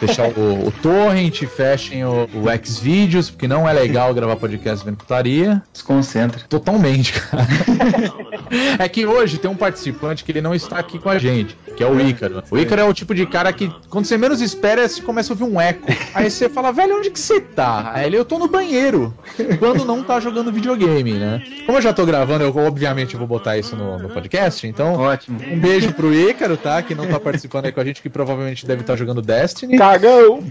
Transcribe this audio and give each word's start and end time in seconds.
Fechar 0.00 0.28
o, 0.36 0.66
o 0.66 0.72
torrent, 0.82 1.44
fechem 1.44 2.04
o, 2.04 2.24
o 2.24 2.66
Xvideos, 2.66 3.30
porque 3.30 3.46
não 3.46 3.68
é 3.68 3.72
legal 3.72 4.12
gravar 4.12 4.34
podcast 4.34 4.84
vendo 4.84 4.96
putaria. 4.96 5.62
Desconcentra. 5.72 6.40
Totalmente, 6.48 7.12
cara. 7.12 7.46
é 8.82 8.88
que 8.88 9.06
hoje 9.06 9.38
tem 9.38 9.48
um 9.48 9.54
participante 9.54 10.24
que 10.24 10.32
ele 10.32 10.40
não 10.40 10.52
está 10.52 10.80
aqui 10.80 10.98
com 10.98 11.08
a 11.08 11.16
gente, 11.16 11.56
que 11.76 11.82
é 11.84 11.86
o 11.86 12.00
Ícaro. 12.00 12.42
O 12.50 12.58
Ícaro 12.58 12.80
é 12.80 12.84
o 12.84 12.92
tipo 12.92 13.14
de 13.14 13.24
cara 13.24 13.52
que, 13.52 13.72
quando 13.88 14.06
você 14.06 14.18
menos 14.18 14.40
espera, 14.40 14.88
você 14.88 15.00
começa 15.00 15.32
a 15.32 15.34
ouvir 15.34 15.44
um 15.44 15.60
eco. 15.60 15.86
Aí 16.12 16.28
você 16.28 16.48
fala, 16.48 16.72
velho, 16.72 16.98
onde 16.98 17.10
que 17.10 17.20
você 17.20 17.40
tá? 17.40 17.92
Aí 17.94 18.06
ele, 18.06 18.16
eu 18.16 18.24
tô 18.24 18.36
no 18.36 18.48
banheiro. 18.48 19.14
Quando 19.60 19.84
não 19.84 20.02
tá 20.02 20.18
jogando 20.18 20.52
videogame, 20.52 21.12
né? 21.12 21.40
Como 21.66 21.78
eu 21.78 21.82
já 21.82 21.92
tô 21.92 22.04
gravando, 22.04 22.42
eu 22.42 22.56
obviamente 22.56 23.16
vou 23.16 23.28
botar 23.28 23.56
isso 23.58 23.76
no, 23.76 23.96
no 23.98 24.08
podcast, 24.08 24.66
então. 24.66 24.94
Ótimo. 24.94 25.38
Um 25.40 25.60
beijo 25.60 25.92
pro 25.92 26.12
Ícaro, 26.12 26.56
tá? 26.56 26.82
Que 26.82 26.96
não 26.96 27.06
tá 27.06 27.20
participando 27.20 27.66
aí 27.66 27.72
com 27.72 27.80
a 27.80 27.84
gente, 27.84 28.02
que 28.02 28.10
provavelmente 28.10 28.66
deve 28.66 28.80
estar 28.80 28.96
jogando 28.96 29.22
Destiny. 29.22 29.83
Cagão! 29.84 30.42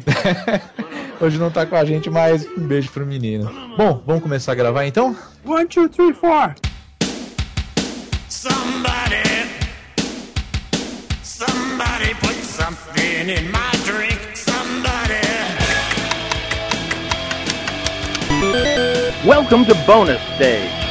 Hoje 1.20 1.40
não 1.40 1.50
tá 1.50 1.66
com 1.66 1.76
a 1.76 1.84
gente, 1.84 2.08
mas 2.08 2.46
um 2.56 2.68
beijo 2.68 2.92
pro 2.92 3.04
menino. 3.04 3.52
Bom, 3.76 4.04
vamos 4.06 4.22
começar 4.22 4.52
a 4.52 4.56
gravar 4.56 4.86
então? 4.86 5.18
One, 5.44 5.66
two, 5.66 5.90
three, 5.90 6.14
four. 6.14 6.54
Somebody, 8.30 9.24
somebody 11.24 12.14
put 12.22 12.36
something 12.44 13.28
in 13.28 13.52
my 13.52 13.72
drink. 13.86 14.20
Somebody. 14.36 15.20
Welcome 19.26 19.66
to 19.66 19.74
Bonus 19.88 20.22
Stage. 20.36 20.83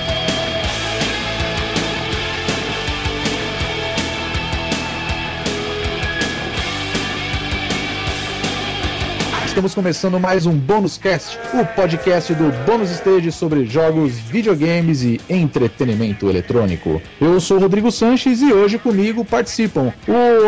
Estamos 9.53 9.75
começando 9.75 10.19
mais 10.19 10.47
um 10.47 10.53
Bônus 10.55 10.97
Cast, 10.97 11.39
o 11.53 11.65
podcast 11.77 12.33
do 12.35 12.51
Bônus 12.65 12.91
Stage 12.91 13.31
sobre 13.31 13.67
jogos, 13.67 14.15
videogames 14.19 15.03
e 15.03 15.21
entretenimento 15.29 16.27
eletrônico. 16.31 17.03
Eu 17.21 17.39
sou 17.39 17.59
o 17.59 17.61
Rodrigo 17.61 17.93
Sanches 17.93 18.41
e 18.41 18.51
hoje 18.51 18.79
comigo 18.79 19.27
participam 19.27 19.93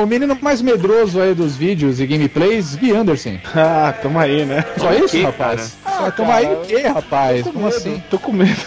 o 0.03 0.07
menino 0.07 0.37
mais 0.41 0.63
medroso 0.63 1.21
aí 1.21 1.35
dos 1.35 1.55
vídeos 1.55 2.01
e 2.01 2.07
gameplays, 2.07 2.75
Gui 2.77 2.93
Anderson. 2.93 3.37
Ah, 3.55 3.95
tamo 4.03 4.19
aí, 4.19 4.45
né? 4.47 4.65
Só 4.79 4.93
isso, 4.95 5.09
quê, 5.17 5.23
rapaz? 5.23 5.77
cara? 5.85 5.97
Só 5.99 6.07
Ah, 6.07 6.11
toma 6.11 6.35
aí 6.37 6.47
cara, 6.47 6.57
o 6.59 6.67
quê, 6.67 6.81
rapaz? 6.83 7.43
Como 7.43 7.59
medo, 7.61 7.77
assim? 7.77 8.03
Tô 8.11 8.19
com 8.19 8.33
medo. 8.33 8.61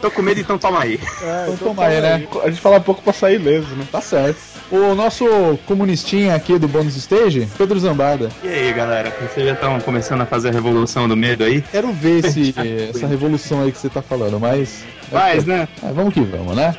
Tô 0.00 0.10
com 0.10 0.22
medo, 0.22 0.40
então 0.40 0.58
toma 0.58 0.80
aí. 0.82 0.98
Então 1.44 1.56
toma 1.68 1.84
aí, 1.84 2.00
né? 2.00 2.26
A 2.44 2.50
gente 2.50 2.60
fala 2.60 2.80
pouco 2.80 3.00
pra 3.02 3.12
sair 3.12 3.38
leso, 3.38 3.68
né? 3.76 3.84
Tá 3.90 4.00
certo. 4.00 4.51
O 4.72 4.94
nosso 4.94 5.26
comunistinha 5.66 6.34
aqui 6.34 6.58
do 6.58 6.66
Bônus 6.66 6.96
Stage, 6.96 7.46
Pedro 7.58 7.78
Zambada. 7.78 8.30
E 8.42 8.48
aí, 8.48 8.72
galera? 8.72 9.14
Vocês 9.20 9.46
já 9.46 9.52
estão 9.52 9.78
começando 9.80 10.22
a 10.22 10.26
fazer 10.26 10.48
a 10.48 10.52
revolução 10.52 11.06
do 11.06 11.14
medo 11.14 11.44
aí? 11.44 11.60
Quero 11.60 11.92
ver 11.92 12.24
se 12.32 12.54
essa 12.88 13.06
revolução 13.06 13.60
aí 13.60 13.70
que 13.70 13.76
você 13.76 13.90
tá 13.90 14.00
falando, 14.00 14.40
mas. 14.40 14.82
Mas, 15.12 15.44
né? 15.44 15.68
É, 15.82 15.92
vamos 15.92 16.14
que 16.14 16.22
vamos, 16.22 16.56
né? 16.56 16.74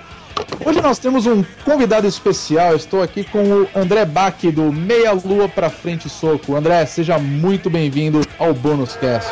Hoje 0.66 0.82
nós 0.82 0.98
temos 0.98 1.28
um 1.28 1.46
convidado 1.64 2.08
especial. 2.08 2.76
Estou 2.76 3.04
aqui 3.04 3.24
com 3.24 3.44
o 3.44 3.70
André 3.76 4.06
Bach 4.06 4.42
do 4.52 4.74
Meia 4.74 5.12
Lua 5.12 5.48
pra 5.48 5.70
Frente 5.70 6.10
Soco. 6.10 6.56
André, 6.56 6.84
seja 6.88 7.20
muito 7.20 7.70
bem-vindo 7.70 8.22
ao 8.40 8.56
Bônus 8.56 8.96
Cast. 8.96 9.32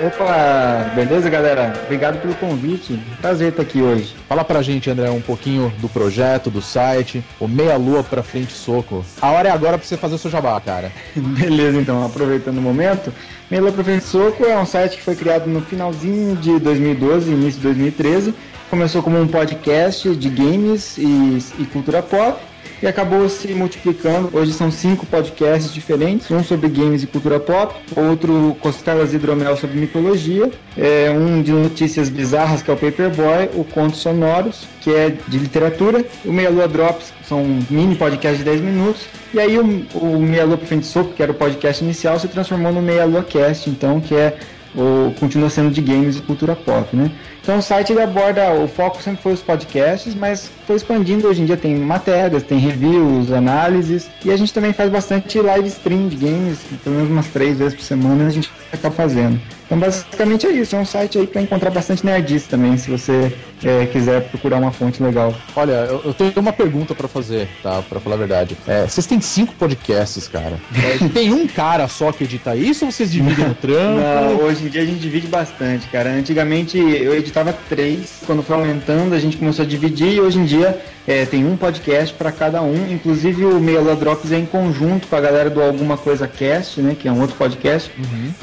Opa, 0.00 0.90
beleza, 0.96 1.30
galera? 1.30 1.72
Obrigado 1.84 2.20
pelo 2.20 2.34
convite. 2.34 3.00
Prazer 3.20 3.50
estar 3.50 3.62
aqui 3.62 3.80
hoje. 3.80 4.14
Fala 4.28 4.44
pra 4.44 4.60
gente, 4.60 4.90
André, 4.90 5.08
um 5.08 5.20
pouquinho 5.20 5.72
do 5.78 5.88
projeto, 5.88 6.50
do 6.50 6.60
site, 6.60 7.24
o 7.38 7.46
Meia 7.46 7.76
Lua 7.76 8.02
pra 8.02 8.22
Frente 8.22 8.52
Soco. 8.52 9.04
A 9.22 9.30
hora 9.30 9.48
é 9.48 9.52
agora 9.52 9.78
pra 9.78 9.86
você 9.86 9.96
fazer 9.96 10.16
o 10.16 10.18
seu 10.18 10.30
jabá, 10.30 10.60
cara. 10.60 10.90
Beleza, 11.14 11.80
então, 11.80 12.04
aproveitando 12.04 12.58
o 12.58 12.62
momento. 12.62 13.12
Melo 13.48 13.72
Professor 13.72 14.30
Soco 14.30 14.44
é 14.44 14.58
um 14.58 14.66
site 14.66 14.96
que 14.96 15.02
foi 15.02 15.14
criado 15.14 15.46
no 15.46 15.60
finalzinho 15.60 16.34
de 16.36 16.58
2012, 16.58 17.30
início 17.30 17.60
de 17.60 17.66
2013. 17.68 18.34
Começou 18.68 19.00
como 19.00 19.20
um 19.20 19.28
podcast 19.28 20.16
de 20.16 20.28
games 20.28 20.98
e, 20.98 21.38
e 21.58 21.66
cultura 21.66 22.02
pop 22.02 22.40
e 22.84 22.86
acabou 22.86 23.26
se 23.30 23.48
multiplicando. 23.54 24.28
Hoje 24.32 24.52
são 24.52 24.70
cinco 24.70 25.06
podcasts 25.06 25.72
diferentes, 25.72 26.30
um 26.30 26.44
sobre 26.44 26.68
games 26.68 27.02
e 27.02 27.06
cultura 27.06 27.40
pop, 27.40 27.74
outro 27.96 28.54
Costelas 28.60 29.14
Hidromel 29.14 29.56
sobre 29.56 29.80
mitologia, 29.80 30.50
é, 30.76 31.10
um 31.10 31.42
de 31.42 31.50
notícias 31.50 32.10
bizarras 32.10 32.62
que 32.62 32.70
é 32.70 32.74
o 32.74 32.76
Paperboy, 32.76 33.48
o 33.54 33.64
Contos 33.64 34.00
Sonoros, 34.00 34.68
que 34.82 34.90
é 34.94 35.16
de 35.26 35.38
literatura, 35.38 36.04
o 36.26 36.32
Meia 36.32 36.50
Lua 36.50 36.68
Drops, 36.68 37.10
que 37.18 37.26
são 37.26 37.42
um 37.42 37.62
mini 37.70 37.96
podcast 37.96 38.36
de 38.36 38.44
10 38.44 38.60
minutos, 38.60 39.06
e 39.32 39.40
aí 39.40 39.58
o, 39.58 39.62
o 39.94 40.20
Meia 40.20 40.44
Lua 40.44 40.58
Frente 40.58 40.86
Soco, 40.86 41.14
que 41.14 41.22
era 41.22 41.32
o 41.32 41.34
podcast 41.34 41.82
inicial, 41.82 42.20
se 42.20 42.28
transformou 42.28 42.70
no 42.70 42.82
Meia 42.82 43.06
Lua 43.06 43.22
Cast, 43.22 43.70
então, 43.70 43.98
que 43.98 44.14
é 44.14 44.36
o, 44.74 45.14
continua 45.18 45.48
sendo 45.48 45.70
de 45.70 45.80
games 45.80 46.18
e 46.18 46.20
cultura 46.20 46.54
pop, 46.54 46.94
né? 46.94 47.10
Então 47.44 47.58
o 47.58 47.62
site 47.62 47.92
ele 47.92 48.00
aborda, 48.00 48.54
o 48.54 48.66
foco 48.66 49.02
sempre 49.02 49.22
foi 49.22 49.34
os 49.34 49.42
podcasts, 49.42 50.14
mas 50.14 50.50
foi 50.66 50.76
expandindo, 50.76 51.28
hoje 51.28 51.42
em 51.42 51.44
dia 51.44 51.58
tem 51.58 51.76
matérias, 51.76 52.42
tem 52.42 52.58
reviews, 52.58 53.30
análises, 53.30 54.08
e 54.24 54.30
a 54.30 54.36
gente 54.36 54.50
também 54.50 54.72
faz 54.72 54.90
bastante 54.90 55.38
live 55.38 55.68
stream 55.68 56.08
de 56.08 56.16
games, 56.16 56.60
pelo 56.82 56.96
menos 56.96 57.10
umas 57.10 57.26
três 57.26 57.58
vezes 57.58 57.74
por 57.74 57.84
semana 57.84 58.28
a 58.28 58.30
gente 58.30 58.50
acaba 58.72 58.94
fazendo. 58.94 59.38
Então 59.66 59.78
basicamente 59.78 60.46
é 60.46 60.50
isso, 60.50 60.76
é 60.76 60.78
um 60.78 60.84
site 60.84 61.18
aí 61.18 61.26
para 61.26 61.40
encontrar 61.40 61.70
bastante 61.70 62.04
nerdice 62.04 62.48
também, 62.48 62.76
se 62.76 62.90
você 62.90 63.32
é, 63.62 63.86
quiser 63.86 64.22
procurar 64.28 64.58
uma 64.58 64.70
fonte 64.70 65.02
legal. 65.02 65.34
Olha, 65.56 65.72
eu, 65.72 66.02
eu 66.04 66.14
tenho 66.14 66.32
uma 66.36 66.52
pergunta 66.52 66.94
pra 66.94 67.08
fazer, 67.08 67.48
tá? 67.62 67.82
Pra 67.82 67.98
falar 67.98 68.16
a 68.16 68.18
verdade. 68.18 68.56
É, 68.66 68.86
vocês 68.86 69.06
têm 69.06 69.20
cinco 69.20 69.54
podcasts, 69.54 70.28
cara. 70.28 70.58
É, 70.76 71.08
tem 71.08 71.32
um 71.32 71.46
cara 71.46 71.88
só 71.88 72.12
que 72.12 72.24
edita 72.24 72.54
isso 72.54 72.84
ou 72.84 72.92
vocês 72.92 73.10
dividem 73.10 73.48
no 73.48 73.54
trampo? 73.54 74.00
Não, 74.00 74.44
hoje 74.44 74.64
em 74.64 74.68
dia 74.68 74.82
a 74.82 74.84
gente 74.84 75.00
divide 75.00 75.26
bastante, 75.26 75.88
cara. 75.88 76.10
Antigamente 76.10 76.78
eu 76.78 77.16
editava 77.16 77.52
três, 77.68 78.22
quando 78.26 78.42
foi 78.42 78.56
aumentando 78.56 79.14
a 79.14 79.18
gente 79.18 79.36
começou 79.36 79.64
a 79.64 79.68
dividir 79.68 80.14
e 80.14 80.20
hoje 80.20 80.38
em 80.38 80.44
dia 80.44 80.80
é, 81.06 81.24
tem 81.26 81.44
um 81.44 81.56
podcast 81.56 82.14
para 82.14 82.32
cada 82.32 82.62
um. 82.62 82.90
Inclusive 82.90 83.44
o 83.44 83.60
Meia 83.60 83.82
Drops 83.94 84.32
é 84.32 84.38
em 84.38 84.46
conjunto 84.46 85.06
com 85.06 85.16
a 85.16 85.20
galera 85.20 85.50
do 85.50 85.62
Alguma 85.62 85.96
Coisa 85.96 86.26
Cast, 86.26 86.80
né? 86.80 86.96
Que 86.98 87.08
é 87.08 87.12
um 87.12 87.20
outro 87.20 87.36
podcast. 87.36 87.90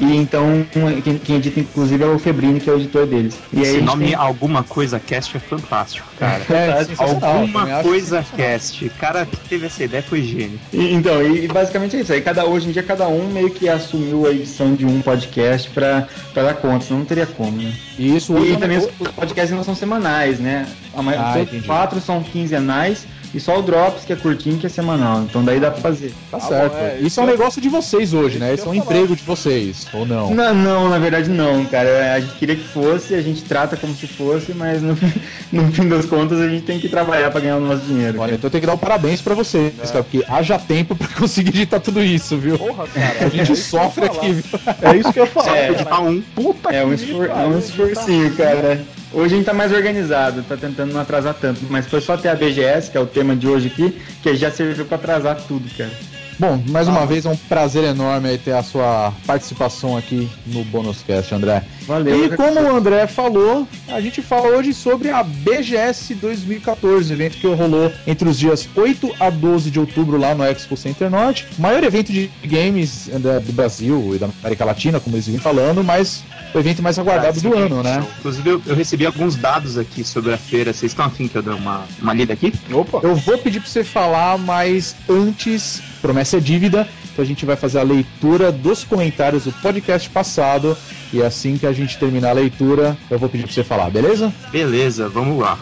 E 0.00 0.16
então 0.16 0.64
quem, 1.02 1.11
quem 1.18 1.36
edita 1.36 1.60
inclusive 1.60 2.02
é 2.02 2.06
o 2.06 2.18
Febrini, 2.18 2.60
que 2.60 2.68
é 2.68 2.72
o 2.72 2.76
editor 2.76 3.06
deles. 3.06 3.38
E 3.52 3.56
aí 3.58 3.62
Esse 3.62 3.72
gente 3.74 3.84
nome 3.84 4.04
tem- 4.06 4.14
Alguma 4.14 4.62
Coisa 4.62 5.00
Cast 5.00 5.36
é 5.36 5.40
fantástico, 5.40 6.06
cara. 6.18 6.42
É, 6.50 6.84
também 6.84 6.96
Alguma 7.22 7.82
Coisa. 7.82 8.24
Cast. 8.36 8.84
O 8.86 8.90
cara 8.90 9.26
que 9.26 9.36
teve 9.48 9.66
essa 9.66 9.82
ideia 9.84 10.02
foi 10.02 10.22
gênio. 10.22 10.58
E- 10.72 10.92
Então, 10.94 11.22
e, 11.22 11.44
e 11.44 11.48
basicamente 11.48 11.96
é 11.96 12.00
isso. 12.00 12.12
Aí 12.12 12.20
cada, 12.20 12.44
hoje 12.44 12.68
em 12.68 12.72
dia 12.72 12.82
cada 12.82 13.08
um 13.08 13.28
meio 13.28 13.50
que 13.50 13.68
assumiu 13.68 14.26
a 14.26 14.30
edição 14.30 14.74
de 14.74 14.84
um 14.86 15.00
podcast 15.00 15.68
para 15.70 16.06
dar 16.34 16.54
conta, 16.54 16.84
senão 16.86 17.00
não 17.00 17.06
teria 17.06 17.26
como, 17.26 17.56
né? 17.60 17.72
E 17.98 18.16
isso 18.16 18.36
E 18.38 18.52
é 18.52 18.56
também 18.56 18.78
os, 18.78 18.84
negócio- 18.84 19.04
os 19.06 19.08
podcasts 19.12 19.56
não 19.56 19.64
são 19.64 19.74
semanais, 19.74 20.38
né? 20.38 20.66
A 20.94 21.02
ma- 21.02 21.12
Ah, 21.12 21.34
quatro 21.66 22.00
são 22.00 22.22
quinzenais 22.22 23.06
e 23.34 23.40
só 23.40 23.58
o 23.58 23.62
Drops, 23.62 24.04
que 24.04 24.12
é 24.12 24.16
curtinho, 24.16 24.58
que 24.58 24.66
é 24.66 24.68
semanal. 24.68 25.22
Então 25.22 25.42
daí 25.44 25.58
dá 25.58 25.70
pra 25.70 25.80
fazer. 25.80 26.12
Tá 26.30 26.38
certo. 26.40 27.02
isso 27.04 27.18
é 27.20 27.22
um 27.22 27.26
negócio 27.26 27.60
de 27.60 27.68
vocês 27.68 28.12
hoje, 28.12 28.38
né? 28.38 28.54
Isso 28.54 28.66
é 28.66 28.68
um 28.70 28.74
emprego 28.74 29.16
de 29.16 29.22
vocês, 29.22 29.86
ou 29.94 30.04
não? 30.04 30.34
Não, 30.34 30.54
não, 30.54 30.88
na 30.88 30.98
verdade 30.98 31.30
não, 31.30 31.64
cara. 31.64 32.14
A 32.14 32.20
gente 32.20 32.34
queria 32.34 32.56
que 32.56 32.64
fosse, 32.68 33.14
a 33.14 33.22
gente 33.22 33.42
trata 33.42 33.76
como 33.76 33.94
se 33.94 34.06
fosse, 34.06 34.52
mas 34.52 34.82
no, 34.82 34.94
fim- 34.96 35.12
no 35.52 35.72
fim 35.72 35.88
das 35.88 36.04
contas 36.06 36.40
a 36.40 36.48
gente 36.48 36.62
tem 36.64 36.78
que 36.78 36.88
trabalhar 36.88 37.30
pra 37.30 37.40
ganhar 37.40 37.56
o 37.56 37.60
nosso 37.60 37.82
dinheiro. 37.86 38.20
Olha, 38.20 38.34
então 38.34 38.48
eu 38.48 38.50
tenho 38.50 38.60
que 38.60 38.66
dar 38.66 38.74
um 38.74 38.78
parabéns 38.78 39.20
pra 39.22 39.34
vocês, 39.34 39.72
cara, 39.90 40.04
porque 40.04 40.24
haja 40.28 40.58
tempo 40.58 40.94
pra 40.94 41.08
conseguir 41.18 41.50
editar 41.50 41.80
tudo 41.80 42.02
isso, 42.02 42.36
viu? 42.36 42.58
Porra, 42.58 42.86
cara. 42.88 43.26
A 43.26 43.28
gente 43.28 43.56
sofre 43.56 44.04
aqui, 44.06 44.32
viu? 44.32 44.44
É 44.82 44.96
isso 44.96 45.12
que 45.12 45.20
eu 45.20 45.26
falar. 45.26 45.56
É. 45.56 45.70
Editar 45.70 46.00
um. 46.02 46.20
Puta 46.34 46.70
É 46.70 46.84
um, 46.84 46.88
que 46.90 46.94
esfor 46.96 47.26
é 47.30 47.46
um 47.46 47.58
esforcinho, 47.58 48.34
cara. 48.34 48.80
Hoje 49.14 49.34
a 49.34 49.36
gente 49.36 49.44
tá 49.44 49.52
mais 49.52 49.70
organizado, 49.72 50.42
tá 50.42 50.56
tentando 50.56 50.94
não 50.94 51.00
atrasar 51.00 51.34
tanto, 51.34 51.60
mas 51.68 51.86
foi 51.86 52.00
só 52.00 52.16
ter 52.16 52.28
a 52.28 52.34
BGS, 52.34 52.90
que 52.90 52.96
é 52.96 53.00
o 53.00 53.06
tema 53.06 53.36
de 53.36 53.46
hoje 53.46 53.66
aqui, 53.66 54.00
que 54.22 54.34
já 54.34 54.50
serviu 54.50 54.86
pra 54.86 54.96
atrasar 54.96 55.38
tudo, 55.46 55.68
cara. 55.76 55.90
Bom, 56.38 56.62
mais 56.68 56.88
uma 56.88 57.06
vez 57.06 57.24
é 57.24 57.28
um 57.28 57.36
prazer 57.36 57.84
enorme 57.84 58.28
aí 58.28 58.38
ter 58.38 58.52
a 58.52 58.62
sua 58.62 59.12
participação 59.26 59.96
aqui 59.96 60.28
no 60.46 60.64
Bônus 60.64 61.02
Cast, 61.02 61.34
André. 61.34 61.62
Valeu. 61.86 62.24
E 62.24 62.36
como 62.36 62.60
o 62.60 62.76
André 62.76 63.06
falou, 63.06 63.66
a 63.88 64.00
gente 64.00 64.22
fala 64.22 64.48
hoje 64.48 64.72
sobre 64.72 65.10
a 65.10 65.22
BGS 65.22 66.14
2014, 66.14 67.12
evento 67.12 67.36
que 67.36 67.46
rolou 67.46 67.92
entre 68.06 68.28
os 68.28 68.38
dias 68.38 68.68
8 68.74 69.14
a 69.20 69.30
12 69.30 69.70
de 69.70 69.78
outubro 69.78 70.16
lá 70.16 70.34
no 70.34 70.44
Expo 70.44 70.76
Center 70.76 71.10
Norte. 71.10 71.46
Maior 71.58 71.84
evento 71.84 72.12
de 72.12 72.30
games 72.44 73.08
do 73.08 73.52
Brasil 73.52 74.14
e 74.14 74.18
da 74.18 74.28
América 74.40 74.64
Latina, 74.64 75.00
como 75.00 75.16
eles 75.16 75.26
vêm 75.26 75.38
falando, 75.38 75.84
mas 75.84 76.24
o 76.54 76.58
evento 76.58 76.82
mais 76.82 76.98
aguardado 76.98 77.40
do 77.40 77.56
ano, 77.56 77.82
né? 77.82 78.04
Inclusive, 78.18 78.50
eu, 78.50 78.62
eu 78.66 78.74
recebi 78.74 79.06
alguns 79.06 79.36
dados 79.36 79.78
aqui 79.78 80.04
sobre 80.04 80.32
a 80.32 80.36
feira. 80.36 80.72
Vocês 80.72 80.92
estão 80.92 81.06
afim 81.06 81.26
que 81.28 81.36
eu 81.36 81.42
dê 81.42 81.50
uma, 81.50 81.84
uma 82.00 82.12
lida 82.12 82.32
aqui? 82.32 82.52
Opa. 82.70 83.00
Eu 83.02 83.14
vou 83.14 83.38
pedir 83.38 83.60
pra 83.60 83.68
você 83.68 83.82
falar, 83.82 84.38
mas 84.38 84.94
antes, 85.08 85.82
promessa 86.22 86.36
é 86.36 86.40
dívida, 86.40 86.88
então 87.12 87.24
a 87.24 87.26
gente 87.26 87.44
vai 87.44 87.56
fazer 87.56 87.80
a 87.80 87.82
leitura 87.82 88.52
dos 88.52 88.84
comentários 88.84 89.44
do 89.44 89.52
podcast 89.52 90.08
passado. 90.08 90.76
E 91.12 91.20
assim 91.20 91.58
que 91.58 91.66
a 91.66 91.72
gente 91.72 91.98
terminar 91.98 92.30
a 92.30 92.32
leitura, 92.32 92.96
eu 93.10 93.18
vou 93.18 93.28
pedir 93.28 93.44
pra 93.44 93.52
você 93.52 93.64
falar, 93.64 93.90
beleza? 93.90 94.32
Beleza, 94.50 95.08
vamos 95.08 95.40
lá. 95.40 95.58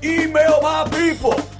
Email 0.00 0.60
my 0.62 0.84
people. 0.90 1.57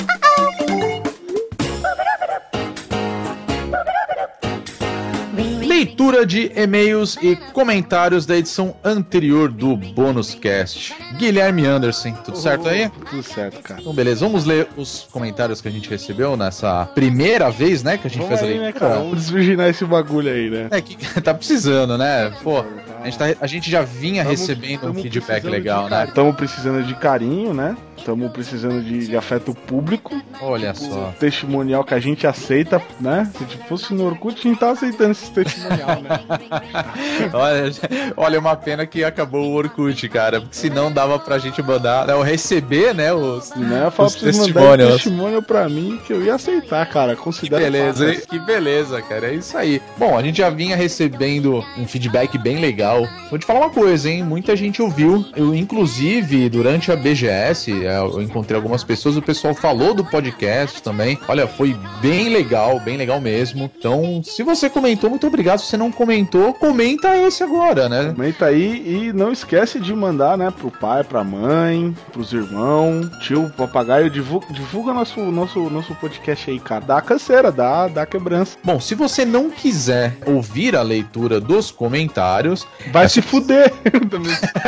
Leitura 5.83 6.27
de 6.27 6.51
e-mails 6.57 7.17
e 7.23 7.37
comentários 7.53 8.27
da 8.27 8.37
edição 8.37 8.75
anterior 8.83 9.49
do 9.49 9.77
Bônus 9.77 10.35
Cast. 10.35 10.93
Guilherme 11.17 11.67
Anderson, 11.67 12.15
tudo 12.25 12.37
certo 12.37 12.69
aí? 12.69 12.91
Tudo 13.09 13.23
certo, 13.23 13.63
cara. 13.63 13.81
Então, 13.81 13.95
beleza, 13.95 14.27
vamos 14.27 14.45
ler 14.45 14.67
os 14.77 15.07
comentários 15.13 15.61
que 15.61 15.69
a 15.69 15.71
gente 15.71 15.89
recebeu 15.89 16.37
nessa 16.37 16.85
primeira 16.97 17.49
vez, 17.49 17.85
né, 17.85 17.97
que 17.97 18.09
a 18.09 18.11
gente 18.11 18.23
Vamos 18.23 18.41
fez 18.41 18.43
a 18.43 18.53
aí, 18.53 18.59
né, 18.59 18.65
leitura. 18.65 18.89
cara? 18.89 18.99
Vamos 19.03 19.19
desvirginar 19.19 19.69
esse 19.69 19.85
bagulho 19.85 20.33
aí, 20.33 20.51
né? 20.51 20.67
É 20.73 20.81
que 20.81 20.97
tá 21.23 21.33
precisando, 21.33 21.97
né? 21.97 22.33
Pô, 22.43 22.59
a 23.01 23.05
gente, 23.05 23.17
tá- 23.17 23.37
a 23.41 23.47
gente 23.47 23.71
já 23.71 23.83
vinha 23.83 24.25
Tamo- 24.25 24.31
recebendo 24.33 24.79
um 24.79 24.81
tamo 24.89 25.01
feedback 25.01 25.27
precisando 25.43 25.53
legal, 25.53 25.85
de 25.85 25.91
né? 25.91 26.09
Tamo 26.13 26.35
precisando 26.35 26.83
de 26.85 26.95
carinho, 26.97 27.55
né? 27.55 27.77
Tamo 28.05 28.31
precisando 28.31 28.83
de, 28.83 29.07
de 29.09 29.17
afeto 29.17 29.55
público. 29.55 30.21
Olha 30.41 30.73
só. 30.75 31.13
Testimonial 31.19 31.85
que 31.85 31.95
a 31.95 32.01
gente 32.01 32.27
aceita, 32.27 32.81
né? 33.01 33.31
Se 33.37 33.45
tipo, 33.45 33.65
fosse 33.69 33.93
no 33.95 34.07
Orkut, 34.07 34.39
a 34.39 34.43
gente 34.51 34.59
tava 34.61 34.73
aceitando 34.73 35.11
esses 35.13 35.29
testimonial, 35.29 36.01
né? 36.03 36.21
Olha, 37.33 37.71
olha, 38.17 38.39
uma 38.41 38.57
pena 38.57 38.87
que 38.87 39.05
acabou 39.05 39.51
o 39.51 39.55
Orkut, 39.55 40.09
cara. 40.09 40.41
Porque 40.41 40.57
senão 40.57 40.91
dava 40.91 41.19
pra 41.19 41.39
gente 41.39 41.63
mandar, 41.63 42.07
né, 42.07 42.15
ou 42.15 42.23
receber, 42.23 42.95
né? 42.95 43.13
Os, 43.13 43.51
Né? 43.55 43.83
Eu 43.87 43.91
falo 43.91 44.09
os 44.09 44.17
pra 44.17 44.33
vocês 44.33 44.37
mandarem 44.39 44.87
testimônios. 44.87 44.93
testemunho 45.03 45.43
pra 45.43 45.69
mim 45.69 46.01
que 46.07 46.13
eu 46.13 46.23
ia 46.23 46.35
aceitar, 46.35 46.87
cara. 46.89 47.15
Que 47.17 47.23
Considera 47.23 47.63
beleza, 47.63 48.07
fácil. 48.07 48.21
hein? 48.21 48.27
que 48.29 48.39
beleza, 48.39 49.03
cara. 49.03 49.27
É 49.29 49.35
isso 49.35 49.57
aí. 49.57 49.83
Bom, 49.99 50.17
a 50.17 50.23
gente 50.23 50.39
já 50.39 50.49
vinha 50.51 50.77
recebendo 50.77 51.63
um 51.77 51.87
feedback 51.87 52.39
bem 52.39 52.59
legal. 52.61 53.07
Vou 53.29 53.39
te 53.39 53.45
falar 53.45 53.61
uma 53.61 53.71
coisa, 53.71 54.09
hein? 54.09 54.23
Muita 54.23 54.57
gente 54.57 54.81
ouviu. 54.81 55.25
Eu, 55.37 55.55
inclusive, 55.55 56.49
durante 56.49 56.91
a 56.91 56.97
BGS, 56.97 57.85
é, 57.85 57.88
eu 57.97 58.23
encontrei 58.23 58.57
algumas 58.57 58.85
pessoas, 58.85 59.17
o 59.17 59.23
pessoal 59.23 59.55
falou 59.55 59.95
do 59.95 60.05
podcast 60.05 60.83
também. 60.83 61.19
Olha, 61.29 61.47
foi 61.47 61.77
bem 62.01 62.29
legal, 62.29 62.79
bem 62.81 62.97
legal 62.97 63.21
mesmo. 63.21 63.71
Então, 63.79 64.21
se 64.25 64.43
você 64.43 64.69
comentou, 64.71 65.11
muito 65.11 65.27
obrigado. 65.27 65.59
Se 65.61 65.67
você 65.67 65.77
não 65.77 65.91
comentou, 65.91 66.53
comenta 66.55 67.17
esse 67.17 67.43
agora, 67.43 67.89
né? 67.89 68.13
Comenta 68.15 68.47
aí 68.47 69.07
e 69.09 69.13
não 69.13 69.33
esquece 69.33 69.81
de 69.81 69.95
mandar, 69.95 70.37
né, 70.39 70.51
pro 70.51 70.71
pai, 70.71 71.03
pra 71.05 71.23
mãe, 71.25 71.95
pros 72.13 72.33
irmãos, 72.33 73.09
tio, 73.21 73.51
papagaio, 73.57 74.11
divulga, 74.11 74.47
divulga 74.53 74.93
nosso, 74.93 75.21
nosso, 75.21 75.59
nosso 75.71 75.95
podcast 75.97 76.51
aí, 76.51 76.59
cara. 76.61 76.85
Dá 76.85 77.01
canseira, 77.01 77.51
dá, 77.53 77.89
dá 77.89 78.07
quebrança. 78.07 78.57
Bom, 78.65 78.81
se 78.81 78.95
você 78.95 79.25
não 79.25 79.51
quiser 79.51 80.17
ouvir 80.27 80.77
a 80.77 80.83
leitura 80.83 81.41
dos 81.41 81.71
comentários, 81.71 82.67
Vai 82.93 83.09
se 83.09 83.21
fuder. 83.23 83.73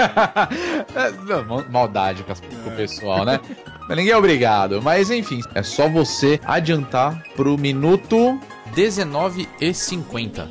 É, 0.94 1.10
não, 1.26 1.44
mal- 1.44 1.64
maldade 1.70 2.22
com, 2.22 2.32
as- 2.32 2.40
com 2.40 2.70
o 2.70 2.76
pessoal, 2.76 3.09
né? 3.24 3.40
Mas 3.88 3.96
Ninguém 3.96 4.12
é 4.12 4.16
obrigado. 4.16 4.80
Mas 4.82 5.10
enfim, 5.10 5.40
é 5.54 5.62
só 5.62 5.88
você 5.88 6.40
adiantar 6.44 7.22
pro 7.34 7.58
minuto 7.58 8.38
19 8.74 9.48
e 9.60 9.74
50. 9.74 10.48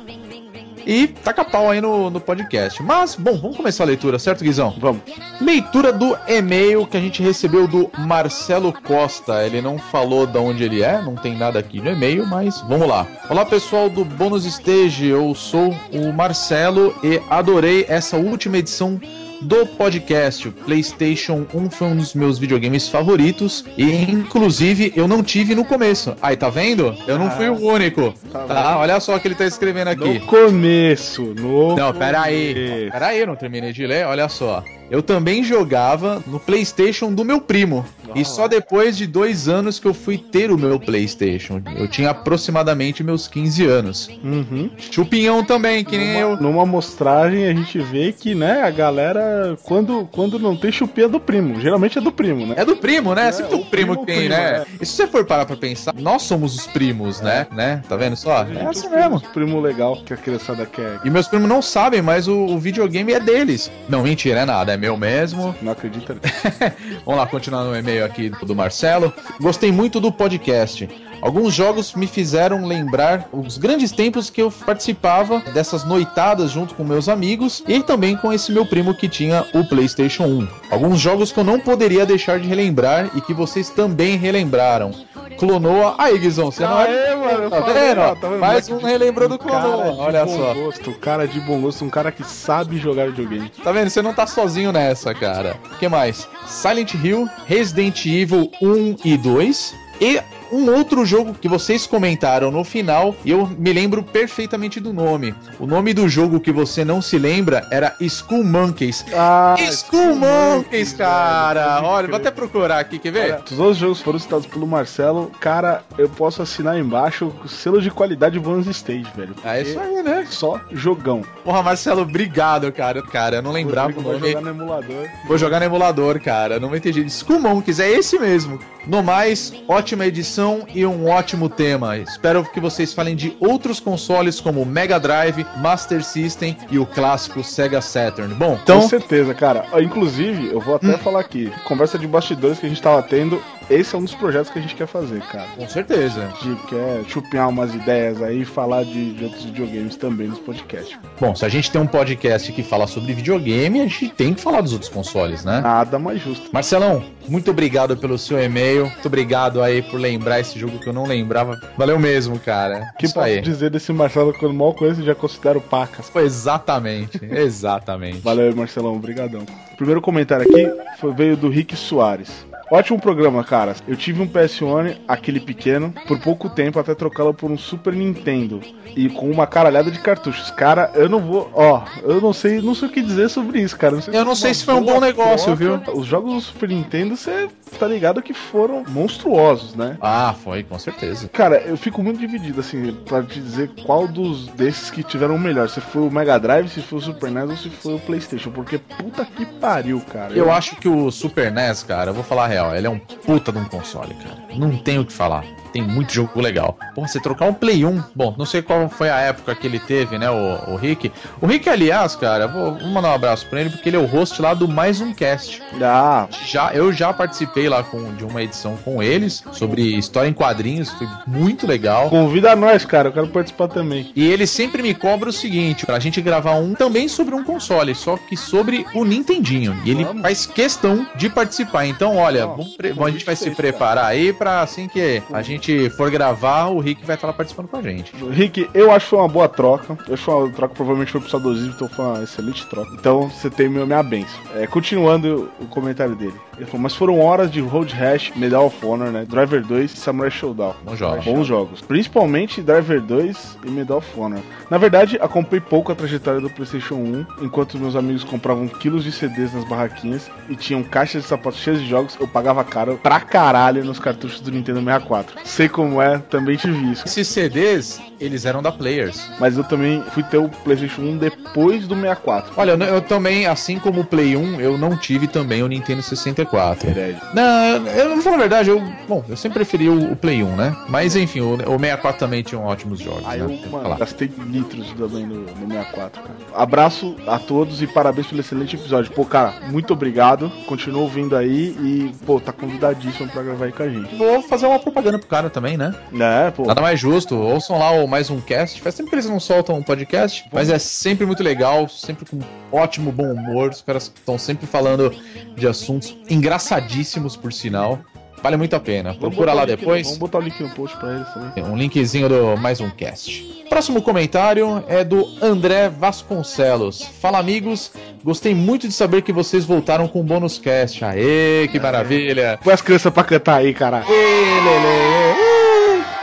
e 0.86 1.06
taca 1.06 1.44
pau 1.44 1.70
aí 1.70 1.80
no, 1.80 2.10
no 2.10 2.20
podcast. 2.20 2.82
Mas, 2.82 3.14
bom, 3.14 3.36
vamos 3.38 3.56
começar 3.56 3.84
a 3.84 3.86
leitura, 3.86 4.18
certo, 4.18 4.44
Guizão? 4.44 4.74
Vamos. 4.78 5.02
Leitura 5.40 5.92
do 5.92 6.16
e-mail 6.28 6.86
que 6.86 6.96
a 6.96 7.00
gente 7.00 7.22
recebeu 7.22 7.66
do 7.66 7.90
Marcelo 7.98 8.72
Costa. 8.72 9.44
Ele 9.46 9.60
não 9.62 9.78
falou 9.78 10.26
de 10.26 10.38
onde 10.38 10.64
ele 10.64 10.82
é, 10.82 11.00
não 11.00 11.14
tem 11.14 11.36
nada 11.36 11.58
aqui 11.58 11.80
no 11.80 11.90
e-mail, 11.90 12.26
mas 12.26 12.60
vamos 12.62 12.88
lá. 12.88 13.06
Olá, 13.28 13.44
pessoal 13.46 13.88
do 13.88 14.04
Bônus 14.04 14.44
Stage. 14.44 15.06
Eu 15.06 15.34
sou 15.34 15.74
o 15.92 16.12
Marcelo 16.12 16.94
e 17.02 17.20
adorei 17.30 17.86
essa 17.88 18.16
última 18.16 18.58
edição 18.58 19.00
do 19.40 19.66
podcast. 19.66 20.48
O 20.48 20.52
PlayStation 20.52 21.46
1 21.52 21.70
foi 21.70 21.88
um 21.88 21.96
dos 21.96 22.14
meus 22.14 22.38
videogames 22.38 22.88
favoritos 22.88 23.64
e 23.76 23.84
inclusive 24.10 24.92
eu 24.96 25.06
não 25.06 25.22
tive 25.22 25.54
no 25.54 25.64
começo. 25.64 26.14
Aí, 26.20 26.36
tá 26.36 26.50
vendo? 26.50 26.94
Eu 27.06 27.18
não 27.18 27.30
fui 27.30 27.48
o 27.48 27.58
único. 27.58 28.12
Tá 28.32 28.40
Tá, 28.44 28.78
olha 28.78 28.98
só 29.00 29.16
o 29.16 29.20
que 29.20 29.28
ele 29.28 29.34
tá 29.34 29.46
escrevendo 29.46 29.88
aqui. 29.88 30.18
No 30.18 30.26
começo, 30.26 31.34
no 31.34 31.76
Não, 31.76 31.92
pera 31.92 32.22
aí. 32.22 32.88
Pera 32.90 33.06
aí, 33.08 33.20
eu 33.20 33.26
não 33.26 33.36
terminei 33.36 33.72
de 33.72 33.86
ler, 33.86 34.06
olha 34.06 34.28
só. 34.28 34.62
Eu 34.90 35.02
também 35.02 35.44
jogava 35.44 36.22
no 36.26 36.40
PlayStation 36.40 37.12
do 37.12 37.24
meu 37.24 37.40
primo. 37.40 37.86
E 38.14 38.24
só 38.24 38.48
depois 38.48 38.96
de 38.96 39.06
dois 39.06 39.48
anos 39.48 39.78
que 39.78 39.86
eu 39.86 39.94
fui 39.94 40.18
ter 40.18 40.50
o 40.50 40.58
meu 40.58 40.80
PlayStation. 40.80 41.62
Eu 41.76 41.86
tinha 41.86 42.10
aproximadamente 42.10 43.04
meus 43.04 43.28
15 43.28 43.64
anos. 43.64 44.10
Uhum. 44.22 44.70
Chupinhão 44.76 45.44
também, 45.44 45.84
que 45.84 45.96
nem 45.96 46.16
eu. 46.16 46.30
Numa, 46.30 46.50
numa 46.50 46.62
amostragem 46.62 47.46
a 47.46 47.54
gente 47.54 47.78
vê 47.78 48.12
que, 48.12 48.34
né, 48.34 48.62
a 48.62 48.70
galera, 48.70 49.56
quando, 49.62 50.08
quando 50.10 50.38
não 50.38 50.56
tem 50.56 50.72
chupinha 50.72 51.06
é 51.06 51.08
do 51.08 51.20
primo. 51.20 51.60
Geralmente 51.60 51.98
é 51.98 52.00
do 52.00 52.10
primo, 52.10 52.46
né? 52.46 52.54
É 52.58 52.64
do 52.64 52.76
primo, 52.76 53.14
né? 53.14 53.28
É, 53.28 53.32
Sempre 53.32 53.50
tem 53.52 53.60
o 53.60 53.66
primo 53.66 53.92
primo, 53.92 54.00
que 54.00 54.06
tem, 54.06 54.18
primo, 54.28 54.34
né? 54.34 54.56
é. 54.58 54.66
E 54.80 54.86
se 54.86 54.92
você 54.92 55.06
for 55.06 55.24
parar 55.24 55.46
pra 55.46 55.56
pensar, 55.56 55.94
nós 55.94 56.22
somos 56.22 56.54
os 56.54 56.66
primos, 56.66 57.20
né? 57.20 57.46
né? 57.52 57.82
Tá 57.88 57.96
vendo 57.96 58.16
só? 58.16 58.44
É 58.44 58.66
assim 58.66 58.88
mesmo. 58.88 59.20
Primo 59.32 59.60
legal 59.60 59.96
que 60.04 60.12
a 60.12 60.16
criançada 60.16 60.66
quer. 60.66 61.00
E 61.04 61.10
meus 61.10 61.28
primos 61.28 61.48
não 61.48 61.62
sabem, 61.62 62.02
mas 62.02 62.26
o, 62.26 62.34
o 62.34 62.58
videogame 62.58 63.12
é 63.12 63.20
deles. 63.20 63.70
Não, 63.88 64.02
mentira, 64.02 64.40
é 64.40 64.44
nada, 64.44 64.72
é 64.72 64.76
meu 64.80 64.96
mesmo. 64.96 65.54
Não 65.62 65.72
acredita? 65.72 66.16
Vamos 67.04 67.20
lá, 67.20 67.26
continuar 67.26 67.64
no 67.64 67.76
e-mail 67.76 68.04
aqui 68.04 68.30
do 68.30 68.56
Marcelo. 68.56 69.12
Gostei 69.40 69.70
muito 69.70 70.00
do 70.00 70.10
podcast. 70.10 70.88
Alguns 71.22 71.52
jogos 71.54 71.94
me 71.94 72.06
fizeram 72.06 72.66
lembrar 72.66 73.28
os 73.32 73.58
grandes 73.58 73.92
tempos 73.92 74.30
que 74.30 74.40
eu 74.42 74.50
participava 74.50 75.40
dessas 75.52 75.84
noitadas 75.84 76.50
junto 76.50 76.74
com 76.74 76.82
meus 76.84 77.08
amigos 77.08 77.62
e 77.68 77.82
também 77.82 78.16
com 78.16 78.32
esse 78.32 78.50
meu 78.52 78.64
primo 78.64 78.94
que 78.94 79.08
tinha 79.08 79.44
o 79.54 79.64
PlayStation 79.64 80.24
1. 80.24 80.48
Alguns 80.70 80.98
jogos 81.00 81.30
que 81.30 81.38
eu 81.38 81.44
não 81.44 81.60
poderia 81.60 82.06
deixar 82.06 82.40
de 82.40 82.48
relembrar 82.48 83.10
e 83.14 83.20
que 83.20 83.34
vocês 83.34 83.68
também 83.70 84.16
relembraram. 84.16 84.92
Clonoa. 85.38 85.94
Aí, 85.96 86.18
Guizão, 86.18 86.50
você 86.50 86.62
não 86.64 86.80
é. 86.80 86.84
Aê, 87.10 87.14
mano, 87.16 87.44
eu 87.44 87.50
Tá 87.50 87.62
falei, 87.62 87.74
vendo? 87.88 88.00
ó, 88.00 88.14
tá 88.14 88.28
vendo? 88.28 88.40
Mais 88.40 88.68
um 88.68 88.72
Moleque 88.74 88.90
relembrou 88.90 89.28
do 89.28 89.38
cara 89.38 89.60
Clonoa. 89.62 89.92
de 89.94 90.00
Olha 90.00 90.24
bom 90.26 90.36
só. 90.36 90.54
Gosto, 90.54 90.92
cara 90.94 91.26
de 91.26 91.40
bom 91.40 91.60
gosto, 91.60 91.84
um 91.84 91.88
cara 91.90 92.12
que 92.12 92.24
sabe 92.24 92.76
jogar 92.78 93.06
videogame. 93.06 93.50
Tá 93.62 93.72
vendo? 93.72 93.88
Você 93.88 94.02
não 94.02 94.12
tá 94.12 94.26
sozinho 94.26 94.70
nessa, 94.72 95.14
cara. 95.14 95.56
O 95.72 95.78
que 95.78 95.88
mais? 95.88 96.28
Silent 96.46 96.92
Hill, 96.94 97.28
Resident 97.46 98.04
Evil 98.04 98.50
1 98.60 98.96
e 99.04 99.16
2 99.16 99.74
e 100.00 100.20
um 100.52 100.70
outro 100.74 101.04
jogo 101.04 101.34
que 101.34 101.48
vocês 101.48 101.86
comentaram 101.86 102.50
no 102.50 102.64
final 102.64 103.14
e 103.24 103.30
eu 103.30 103.46
me 103.46 103.72
lembro 103.72 104.02
perfeitamente 104.02 104.80
do 104.80 104.92
nome. 104.92 105.34
O 105.58 105.66
nome 105.66 105.92
do 105.94 106.08
jogo 106.08 106.40
que 106.40 106.52
você 106.52 106.84
não 106.84 107.00
se 107.02 107.18
lembra 107.18 107.66
era 107.70 107.94
Skull 108.00 108.44
Monkeys. 108.44 109.04
Ah, 109.14 109.54
Skull 109.58 110.16
Monkeys, 110.16 110.92
cara! 110.92 111.76
velho, 111.76 111.86
Olha, 111.86 112.08
vou 112.08 112.16
até 112.16 112.30
procurar 112.30 112.78
aqui, 112.78 112.98
quer 112.98 113.12
ver? 113.12 113.24
Olha, 113.32 113.44
os 113.50 113.58
outros 113.58 113.78
jogos 113.78 114.00
foram 114.00 114.18
citados 114.18 114.46
pelo 114.46 114.66
Marcelo. 114.66 115.30
Cara, 115.40 115.82
eu 115.98 116.08
posso 116.08 116.42
assinar 116.42 116.78
embaixo 116.78 117.32
o 117.44 117.48
selo 117.48 117.80
de 117.80 117.90
qualidade 117.90 118.38
Bonus 118.38 118.66
Stage, 118.66 119.06
velho. 119.14 119.34
É 119.44 119.62
isso 119.62 119.78
aí, 119.78 120.02
né? 120.02 120.26
Só 120.28 120.60
jogão. 120.72 121.22
Porra, 121.44 121.62
Marcelo, 121.62 122.02
obrigado, 122.02 122.70
cara. 122.72 123.02
Cara, 123.02 123.36
eu 123.36 123.42
não 123.42 123.52
lembrava 123.52 123.90
o 123.98 124.02
vai 124.02 124.12
nome. 124.14 124.28
jogar 124.28 124.40
no 124.40 124.48
emulador. 124.50 125.08
Vou 125.26 125.38
jogar 125.38 125.58
no 125.60 125.66
emulador, 125.66 126.20
cara. 126.20 126.58
Não 126.58 126.74
entendi. 126.74 127.04
Skull 127.06 127.40
Monkeys, 127.40 127.80
é 127.80 127.90
esse 127.90 128.18
mesmo. 128.18 128.58
No 128.86 129.02
mais, 129.02 129.52
ótima 129.68 130.06
edição 130.06 130.39
e 130.74 130.86
um 130.86 131.08
ótimo 131.08 131.48
tema. 131.48 131.98
Espero 131.98 132.44
que 132.44 132.60
vocês 132.60 132.94
falem 132.94 133.14
de 133.14 133.36
outros 133.40 133.78
consoles 133.80 134.40
como 134.40 134.64
Mega 134.64 134.98
Drive, 134.98 135.46
Master 135.58 136.02
System 136.02 136.56
e 136.70 136.78
o 136.78 136.86
clássico 136.86 137.44
Sega 137.44 137.80
Saturn. 137.80 138.34
Bom, 138.34 138.56
Com 138.56 138.62
então. 138.62 138.82
certeza, 138.82 139.34
cara. 139.34 139.66
Ó, 139.72 139.80
Inclusive, 139.80 140.48
eu 140.52 140.60
vou 140.60 140.76
até 140.76 140.96
falar 140.98 141.20
aqui. 141.20 141.52
Conversa 141.64 141.98
de 141.98 142.06
bastidores 142.06 142.58
que 142.58 142.66
a 142.66 142.68
gente 142.68 142.80
tava 142.80 143.02
tendo. 143.02 143.42
Esse 143.70 143.94
é 143.94 143.98
um 143.98 144.02
dos 144.02 144.14
projetos 144.16 144.50
que 144.50 144.58
a 144.58 144.62
gente 144.62 144.74
quer 144.74 144.88
fazer, 144.88 145.20
cara. 145.22 145.46
Com 145.56 145.68
certeza. 145.68 146.28
A 146.40 146.44
gente 146.44 146.66
quer 146.66 147.04
chupinhar 147.06 147.48
umas 147.48 147.72
ideias 147.72 148.20
aí 148.20 148.40
e 148.40 148.44
falar 148.44 148.84
de, 148.84 149.12
de 149.14 149.24
outros 149.24 149.44
videogames 149.44 149.94
também 149.94 150.26
nos 150.26 150.40
podcasts. 150.40 150.98
Bom, 151.20 151.36
se 151.36 151.44
a 151.44 151.48
gente 151.48 151.70
tem 151.70 151.80
um 151.80 151.86
podcast 151.86 152.50
que 152.52 152.64
fala 152.64 152.88
sobre 152.88 153.12
videogame, 153.12 153.80
a 153.80 153.84
gente 153.84 154.08
tem 154.08 154.34
que 154.34 154.40
falar 154.40 154.60
dos 154.60 154.72
outros 154.72 154.90
consoles, 154.90 155.44
né? 155.44 155.60
Nada 155.60 156.00
mais 156.00 156.20
justo. 156.20 156.50
Marcelão, 156.52 157.04
muito 157.28 157.52
obrigado 157.52 157.96
pelo 157.96 158.18
seu 158.18 158.42
e-mail. 158.42 158.86
Muito 158.86 159.06
obrigado 159.06 159.62
aí 159.62 159.82
por 159.82 160.00
lembrar 160.00 160.40
esse 160.40 160.58
jogo 160.58 160.80
que 160.80 160.88
eu 160.88 160.92
não 160.92 161.06
lembrava. 161.06 161.60
Valeu 161.78 161.98
mesmo, 161.98 162.40
cara. 162.40 162.92
que 162.98 163.06
Isso 163.06 163.14
posso 163.14 163.26
aí. 163.26 163.40
dizer 163.40 163.70
desse 163.70 163.92
Marcelo 163.92 164.32
que 164.32 164.44
eu 164.44 164.52
mal 164.52 164.74
conheço 164.74 165.04
já 165.04 165.14
considero 165.14 165.60
pacas. 165.60 166.08
Foi 166.08 166.24
exatamente, 166.24 167.20
exatamente. 167.30 168.18
Valeu 168.18 168.54
Marcelão. 168.56 168.96
Obrigadão. 168.96 169.42
O 169.72 169.76
primeiro 169.76 170.00
comentário 170.00 170.44
aqui 170.44 170.68
foi, 170.98 171.14
veio 171.14 171.36
do 171.36 171.48
Rick 171.48 171.76
Soares. 171.76 172.49
Ótimo 172.70 173.00
programa, 173.00 173.42
cara. 173.42 173.74
Eu 173.88 173.96
tive 173.96 174.22
um 174.22 174.28
PS1, 174.28 174.98
aquele 175.08 175.40
pequeno, 175.40 175.92
por 176.06 176.20
pouco 176.20 176.48
tempo 176.48 176.78
até 176.78 176.94
trocá-lo 176.94 177.34
por 177.34 177.50
um 177.50 177.58
Super 177.58 177.92
Nintendo. 177.92 178.60
E 178.94 179.08
com 179.08 179.28
uma 179.28 179.46
caralhada 179.46 179.90
de 179.90 179.98
cartuchos. 179.98 180.50
Cara, 180.52 180.90
eu 180.94 181.08
não 181.08 181.18
vou. 181.20 181.50
Ó, 181.52 181.82
eu 182.02 182.20
não 182.20 182.32
sei, 182.32 182.60
não 182.60 182.74
sei 182.74 182.88
o 182.88 182.90
que 182.90 183.02
dizer 183.02 183.28
sobre 183.28 183.60
isso, 183.60 183.76
cara. 183.76 183.98
Eu 184.12 184.24
não 184.24 184.36
sei 184.36 184.54
se 184.54 184.64
foi 184.64 184.74
um 184.74 184.84
bom 184.84 185.00
negócio, 185.00 185.56
troca. 185.56 185.96
Os 185.96 186.06
jogos 186.06 186.34
do 186.34 186.40
Super 186.40 186.68
Nintendo, 186.68 187.16
você 187.16 187.48
tá 187.78 187.86
ligado 187.86 188.22
que 188.22 188.32
foram 188.32 188.84
monstruosos, 188.88 189.74
né? 189.74 189.96
Ah, 190.00 190.34
foi, 190.44 190.62
com 190.62 190.78
certeza. 190.78 191.28
Cara, 191.28 191.60
eu 191.62 191.76
fico 191.76 192.02
muito 192.02 192.20
dividido, 192.20 192.60
assim, 192.60 192.92
pra 193.04 193.22
te 193.22 193.40
dizer 193.40 193.70
qual 193.84 194.06
dos 194.06 194.46
desses 194.48 194.90
que 194.90 195.02
tiveram 195.02 195.34
o 195.34 195.40
melhor. 195.40 195.68
Se 195.68 195.80
foi 195.80 196.02
o 196.02 196.10
Mega 196.10 196.38
Drive, 196.38 196.68
se 196.68 196.82
foi 196.82 196.98
o 196.98 197.02
Super 197.02 197.30
NES 197.30 197.50
ou 197.50 197.56
se 197.56 197.70
foi 197.70 197.94
o 197.94 197.98
PlayStation. 197.98 198.50
Porque 198.50 198.78
puta 198.78 199.24
que 199.24 199.44
pariu, 199.44 200.00
cara. 200.12 200.32
Eu 200.32 200.52
acho 200.52 200.76
que 200.76 200.88
o 200.88 201.10
Super 201.10 201.50
NES, 201.50 201.82
cara, 201.82 202.10
eu 202.10 202.14
vou 202.14 202.24
falar 202.24 202.44
a 202.44 202.48
real. 202.48 202.59
Ele 202.74 202.86
é 202.86 202.90
um 202.90 202.98
puta 202.98 203.50
de 203.52 203.58
um 203.58 203.64
console, 203.64 204.14
cara. 204.14 204.38
Não 204.56 204.76
tem 204.76 204.98
o 204.98 205.04
que 205.04 205.12
falar. 205.12 205.44
Tem 205.72 205.82
muito 205.82 206.12
jogo 206.12 206.40
legal. 206.40 206.76
Porra, 206.94 207.08
você 207.08 207.20
trocar 207.20 207.46
um 207.46 207.54
Play 207.54 207.84
1. 207.84 208.02
Bom, 208.14 208.34
não 208.38 208.46
sei 208.46 208.62
qual 208.62 208.88
foi 208.88 209.08
a 209.10 209.18
época 209.20 209.54
que 209.54 209.66
ele 209.66 209.78
teve, 209.78 210.18
né, 210.18 210.30
o, 210.30 210.72
o 210.72 210.76
Rick. 210.76 211.10
O 211.40 211.46
Rick, 211.46 211.68
aliás, 211.68 212.16
cara, 212.16 212.46
vou, 212.46 212.74
vou 212.74 212.88
mandar 212.88 213.10
um 213.10 213.14
abraço 213.14 213.46
pra 213.46 213.60
ele, 213.60 213.70
porque 213.70 213.88
ele 213.88 213.96
é 213.96 214.00
o 214.00 214.06
host 214.06 214.40
lá 214.40 214.54
do 214.54 214.66
Mais 214.68 215.00
Um 215.00 215.12
Cast. 215.12 215.62
Ah, 215.82 216.26
Já, 216.46 216.72
eu 216.74 216.92
já 216.92 217.12
participei 217.12 217.68
lá 217.68 217.82
com, 217.82 218.14
de 218.14 218.24
uma 218.24 218.42
edição 218.42 218.76
com 218.84 219.02
eles 219.02 219.42
sobre 219.52 219.82
história 219.96 220.28
em 220.28 220.32
quadrinhos, 220.32 220.90
foi 220.90 221.08
muito 221.26 221.66
legal. 221.66 222.08
convida 222.10 222.54
nós, 222.56 222.84
cara. 222.84 223.08
Eu 223.08 223.12
quero 223.12 223.28
participar 223.28 223.68
também. 223.68 224.10
E 224.14 224.26
ele 224.26 224.46
sempre 224.46 224.82
me 224.82 224.94
cobra 224.94 225.28
o 225.28 225.32
seguinte, 225.32 225.84
pra 225.86 225.98
gente 225.98 226.20
gravar 226.20 226.54
um 226.54 226.74
também 226.74 227.08
sobre 227.08 227.34
um 227.34 227.44
console, 227.44 227.94
só 227.94 228.16
que 228.16 228.36
sobre 228.36 228.86
o 228.94 229.04
Nintendinho. 229.04 229.76
E 229.84 229.90
ele 229.90 230.04
Vamos. 230.04 230.22
faz 230.22 230.46
questão 230.46 231.06
de 231.16 231.28
participar. 231.28 231.86
Então, 231.86 232.16
olha, 232.16 232.46
convite 232.46 233.00
a 233.00 233.10
gente 233.10 233.24
vai 233.26 233.36
se 233.36 233.44
feito, 233.44 233.56
preparar 233.56 234.04
aí 234.06 234.32
pra 234.32 234.60
assim 234.62 234.88
que 234.88 235.22
a 235.32 235.42
gente 235.42 235.59
for 235.90 236.10
gravar, 236.10 236.66
o 236.66 236.80
Rick 236.80 237.04
vai 237.04 237.16
estar 237.16 237.26
lá 237.26 237.32
participando 237.32 237.68
com 237.68 237.76
a 237.76 237.82
gente. 237.82 238.12
Rick, 238.30 238.68
eu 238.72 238.90
acho 238.90 239.06
que 239.06 239.10
foi 239.10 239.18
uma 239.18 239.28
boa 239.28 239.48
troca. 239.48 239.96
Eu 240.06 240.14
acho 240.14 240.24
que 240.24 240.30
foi 240.30 240.34
uma 240.34 240.50
troca, 240.50 240.74
provavelmente 240.74 241.12
foi 241.12 241.20
pro 241.20 241.30
saudosismo, 241.30 241.72
então 241.74 241.88
foi 241.88 242.04
uma 242.04 242.22
excelente 242.22 242.66
troca. 242.66 242.90
Então 242.94 243.28
você 243.28 243.50
tem 243.50 243.68
meu, 243.68 243.86
minha 243.86 244.02
benção. 244.02 244.40
É, 244.54 244.66
continuando 244.66 245.50
o 245.60 245.66
comentário 245.66 246.14
dele. 246.14 246.34
Ele 246.56 246.66
falou, 246.66 246.82
mas 246.82 246.94
foram 246.94 247.20
horas 247.20 247.50
de 247.50 247.60
Road 247.60 247.94
Rash, 247.94 248.32
Medal 248.36 248.66
of 248.66 248.84
Honor, 248.84 249.10
né? 249.10 249.24
Driver 249.26 249.64
2 249.64 249.92
e 249.92 249.96
Samurai 249.96 250.30
Showdown. 250.30 250.74
Bons 250.84 250.98
jogos. 250.98 251.24
Bons 251.24 251.46
jogos. 251.46 251.80
Principalmente 251.80 252.60
Driver 252.60 253.00
2 253.00 253.58
e 253.64 253.70
Medal 253.70 253.98
of 253.98 254.20
Honor. 254.20 254.40
Na 254.68 254.76
verdade, 254.76 255.18
acompanhei 255.20 255.60
pouco 255.60 255.90
a 255.90 255.94
trajetória 255.94 256.40
do 256.40 256.50
PlayStation 256.50 256.96
1, 256.96 257.26
enquanto 257.42 257.78
meus 257.78 257.96
amigos 257.96 258.24
compravam 258.24 258.68
quilos 258.68 259.04
de 259.04 259.10
CDs 259.10 259.54
nas 259.54 259.64
barraquinhas 259.64 260.30
e 260.48 260.56
tinham 260.56 260.82
caixas 260.82 261.22
de 261.22 261.28
sapatos 261.28 261.60
cheias 261.60 261.80
de 261.80 261.88
jogos, 261.88 262.16
eu 262.20 262.28
pagava 262.28 262.62
caro 262.62 262.98
pra 263.02 263.20
caralho 263.20 263.84
nos 263.84 263.98
cartuchos 263.98 264.40
do 264.40 264.50
Nintendo 264.50 264.80
64. 264.80 265.34
Sei 265.50 265.68
como 265.68 266.00
é, 266.00 266.18
também 266.18 266.56
tive 266.56 266.92
isso. 266.92 267.04
Esses 267.04 267.26
CDs, 267.26 268.00
eles 268.20 268.44
eram 268.44 268.62
da 268.62 268.70
Players. 268.70 269.28
Mas 269.40 269.56
eu 269.56 269.64
também 269.64 270.00
fui 270.12 270.22
ter 270.22 270.38
o 270.38 270.48
PlayStation 270.48 271.02
1 271.02 271.18
depois 271.18 271.88
do 271.88 271.96
64. 271.96 272.52
Olha, 272.56 272.72
eu, 272.72 272.78
eu 272.78 273.00
também, 273.00 273.46
assim 273.46 273.78
como 273.78 274.02
o 274.02 274.04
Play 274.04 274.36
1, 274.36 274.60
eu 274.60 274.78
não 274.78 274.96
tive 274.96 275.26
também 275.26 275.62
o 275.62 275.66
Nintendo 275.66 276.02
64. 276.02 276.88
Herege. 276.88 277.18
Não, 277.34 277.76
eu, 277.76 277.86
eu 277.86 278.14
vou 278.14 278.22
falar 278.22 278.36
a 278.36 278.38
verdade, 278.38 278.70
eu, 278.70 278.80
bom, 279.08 279.24
eu 279.28 279.36
sempre 279.36 279.58
preferi 279.58 279.88
o, 279.88 280.12
o 280.12 280.16
Play 280.16 280.42
1, 280.42 280.56
né? 280.56 280.76
Mas 280.88 281.16
enfim, 281.16 281.40
o, 281.40 281.54
o 281.54 281.78
64 281.78 282.18
também 282.20 282.42
tinha 282.42 282.60
ótimos 282.60 283.00
jogos, 283.00 283.24
Aí 283.26 283.40
né? 283.40 283.60
eu, 283.64 283.70
mano, 283.70 283.96
gastei 283.96 284.30
litros 284.46 284.92
também 284.92 285.26
no, 285.26 285.40
no 285.40 285.68
64, 285.68 286.22
cara. 286.22 286.34
Abraço 286.54 287.16
a 287.26 287.40
todos 287.40 287.82
e 287.82 287.88
parabéns 287.88 288.28
pelo 288.28 288.40
excelente 288.40 288.76
episódio. 288.76 289.10
Pô, 289.12 289.24
cara, 289.24 289.54
muito 289.68 289.92
obrigado. 289.92 290.48
Continua 290.66 291.02
ouvindo 291.02 291.36
aí 291.36 291.74
e, 291.80 292.12
pô, 292.24 292.38
tá 292.38 292.52
convidadíssimo 292.52 293.28
pra 293.28 293.42
gravar 293.42 293.64
aí 293.64 293.72
com 293.72 293.82
a 293.82 293.88
gente. 293.88 294.14
Vou 294.14 294.42
fazer 294.42 294.66
uma 294.66 294.78
propaganda 294.78 295.18
pro 295.18 295.28
cara 295.28 295.39
também, 295.48 295.76
né? 295.76 295.94
Né, 296.12 296.50
pô. 296.50 296.66
Nada 296.66 296.82
mais 296.82 296.98
justo. 296.98 297.36
Ouçam 297.36 297.78
lá 297.78 297.92
o 297.92 298.06
mais 298.06 298.28
um 298.28 298.40
cast. 298.40 298.80
Faz 298.82 298.94
tempo 298.94 299.08
que 299.08 299.14
eles 299.14 299.26
não 299.26 299.40
soltam 299.40 299.76
um 299.76 299.82
podcast, 299.82 300.44
mas 300.52 300.68
é 300.68 300.78
sempre 300.78 301.24
muito 301.24 301.42
legal, 301.42 301.88
sempre 301.88 302.26
com 302.26 302.40
ótimo 302.70 303.12
bom 303.12 303.32
humor. 303.32 303.70
Os 303.70 303.80
caras 303.80 304.12
estão 304.14 304.36
sempre 304.36 304.66
falando 304.66 305.14
de 305.56 305.66
assuntos 305.66 306.16
engraçadíssimos, 306.28 307.36
por 307.36 307.52
sinal. 307.52 308.00
Vale 308.42 308.56
muito 308.56 308.74
a 308.74 308.80
pena. 308.80 309.10
Vamos 309.10 309.20
Procura 309.20 309.52
lá 309.52 309.64
depois. 309.64 310.06
Vamos 310.06 310.18
botar 310.18 310.38
o 310.38 310.40
link 310.40 310.60
no 310.60 310.70
post 310.70 310.96
pra 310.96 311.14
eles 311.14 311.28
também. 311.28 311.64
Um 311.64 311.76
linkzinho 311.76 312.28
do 312.28 312.56
mais 312.56 312.80
um 312.80 312.90
cast. 312.90 313.64
Próximo 313.68 314.02
comentário 314.02 314.82
é 314.88 315.04
do 315.04 315.28
André 315.40 315.88
Vasconcelos. 315.88 317.02
Fala 317.20 317.38
amigos, 317.38 317.92
gostei 318.24 318.54
muito 318.54 318.88
de 318.88 318.94
saber 318.94 319.22
que 319.22 319.32
vocês 319.32 319.64
voltaram 319.64 320.08
com 320.08 320.20
o 320.20 320.24
bônus 320.24 320.58
cast. 320.58 321.04
Aê, 321.04 321.68
que 321.70 321.78
maravilha! 321.78 322.58
Põe 322.62 322.72
as 322.72 322.82
crianças 322.82 323.12
pra 323.12 323.22
cantar 323.22 323.56
aí, 323.56 323.72
cara. 323.72 324.04
Ê, 324.08 324.60
Lelê! 324.64 325.49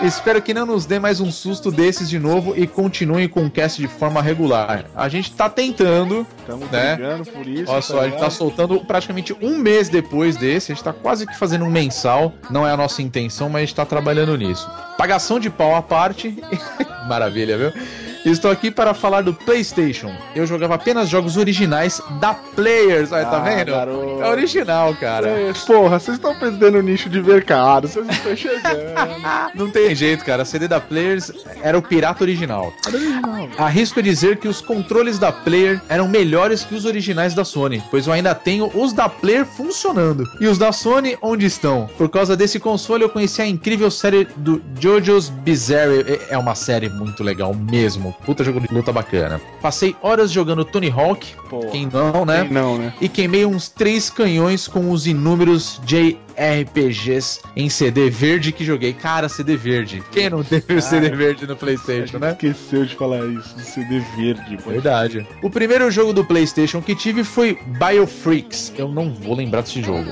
Espero 0.01 0.41
que 0.43 0.53
não 0.53 0.65
nos 0.65 0.85
dê 0.85 0.99
mais 0.99 1.19
um 1.19 1.31
susto 1.31 1.71
desses 1.71 2.07
de 2.07 2.19
novo 2.19 2.53
e 2.55 2.67
continue 2.67 3.27
com 3.27 3.45
o 3.45 3.49
cast 3.49 3.81
de 3.81 3.87
forma 3.87 4.21
regular. 4.21 4.85
A 4.95 5.09
gente 5.09 5.31
tá 5.33 5.49
tentando, 5.49 6.25
Tamo 6.45 6.65
Né? 6.71 6.95
brigando 6.95 7.25
por 7.25 7.47
isso. 7.47 7.71
olha 7.71 7.81
só, 7.81 8.01
a 8.01 8.09
gente 8.09 8.19
tá 8.19 8.29
soltando 8.29 8.79
praticamente 8.85 9.35
um 9.41 9.57
mês 9.57 9.89
depois 9.89 10.37
desse, 10.37 10.71
a 10.71 10.75
gente 10.75 10.83
tá 10.83 10.93
quase 10.93 11.25
que 11.25 11.35
fazendo 11.35 11.65
um 11.65 11.69
mensal, 11.71 12.31
não 12.51 12.65
é 12.65 12.71
a 12.71 12.77
nossa 12.77 13.01
intenção, 13.01 13.49
mas 13.49 13.63
a 13.63 13.65
gente 13.65 13.75
tá 13.75 13.85
trabalhando 13.85 14.37
nisso. 14.37 14.69
Pagação 14.99 15.39
de 15.39 15.49
pau 15.49 15.75
à 15.75 15.81
parte, 15.81 16.37
maravilha, 17.09 17.57
viu? 17.57 17.73
Estou 18.25 18.51
aqui 18.51 18.69
para 18.69 18.93
falar 18.93 19.21
do 19.21 19.33
PlayStation. 19.33 20.13
Eu 20.35 20.45
jogava 20.45 20.75
apenas 20.75 21.07
jogos 21.07 21.37
originais 21.37 22.01
da 22.19 22.33
Players, 22.33 23.11
olha, 23.11 23.25
tá 23.25 23.37
Ah, 23.37 23.39
vendo? 23.39 23.71
garoto. 23.71 24.21
É 24.21 24.29
original, 24.29 24.93
cara. 24.95 25.29
Porra, 25.65 25.99
vocês 25.99 26.17
estão 26.17 26.35
perdendo 26.35 26.77
o 26.79 26.81
nicho 26.81 27.09
de 27.09 27.21
mercado, 27.21 27.87
vocês 27.87 28.05
não 28.05 28.13
estão 28.13 28.35
chegando. 28.35 28.57
Não 29.55 29.69
tem 29.71 29.95
jeito, 29.95 30.23
cara. 30.25 30.43
A 30.43 30.45
CD 30.45 30.67
da 30.67 30.79
Players 30.79 31.31
era 31.61 31.77
o 31.77 31.81
pirata 31.81 32.23
original. 32.23 32.71
Arrisco 33.57 34.01
dizer 34.01 34.37
que 34.37 34.47
os 34.47 34.61
controles 34.61 35.17
da 35.17 35.31
Player 35.31 35.81
eram 35.89 36.07
melhores 36.07 36.63
que 36.63 36.75
os 36.75 36.85
originais 36.85 37.33
da 37.33 37.43
Sony, 37.45 37.81
pois 37.89 38.05
eu 38.07 38.13
ainda 38.13 38.35
tenho 38.35 38.69
os 38.75 38.93
da 38.93 39.07
Player 39.09 39.45
funcionando. 39.45 40.23
E 40.39 40.47
os 40.47 40.57
da 40.57 40.71
Sony, 40.71 41.17
onde 41.21 41.45
estão? 41.45 41.89
Por 41.97 42.09
causa 42.09 42.35
desse 42.35 42.59
console, 42.59 43.03
eu 43.03 43.09
conheci 43.09 43.41
a 43.41 43.47
incrível 43.47 43.89
série 43.89 44.27
do 44.37 44.61
JoJo's 44.79 45.29
Bizarre. 45.29 46.01
É- 46.07 46.17
É 46.29 46.37
uma 46.37 46.55
série 46.55 46.89
muito 46.89 47.23
legal 47.23 47.53
mesmo. 47.53 48.15
Puta 48.25 48.43
jogo 48.43 48.59
de 48.59 48.73
luta 48.73 48.91
bacana. 48.91 49.39
Passei 49.61 49.95
horas 50.01 50.31
jogando 50.31 50.65
Tony 50.65 50.89
Hawk, 50.89 51.33
Porra. 51.49 51.69
quem 51.69 51.87
não, 51.91 52.25
né? 52.25 52.43
Quem 52.43 52.51
não, 52.51 52.77
né? 52.77 52.93
e 52.99 53.07
queimei 53.07 53.45
uns 53.45 53.69
três 53.69 54.09
canhões 54.09 54.67
com 54.67 54.91
os 54.91 55.07
inúmeros 55.07 55.79
JRPGs 55.85 57.41
em 57.55 57.69
CD 57.69 58.09
verde 58.09 58.51
que 58.51 58.65
joguei. 58.65 58.93
Cara, 58.93 59.29
CD 59.29 59.55
verde. 59.55 60.03
Quem 60.11 60.29
não 60.29 60.43
teve 60.43 60.75
o 60.75 60.81
CD 60.81 61.09
verde 61.09 61.47
no 61.47 61.55
PlayStation, 61.55 62.19
né? 62.19 62.31
esqueceu 62.31 62.85
de 62.85 62.95
falar 62.95 63.25
isso, 63.25 63.55
do 63.55 63.61
CD 63.61 63.99
verde. 64.17 64.57
pô. 64.63 64.71
Verdade. 64.71 65.25
O 65.41 65.49
primeiro 65.49 65.89
jogo 65.89 66.11
do 66.11 66.25
PlayStation 66.25 66.81
que 66.81 66.95
tive 66.95 67.23
foi 67.23 67.57
Biofreaks. 67.79 68.73
Eu 68.77 68.89
não 68.89 69.13
vou 69.13 69.35
lembrar 69.35 69.61
desse 69.61 69.81
jogo. 69.81 70.05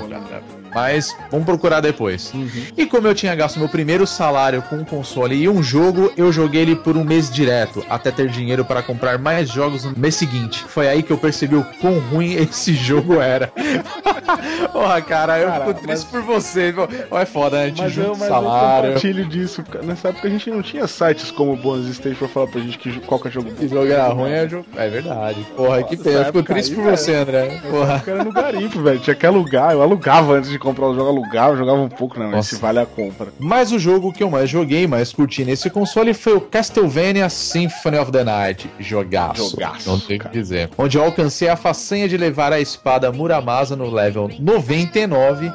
Mas 0.75 1.15
vamos 1.31 1.45
procurar 1.45 1.79
depois. 1.79 2.33
E 2.77 2.85
como 2.85 3.07
eu 3.07 3.15
tinha 3.15 3.33
gasto 3.33 3.57
meu 3.57 3.69
primeiro 3.69 4.05
salário 4.05 4.61
com 4.63 4.75
um 4.75 4.83
console 4.85 5.33
e 5.35 5.47
um 5.47 5.63
jogo, 5.63 6.11
eu 6.17 6.31
joguei 6.33 6.61
ele 6.63 6.75
por 6.75 6.97
um 6.97 7.03
mês 7.03 7.31
direto, 7.33 7.83
até 7.89 8.11
ter 8.11 8.27
dinheiro 8.29 8.65
para 8.65 8.83
comprar 8.83 9.17
mais 9.17 9.49
jogos 9.49 9.85
no 9.85 9.93
mês 9.97 10.15
seguinte. 10.15 10.63
Foi 10.67 10.87
aí 10.89 11.01
que 11.01 11.11
eu 11.11 11.17
percebi 11.17 11.55
o 11.55 11.63
quão 11.79 11.97
ruim 11.99 12.33
esse 12.43 12.73
jogo 12.73 13.21
era. 13.21 13.51
Porra, 14.71 15.01
cara, 15.01 15.39
eu 15.39 15.47
Cara, 15.47 15.65
fico 15.67 15.79
triste 15.81 16.07
mas- 16.11 16.11
por 16.11 16.21
você. 16.21 16.73
Pô, 17.09 17.17
é 17.17 17.25
foda, 17.25 17.57
né? 17.65 17.73
Mas 17.77 17.97
eu, 17.97 18.09
mas 18.09 18.21
eu 18.21 18.27
salário. 18.27 18.87
compartilho 18.89 19.25
disso. 19.25 19.63
Nessa 19.83 20.09
época 20.09 20.27
a 20.27 20.31
gente 20.31 20.49
não 20.51 20.61
tinha 20.61 20.85
sites 20.87 21.31
como 21.31 21.53
o 21.53 21.55
Bônus 21.57 21.87
Stage 21.87 22.15
pra 22.15 22.27
falar 22.27 22.47
pra 22.47 22.59
gente 22.61 22.77
que, 22.77 22.99
qual 23.01 23.19
que 23.19 23.27
é 23.29 23.31
jogo 23.31 23.49
Se 23.57 23.67
jogo 23.67 23.85
era 23.87 24.07
ruim, 24.09 24.31
é, 24.31 24.47
jogo... 24.49 24.65
é 24.75 24.89
verdade. 24.89 25.45
Porra, 25.55 25.83
que 25.83 25.95
pena. 25.95 26.19
Eu 26.19 26.25
fico 26.25 26.43
triste 26.43 26.71
aí, 26.71 26.75
por 26.75 26.91
você, 26.91 27.15
André. 27.15 27.61
Porra. 27.69 28.03
Era 28.05 28.23
no 28.23 28.31
garimpo, 28.31 28.81
velho. 28.81 28.99
Tinha 28.99 29.15
que 29.15 29.25
alugar. 29.25 29.71
Eu 29.71 29.81
alugava 29.81 30.33
antes 30.33 30.49
de 30.49 30.59
comprar 30.65 30.87
o 30.87 30.95
jogo, 30.95 31.09
alugava, 31.09 31.55
jogava 31.55 31.79
um 31.79 31.89
pouco, 31.89 32.19
não. 32.19 32.31
Nossa. 32.31 32.53
Esse 32.53 32.61
vale 32.61 32.79
a 32.79 32.85
compra. 32.85 33.27
Mas 33.39 33.71
o 33.71 33.79
jogo 33.79 34.11
que 34.11 34.23
eu 34.23 34.29
mais 34.29 34.49
joguei, 34.49 34.87
mais 34.87 35.13
curti 35.13 35.45
nesse 35.45 35.69
console 35.69 36.13
foi 36.13 36.33
o 36.35 36.41
Castlevania 36.41 37.29
Symphony 37.29 37.97
of 37.97 38.11
the 38.11 38.23
Night. 38.23 38.69
Jogaço. 38.79 39.51
Jogaço, 39.51 39.89
Não 39.89 39.99
tem 39.99 40.17
o 40.17 40.19
que 40.19 40.29
dizer. 40.29 40.69
Onde 40.77 40.97
eu 40.97 41.03
alcancei 41.03 41.47
a 41.47 41.55
façanha 41.55 42.09
de 42.09 42.17
levar 42.17 42.51
a 42.51 42.59
espada 42.59 43.11
Muramasa 43.11 43.75
no 43.75 43.89
level 43.89 44.29
99 44.39 45.51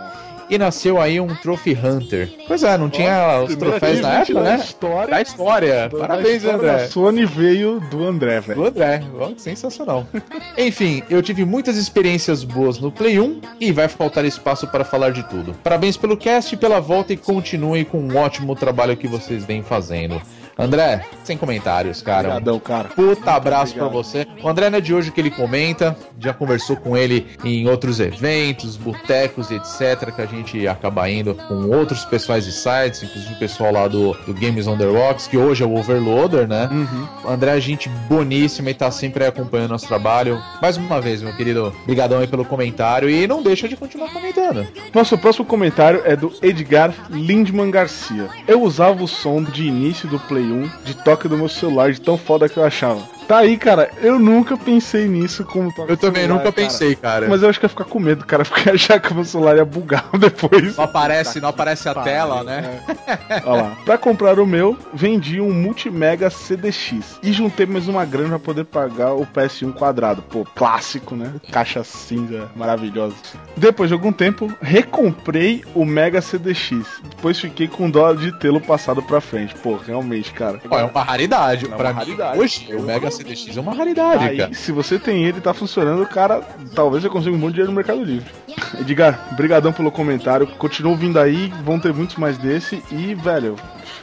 e 0.51 0.59
nasceu 0.59 1.01
aí 1.01 1.21
um 1.21 1.29
Trophy 1.29 1.73
Hunter. 1.73 2.29
Pois 2.47 2.63
é, 2.63 2.77
não 2.77 2.91
tinha 2.91 3.43
os 3.43 3.55
troféus 3.55 4.01
na 4.01 4.15
época, 4.19 4.35
da 4.35 4.43
né? 4.43 4.57
História, 4.57 5.11
Da 5.11 5.23
história. 5.23 5.89
da 5.89 5.99
Parabéns, 5.99 6.37
história 6.43 6.57
André. 6.59 6.73
da 6.73 6.89
Sony 6.89 7.25
veio 7.25 7.81
do 7.91 8.05
André, 8.05 8.41
velho. 8.41 8.61
Do 8.61 8.67
André, 8.67 9.03
que 9.35 9.43
sensacional. 9.43 10.07
Enfim, 10.59 11.03
eu 11.09 11.23
tive 11.23 11.45
muitas 11.45 11.77
experiências 11.77 12.43
boas 12.43 12.79
no 12.79 12.91
Play 12.91 13.21
1 13.21 13.41
e 13.61 13.71
vai 13.73 13.89
faltar 13.89 14.25
espaço 14.25 14.67
para 14.67 14.85
falar 14.85 15.13
de 15.13 15.23
tudo. 15.29 15.55
Parabéns 15.63 15.97
pelo 15.97 16.17
cast, 16.17 16.57
pela 16.57 16.81
volta 16.81 17.13
e 17.13 17.17
continue 17.17 17.85
com 17.85 17.99
o 17.99 18.17
ótimo 18.17 18.55
trabalho 18.57 18.97
que 18.97 19.07
vocês 19.07 19.45
vêm 19.45 19.63
fazendo. 19.63 20.21
André, 20.61 21.05
sem 21.25 21.37
comentários, 21.37 22.03
cara. 22.03 22.29
Obrigadão, 22.29 22.61
cara. 22.61 22.89
Puta 22.89 23.33
abraço 23.33 23.75
pra 23.75 23.87
obrigado. 23.87 24.05
você. 24.05 24.27
O 24.43 24.49
André 24.49 24.71
não 24.71 24.79
é 24.79 24.81
de 24.81 24.95
hoje 24.95 25.11
que 25.11 25.21
ele 25.21 25.31
comenta, 25.31 25.97
já 26.19 26.33
conversou 26.33 26.77
com 26.77 26.97
ele 26.97 27.27
em 27.45 27.69
outros 27.69 28.01
eventos, 28.01 28.77
botecos 28.77 29.51
e 29.51 29.55
etc, 29.55 30.15
que 30.15 30.23
a 30.23 30.27
gente 30.27 30.67
acaba 30.67 31.09
indo 31.09 31.35
com 31.35 31.69
outros 31.69 32.05
pessoais 32.05 32.45
de 32.45 32.53
sites, 32.53 33.03
inclusive 33.03 33.35
o 33.35 33.39
pessoal 33.39 33.73
lá 33.73 33.89
do, 33.89 34.13
do 34.27 34.35
Games 34.35 34.67
on 34.67 34.77
the 34.77 34.85
Rocks, 34.85 35.27
que 35.27 35.37
hoje 35.37 35.63
é 35.63 35.67
o 35.67 35.77
Overloader, 35.77 36.47
né? 36.47 36.69
Uhum. 36.71 37.09
O 37.25 37.29
André 37.29 37.57
é 37.57 37.61
gente 37.61 37.89
boníssima 38.09 38.71
e 38.71 38.75
tá 38.75 38.91
sempre 38.91 39.25
acompanhando 39.25 39.71
nosso 39.71 39.87
trabalho. 39.87 40.41
Mais 40.61 40.77
uma 40.77 41.01
vez, 41.01 41.23
meu 41.23 41.35
querido, 41.35 41.73
brigadão 41.87 42.19
aí 42.19 42.27
pelo 42.27 42.45
comentário 42.45 43.09
e 43.09 43.27
não 43.27 43.43
deixa 43.43 43.69
de 43.69 43.77
continuar 43.77 44.13
comentando. 44.13 44.67
Nosso 44.95 45.17
próximo 45.17 45.45
comentário 45.45 46.03
é 46.05 46.17
do 46.17 46.33
Edgar 46.43 46.93
Lindman 47.11 47.71
Garcia. 47.71 48.29
Eu 48.47 48.63
usava 48.63 49.03
o 49.03 49.09
som 49.09 49.43
de 49.43 49.67
início 49.67 50.09
do 50.09 50.19
Play 50.21 50.50
1 50.53 50.71
de 50.85 50.95
toque 50.95 51.29
do 51.29 51.37
meu 51.37 51.49
celular 51.49 51.93
de 51.93 52.01
tão 52.01 52.17
foda 52.17 52.49
que 52.49 52.57
eu 52.57 52.65
achava. 52.65 53.20
Tá 53.31 53.39
aí, 53.39 53.57
cara. 53.57 53.89
Eu 54.03 54.19
nunca 54.19 54.57
pensei 54.57 55.07
nisso 55.07 55.45
como 55.45 55.73
toca 55.73 55.93
Eu 55.93 55.97
também 55.97 56.23
celular, 56.23 56.39
nunca 56.41 56.53
cara. 56.53 56.67
pensei, 56.67 56.97
cara. 56.97 57.29
Mas 57.29 57.45
eu 57.45 57.49
acho 57.49 57.61
que 57.61 57.65
ia 57.65 57.69
ficar 57.69 57.85
com 57.85 58.01
medo, 58.01 58.25
cara, 58.27 58.43
porque 58.45 58.69
achar 58.69 58.99
que 58.99 59.13
o 59.13 59.15
meu 59.15 59.25
celular 59.25 59.55
ia 59.57 59.65
bugar 59.65 60.05
depois. 60.19 60.77
Não 60.77 60.83
aparece, 60.83 61.41
não 61.41 61.51
aparece 61.51 61.89
a 61.89 61.95
tela, 61.95 62.43
né? 62.43 62.81
Olha 63.47 63.63
lá. 63.63 63.77
Pra 63.85 63.97
comprar 63.97 64.41
o 64.41 64.45
meu, 64.45 64.77
vendi 64.93 65.41
um 65.41 65.53
Multimega 65.53 66.29
CDX. 66.29 67.21
E 67.23 67.33
juntei 67.33 67.67
mais 67.67 67.87
uma 67.87 68.05
grana 68.05 68.31
pra 68.31 68.39
poder 68.41 68.65
pagar 68.65 69.15
o 69.15 69.25
PS1 69.25 69.75
quadrado. 69.75 70.23
Pô, 70.23 70.45
clássico, 70.45 71.15
né? 71.15 71.33
Caixa 71.53 71.85
cinza, 71.85 72.51
maravilhosa. 72.57 73.15
Depois 73.57 73.91
de 73.91 73.95
algum 73.95 74.11
tempo, 74.11 74.53
recomprei 74.61 75.63
o 75.73 75.85
Mega 75.85 76.21
CDX. 76.21 77.01
Depois 77.11 77.39
fiquei 77.39 77.69
com 77.69 77.89
dó 77.89 78.13
de 78.13 78.37
tê-lo 78.41 78.61
passado 78.61 79.01
pra 79.01 79.21
frente. 79.21 79.55
Pô, 79.55 79.77
realmente, 79.77 80.33
cara. 80.33 80.61
Ó, 80.69 80.77
é 80.77 80.83
uma 80.83 81.05
raridade. 81.05 81.67
uma 81.67 81.77
pra 81.77 81.93
raridade. 81.93 82.37
mim, 82.37 82.43
hoje, 82.43 82.75
o 82.75 82.83
Mega 82.83 83.20
CDX 83.21 83.57
é 83.57 83.61
uma 83.61 83.75
raridade, 83.75 84.25
Aí, 84.25 84.39
cara. 84.39 84.55
se 84.55 84.73
você 84.73 84.99
tem 84.99 85.25
ele 85.25 85.39
e 85.39 85.41
tá 85.41 85.53
funcionando, 85.53 86.05
cara, 86.07 86.41
talvez 86.75 87.03
você 87.03 87.09
consiga 87.09 87.37
um 87.37 87.39
de 87.41 87.49
dinheiro 87.49 87.71
no 87.71 87.77
Mercado 87.77 88.03
Livre. 88.03 88.31
Edgar, 88.79 89.35
brigadão 89.37 89.73
pelo 89.73 89.91
comentário. 89.93 90.47
Continua 90.47 90.97
vindo 90.97 91.19
aí, 91.19 91.53
vão 91.65 91.79
ter 91.79 91.93
muitos 91.93 92.17
mais 92.17 92.39
desse 92.39 92.83
e, 92.91 93.15
velho, 93.15 93.57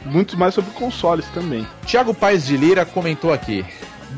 muitos 0.04 0.34
mais 0.36 0.54
sobre 0.54 0.70
consoles 0.72 1.26
também. 1.34 1.66
Thiago 1.86 2.14
Paes 2.14 2.46
de 2.46 2.56
Lira 2.56 2.84
comentou 2.84 3.32
aqui. 3.32 3.64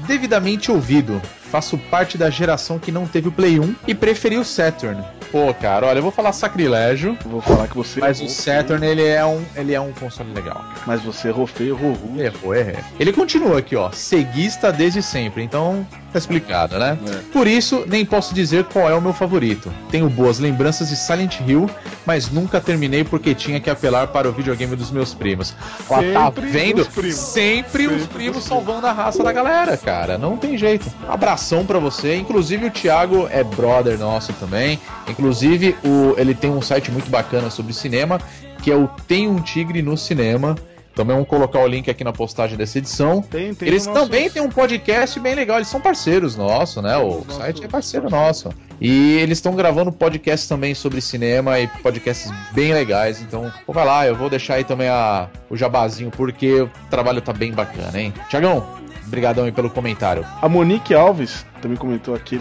Devidamente 0.07 0.71
ouvido, 0.71 1.21
faço 1.50 1.76
parte 1.76 2.16
da 2.16 2.30
geração 2.30 2.78
que 2.78 2.92
não 2.92 3.07
teve 3.07 3.28
o 3.28 3.33
Play 3.33 3.59
1 3.59 3.75
e 3.88 3.95
preferiu 3.95 4.42
o 4.42 4.45
Saturn. 4.45 5.02
Pô, 5.31 5.55
cara, 5.55 5.87
olha, 5.87 5.99
eu 5.99 6.03
vou 6.03 6.11
falar 6.11 6.33
sacrilégio, 6.33 7.17
Vou 7.25 7.41
falar 7.41 7.69
que 7.69 7.77
você 7.77 8.01
mas 8.01 8.21
o 8.21 8.29
Saturn 8.29 8.85
ele 8.85 9.07
é 9.07 9.25
um, 9.25 9.45
ele 9.55 9.73
é 9.75 9.81
um 9.81 9.93
console 9.93 10.33
legal. 10.33 10.65
feio, 10.73 10.85
Mas 10.87 11.03
você 11.03 11.29
errou 11.29 11.47
feio, 11.47 11.77
errou 11.77 11.93
ruim. 11.93 12.21
Errou, 12.21 12.55
errei. 12.55 12.77
Ele 12.99 13.13
continua 13.13 13.59
aqui, 13.59 13.77
ó, 13.77 13.91
ceguista 13.93 14.73
desde 14.73 15.03
sempre, 15.03 15.43
então 15.43 15.87
tá 16.12 16.19
explicado, 16.19 16.79
né? 16.79 16.99
É. 17.07 17.33
Por 17.33 17.47
isso, 17.47 17.85
nem 17.87 18.05
posso 18.05 18.35
dizer 18.35 18.64
qual 18.64 18.88
é 18.88 18.95
o 18.95 19.00
meu 19.00 19.12
favorito. 19.12 19.73
Tenho 19.90 20.09
boas 20.09 20.38
lembranças 20.38 20.88
de 20.88 20.97
Silent 20.97 21.40
Hill, 21.40 21.69
mas 22.05 22.31
nunca 22.31 22.61
terminei 22.61 23.05
porque 23.05 23.35
tinha 23.35 23.61
que 23.61 23.71
apelar 23.71 24.09
para 24.09 24.29
o 24.29 24.33
videogame 24.33 24.76
dos 24.76 24.90
meus 24.90 25.14
primos. 25.14 25.55
Ó, 25.88 25.97
tá 25.97 26.26
Sempre 26.26 26.47
vendo? 26.49 26.83
os 26.83 26.88
primos. 26.88 27.17
Sempre, 27.17 27.87
os 27.87 27.93
Sempre 28.02 28.14
primos 28.14 28.38
os 28.38 28.45
salvando 28.45 28.87
a 28.87 28.93
raça 28.93 29.23
da 29.23 29.33
galera, 29.33 29.76
cara. 29.76 30.19
Não 30.19 30.37
tem 30.37 30.57
jeito. 30.59 30.90
Abração 31.09 31.64
pra 31.64 31.79
você. 31.79 32.17
Inclusive 32.17 32.67
o 32.67 32.71
Thiago 32.71 33.29
é 33.31 33.43
brother 33.43 33.99
nosso 33.99 34.33
também. 34.35 34.79
Inclusive 35.09 35.76
o, 35.85 36.14
ele 36.19 36.35
tem 36.35 36.50
um 36.50 36.62
site 36.62 36.90
muito 36.90 37.11
bacana 37.11 37.50
sobre 37.50 37.73
cinema, 37.73 38.21
que 38.62 38.71
é 38.71 38.76
o 38.76 38.88
Tem 39.07 39.29
um 39.29 39.40
Tigre 39.40 39.83
no 39.83 39.97
Cinema. 39.97 40.57
Também 41.00 41.14
vamos 41.16 41.28
colocar 41.30 41.61
o 41.61 41.66
link 41.66 41.90
aqui 41.90 42.04
na 42.04 42.12
postagem 42.12 42.59
dessa 42.59 42.76
edição. 42.76 43.23
Tem, 43.23 43.54
tem 43.54 43.66
Eles 43.69 43.87
nosso- 43.87 44.00
também 44.02 44.28
têm 44.28 44.42
um 44.42 44.50
podcast 44.50 45.19
bem 45.19 45.35
legal, 45.35 45.57
eles 45.57 45.69
são 45.69 45.80
parceiros 45.80 46.37
nossos, 46.37 46.83
né? 46.83 46.95
O 46.99 47.25
Nosso- 47.26 47.38
site 47.38 47.64
é 47.64 47.69
parceiro 47.69 48.11
nosso. 48.11 48.50
E 48.78 49.16
eles 49.16 49.38
estão 49.38 49.54
gravando 49.54 49.90
podcast 49.90 50.47
também 50.47 50.75
sobre 50.75 51.00
cinema 51.00 51.59
e 51.59 51.66
podcasts 51.69 52.30
bem 52.52 52.75
legais. 52.75 53.23
Então, 53.23 53.50
pô, 53.66 53.73
vai 53.73 53.87
lá, 53.87 54.07
eu 54.07 54.14
vou 54.14 54.28
deixar 54.28 54.54
aí 54.57 54.64
também 54.64 54.88
a, 54.88 55.28
o 55.49 55.57
jabazinho, 55.57 56.11
porque 56.11 56.61
o 56.61 56.71
trabalho 56.90 57.23
tá 57.23 57.33
bem 57.33 57.50
bacana, 57.52 57.99
hein? 57.99 58.12
Tiagão, 58.28 58.66
brigadão 59.07 59.45
aí 59.47 59.52
pelo 59.52 59.71
comentário. 59.71 60.26
A 60.42 60.49
Monique 60.50 60.92
Alves 60.95 61.47
também 61.62 61.78
comentou 61.78 62.14
aqui. 62.14 62.40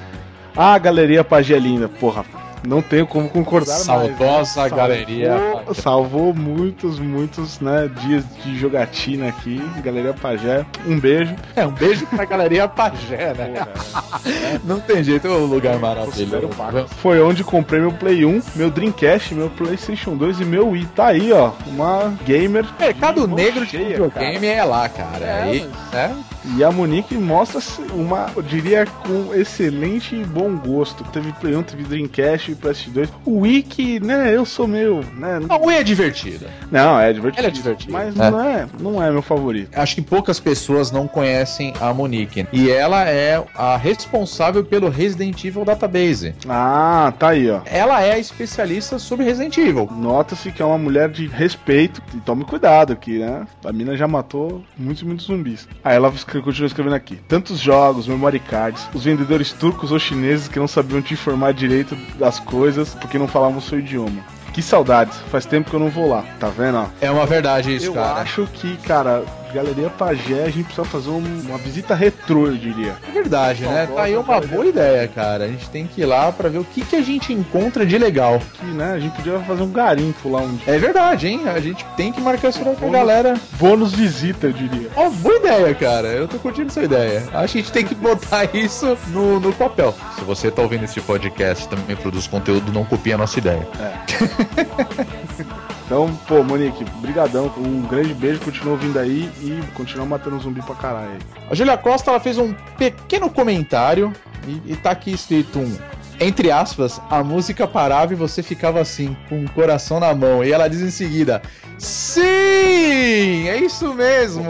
Ah, 0.55 0.73
a 0.73 0.77
galeria 0.79 1.23
Pagé 1.23 1.55
é 1.55 1.59
linda. 1.59 1.87
Porra, 1.87 2.25
não 2.67 2.81
tenho 2.81 3.07
como 3.07 3.29
concordar 3.29 3.73
mais. 3.73 3.83
Saudosa 3.83 4.63
né? 4.63 4.69
galeria 4.69 5.29
Salvou, 5.37 5.75
salvou 5.75 6.33
muitos, 6.33 6.99
muitos 6.99 7.59
né, 7.59 7.89
dias 8.01 8.23
de 8.43 8.57
jogatina 8.57 9.29
aqui. 9.29 9.61
Galeria 9.83 10.13
Pagé, 10.13 10.65
um 10.85 10.99
beijo. 10.99 11.35
É, 11.55 11.65
um 11.65 11.71
beijo 11.71 12.05
pra 12.07 12.25
galeria 12.25 12.67
Pagé, 12.67 13.33
né? 13.33 13.67
Não 14.63 14.79
tem 14.79 15.03
jeito, 15.03 15.27
é 15.27 15.31
um 15.31 15.45
lugar 15.45 15.77
maravilhoso. 15.79 16.49
Foi 16.97 17.21
onde 17.21 17.43
comprei 17.43 17.79
meu 17.79 17.91
Play 17.91 18.25
1, 18.25 18.41
meu 18.55 18.69
Dreamcast, 18.69 19.33
meu 19.33 19.49
PlayStation 19.49 20.15
2 20.15 20.41
e 20.41 20.45
meu 20.45 20.69
Wii. 20.69 20.85
Tá 20.95 21.07
aí, 21.07 21.31
ó. 21.31 21.51
Uma 21.67 22.13
gamer. 22.25 22.65
Mercado 22.79 23.27
negro 23.27 23.65
de 23.65 23.71
cheia, 23.71 23.89
videogame 23.89 24.47
é 24.47 24.63
lá, 24.63 24.87
cara. 24.89 25.25
É, 25.25 25.41
Aí, 25.43 25.69
né? 25.91 26.15
E 26.55 26.63
a 26.63 26.71
Monique 26.71 27.15
mostra 27.15 27.61
uma, 27.93 28.27
eu 28.35 28.41
diria, 28.41 28.85
com 28.85 29.33
excelente 29.33 30.15
e 30.15 30.23
bom 30.23 30.55
gosto. 30.57 31.03
Teve 31.05 31.31
Play 31.33 31.55
1, 31.55 31.63
teve 31.63 31.83
Dreamcast 31.83 32.51
e 32.51 32.55
PS2. 32.55 33.09
O 33.25 33.43
que, 33.63 33.99
né, 33.99 34.35
eu 34.35 34.45
sou 34.45 34.67
meu, 34.67 35.03
né? 35.15 35.39
A 35.49 35.57
Wii 35.57 35.77
é 35.77 35.83
divertida. 35.83 36.47
Não, 36.71 36.99
é 36.99 37.11
divertido. 37.11 37.39
Ela 37.39 37.47
é 37.47 37.51
divertida. 37.51 37.91
Mas 37.93 38.17
É. 38.19 38.31
não 38.31 38.43
é, 38.43 38.67
não 38.79 39.03
é 39.03 39.11
meu 39.11 39.21
favorito. 39.21 39.77
Acho 39.77 39.95
que 39.95 40.01
poucas 40.01 40.39
pessoas 40.39 40.91
não 40.91 41.07
conhecem 41.07 41.73
a 41.79 41.93
Monique. 41.93 42.47
E 42.53 42.69
ela 42.69 43.03
é 43.07 43.43
a 43.55 43.75
responsável 43.77 44.63
pelo 44.63 44.89
Resident 44.89 45.43
Evil 45.43 45.65
Database. 45.65 46.33
Ah, 46.47 47.13
tá 47.19 47.29
aí, 47.29 47.49
ó. 47.49 47.61
Ela 47.65 48.01
é 48.01 48.13
a 48.13 48.19
especialista 48.19 48.97
sobre 48.99 49.25
Resident 49.25 49.57
Evil. 49.57 49.89
Nota-se 49.91 50.51
que 50.51 50.61
é 50.61 50.65
uma 50.65 50.77
mulher 50.77 51.09
de 51.09 51.27
respeito. 51.27 52.01
E 52.15 52.17
tome 52.19 52.45
cuidado 52.45 52.95
que, 52.95 53.19
né? 53.19 53.45
A 53.65 53.71
mina 53.73 53.95
já 53.97 54.07
matou 54.07 54.63
muitos, 54.77 55.03
muitos 55.03 55.25
zumbis. 55.25 55.67
Aí 55.83 55.95
ela 55.95 56.09
continua 56.41 56.67
escrevendo 56.67 56.95
aqui. 56.95 57.17
Tantos 57.27 57.59
jogos, 57.59 58.07
memory 58.07 58.39
cards, 58.39 58.87
os 58.93 59.03
vendedores 59.03 59.51
turcos 59.51 59.91
ou 59.91 59.99
chineses 59.99 60.47
que 60.47 60.59
não 60.59 60.67
sabiam 60.67 61.01
te 61.01 61.13
informar 61.13 61.53
direito 61.53 61.95
das 62.17 62.39
coisas 62.39 62.93
porque 62.95 63.17
não 63.17 63.27
falavam 63.27 63.57
o 63.57 63.61
seu 63.61 63.79
idioma. 63.79 64.21
Que 64.53 64.61
saudades, 64.61 65.17
faz 65.31 65.45
tempo 65.45 65.69
que 65.69 65.75
eu 65.75 65.79
não 65.79 65.89
vou 65.89 66.09
lá, 66.09 66.23
tá 66.39 66.47
vendo? 66.49 66.77
ó? 66.79 66.85
É 66.99 67.09
uma 67.09 67.25
verdade 67.25 67.73
isso, 67.73 67.87
eu 67.87 67.93
cara. 67.93 68.21
acho 68.21 68.47
que, 68.53 68.75
cara, 68.77 69.23
Galeria 69.53 69.89
Pagé, 69.89 70.43
a 70.43 70.49
gente 70.49 70.65
precisa 70.65 70.85
fazer 70.85 71.09
um- 71.09 71.41
uma 71.47 71.57
visita 71.57 71.95
retrô, 71.95 72.47
eu 72.47 72.55
diria. 72.57 72.95
É 73.07 73.11
verdade, 73.11 73.63
né? 73.63 73.87
Tá 73.93 74.03
aí 74.03 74.15
uma 74.15 74.39
boa 74.41 74.65
ideia, 74.65 75.07
cara. 75.07 75.45
A 75.45 75.47
gente 75.47 75.69
tem 75.69 75.87
que 75.87 76.01
ir 76.01 76.05
lá 76.05 76.31
pra 76.31 76.49
ver 76.49 76.59
o 76.59 76.63
que, 76.63 76.81
que 76.81 76.95
a 76.95 77.01
gente 77.01 77.33
encontra 77.33 77.85
de 77.85 77.97
legal. 77.97 78.39
Que, 78.53 78.65
né, 78.65 78.93
a 78.93 78.99
gente 78.99 79.15
podia 79.15 79.39
fazer 79.39 79.63
um 79.63 79.71
garimpo 79.71 80.29
lá 80.29 80.41
um 80.41 80.55
dia. 80.55 80.75
É 80.75 80.77
verdade, 80.77 81.27
hein? 81.27 81.41
A 81.47 81.59
gente 81.59 81.83
tem 81.97 82.11
que 82.11 82.21
marcar 82.21 82.49
isso 82.49 82.59
com 82.59 82.87
a 82.87 82.89
galera. 82.91 83.35
Bônus 83.53 83.93
visita, 83.93 84.47
eu 84.47 84.53
diria. 84.53 84.89
Ó, 84.95 85.09
boa 85.09 85.35
ideia, 85.37 85.73
cara. 85.75 86.07
Eu 86.09 86.27
tô 86.27 86.37
curtindo 86.39 86.67
essa 86.67 86.83
ideia. 86.83 87.23
Acho 87.33 87.53
que 87.53 87.59
a 87.59 87.61
gente 87.61 87.71
tem 87.71 87.85
que 87.85 87.95
botar 87.95 88.45
isso 88.55 88.97
no, 89.07 89.39
no 89.39 89.51
papel. 89.53 89.93
Se 90.17 90.23
você 90.23 90.49
tá 90.51 90.61
ouvindo 90.61 90.85
esse 90.85 91.01
podcast 91.01 91.65
e 91.65 91.69
também 91.69 91.95
produz 91.95 92.27
conteúdo, 92.27 92.71
não 92.71 92.85
copia 92.85 93.15
a 93.15 93.17
nossa 93.17 93.37
ideia. 93.39 93.67
Então, 95.89 96.15
pô, 96.27 96.43
Monique, 96.43 96.85
brigadão, 97.01 97.51
um 97.57 97.81
grande 97.81 98.13
beijo, 98.13 98.39
continua 98.41 98.73
ouvindo 98.73 98.99
aí 98.99 99.27
e 99.41 99.59
continua 99.73 100.05
matando 100.05 100.39
zumbi 100.39 100.61
pra 100.61 100.75
caralho. 100.75 101.17
A 101.49 101.55
Julia 101.55 101.75
Costa 101.79 102.11
ela 102.11 102.19
fez 102.19 102.37
um 102.37 102.53
pequeno 102.77 103.27
comentário 103.27 104.13
e, 104.47 104.73
e 104.73 104.75
tá 104.75 104.91
aqui 104.91 105.11
escrito 105.11 105.57
um. 105.57 105.75
Entre 106.19 106.51
aspas, 106.51 107.01
a 107.09 107.23
música 107.23 107.65
parava 107.65 108.11
e 108.11 108.15
você 108.15 108.43
ficava 108.43 108.81
assim, 108.81 109.15
com 109.29 109.45
o 109.45 109.51
coração 109.51 109.99
na 109.99 110.13
mão. 110.13 110.43
E 110.43 110.51
ela 110.51 110.67
diz 110.67 110.81
em 110.81 110.89
seguida: 110.89 111.41
Sim! 111.77 113.47
É 113.47 113.57
isso 113.57 113.93
mesmo! 113.93 114.43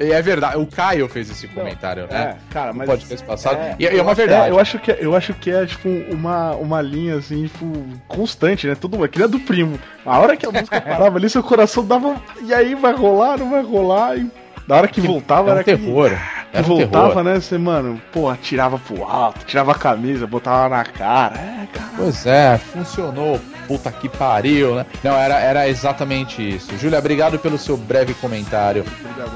E 0.00 0.10
é 0.10 0.20
verdade, 0.20 0.56
o 0.56 0.66
Caio 0.66 1.08
fez 1.08 1.30
esse 1.30 1.46
comentário, 1.46 2.08
né? 2.10 2.36
É, 2.36 2.52
cara, 2.52 2.72
mas... 2.72 2.88
podcast 2.88 3.24
passado. 3.24 3.56
É, 3.56 3.76
e, 3.78 3.84
e 3.84 3.98
é 3.98 4.02
uma 4.02 4.14
verdade. 4.14 4.48
É, 4.48 4.50
eu 4.50 4.58
acho 4.58 4.78
que 4.80 4.90
eu 4.90 5.14
acho 5.14 5.32
que 5.34 5.50
é 5.50 5.64
tipo 5.64 5.88
uma, 5.88 6.56
uma 6.56 6.82
linha 6.82 7.16
assim, 7.16 7.46
tipo, 7.46 7.66
constante, 8.08 8.66
né? 8.66 8.74
Todo 8.74 8.96
mundo, 8.96 9.08
que 9.08 9.18
nem 9.18 9.26
a 9.26 9.30
do 9.30 9.38
primo. 9.38 9.78
A 10.04 10.18
hora 10.18 10.36
que 10.36 10.44
a 10.44 10.50
música 10.50 10.80
parava 10.82 11.18
ali, 11.18 11.30
seu 11.30 11.42
coração 11.42 11.86
dava. 11.86 12.20
E 12.42 12.52
aí 12.52 12.74
vai 12.74 12.94
rolar, 12.94 13.38
não 13.38 13.50
vai 13.50 13.62
rolar. 13.62 14.16
E 14.16 14.28
na 14.70 14.76
hora 14.76 14.88
que 14.88 15.00
voltava 15.00 15.48
é 15.48 15.52
um 15.52 15.54
era 15.56 15.64
que- 15.64 15.76
terror. 15.76 16.10
que 16.10 16.56
Era 16.56 16.64
um 16.64 16.68
voltava, 16.68 17.08
terror. 17.08 17.24
né? 17.24 17.34
Você, 17.40 17.58
mano, 17.58 18.00
pô, 18.12 18.34
tirava 18.36 18.78
pro 18.78 19.04
alto, 19.04 19.44
tirava 19.44 19.72
a 19.72 19.74
camisa, 19.74 20.26
botava 20.26 20.68
na 20.76 20.84
cara. 20.84 21.34
É, 21.36 21.66
cara. 21.72 21.90
Pois 21.96 22.24
é, 22.26 22.56
funcionou. 22.58 23.40
Puta 23.68 23.90
que 23.92 24.08
pariu, 24.08 24.74
né? 24.74 24.86
Não, 25.04 25.12
era, 25.12 25.38
era 25.38 25.68
exatamente 25.68 26.42
isso. 26.56 26.76
Júlia, 26.76 26.98
obrigado 26.98 27.38
pelo 27.38 27.56
seu 27.58 27.76
breve 27.76 28.14
comentário 28.14 28.84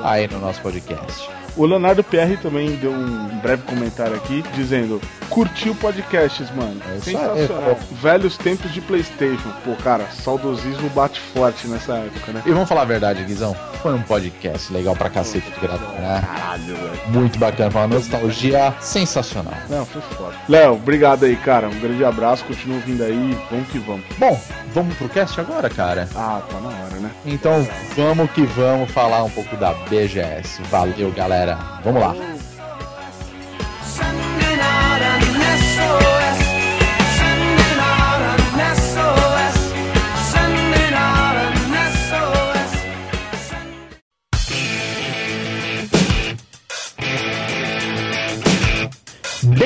aí 0.02 0.26
no 0.28 0.40
nosso 0.40 0.60
podcast. 0.60 1.28
O 1.56 1.64
Leonardo 1.66 2.02
PR 2.02 2.36
também 2.42 2.70
deu 2.76 2.90
um 2.90 3.28
breve 3.40 3.62
comentário 3.62 4.16
aqui, 4.16 4.42
dizendo: 4.54 5.00
curtiu 5.34 5.74
podcasts, 5.74 6.48
mano. 6.54 6.80
É 6.88 6.96
isso 6.96 7.10
aí, 7.10 7.16
Sensacional. 7.16 7.76
Velhos 8.00 8.38
tempos 8.38 8.72
de 8.72 8.80
PlayStation. 8.80 9.50
Pô, 9.64 9.74
cara, 9.82 10.06
saudosismo 10.12 10.88
bate 10.90 11.18
forte 11.18 11.66
nessa 11.66 11.94
época, 11.96 12.32
né? 12.32 12.42
E 12.46 12.52
vamos 12.52 12.68
falar 12.68 12.82
a 12.82 12.84
verdade, 12.84 13.24
Guizão. 13.24 13.54
Foi 13.82 13.92
um 13.92 14.02
podcast 14.02 14.72
legal 14.72 14.94
pra 14.94 15.10
cacete 15.10 15.50
de 15.50 15.60
gravar, 15.60 15.92
né? 15.94 16.24
Caralho, 16.24 16.76
velho. 16.76 17.00
Muito 17.08 17.36
bacana, 17.36 17.68
foi 17.68 17.80
uma 17.80 17.88
nostalgia 17.88 18.72
sensacional. 18.80 19.54
Não, 19.68 19.84
foi 19.84 20.00
foda. 20.02 20.36
Léo, 20.48 20.74
obrigado 20.74 21.24
aí, 21.24 21.34
cara. 21.34 21.68
Um 21.68 21.80
grande 21.80 22.04
abraço, 22.04 22.44
continua 22.44 22.78
vindo 22.78 23.02
aí. 23.02 23.36
Vamos 23.50 23.68
que 23.68 23.78
vamos. 23.80 24.04
Bom, 24.16 24.40
vamos 24.72 24.96
pro 24.96 25.08
cast 25.08 25.40
agora, 25.40 25.68
cara? 25.68 26.08
Ah, 26.14 26.40
tá 26.48 26.60
na 26.60 26.68
hora, 26.68 26.96
né? 27.00 27.10
Então 27.26 27.66
vamos 27.96 28.30
que 28.30 28.42
vamos 28.42 28.88
falar 28.92 29.24
um 29.24 29.30
pouco 29.30 29.56
da 29.56 29.72
BGS. 29.72 30.62
Valeu, 30.70 31.10
galera. 31.10 31.58
Vamos 31.82 32.00
lá. 32.00 32.14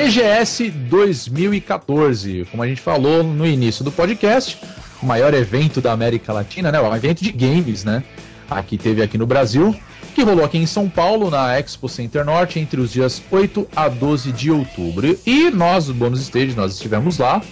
BGS 0.08 0.70
2014, 0.70 2.46
como 2.50 2.62
a 2.62 2.66
gente 2.66 2.80
falou 2.80 3.22
no 3.22 3.46
início 3.46 3.84
do 3.84 3.92
podcast, 3.92 4.58
o 5.02 5.06
maior 5.06 5.32
evento 5.32 5.80
da 5.80 5.92
América 5.92 6.32
Latina, 6.32 6.72
né? 6.72 6.80
Um 6.80 6.96
evento 6.96 7.22
de 7.22 7.30
games, 7.30 7.84
né? 7.84 8.02
Aqui 8.50 8.76
teve 8.76 9.02
aqui 9.02 9.16
no 9.16 9.26
Brasil, 9.26 9.78
que 10.14 10.22
rolou 10.22 10.44
aqui 10.44 10.58
em 10.58 10.66
São 10.66 10.88
Paulo, 10.88 11.30
na 11.30 11.58
Expo 11.58 11.88
Center 11.88 12.24
Norte, 12.24 12.58
entre 12.58 12.80
os 12.80 12.92
dias 12.92 13.22
8 13.30 13.68
a 13.74 13.88
12 13.88 14.32
de 14.32 14.50
outubro. 14.50 15.18
E 15.26 15.50
nós, 15.50 15.86
do 15.86 15.94
Bônus 15.94 16.20
Stage, 16.20 16.54
nós 16.54 16.74
estivemos 16.74 17.18
lá, 17.18 17.42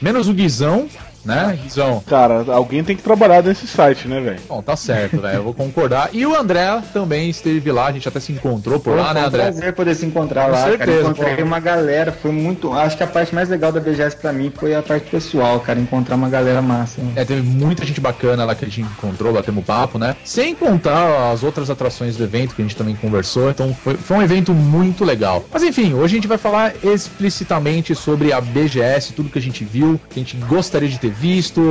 menos 0.00 0.28
o 0.28 0.34
Guizão, 0.34 0.88
né, 1.24 1.58
Guizão? 1.62 2.02
Cara, 2.06 2.44
alguém 2.48 2.82
tem 2.84 2.96
que 2.96 3.02
trabalhar 3.02 3.42
nesse 3.42 3.66
site, 3.66 4.08
né, 4.08 4.20
velho? 4.20 4.40
Bom, 4.48 4.62
tá 4.62 4.76
certo, 4.76 5.20
velho, 5.20 5.36
eu 5.38 5.42
vou 5.42 5.54
concordar. 5.54 6.10
E 6.12 6.24
o 6.26 6.36
André 6.38 6.82
também 6.92 7.30
esteve 7.30 7.70
lá, 7.70 7.86
a 7.86 7.92
gente 7.92 8.08
até 8.08 8.20
se 8.20 8.32
encontrou 8.32 8.80
por 8.80 8.96
lá, 8.96 9.08
Pô, 9.08 9.14
né, 9.14 9.20
foi 9.20 9.22
um 9.22 9.26
André? 9.26 9.42
prazer 9.42 9.72
poder 9.74 9.94
se 9.94 10.06
encontrar 10.06 10.44
Com 10.46 10.50
lá, 10.52 10.58
cara. 10.58 10.70
certeza, 10.76 11.00
Encontrei 11.10 11.36
pô. 11.36 11.42
uma 11.44 11.60
galera, 11.60 12.12
foi 12.12 12.30
muito. 12.32 12.72
Acho 12.72 12.96
que 12.96 13.02
a 13.02 13.06
parte 13.06 13.34
mais 13.34 13.48
legal 13.48 13.70
da 13.72 13.80
BGS 13.80 14.16
pra 14.16 14.32
mim 14.32 14.52
foi 14.54 14.74
a 14.74 14.82
parte 14.82 15.10
pessoal, 15.10 15.60
cara. 15.60 15.78
Encontrar 15.78 16.16
uma 16.16 16.28
galera 16.28 16.60
massa. 16.62 17.00
né? 17.02 17.12
É, 17.16 17.24
teve 17.24 17.42
muita 17.42 17.84
gente 17.84 18.00
bacana 18.00 18.44
lá 18.44 18.54
que 18.54 18.64
a 18.64 18.68
gente 18.68 18.80
encontrou, 18.82 19.32
batemos 19.32 19.64
papo, 19.64 19.98
né? 19.98 20.16
Sem 20.24 20.54
contar 20.54 21.30
as 21.32 21.42
outras 21.42 21.70
atrações 21.70 22.16
do 22.16 22.24
evento 22.24 22.54
que 22.54 22.62
a 22.62 22.64
gente 22.64 22.76
também 22.76 22.94
conversou. 22.96 23.50
Então 23.50 23.74
foi, 23.74 23.94
foi 23.94 24.16
um 24.18 24.22
evento 24.22 24.52
muito 24.52 25.04
legal. 25.04 25.44
Mas 25.52 25.62
enfim, 25.62 25.94
hoje 25.94 26.14
a 26.14 26.16
gente 26.16 26.28
vai 26.28 26.38
falar 26.38 26.72
explicitamente 26.82 27.94
sobre 27.94 28.32
a 28.32 28.40
BGS, 28.40 29.12
tudo 29.12 29.28
que 29.30 29.38
a 29.38 29.42
gente 29.42 29.64
viu, 29.64 30.00
que 30.10 30.18
a 30.20 30.22
gente 30.22 30.36
gostaria 30.36 30.88
de 30.88 30.98
ter 30.98 31.10
visto, 31.12 31.62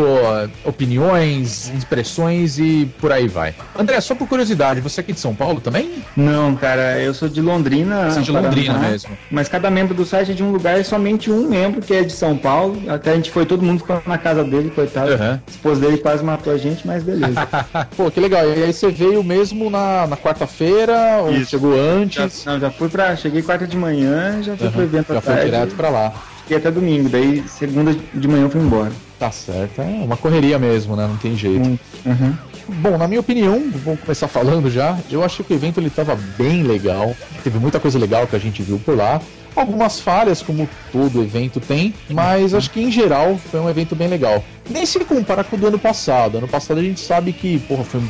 opiniões, 0.63 1.69
impressões 1.69 2.58
e 2.60 2.89
por 2.99 3.12
aí 3.12 3.27
vai. 3.27 3.54
André, 3.77 3.99
só 4.01 4.15
por 4.15 4.27
curiosidade, 4.27 4.82
você 4.82 4.99
é 4.99 5.04
aqui 5.04 5.13
de 5.13 5.19
São 5.19 5.36
Paulo 5.36 5.60
também? 5.60 6.04
Não, 6.15 6.56
cara, 6.56 6.99
eu 6.99 7.13
sou 7.13 7.27
de 7.27 7.41
Londrina. 7.41 8.10
Você 8.10 8.19
é 8.19 8.21
de 8.21 8.32
Paraná, 8.32 8.47
Londrina 8.49 8.77
mesmo. 8.80 9.17
Mas 9.30 9.47
cada 9.47 9.69
membro 9.69 9.93
do 9.93 10.06
site 10.06 10.32
é 10.32 10.34
de 10.34 10.43
um 10.43 10.51
lugar 10.51 10.80
e 10.80 10.84
somente 10.84 11.32
um 11.32 11.47
membro 11.47 11.82
que 11.82 11.93
é 11.93 12.04
de 12.04 12.13
São 12.13 12.38
Paulo. 12.38 12.82
Até 12.88 13.12
a 13.12 13.15
gente 13.15 13.32
foi, 13.32 13.45
todo 13.45 13.63
mundo 13.63 13.80
ficou 13.80 14.01
na 14.06 14.17
casa 14.17 14.43
dele, 14.43 14.69
coitado. 14.69 15.13
Aham. 15.13 15.41
A 15.45 15.51
esposa 15.51 15.82
dele 15.82 15.97
quase 15.97 16.23
matou 16.23 16.54
a 16.54 16.58
gente, 16.58 16.86
mas 16.86 17.04
beleza. 17.04 17.47
Pô, 17.95 18.10
que 18.10 18.19
legal. 18.19 18.45
E 18.47 18.63
aí 18.63 18.73
você 18.73 18.89
veio 18.89 19.23
mesmo 19.23 19.69
na, 19.69 20.08
na 20.08 20.17
quarta-feira 20.17 21.21
ou 21.23 21.32
Isso. 21.34 21.51
chegou 21.51 21.75
já, 21.75 21.82
antes? 22.23 22.45
não, 22.45 22.60
já 22.60 22.71
fui 22.71 22.89
pra. 22.89 23.15
Cheguei 23.15 23.41
quarta 23.41 23.67
de 23.67 23.77
manhã, 23.77 24.41
já 24.41 24.56
fui 24.56 24.69
pro 24.69 24.80
Aham, 24.80 24.88
evento 24.88 25.13
Já 25.13 25.19
à 25.19 25.21
foi 25.21 25.36
direto 25.45 25.75
pra 25.75 25.89
lá. 25.89 26.13
Fiquei 26.41 26.58
até 26.58 26.71
domingo, 26.71 27.10
daí 27.10 27.43
segunda 27.47 27.95
de 28.13 28.27
manhã 28.27 28.43
eu 28.43 28.49
fui 28.49 28.62
embora. 28.62 28.91
Tá 29.22 29.30
certo, 29.30 29.84
é 29.84 30.04
uma 30.04 30.18
correria 30.18 30.58
mesmo, 30.58 30.96
né? 30.96 31.06
Não 31.06 31.16
tem 31.16 31.38
jeito. 31.38 31.80
Uhum. 32.04 32.34
Bom, 32.82 32.98
na 32.98 33.08
minha 33.08 33.20
opinião, 33.20 33.70
vou 33.86 33.96
começar 33.96 34.28
falando 34.28 34.68
já. 34.68 34.98
Eu 35.12 35.24
achei 35.24 35.46
que 35.46 35.54
o 35.54 35.56
evento 35.56 35.80
ele 35.80 35.90
estava 35.90 36.16
bem 36.16 36.64
legal. 36.64 37.16
Teve 37.44 37.60
muita 37.60 37.80
coisa 37.80 38.00
legal 38.00 38.26
que 38.26 38.36
a 38.36 38.40
gente 38.40 38.64
viu 38.64 38.80
por 38.84 38.98
lá. 38.98 39.22
Algumas 39.56 40.00
falhas, 40.00 40.42
como 40.42 40.70
todo 40.92 41.22
evento 41.22 41.60
tem, 41.60 41.94
mas 42.10 42.54
acho 42.54 42.70
que 42.72 42.82
em 42.82 42.92
geral 42.92 43.38
foi 43.38 43.60
um 43.60 43.70
evento 43.70 43.96
bem 43.96 44.08
legal. 44.08 44.44
Nem 44.70 44.86
se 44.86 45.00
compara 45.02 45.44
com 45.44 45.56
o 45.56 45.60
do 45.60 45.68
ano 45.68 45.80
passado. 45.80 46.38
Ano 46.38 46.48
passado 46.48 46.80
a 46.80 46.84
gente 46.84 47.00
sabe 47.00 47.34
que, 47.34 47.60
porra, 47.60 47.84
foi, 47.84 48.02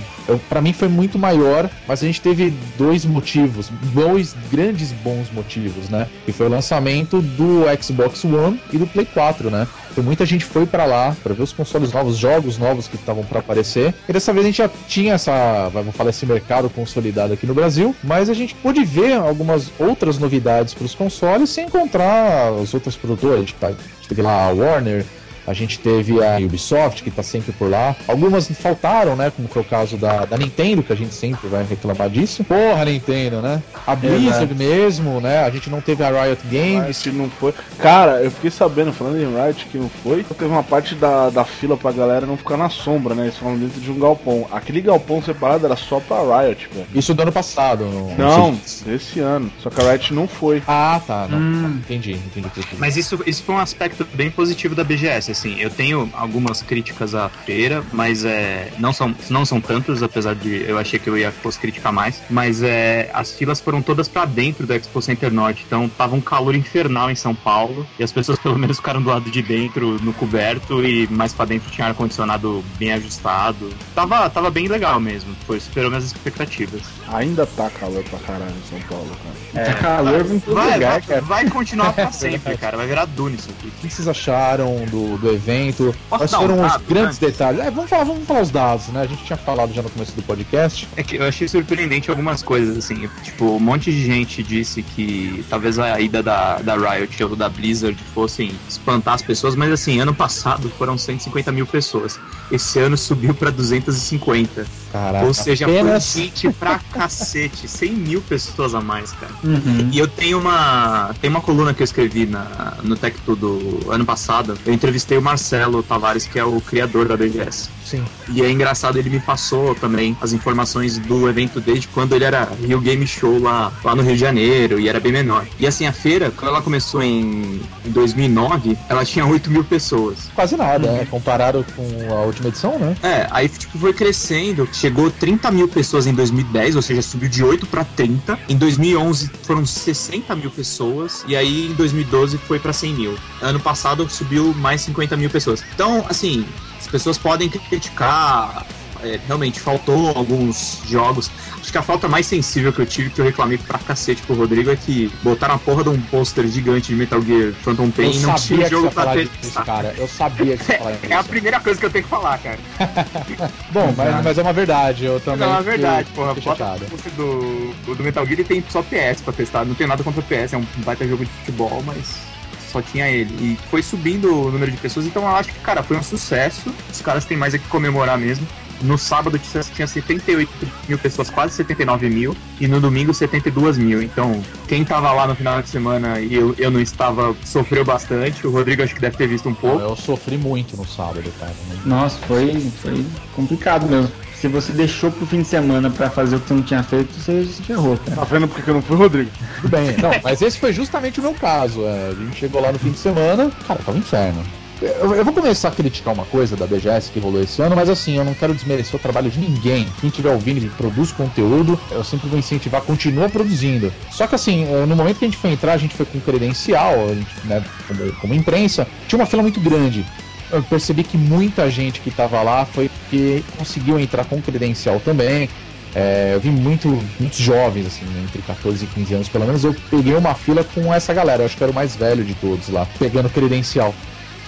pra 0.49 0.61
mim 0.61 0.73
foi 0.73 0.87
muito 0.87 1.17
maior, 1.17 1.69
mas 1.87 2.03
a 2.03 2.05
gente 2.05 2.21
teve 2.21 2.53
dois 2.77 3.05
motivos, 3.05 3.71
dois 3.93 4.35
grandes 4.51 4.91
bons 4.91 5.31
motivos, 5.31 5.89
né? 5.89 6.07
Que 6.25 6.31
foi 6.31 6.47
o 6.47 6.49
lançamento 6.49 7.21
do 7.21 7.63
Xbox 7.81 8.23
One 8.25 8.61
e 8.71 8.77
do 8.77 8.85
Play 8.85 9.05
4, 9.05 9.49
né? 9.49 9.67
Então, 9.91 10.03
muita 10.03 10.25
gente 10.25 10.45
foi 10.45 10.65
pra 10.65 10.85
lá 10.85 11.15
pra 11.21 11.33
ver 11.33 11.43
os 11.43 11.51
consoles 11.51 11.91
novos, 11.91 12.15
jogos 12.15 12.57
novos 12.57 12.87
que 12.87 12.95
estavam 12.95 13.23
pra 13.23 13.39
aparecer. 13.39 13.93
E 14.07 14.13
dessa 14.13 14.31
vez 14.31 14.45
a 14.45 14.49
gente 14.49 14.57
já 14.57 14.69
tinha 14.87 15.15
essa, 15.15 15.69
vamos 15.69 15.95
falar, 15.95 16.11
esse 16.11 16.25
mercado 16.25 16.69
consolidado 16.69 17.33
aqui 17.33 17.45
no 17.45 17.53
Brasil, 17.53 17.93
mas 18.01 18.29
a 18.29 18.33
gente 18.33 18.55
pôde 18.55 18.85
ver 18.85 19.13
algumas 19.13 19.69
outras 19.77 20.17
novidades 20.17 20.73
para 20.73 20.85
os 20.85 20.95
consoles 20.95 21.30
sem 21.47 21.65
encontrar 21.65 22.51
os 22.53 22.73
outros 22.73 22.95
produtores. 22.95 23.51
Tá- 23.53 23.73
teve 24.07 24.21
lá 24.21 24.47
a 24.47 24.51
Warner. 24.51 25.05
A 25.47 25.53
gente 25.53 25.79
teve 25.79 26.23
a 26.23 26.37
Ubisoft, 26.37 27.03
que 27.03 27.09
tá 27.11 27.23
sempre 27.23 27.51
por 27.51 27.69
lá. 27.69 27.95
Algumas 28.07 28.47
faltaram, 28.51 29.15
né? 29.15 29.31
Como 29.35 29.47
foi 29.47 29.61
o 29.61 29.65
caso 29.65 29.97
da, 29.97 30.25
da 30.25 30.37
Nintendo, 30.37 30.83
que 30.83 30.93
a 30.93 30.95
gente 30.95 31.13
sempre 31.13 31.47
vai 31.47 31.65
reclamar 31.65 32.09
disso. 32.09 32.43
Porra, 32.43 32.85
Nintendo, 32.85 33.41
né? 33.41 33.61
A 33.87 33.95
Blizzard 33.95 34.53
mesmo, 34.55 35.19
né? 35.19 35.43
A 35.43 35.49
gente 35.49 35.69
não 35.69 35.81
teve 35.81 36.03
a 36.03 36.09
Riot 36.23 36.41
Games. 36.49 37.03
Riot 37.03 37.11
não 37.17 37.29
foi. 37.29 37.53
Cara, 37.79 38.21
eu 38.23 38.29
fiquei 38.31 38.51
sabendo, 38.51 38.93
falando 38.93 39.17
em 39.19 39.25
Riot 39.25 39.65
que 39.65 39.77
não 39.77 39.89
foi, 40.03 40.23
teve 40.23 40.45
uma 40.51 40.63
parte 40.63 40.95
da, 40.95 41.29
da 41.29 41.43
fila 41.45 41.75
pra 41.77 41.91
galera 41.91 42.25
não 42.25 42.37
ficar 42.37 42.57
na 42.57 42.69
sombra, 42.69 43.15
né? 43.15 43.23
Eles 43.23 43.37
falam 43.37 43.57
dentro 43.57 43.79
de 43.81 43.91
um 43.91 43.99
galpão. 43.99 44.47
Aquele 44.51 44.81
galpão 44.81 45.21
separado 45.21 45.65
era 45.65 45.75
só 45.75 45.99
pra 45.99 46.17
Riot, 46.43 46.67
velho. 46.73 46.87
Isso 46.93 47.13
do 47.13 47.21
ano 47.23 47.31
passado. 47.31 47.85
no- 47.85 48.15
Não, 48.15 48.51
no- 48.51 48.59
desse 48.85 49.19
ano. 49.19 49.51
Só 49.59 49.69
que 49.69 49.81
a 49.81 49.91
Riot 49.91 50.13
não 50.13 50.27
foi. 50.27 50.61
Ah, 50.67 51.01
tá. 51.05 51.27
Não. 51.29 51.37
Hum. 51.39 51.79
Entendi, 51.83 52.13
entendi. 52.13 52.47
entendi. 52.47 52.67
Mas 52.77 52.95
isso, 52.97 53.19
isso 53.25 53.43
foi 53.43 53.55
um 53.55 53.59
aspecto 53.59 54.05
bem 54.13 54.29
positivo 54.29 54.75
da 54.75 54.83
BGS, 54.83 55.30
assim. 55.31 55.59
Eu 55.59 55.69
tenho 55.69 56.09
algumas 56.13 56.61
críticas 56.61 57.15
à 57.15 57.29
feira, 57.29 57.83
mas 57.91 58.25
é, 58.25 58.71
não, 58.77 58.93
são, 58.93 59.15
não 59.29 59.45
são 59.45 59.59
tantas, 59.59 60.03
apesar 60.03 60.35
de 60.35 60.63
eu 60.67 60.77
achei 60.77 60.99
que 60.99 61.09
eu 61.09 61.17
ia 61.17 61.31
fosse 61.31 61.59
criticar 61.59 61.91
mais. 61.91 62.21
Mas 62.29 62.61
é, 62.61 63.09
as 63.13 63.31
filas 63.31 63.59
foram 63.59 63.81
todas 63.81 64.07
pra 64.07 64.25
dentro 64.25 64.65
da 64.67 64.75
Expo 64.75 65.01
Center 65.01 65.31
Norte, 65.31 65.63
então 65.65 65.89
tava 65.89 66.15
um 66.15 66.21
calor 66.21 66.55
infernal 66.55 67.09
em 67.09 67.15
São 67.15 67.33
Paulo 67.33 67.85
e 67.99 68.03
as 68.03 68.11
pessoas 68.11 68.37
pelo 68.39 68.57
menos 68.57 68.77
ficaram 68.77 69.01
do 69.01 69.09
lado 69.09 69.29
de 69.29 69.41
dentro, 69.41 70.01
no 70.03 70.13
coberto, 70.13 70.83
e 70.85 71.07
mais 71.07 71.33
pra 71.33 71.45
dentro 71.45 71.71
tinha 71.71 71.87
ar-condicionado 71.87 72.63
bem 72.77 72.93
ajustado. 72.93 73.69
Tava, 73.95 74.29
tava 74.29 74.49
bem 74.49 74.67
legal 74.67 74.99
mesmo, 74.99 75.35
foi, 75.45 75.59
superou 75.59 75.89
minhas 75.89 76.05
expectativas. 76.05 76.81
Ainda 77.07 77.45
tá 77.45 77.69
calor 77.69 78.03
pra 78.03 78.19
caralho 78.19 78.51
em 78.51 78.69
São 78.69 78.79
Paulo, 78.87 79.09
cara. 79.23 79.67
É 79.67 79.73
calor 79.73 80.25
em 80.25 80.39
todo 80.39 80.55
Vai, 80.55 80.73
lugar, 80.73 80.91
vai, 80.91 81.01
cara. 81.01 81.21
vai 81.21 81.49
continuar 81.49 81.93
pra 81.93 82.11
sempre, 82.11 82.57
cara. 82.57 82.77
Vai 82.77 82.87
virar 82.87 83.05
Dune 83.05 83.35
isso 83.35 83.49
aqui. 83.49 83.67
O 83.67 83.71
que 83.71 83.93
vocês 83.93 84.07
acharam 84.07 84.85
do, 84.85 85.17
do 85.21 85.31
evento? 85.31 85.95
Posso 86.09 86.21
Quais 86.21 86.31
dar 86.31 86.39
um 86.39 86.41
foram 86.41 86.55
os 86.65 86.71
dado 86.71 86.83
grandes 86.87 87.17
detalhes? 87.17 87.61
É, 87.61 87.71
vamos, 87.71 87.89
falar, 87.89 88.03
vamos 88.03 88.27
falar 88.27 88.41
os 88.41 88.51
dados, 88.51 88.87
né? 88.87 89.01
A 89.01 89.05
gente 89.05 89.23
tinha 89.23 89.37
falado 89.37 89.73
já 89.73 89.81
no 89.81 89.89
começo 89.89 90.13
do 90.13 90.21
podcast. 90.23 90.87
É 90.97 91.03
que 91.03 91.15
eu 91.15 91.23
achei 91.23 91.47
surpreendente 91.47 92.09
algumas 92.09 92.41
coisas, 92.41 92.77
assim. 92.77 93.09
Tipo, 93.23 93.45
um 93.55 93.59
monte 93.59 93.91
de 93.91 94.03
gente 94.05 94.43
disse 94.43 94.81
que 94.81 95.45
talvez 95.49 95.79
a 95.79 95.99
ida 95.99 96.21
da, 96.21 96.57
da 96.57 96.75
Riot 96.75 97.23
ou 97.23 97.35
da 97.35 97.47
Blizzard 97.47 97.97
fossem 98.13 98.51
espantar 98.67 99.13
as 99.13 99.21
pessoas, 99.21 99.55
mas 99.55 99.71
assim, 99.71 99.99
ano 99.99 100.13
passado 100.13 100.69
foram 100.77 100.97
150 100.97 101.51
mil 101.51 101.67
pessoas. 101.67 102.19
Esse 102.51 102.79
ano 102.79 102.97
subiu 102.97 103.33
pra 103.33 103.49
250. 103.49 104.65
Caraca, 104.91 105.25
ou 105.25 105.33
seja, 105.33 105.65
apenas... 105.65 106.11
foi 106.11 106.23
gente 106.23 106.49
pra 106.51 106.79
cacete. 106.91 107.67
100 107.67 107.91
mil 107.93 108.21
pessoas 108.21 108.75
a 108.75 108.81
mais, 108.81 109.11
cara. 109.13 109.31
Uhum. 109.43 109.89
E 109.91 109.97
eu 109.97 110.07
tenho 110.07 110.39
uma. 110.39 111.13
Tem 111.21 111.29
uma 111.29 111.41
coluna 111.41 111.73
que 111.73 111.81
eu 111.81 111.85
escrevi 111.85 112.25
na, 112.25 112.77
no 112.83 112.95
Tech 112.95 113.15
Tudo 113.25 113.79
ano 113.89 114.05
passado. 114.05 114.57
Eu 114.65 114.73
entrevistei 114.73 115.10
o 115.17 115.21
Marcelo 115.21 115.83
Tavares, 115.83 116.25
que 116.25 116.39
é 116.39 116.43
o 116.43 116.59
criador 116.61 117.07
da 117.07 117.17
BGS. 117.17 117.80
Sim. 117.91 118.05
E 118.29 118.41
é 118.41 118.49
engraçado, 118.49 118.97
ele 118.97 119.09
me 119.09 119.19
passou 119.19 119.75
também 119.75 120.15
as 120.21 120.31
informações 120.31 120.97
do 120.97 121.27
evento 121.27 121.59
desde 121.59 121.89
quando 121.89 122.15
ele 122.15 122.23
era 122.23 122.47
Rio 122.65 122.79
Game 122.79 123.05
Show 123.05 123.37
lá, 123.37 123.69
lá 123.83 123.93
no 123.93 124.01
Rio 124.01 124.13
de 124.13 124.21
Janeiro 124.21 124.79
e 124.79 124.87
era 124.87 124.97
bem 124.97 125.11
menor. 125.11 125.45
E 125.59 125.67
assim, 125.67 125.85
a 125.85 125.91
feira, 125.91 126.31
quando 126.31 126.51
ela 126.51 126.61
começou 126.61 127.03
em, 127.03 127.61
em 127.85 127.91
2009, 127.91 128.77
ela 128.87 129.03
tinha 129.03 129.25
8 129.25 129.51
mil 129.51 129.65
pessoas. 129.65 130.29
Quase 130.33 130.55
nada, 130.55 130.89
né? 130.89 131.05
Comparado 131.11 131.65
com 131.75 132.13
a 132.13 132.21
última 132.21 132.47
edição, 132.47 132.79
né? 132.79 132.95
É, 133.03 133.27
aí 133.29 133.49
tipo, 133.49 133.77
foi 133.77 133.93
crescendo, 133.93 134.69
chegou 134.71 135.11
30 135.11 135.51
mil 135.51 135.67
pessoas 135.67 136.07
em 136.07 136.13
2010, 136.13 136.77
ou 136.77 136.81
seja, 136.81 137.01
subiu 137.01 137.27
de 137.27 137.43
8 137.43 137.65
para 137.65 137.83
30. 137.83 138.39
Em 138.47 138.55
2011 138.55 139.29
foram 139.43 139.65
60 139.65 140.33
mil 140.37 140.49
pessoas, 140.49 141.25
e 141.27 141.35
aí 141.35 141.67
em 141.71 141.73
2012 141.73 142.37
foi 142.37 142.57
para 142.57 142.71
100 142.71 142.93
mil. 142.93 143.15
Ano 143.41 143.59
passado 143.59 144.09
subiu 144.09 144.53
mais 144.53 144.79
50 144.79 145.17
mil 145.17 145.29
pessoas. 145.29 145.61
Então, 145.73 146.05
assim, 146.07 146.45
as 146.45 146.70
pessoas 146.91 147.17
podem 147.17 147.49
criticar. 147.49 148.65
é, 149.03 149.19
realmente 149.25 149.59
faltou 149.59 150.09
alguns 150.15 150.79
jogos. 150.87 151.31
Acho 151.59 151.71
que 151.71 151.77
a 151.77 151.81
falta 151.81 152.07
mais 152.07 152.25
sensível 152.27 152.71
que 152.71 152.81
eu 152.81 152.85
tive, 152.85 153.09
que 153.09 153.19
eu 153.19 153.25
reclamei 153.25 153.57
pra 153.57 153.79
cacete 153.79 154.21
pro 154.23 154.35
Rodrigo, 154.35 154.69
é 154.69 154.75
que 154.75 155.11
botaram 155.23 155.55
a 155.55 155.57
porra 155.57 155.83
de 155.83 155.89
um 155.89 155.99
pôster 156.01 156.45
gigante 156.47 156.89
de 156.89 156.95
Metal 156.95 157.19
Gear 157.21 157.51
Phantom 157.63 157.89
Pain 157.89 158.11
e 158.15 158.19
não 158.19 158.35
tinha 158.35 158.67
o 158.67 158.69
jogo 158.69 158.91
pra 158.91 159.13
testar. 159.13 159.37
disso, 159.41 159.63
cara. 159.63 159.95
Eu 159.97 160.07
sabia 160.07 160.55
que 160.57 160.63
você 160.65 160.73
É 161.09 161.13
a 161.15 161.23
primeira 161.23 161.59
coisa 161.59 161.79
que 161.79 161.85
eu 161.87 161.89
tenho 161.89 162.03
que 162.03 162.09
falar, 162.11 162.37
cara. 162.39 162.59
Bom, 163.71 163.93
mas, 163.97 164.23
mas 164.23 164.37
é 164.37 164.41
uma 164.43 164.53
verdade. 164.53 165.05
Eu 165.05 165.19
também. 165.19 165.47
Não, 165.47 165.57
é 165.57 165.61
verdade, 165.63 166.07
fiquei- 166.09 166.23
porra. 166.23 166.35
fiquei 166.35 166.51
Bota 166.51 166.87
do, 167.15 167.95
do 167.95 168.03
Metal 168.03 168.25
Gear 168.25 168.39
e 168.39 168.43
tem 168.43 168.63
só 168.69 168.83
PS 168.83 169.21
pra 169.23 169.33
testar. 169.33 169.65
Não 169.65 169.73
tem 169.73 169.87
nada 169.87 170.03
contra 170.03 170.19
o 170.19 170.23
PS, 170.23 170.53
é 170.53 170.57
um 170.57 170.65
baita 170.77 171.07
jogo 171.07 171.25
de 171.25 171.31
futebol, 171.31 171.81
mas 171.85 172.30
só 172.71 172.81
tinha 172.81 173.09
ele. 173.09 173.33
E 173.39 173.57
foi 173.69 173.83
subindo 173.83 174.33
o 174.33 174.51
número 174.51 174.71
de 174.71 174.77
pessoas, 174.77 175.05
então 175.05 175.23
eu 175.23 175.35
acho 175.35 175.49
que, 175.49 175.59
cara, 175.59 175.83
foi 175.83 175.97
um 175.97 176.03
sucesso. 176.03 176.73
Os 176.91 177.01
caras 177.01 177.25
têm 177.25 177.37
mais 177.37 177.53
a 177.53 177.59
que 177.59 177.67
comemorar 177.67 178.17
mesmo. 178.17 178.47
no 178.81 178.97
sábado 178.97 179.37
tinha 179.37 179.63
tinha 179.63 179.87
78 179.87 180.49
mil 180.87 180.97
pessoas, 180.97 181.29
quase 181.29 181.53
79 181.55 182.09
mil, 182.09 182.35
e 182.59 182.67
no 182.67 182.79
domingo 182.79 183.13
72 183.13 183.77
mil. 183.77 184.01
Então, 184.01 184.41
quem 184.67 184.83
tava 184.83 185.11
lá 185.11 185.27
no 185.27 185.35
final 185.35 185.61
de 185.61 185.69
semana 185.69 186.19
e 186.19 186.33
eu, 186.33 186.55
eu 186.57 186.71
não 186.71 186.79
estava, 186.79 187.35
sofreu 187.45 187.85
bastante. 187.85 188.45
O 188.47 188.51
Rodrigo 188.51 188.81
acho 188.81 188.95
que 188.95 189.01
deve 189.01 189.17
ter 189.17 189.27
visto 189.27 189.47
um 189.47 189.53
pouco. 189.53 189.79
Eu 189.79 189.95
sofri 189.95 190.37
muito 190.37 190.75
no 190.75 190.87
sábado, 190.87 191.31
cara. 191.39 191.53
Nossa, 191.85 192.17
foi, 192.25 192.59
foi 192.81 193.05
complicado 193.35 193.87
mesmo. 193.87 194.11
Se 194.41 194.47
você 194.47 194.71
deixou 194.71 195.11
pro 195.11 195.27
fim 195.27 195.43
de 195.43 195.47
semana 195.47 195.91
pra 195.91 196.09
fazer 196.09 196.35
o 196.35 196.39
que 196.39 196.47
você 196.47 196.53
não 196.55 196.63
tinha 196.63 196.81
feito, 196.81 197.13
você 197.13 197.45
se 197.45 197.61
ferrou, 197.61 197.95
cara. 197.95 198.15
Tá 198.15 198.23
vendo 198.23 198.47
porque 198.47 198.63
que 198.63 198.69
eu 198.71 198.73
não 198.73 198.81
fui, 198.81 198.97
Rodrigo? 198.97 199.29
Tudo 199.57 199.69
bem. 199.69 199.95
Não, 199.97 200.09
mas 200.23 200.41
esse 200.41 200.57
foi 200.57 200.73
justamente 200.73 201.19
o 201.19 201.23
meu 201.23 201.35
caso. 201.35 201.85
é, 201.85 202.09
a 202.09 202.13
gente 202.15 202.39
chegou 202.39 202.59
lá 202.59 202.71
no 202.71 202.79
fim 202.79 202.89
de 202.89 202.97
semana, 202.97 203.51
cara, 203.67 203.79
tava 203.85 203.95
um 203.95 203.99
inferno. 203.99 204.43
Eu, 204.81 205.13
eu 205.13 205.23
vou 205.23 205.31
começar 205.31 205.67
a 205.67 205.71
criticar 205.71 206.11
uma 206.11 206.25
coisa 206.25 206.55
da 206.55 206.65
BGS 206.65 207.11
que 207.11 207.19
rolou 207.19 207.39
esse 207.43 207.61
ano, 207.61 207.75
mas 207.75 207.87
assim, 207.87 208.17
eu 208.17 208.25
não 208.25 208.33
quero 208.33 208.55
desmerecer 208.55 208.95
o 208.95 208.99
trabalho 208.99 209.29
de 209.29 209.39
ninguém. 209.39 209.87
Quem 209.99 210.09
estiver 210.09 210.31
ouvindo 210.31 210.65
e 210.65 210.69
produz 210.69 211.11
conteúdo, 211.11 211.79
eu 211.91 212.03
sempre 212.03 212.27
vou 212.27 212.39
incentivar, 212.39 212.81
continua 212.81 213.29
produzindo. 213.29 213.93
Só 214.09 214.25
que 214.25 214.33
assim, 214.33 214.63
eh, 214.63 214.85
no 214.87 214.95
momento 214.95 215.19
que 215.19 215.25
a 215.25 215.27
gente 215.27 215.37
foi 215.37 215.51
entrar, 215.51 215.73
a 215.73 215.77
gente 215.77 215.95
foi 215.95 216.07
com 216.07 216.19
credencial, 216.19 216.95
a 216.95 217.13
gente, 217.13 217.29
né, 217.43 217.63
como, 217.87 218.13
como 218.13 218.33
imprensa, 218.33 218.87
tinha 219.07 219.19
uma 219.19 219.27
fila 219.27 219.43
muito 219.43 219.59
grande. 219.59 220.03
Eu 220.51 220.63
percebi 220.63 221.03
que 221.03 221.17
muita 221.17 221.69
gente 221.69 222.01
que 222.01 222.11
tava 222.11 222.41
lá 222.41 222.65
foi 222.65 222.89
porque 223.11 223.43
conseguiu 223.57 223.99
entrar 223.99 224.23
com 224.23 224.41
credencial 224.41 225.01
também. 225.01 225.49
É, 225.93 226.33
eu 226.33 226.39
vi 226.39 226.49
muito, 226.49 226.87
muitos 227.19 227.39
jovens, 227.39 227.85
assim, 227.85 228.05
entre 228.23 228.41
14 228.41 228.85
e 228.85 228.87
15 228.87 229.13
anos 229.13 229.29
pelo 229.29 229.45
menos. 229.45 229.65
Eu 229.65 229.73
peguei 229.89 230.15
uma 230.15 230.33
fila 230.33 230.63
com 230.63 230.93
essa 230.93 231.13
galera, 231.13 231.41
eu 231.41 231.45
acho 231.45 231.57
que 231.57 231.63
era 231.63 231.71
o 231.71 231.75
mais 231.75 231.93
velho 231.97 232.23
de 232.23 232.33
todos 232.33 232.69
lá, 232.69 232.85
pegando 232.85 233.29
credencial. 233.29 233.99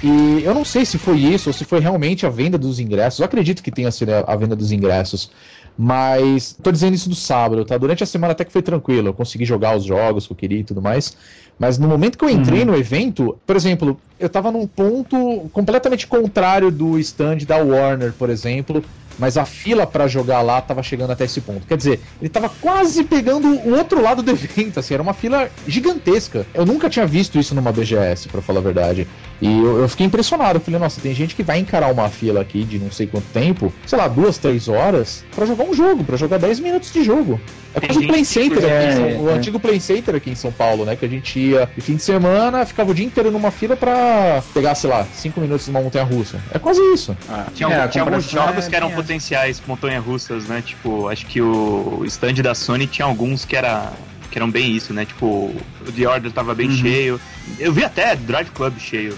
E 0.01 0.41
eu 0.43 0.53
não 0.53 0.63
sei 0.63 0.85
se 0.85 0.97
foi 0.97 1.19
isso 1.19 1.49
ou 1.49 1.53
se 1.53 1.65
foi 1.65 1.79
realmente 1.79 2.25
a 2.25 2.29
venda 2.29 2.57
dos 2.57 2.79
ingressos. 2.79 3.19
Eu 3.19 3.25
acredito 3.25 3.61
que 3.61 3.71
tenha 3.71 3.91
sido 3.91 4.11
a 4.11 4.33
a 4.33 4.35
venda 4.37 4.55
dos 4.55 4.71
ingressos. 4.71 5.29
Mas 5.77 6.55
tô 6.61 6.71
dizendo 6.71 6.93
isso 6.93 7.09
do 7.09 7.15
sábado, 7.15 7.65
tá? 7.65 7.77
Durante 7.77 8.03
a 8.03 8.05
semana 8.05 8.33
até 8.33 8.45
que 8.45 8.51
foi 8.51 8.61
tranquilo. 8.61 9.09
Eu 9.09 9.13
consegui 9.13 9.45
jogar 9.45 9.75
os 9.75 9.83
jogos 9.83 10.27
que 10.27 10.33
eu 10.33 10.37
queria 10.37 10.59
e 10.59 10.63
tudo 10.63 10.81
mais. 10.81 11.15
Mas 11.57 11.77
no 11.77 11.87
momento 11.87 12.17
que 12.17 12.25
eu 12.25 12.29
entrei 12.29 12.65
no 12.65 12.75
evento, 12.75 13.37
por 13.45 13.55
exemplo, 13.55 13.99
eu 14.19 14.29
tava 14.29 14.51
num 14.51 14.67
ponto 14.67 15.49
completamente 15.51 16.07
contrário 16.07 16.71
do 16.71 16.97
stand 16.99 17.37
da 17.47 17.57
Warner, 17.57 18.13
por 18.13 18.29
exemplo. 18.29 18.83
Mas 19.17 19.37
a 19.37 19.45
fila 19.45 19.85
pra 19.85 20.07
jogar 20.07 20.41
lá 20.41 20.59
tava 20.59 20.81
chegando 20.81 21.11
até 21.11 21.25
esse 21.25 21.39
ponto. 21.39 21.67
Quer 21.67 21.77
dizer, 21.77 21.99
ele 22.19 22.29
tava 22.29 22.49
quase 22.49 23.03
pegando 23.03 23.47
o 23.47 23.77
outro 23.77 24.01
lado 24.01 24.23
do 24.23 24.31
evento, 24.31 24.79
assim, 24.79 24.95
era 24.95 25.03
uma 25.03 25.13
fila 25.13 25.49
gigantesca. 25.67 26.47
Eu 26.53 26.65
nunca 26.65 26.89
tinha 26.89 27.05
visto 27.05 27.37
isso 27.37 27.53
numa 27.53 27.71
BGS, 27.71 28.27
pra 28.29 28.41
falar 28.41 28.59
a 28.59 28.63
verdade. 28.63 29.07
E 29.43 29.59
eu, 29.59 29.79
eu 29.81 29.89
fiquei 29.89 30.05
impressionado. 30.05 30.57
Eu 30.57 30.61
falei, 30.61 30.79
nossa, 30.79 31.01
tem 31.01 31.13
gente 31.13 31.35
que 31.35 31.43
vai 31.43 31.59
encarar 31.59 31.91
uma 31.91 32.09
fila 32.09 32.41
aqui 32.41 32.63
de 32.63 32.79
não 32.79 32.89
sei 32.91 33.07
quanto 33.07 33.25
tempo, 33.33 33.73
sei 33.85 33.97
lá, 33.97 34.07
duas, 34.07 34.37
três 34.37 34.67
horas, 34.67 35.25
pra 35.35 35.45
jogar 35.45 35.65
um 35.65 35.73
jogo, 35.73 36.03
pra 36.03 36.15
jogar 36.15 36.37
10 36.37 36.59
minutos 36.61 36.91
de 36.93 37.03
jogo. 37.03 37.39
É 37.75 37.79
quase 37.79 37.97
o 37.97 38.01
gente 38.01 38.11
Play 38.11 38.23
Center 38.23 38.57
aqui, 38.59 38.65
em 39.01 39.15
é, 39.15 39.19
o 39.19 39.29
é. 39.29 39.33
antigo 39.33 39.59
Play 39.59 39.79
Center 39.79 40.15
aqui 40.15 40.29
em 40.29 40.35
São 40.35 40.51
Paulo, 40.51 40.85
né? 40.85 40.95
Que 40.95 41.05
a 41.05 41.09
gente 41.09 41.39
ia 41.39 41.69
de 41.75 41.81
fim 41.81 41.95
de 41.95 42.03
semana, 42.03 42.65
ficava 42.65 42.91
o 42.91 42.93
dia 42.93 43.05
inteiro 43.05 43.31
numa 43.31 43.51
fila 43.51 43.75
pra 43.75 44.41
pegar, 44.53 44.75
sei 44.75 44.89
lá, 44.89 45.05
5 45.13 45.41
minutos 45.41 45.67
numa 45.67 45.81
montanha 45.81 46.05
russa. 46.05 46.39
É 46.51 46.59
quase 46.59 46.79
isso. 46.93 47.17
Tinha, 47.53 47.67
É, 47.69 47.75
algum- 47.79 47.89
tinha 47.89 48.03
alguns 48.03 48.29
jogos 48.29 48.65
é 48.65 48.69
que 48.69 48.75
eram 48.75 48.91
potenciais 48.91 49.61
montanha-russas, 49.67 50.45
né? 50.47 50.63
Tipo, 50.65 51.09
acho 51.09 51.25
que 51.25 51.41
o 51.41 52.03
stand 52.05 52.35
da 52.35 52.53
Sony 52.55 52.87
tinha 52.87 53.05
alguns 53.05 53.43
que, 53.43 53.55
era, 53.55 53.91
que 54.31 54.37
eram 54.37 54.49
bem 54.49 54.71
isso, 54.71 54.93
né? 54.93 55.03
Tipo, 55.05 55.25
o 55.25 55.91
The 55.95 56.07
Order 56.07 56.31
tava 56.31 56.53
bem 56.55 56.69
cheio. 56.71 57.19
Eu 57.59 57.73
vi 57.73 57.83
até 57.83 58.15
Drive 58.15 58.49
Club 58.51 58.77
cheio. 58.77 59.17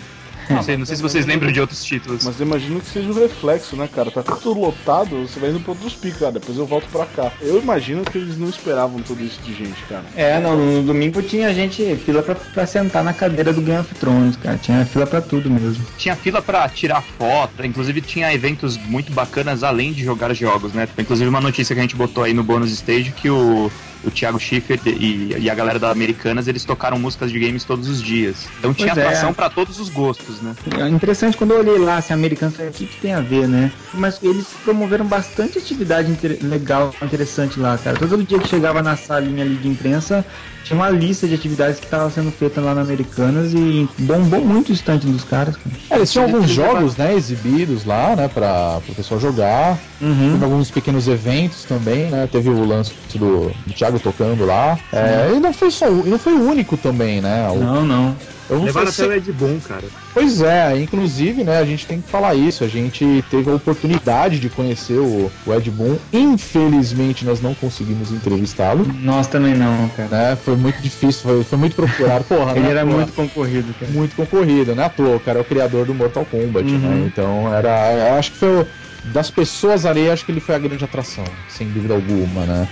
Não 0.50 0.64
sei, 0.64 0.78
não 0.78 0.86
sei 0.86 0.96
se 0.96 1.02
vocês 1.02 1.26
lembram 1.26 1.52
de 1.52 1.60
outros 1.60 1.84
títulos. 1.84 2.24
Mas 2.24 2.40
eu 2.40 2.46
imagino 2.46 2.80
que 2.80 2.88
seja 2.88 3.10
o 3.10 3.14
reflexo, 3.14 3.76
né, 3.76 3.88
cara? 3.94 4.12
Tá 4.12 4.22
tudo 4.24 4.60
lotado, 4.60 5.28
você 5.28 5.40
vai 5.40 5.50
indo 5.50 5.60
pra 5.60 5.72
outros 5.72 5.94
picos, 5.94 6.24
ah, 6.24 6.32
depois 6.32 6.58
eu 6.58 6.66
volto 6.66 6.88
pra 6.92 7.06
cá. 7.06 7.32
Eu 7.42 7.60
imagino 7.60 8.04
que 8.04 8.18
eles 8.18 8.38
não 8.38 8.50
esperavam 8.50 9.00
tudo 9.02 9.24
isso 9.24 9.40
de 9.42 9.54
gente, 9.54 9.82
cara. 9.90 10.04
É, 10.16 10.40
não, 10.40 10.56
no 10.58 10.84
domingo 10.84 11.22
tinha 11.22 11.54
gente, 11.54 11.96
fila 11.98 12.22
pra, 12.22 12.36
pra 12.36 12.66
sentar 12.66 13.04
na 13.04 13.14
cadeira 13.14 13.52
do 13.52 13.62
Game 13.62 13.80
of 13.80 13.94
Thrones, 13.96 14.36
cara. 14.38 14.58
Tinha 14.58 14.86
fila 14.86 15.06
pra 15.06 15.22
tudo 15.22 15.50
mesmo. 15.50 15.86
Tinha 15.98 16.16
fila 16.16 16.42
pra 16.42 16.68
tirar 16.70 17.02
foto, 17.02 17.66
inclusive 17.66 18.02
tinha 18.02 18.34
eventos 18.34 18.78
muito 18.78 19.12
bacanas 19.12 19.64
além 19.64 19.92
de 19.92 20.04
jogar 20.04 20.34
jogos, 20.34 20.74
né? 20.74 20.88
Inclusive 20.98 21.30
uma 21.30 21.42
notícia 21.42 21.74
que 21.74 21.80
a 21.80 21.84
gente 21.84 21.96
botou 21.96 22.24
aí 22.24 22.34
no 22.34 22.44
bônus 22.44 22.72
stage 22.72 23.12
que 23.12 23.30
o, 23.30 23.72
o 24.06 24.12
Thiago 24.12 24.39
Schiffer 24.39 24.80
e, 24.86 25.36
e 25.39 25.50
a 25.50 25.56
galera 25.56 25.80
da 25.80 25.89
Americanas, 25.91 26.48
eles 26.48 26.63
tocaram 26.65 26.98
músicas 27.00 27.32
de 27.32 27.39
games 27.39 27.63
todos 27.63 27.88
os 27.88 28.02
dias. 28.02 28.48
Então 28.60 28.74
tinha 28.74 28.94
Pois 28.94 29.06
é. 29.06 29.08
atração 29.08 29.34
pra 29.34 29.50
todos 29.50 29.80
os 29.80 29.89
gostos, 29.89 30.41
né? 30.41 30.54
É 30.80 30.88
interessante 30.89 31.38
quando 31.38 31.52
eu 31.52 31.60
olhei 31.60 31.78
lá, 31.80 31.98
assim, 31.98 32.13
americanos, 32.13 32.56
falei, 32.56 32.72
o 32.72 32.74
que, 32.74 32.86
que 32.86 33.02
tem 33.02 33.13
a 33.13 33.22
ver, 33.22 33.48
né? 33.48 33.72
Mas 33.94 34.20
eles 34.22 34.48
promoveram 34.63 35.06
bastante 35.06 35.58
atividade 35.58 36.12
inter- 36.12 36.38
legal, 36.41 36.94
interessante 37.02 37.60
lá, 37.60 37.78
cara. 37.78 37.98
Todo 37.98 38.22
dia 38.24 38.39
que 38.39 38.48
chegava 38.48 38.82
na 38.82 38.96
salinha 38.96 39.44
ali 39.44 39.56
de 39.56 39.68
imprensa, 39.68 40.26
tinha 40.63 40.76
uma 40.78 40.89
lista 40.89 41.28
de 41.28 41.36
atividades 41.36 41.80
que 41.80 41.86
estavam 41.86 42.10
sendo 42.10 42.32
feitas 42.32 42.63
lá 42.63 42.74
na 42.74 42.82
Americanas 42.82 43.54
e 43.54 43.88
bombou 44.00 44.44
muito 44.44 44.70
o 44.70 44.74
estante 44.74 45.06
dos 45.06 45.24
caras, 45.24 45.56
cara. 45.56 45.76
É, 45.91 45.96
eles 45.98 46.12
tinham 46.12 46.26
alguns 46.26 46.50
jogos, 46.50 46.96
né, 46.98 47.13
exibidos 47.15 47.86
lá, 47.86 48.15
né, 48.15 48.28
pra, 48.28 48.80
pro 48.84 48.96
pessoal 48.96 49.20
jogar. 49.20 49.78
Uhum. 50.02 50.32
Teve 50.34 50.44
alguns 50.44 50.72
pequenos 50.72 51.08
eventos 51.08 51.63
também, 51.63 52.10
né? 52.10 52.28
Teve 52.32 52.50
o 52.50 52.65
lance 52.65 52.91
do, 53.13 53.52
do 53.65 53.74
Thiago 53.74 53.95
tocando 54.00 54.46
lá. 54.46 54.78
É, 54.92 55.32
e 55.36 55.40
não 55.40 55.54
foi 55.54 55.72
só 55.72 55.88
o- 55.90 56.06
e 56.06 56.10
não 56.10 56.18
foi 56.20 56.34
o 56.34 56.48
único 56.50 56.78
também, 56.78 57.22
né? 57.22 57.48
O- 57.50 57.58
Não, 57.58 57.86
não. 57.86 58.16
eu 58.50 58.58
não 58.58 58.66
Levaram 58.66 58.92
sei 58.92 59.06
até 59.06 59.14
o 59.16 59.18
Ed 59.18 59.32
Boon, 59.32 59.60
cara. 59.60 59.84
Pois 60.14 60.42
é, 60.42 60.80
inclusive, 60.80 61.44
né, 61.44 61.58
a 61.60 61.66
gente 61.66 61.86
tem 61.86 62.00
que 62.02 62.10
falar 62.10 62.36
isso. 62.36 62.64
A 62.64 62.68
gente 62.68 63.24
teve 63.30 63.50
a 63.50 63.56
oportunidade 63.56 64.40
de 64.40 64.50
conhecer 64.50 64.98
o, 64.98 65.32
o 65.46 65.54
Ed 65.54 65.70
Boon. 65.72 65.96
Infelizmente, 66.14 67.26
nós 67.26 67.42
não 67.42 67.54
conseguimos 67.54 68.12
entrevistá-lo. 68.12 68.86
Nós 69.02 69.28
também 69.28 69.56
não, 69.56 69.90
cara. 69.90 70.10
Né, 70.10 70.38
foi 70.44 70.56
muito 70.56 70.82
difícil, 70.82 71.22
foi, 71.24 71.44
foi 71.44 71.58
muito 71.58 71.76
procurado. 71.76 72.24
Porra, 72.30 72.52
Ele 72.52 72.62
né, 72.62 72.72
era 72.72 72.86
porra, 72.86 72.98
muito 72.98 73.14
concorrido, 73.14 73.74
cara. 73.80 73.92
muito 73.92 74.16
concorrido, 74.16 74.76
né? 74.76 74.86
À 74.86 74.90
toa, 74.90 75.16
o 75.16 75.20
cara 75.20 75.40
é 75.40 75.42
o 75.42 75.46
criador 75.46 75.86
do 75.86 75.94
Mortal 75.94 76.26
Kombat, 76.26 76.70
né? 76.72 77.04
Então 77.08 77.54
era. 77.54 77.94
Eu 77.94 78.14
acho 78.20 78.32
que 78.32 78.38
foi. 78.38 78.62
o- 78.62 78.68
Das 79.14 79.30
pessoas 79.30 79.86
ali, 79.86 80.10
acho 80.10 80.26
que 80.26 80.32
ele 80.32 80.40
foi 80.40 80.56
a 80.56 80.58
grande 80.60 80.84
atração, 80.84 81.24
sem 81.48 81.68
dúvida 81.70 81.94
alguma, 81.94 82.44
né? 82.46 82.68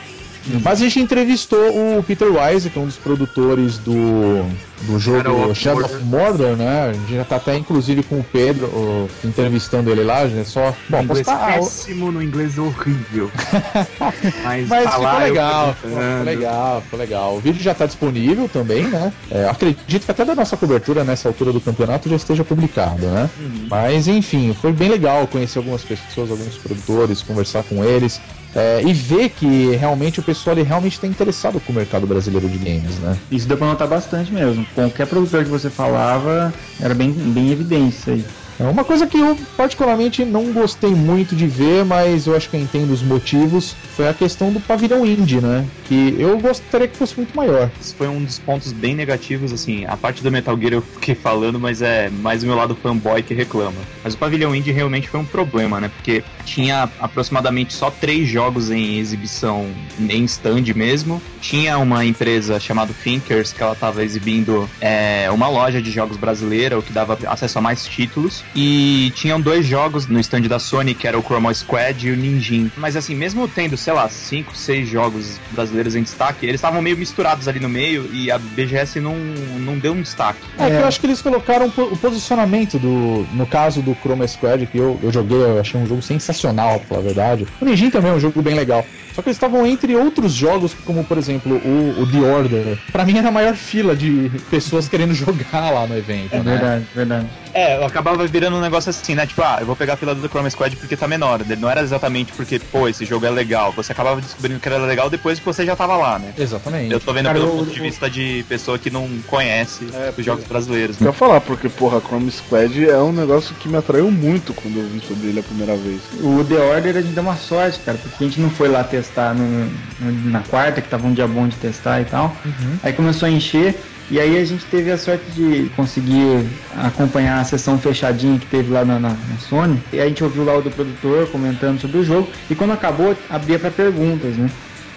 Mas 0.64 0.82
a 0.82 0.84
gente 0.84 1.00
entrevistou 1.00 1.98
o 1.98 2.04
Peter 2.04 2.28
Wise, 2.28 2.70
que 2.70 2.78
é 2.78 2.82
um 2.82 2.86
dos 2.86 2.98
produtores 2.98 3.78
do, 3.78 4.46
do 4.82 5.00
jogo 5.00 5.18
Shadow 5.18 5.50
of 5.50 5.60
Shadow 5.60 5.86
of 5.86 6.04
Mordor, 6.04 6.56
né? 6.56 6.90
A 6.90 6.94
gente 6.94 7.16
já 7.16 7.24
tá 7.24 7.36
até 7.38 7.56
inclusive 7.56 8.04
com 8.04 8.20
o 8.20 8.24
Pedro 8.24 8.70
ó, 8.74 9.28
entrevistando 9.28 9.90
ele 9.90 10.04
lá, 10.04 10.28
gente. 10.28 10.50
Só. 10.50 10.76
Bom, 10.90 11.02
inglês 11.02 11.26
postar. 11.26 11.54
péssimo 11.54 12.12
no 12.12 12.22
inglês 12.22 12.58
horrível. 12.58 13.32
Mas, 14.44 14.68
Mas 14.68 14.90
ficou 14.90 15.20
legal, 15.20 15.74
ficou, 15.76 16.24
legal, 16.24 16.82
ficou 16.82 17.00
legal. 17.00 17.36
O 17.36 17.40
vídeo 17.40 17.62
já 17.62 17.74
tá 17.74 17.86
disponível 17.86 18.50
também, 18.50 18.84
né? 18.84 19.14
É, 19.32 19.48
acredito 19.48 20.06
que 20.06 20.12
até 20.12 20.26
da 20.26 20.36
nossa 20.36 20.58
cobertura 20.58 21.04
nessa 21.04 21.30
altura 21.30 21.52
do 21.52 21.62
campeonato 21.62 22.10
já 22.10 22.16
esteja 22.16 22.44
publicado, 22.44 23.06
né? 23.06 23.30
Mas 23.70 24.08
enfim, 24.08 24.56
foi 24.60 24.72
bem 24.74 24.90
legal 24.90 25.28
conhecer 25.28 25.60
algumas 25.60 25.84
pessoas, 25.84 26.30
alguns 26.30 26.58
produtores, 26.58 27.22
conversar 27.22 27.64
com 27.64 27.84
eles. 27.84 28.20
é, 28.56 28.82
e 28.84 28.94
ver 28.94 29.30
que 29.30 29.76
realmente 29.76 30.20
o 30.20 30.24
pessoal 30.24 30.56
ele 30.56 30.68
realmente 30.68 30.94
está 30.94 31.08
interessado 31.08 31.60
com 31.60 31.72
o 31.72 31.76
mercado 31.76 32.06
brasileiro 32.06 32.48
de 32.48 32.58
games, 32.58 32.98
né? 33.00 33.18
Isso 33.32 33.48
deu 33.48 33.58
pra 33.58 33.68
notar 33.68 33.88
bastante 33.88 34.32
mesmo. 34.32 34.63
Qualquer 34.74 35.08
produtor 35.08 35.44
que 35.44 35.50
você 35.50 35.70
falava, 35.70 36.54
era 36.80 36.94
bem, 36.94 37.12
bem 37.12 37.52
evidente 37.52 37.96
isso 37.96 38.10
aí. 38.10 38.26
É 38.60 38.64
uma 38.66 38.84
coisa 38.84 39.08
que 39.08 39.18
eu 39.18 39.38
particularmente 39.58 40.24
não 40.24 40.54
gostei 40.54 40.92
muito 40.92 41.36
de 41.36 41.48
ver, 41.48 41.84
mas 41.84 42.28
eu 42.28 42.36
acho 42.36 42.50
que 42.50 42.56
eu 42.56 42.62
entendo 42.62 42.92
os 42.92 43.02
motivos, 43.02 43.76
foi 43.96 44.08
a 44.08 44.14
questão 44.14 44.54
do 44.54 44.60
pavilhão 44.60 45.06
indie, 45.06 45.42
né? 45.42 45.66
Que 45.86 46.16
eu 46.20 46.38
gostaria 46.40 46.88
que 46.88 46.96
fosse 46.96 47.18
muito 47.18 47.36
maior. 47.36 47.70
Isso 47.82 47.96
foi 47.96 48.08
um 48.08 48.24
dos 48.24 48.38
pontos 48.38 48.72
bem 48.72 48.96
negativos, 48.96 49.52
assim. 49.52 49.86
A 49.88 49.98
parte 49.98 50.22
do 50.22 50.32
Metal 50.32 50.58
Gear 50.58 50.74
eu 50.74 50.82
fiquei 50.82 51.16
falando, 51.16 51.60
mas 51.60 51.82
é 51.82 52.10
mais 52.10 52.44
o 52.44 52.46
meu 52.46 52.56
lado 52.56 52.76
fanboy 52.76 53.24
que 53.24 53.34
reclama. 53.34 53.82
Mas 54.04 54.14
o 54.14 54.18
pavilhão 54.18 54.56
indie 54.56 54.72
realmente 54.72 55.10
foi 55.10 55.20
um 55.20 55.26
problema, 55.26 55.82
né? 55.82 55.90
Porque 55.96 56.24
tinha 56.46 56.90
aproximadamente 57.00 57.74
só 57.74 57.90
três 57.90 58.28
jogos 58.28 58.72
em 58.72 58.98
exibição 58.98 59.68
em 60.00 60.24
stand 60.26 60.74
mesmo. 60.76 61.22
Tinha 61.42 61.78
uma 61.78 62.06
empresa 62.06 62.60
chamada 62.60 62.94
Thinkers 63.04 63.54
que 63.54 63.62
ela 63.62 63.76
tava 63.76 64.04
exibindo 64.04 64.70
é, 64.80 65.30
uma 65.32 65.48
loja 65.48 65.82
de 65.82 65.92
jogos 65.92 66.18
brasileira, 66.18 66.78
o 66.78 66.82
que 66.82 66.94
dava 66.94 67.18
acesso 67.28 67.60
a 67.60 67.62
mais 67.62 67.86
títulos. 67.86 68.44
E 68.56 69.12
tinham 69.16 69.40
dois 69.40 69.66
jogos 69.66 70.08
no 70.08 70.20
stand 70.20 70.42
da 70.42 70.60
Sony, 70.60 70.94
que 70.94 71.08
era 71.08 71.18
o 71.18 71.24
Chroma 71.24 71.54
Squad 71.54 72.08
e 72.08 72.12
o 72.12 72.16
Ninjin. 72.16 72.72
Mas 72.78 72.96
assim, 72.96 73.16
mesmo 73.16 73.48
tendo, 73.48 73.78
sei 73.78 73.94
lá, 73.94 74.08
cinco, 74.10 74.56
seis 74.56 74.88
jogos 74.88 75.40
brasileiros 75.52 75.96
em 75.96 76.04
destaque, 76.04 76.46
eles 76.46 76.56
estavam 76.56 76.82
meio 76.82 76.98
misturados 76.98 77.48
ali 77.48 77.60
no 77.60 77.70
meio 77.70 78.10
e 78.14 78.32
a 78.32 78.38
BGS 78.38 79.00
não, 79.00 79.16
não 79.16 79.78
deu 79.78 79.94
um 79.94 80.02
destaque. 80.02 80.40
É, 80.58 80.70
que 80.70 80.76
eu 80.76 80.88
acho 80.88 81.00
que 81.00 81.06
eles 81.06 81.22
colocaram 81.22 81.68
o 81.68 81.98
posicionamento 81.98 82.80
do. 82.80 83.26
No 83.34 83.46
caso 83.46 83.82
do 83.82 83.96
Chroma 83.96 84.28
Squad, 84.28 84.66
que 84.68 84.78
eu, 84.78 85.00
eu 85.02 85.12
joguei, 85.12 85.38
eu 85.38 85.60
achei 85.60 85.80
um 85.80 85.86
jogo 85.86 86.02
sensacional, 86.02 86.33
pra 86.42 86.80
falar 86.80 87.00
a 87.00 87.04
verdade. 87.04 87.48
O 87.62 87.66
Ninjin 87.66 87.90
também 87.90 88.12
é 88.12 88.14
um 88.16 88.20
jogo 88.20 88.42
bem 88.42 88.56
legal. 88.56 88.86
Só 89.14 89.22
que 89.22 89.30
eles 89.30 89.36
estavam 89.38 89.64
entre 89.68 89.96
outros 89.96 90.34
jogos, 90.34 90.74
como 90.86 91.04
por 91.04 91.20
exemplo 91.20 91.56
o, 91.64 92.02
o 92.02 92.08
The 92.12 92.18
Order. 92.20 92.78
Pra 92.92 93.06
mim 93.06 93.16
era 93.16 93.28
a 93.28 93.32
maior 93.32 93.54
fila 93.54 93.96
de 93.96 94.32
pessoas 94.50 94.90
querendo 94.90 95.14
jogar 95.14 95.70
lá 95.72 95.86
no 95.86 95.96
evento. 95.96 96.34
É 96.34 96.40
né? 96.40 96.52
verdade, 96.52 96.86
verdade. 96.96 97.28
É, 97.54 97.78
eu 97.78 97.86
acabava 97.86 98.26
virando 98.26 98.58
um 98.58 98.62
negócio 98.62 98.90
assim, 98.90 99.14
né? 99.14 99.28
Tipo, 99.28 99.44
ah, 99.44 99.58
eu 99.60 99.68
vou 99.68 99.76
pegar 99.76 99.94
a 99.94 99.98
fila 99.98 100.16
do 100.16 100.28
Chrome 100.28 100.50
Squad 100.50 100.76
porque 100.78 100.98
tá 100.98 101.08
menor. 101.08 101.42
Não 101.60 101.70
era 101.70 101.82
exatamente 101.82 102.32
porque, 102.34 102.58
pô, 102.58 102.88
esse 102.88 103.06
jogo 103.06 103.28
é 103.28 103.30
legal. 103.30 103.72
Você 103.74 103.92
acabava 103.92 104.20
descobrindo 104.20 104.60
que 104.60 104.68
era 104.68 104.80
legal 104.80 105.08
depois 105.12 105.38
que 105.38 105.46
você 105.46 105.64
já 105.64 105.76
tava 105.76 105.96
lá, 105.96 106.18
né? 106.18 106.34
Exatamente. 106.36 106.92
Eu 106.92 107.00
tô 107.00 107.14
vendo 107.14 107.26
Cara, 107.26 107.38
pelo 107.40 107.52
eu- 107.52 107.58
ponto 107.60 107.72
de 107.72 107.80
vista 107.80 108.10
de 108.10 108.44
pessoa 108.50 108.80
que 108.80 108.90
não 108.90 109.08
conhece 109.28 109.88
É, 109.94 110.12
os 110.18 110.26
jogos 110.26 110.46
brasileiros, 110.46 110.98
Eu 111.00 111.04
né? 111.06 111.10
ia 111.12 111.14
falar, 111.14 111.40
porque, 111.42 111.70
porra, 111.70 112.02
Chrome 112.02 112.32
Squad 112.32 112.90
é 112.90 112.98
um 112.98 113.12
negócio 113.14 113.54
que 113.60 113.70
me 113.70 113.78
atraiu 113.78 114.10
muito 114.10 114.56
quando 114.56 114.78
eu 114.80 114.88
vi 114.88 115.00
sobre 115.08 115.28
ele 115.28 115.40
a 115.40 115.44
primeira 115.44 115.76
vez. 115.78 116.02
O 116.26 116.44
The 116.44 116.56
Order 116.56 116.96
a 116.98 117.02
gente 117.02 117.14
deu 117.14 117.24
uma 117.24 117.36
sorte, 117.36 117.80
cara, 117.86 117.98
porque 117.98 118.24
a 118.24 118.28
gente 118.28 118.40
não 118.40 118.50
foi 118.50 118.70
lá 118.70 118.84
testar 118.84 119.34
no- 119.34 119.70
no- 120.00 120.30
na 120.32 120.40
quarta, 120.40 120.82
que 120.82 120.88
tava 120.88 121.06
um 121.06 121.14
dia 121.14 121.28
bom 121.28 121.48
de 121.48 121.56
testar 121.58 122.00
e 122.02 122.06
tal. 122.06 122.36
Aí 122.82 122.94
começou 122.94 123.28
a 123.28 123.30
encher, 123.30 123.76
e 124.10 124.20
aí 124.20 124.38
a 124.38 124.46
gente 124.46 124.64
teve 124.66 124.90
a 124.90 124.98
sorte 124.98 125.24
de 125.36 125.70
conseguir 125.76 126.46
acompanhar 126.78 127.40
a 127.40 127.44
sessão 127.44 127.78
fechadinha 127.78 128.40
que 128.40 128.46
teve 128.46 128.72
lá 128.72 128.86
na, 128.86 129.00
na- 129.00 129.10
na 129.10 129.38
Sony. 129.50 129.82
E 129.92 130.00
a 130.00 130.08
gente 130.08 130.24
ouviu 130.24 130.46
lá 130.46 130.58
o 130.58 130.62
do 130.62 130.72
produtor 130.72 131.28
comentando 131.28 131.80
sobre 131.82 131.98
o 131.98 132.04
jogo, 132.06 132.30
e 132.50 132.56
quando 132.56 132.72
acabou, 132.72 133.16
abria 133.30 133.60
pra 133.60 133.70
perguntas, 133.70 134.36
né? 134.38 134.50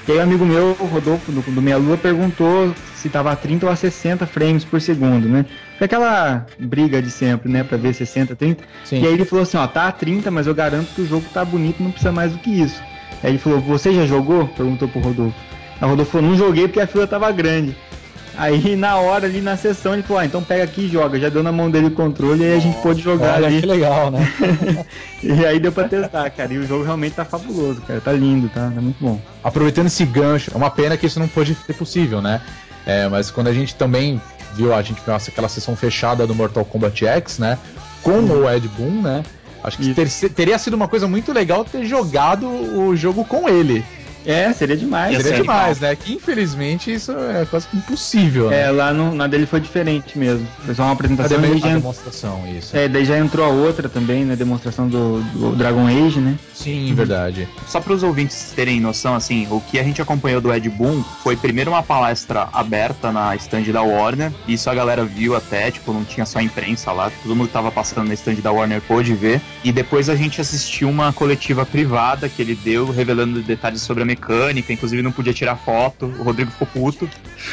E 0.09 0.12
aí 0.12 0.19
um 0.19 0.23
amigo 0.23 0.47
meu, 0.47 0.77
o 0.79 0.85
Rodolfo, 0.87 1.33
do, 1.33 1.41
do 1.43 1.61
Meia 1.61 1.77
Lua, 1.77 1.97
perguntou 1.97 2.73
se 2.95 3.09
tava 3.09 3.33
a 3.33 3.37
30 3.37 3.67
ou 3.67 3.73
a 3.73 3.75
60 3.75 4.25
frames 4.27 4.65
por 4.65 4.81
segundo, 4.81 5.29
né? 5.29 5.45
Foi 5.79 5.85
aquela 5.85 6.47
briga 6.59 7.03
de 7.03 7.11
sempre, 7.11 7.51
né? 7.51 7.62
Pra 7.62 7.77
ver 7.77 7.95
60, 7.95 8.35
30. 8.35 8.65
Sim. 8.85 9.03
E 9.03 9.07
aí 9.07 9.12
ele 9.12 9.25
falou 9.25 9.43
assim, 9.43 9.57
ó, 9.57 9.67
tá 9.67 9.89
a 9.89 9.93
30, 9.93 10.31
mas 10.31 10.47
eu 10.47 10.55
garanto 10.55 10.89
que 10.95 11.03
o 11.03 11.07
jogo 11.07 11.27
tá 11.33 11.45
bonito, 11.45 11.83
não 11.83 11.91
precisa 11.91 12.12
mais 12.12 12.33
do 12.33 12.39
que 12.39 12.51
isso. 12.51 12.83
Aí 13.23 13.33
ele 13.33 13.39
falou, 13.39 13.61
você 13.61 13.93
já 13.93 14.07
jogou? 14.07 14.47
Perguntou 14.49 14.89
pro 14.89 15.01
Rodolfo. 15.01 15.37
Aí 15.81 15.87
o 15.87 15.91
Rodolfo 15.91 16.12
falou, 16.12 16.31
não 16.31 16.37
joguei 16.37 16.67
porque 16.67 16.81
a 16.81 16.87
fila 16.87 17.07
tava 17.07 17.31
grande. 17.31 17.77
Aí 18.39 18.77
na 18.77 18.97
hora 18.97 19.27
ali 19.27 19.41
na 19.41 19.57
sessão 19.57 19.95
ele 19.95 20.03
falou, 20.03 20.21
ah, 20.21 20.27
então 20.27 20.43
pega 20.43 20.65
aqui 20.65 20.83
e 20.83 20.89
joga. 20.89 21.19
Já 21.19 21.29
deu 21.29 21.43
na 21.43 21.51
mão 21.53 21.71
dele 21.71 21.87
o 21.87 21.91
controle 21.91 22.43
e 22.43 22.47
aí 22.47 22.57
a 22.57 22.61
gente 22.61 22.77
pôde 22.83 23.03
jogar 23.03 23.37
Olha 23.37 23.47
ali. 23.47 23.61
que 23.61 23.67
legal, 23.67 24.11
né? 24.11 24.31
E 25.23 25.45
aí 25.45 25.59
deu 25.59 25.73
pra 25.73 25.89
testar, 25.89 26.29
cara. 26.31 26.53
E 26.53 26.59
o 26.59 26.67
jogo 26.67 26.85
realmente 26.85 27.15
tá 27.15 27.25
fabuloso, 27.25 27.81
cara. 27.83 28.01
Tá 28.01 28.12
lindo, 28.12 28.49
tá? 28.49 28.71
Tá 28.73 28.81
muito 28.81 28.99
bom. 29.01 29.21
Aproveitando 29.43 29.87
esse 29.87 30.05
gancho, 30.05 30.51
é 30.55 30.57
uma 30.57 30.71
pena 30.71 30.97
que 30.97 31.07
isso 31.07 31.19
não 31.19 31.27
pôde 31.27 31.55
ser 31.55 31.73
possível, 31.73 32.21
né? 32.21 32.41
É, 32.85 33.09
mas 33.09 33.31
quando 33.31 33.49
a 33.49 33.53
gente 33.53 33.75
também 33.75 34.21
viu, 34.57 34.75
a 34.75 34.83
gente 34.83 35.01
viu 35.05 35.14
aquela 35.14 35.49
sessão 35.49 35.77
fechada 35.77 36.27
do 36.27 36.35
Mortal 36.35 36.64
Kombat 36.64 37.05
X, 37.07 37.38
né? 37.38 37.59
Com 38.03 38.21
o 38.21 38.51
Ed 38.51 38.66
Boon, 38.69 39.03
né? 39.03 39.23
Acho 39.62 39.79
que 39.79 39.95
ter- 39.95 40.29
teria 40.31 40.59
sido 40.59 40.75
uma 40.75 40.87
coisa 40.88 41.07
muito 41.09 41.33
legal 41.33 41.64
ter 41.64 41.85
jogado 41.85 42.47
o 42.49 42.97
jogo 42.97 43.25
com 43.25 43.49
ele. 43.49 43.85
É, 44.27 44.53
seria 44.53 44.77
demais. 44.77 45.12
Ia 45.12 45.21
Seria 45.21 45.37
ser 45.37 45.43
demais, 45.43 45.81
né? 45.81 45.95
Que 45.97 46.15
infelizmente 46.15 46.93
isso 46.93 47.12
é 47.12 47.47
quase 47.49 47.67
que 47.69 47.77
impossível, 47.77 48.51
né? 48.51 48.62
É, 48.62 48.71
lá 48.71 48.93
no, 48.93 49.15
na 49.15 49.27
dele 49.27 49.47
foi 49.47 49.61
diferente 49.61 50.19
mesmo. 50.19 50.47
Foi 50.65 50.75
só 50.75 50.83
uma 50.83 50.91
A, 50.91 50.93
apresentação 50.95 51.41
e 51.45 51.53
a 51.53 51.57
já, 51.57 51.69
demonstração, 51.75 52.45
isso. 52.59 52.77
é, 52.77 52.89
daí 52.89 53.05
já 53.05 53.19
entrou 53.19 53.47
a 53.47 53.49
outra 53.49 53.89
também, 53.89 54.25
né? 54.25 54.35
Demonstração 54.35 54.89
do, 54.89 55.21
do 55.33 55.55
Dragon 55.57 55.87
Age, 55.87 56.19
né? 56.21 56.37
Sim, 56.53 56.93
verdade. 56.95 57.49
Só 57.69 57.81
para 57.81 57.93
os 57.93 58.03
ouvintes 58.03 58.53
terem 58.55 58.81
noção, 58.81 59.15
assim, 59.15 59.47
o 59.51 59.61
que 59.61 59.79
a 59.79 59.83
gente 59.83 60.03
acompanhou 60.03 60.41
do 60.41 60.53
Ed 60.53 60.69
Boon 60.71 61.03
foi 61.23 61.37
primeiro 61.37 61.71
uma 61.71 61.83
palestra 61.83 62.49
aberta 62.53 63.12
na 63.12 63.35
stand 63.37 63.65
da 63.65 63.83
Warner. 63.83 64.33
Isso 64.49 64.69
a 64.69 64.75
galera 64.75 65.05
viu 65.05 65.37
até, 65.37 65.71
tipo, 65.71 65.93
não 65.93 66.05
tinha 66.05 66.27
só 66.27 66.41
imprensa 66.41 66.91
lá, 66.93 67.11
todo 67.23 67.37
mundo 67.37 67.47
que 67.47 67.53
tava 67.53 67.71
passando 67.71 68.09
na 68.09 68.15
stand 68.15 68.37
da 68.37 68.51
Warner 68.51 68.81
pôde 68.83 69.15
ver. 69.15 69.41
E 69.62 69.71
depois 69.71 70.09
a 70.09 70.17
gente 70.17 70.41
assistiu 70.41 70.89
uma 70.89 71.12
coletiva 71.12 71.65
privada 71.65 72.29
que 72.29 72.43
ele 72.43 72.55
deu, 72.55 72.91
revelando 72.91 73.41
detalhes 73.43 73.83
sobre 73.83 74.03
a 74.03 74.07
mecânica, 74.16 74.72
inclusive 74.72 75.02
não 75.02 75.12
podia 75.12 75.33
tirar 75.33 75.57
foto. 75.57 76.07
O 76.18 76.22
Rodrigo 76.22 76.50
ficou 76.50 76.66
puto. 76.66 77.09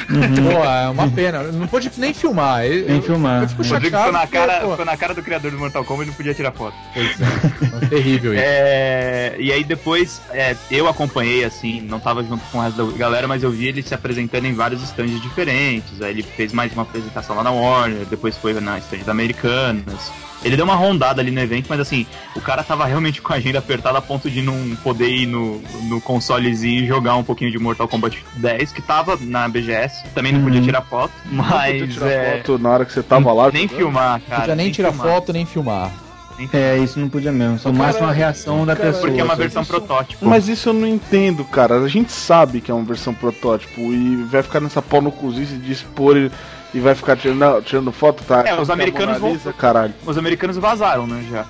Pô, 0.08 0.64
é 0.64 0.90
uma 0.90 1.10
pena. 1.10 1.44
Não 1.44 1.68
pôde 1.68 1.92
nem 1.98 2.14
filmar. 2.14 2.66
Eu, 2.66 2.88
Nem 2.88 3.02
filmar. 3.02 3.44
Eu 3.44 3.50
fico 3.50 3.64
ficou 3.64 4.12
na, 4.12 4.20
porque, 4.20 4.38
cara, 4.38 4.62
pô, 4.62 4.72
ficou 4.72 4.86
na 4.86 4.98
cara 4.98 5.14
do 5.14 5.24
criador 5.24 5.52
do 5.52 5.58
Mortal 5.58 5.84
Kombat 5.84 6.08
e 6.08 6.12
não 6.12 6.16
podia 6.16 6.34
tirar 6.34 6.52
foto. 6.52 6.76
Pois 6.94 7.20
é, 7.20 7.86
é 7.86 7.88
terrível 7.88 8.34
isso. 8.34 8.44
É, 8.46 9.36
e 9.40 9.52
aí 9.52 9.64
depois 9.64 10.22
é, 10.32 10.56
eu 10.72 10.88
acompanhei, 10.88 11.44
assim, 11.44 11.82
não 11.82 12.00
tava 12.00 12.24
junto 12.24 12.44
com 12.52 12.58
o 12.58 12.62
resto 12.62 12.86
da 12.86 12.98
galera, 12.98 13.28
mas 13.28 13.44
eu 13.44 13.52
vi 13.52 13.68
ele 13.68 13.82
se 13.82 13.94
apresentando 13.94 14.46
em 14.46 14.54
vários 14.54 14.82
stands 14.84 15.22
diferentes. 15.22 16.02
Aí 16.02 16.12
ele 16.12 16.24
fez 16.24 16.54
mais 16.54 16.74
uma 16.74 16.84
apresentação 16.84 17.36
lá 17.36 17.44
na 17.44 17.52
Warner, 17.52 18.06
depois 18.06 18.38
foi 18.38 18.54
na 18.60 18.78
stand 18.80 19.04
da 19.06 19.12
Americanas. 19.12 20.12
Ele 20.44 20.58
deu 20.58 20.66
uma 20.66 20.76
rondada 20.76 21.22
ali 21.22 21.32
no 21.32 21.40
evento, 21.40 21.68
mas 21.70 21.80
assim, 21.80 22.06
o 22.36 22.42
cara 22.42 22.64
tava 22.64 22.86
realmente 22.86 23.22
com 23.22 23.32
a 23.32 23.38
agenda 23.38 23.60
apertada 23.60 23.98
a 23.98 24.02
ponto 24.02 24.30
de 24.30 24.42
não 24.42 24.76
poder 24.84 25.08
ir 25.08 25.26
no, 25.26 25.62
no 25.84 26.02
consolezinho 26.02 26.84
e 26.84 26.88
jogar 26.88 27.16
um 27.16 27.24
pouquinho 27.24 27.50
de 27.50 27.58
Mortal 27.58 27.88
Kombat 27.88 28.24
10, 28.36 28.74
que 28.74 28.82
tava 28.82 29.18
na 29.22 29.48
BGS. 29.48 29.83
Também 30.16 30.32
não 30.34 30.44
podia 30.44 30.60
Uhum. 30.60 30.66
tirar 30.66 30.82
foto, 30.82 31.12
Não 31.26 31.44
podia 31.44 31.58
mas. 31.86 31.94
tirar 31.94 32.08
é, 32.10 32.38
foto 32.38 32.58
na 32.60 32.70
hora 32.70 32.86
que 32.86 32.94
você 32.94 33.04
tava 33.04 33.32
lá. 33.34 33.52
nem 33.52 33.64
jogando? 33.64 33.78
filmar, 33.78 34.20
Não 34.20 34.28
cara. 34.28 34.42
podia 34.42 34.56
nem 34.56 34.72
tirar 34.72 34.92
filmar. 34.92 35.08
foto, 35.08 35.34
nem 35.34 35.46
filmar. 35.46 35.92
Nem. 36.38 36.50
É, 36.52 36.78
isso 36.80 37.00
não 37.00 37.10
podia 37.10 37.32
mesmo. 37.32 37.60
Só 37.60 37.72
mais 37.72 37.96
uma 37.96 38.12
reação 38.12 38.66
da 38.66 38.76
cara, 38.76 38.88
pessoa. 38.90 39.06
Porque 39.08 39.22
é 39.22 39.24
uma 39.24 39.36
só. 39.36 39.42
versão 39.42 39.64
protótipo. 39.66 40.26
Mas 40.26 40.48
isso 40.48 40.70
eu 40.70 40.74
não 40.74 40.88
entendo, 40.88 41.44
cara. 41.46 41.76
A 41.76 41.88
gente 41.88 42.12
sabe 42.12 42.60
que 42.60 42.72
é 42.72 42.74
uma 42.74 42.84
versão 42.84 43.14
protótipo 43.14 43.80
e 43.82 44.16
vai 44.24 44.42
ficar 44.42 44.60
nessa 44.60 44.82
pau 44.82 45.00
no 45.02 45.12
cozice 45.12 45.54
de 45.58 45.72
expor 45.72 46.18
e, 46.18 46.32
e 46.74 46.80
vai 46.80 46.96
ficar 46.96 47.16
tirando, 47.16 47.62
tirando 47.64 47.92
foto, 47.92 48.24
tá? 48.24 48.44
É, 48.48 48.60
os 48.60 48.70
americanos 48.70 49.18
Lisa, 49.22 49.52
vão- 49.52 49.54
caralho. 49.54 49.94
Os 50.06 50.18
americanos 50.18 50.58
vazaram, 50.58 51.06
né, 51.08 51.24
já. 51.30 51.46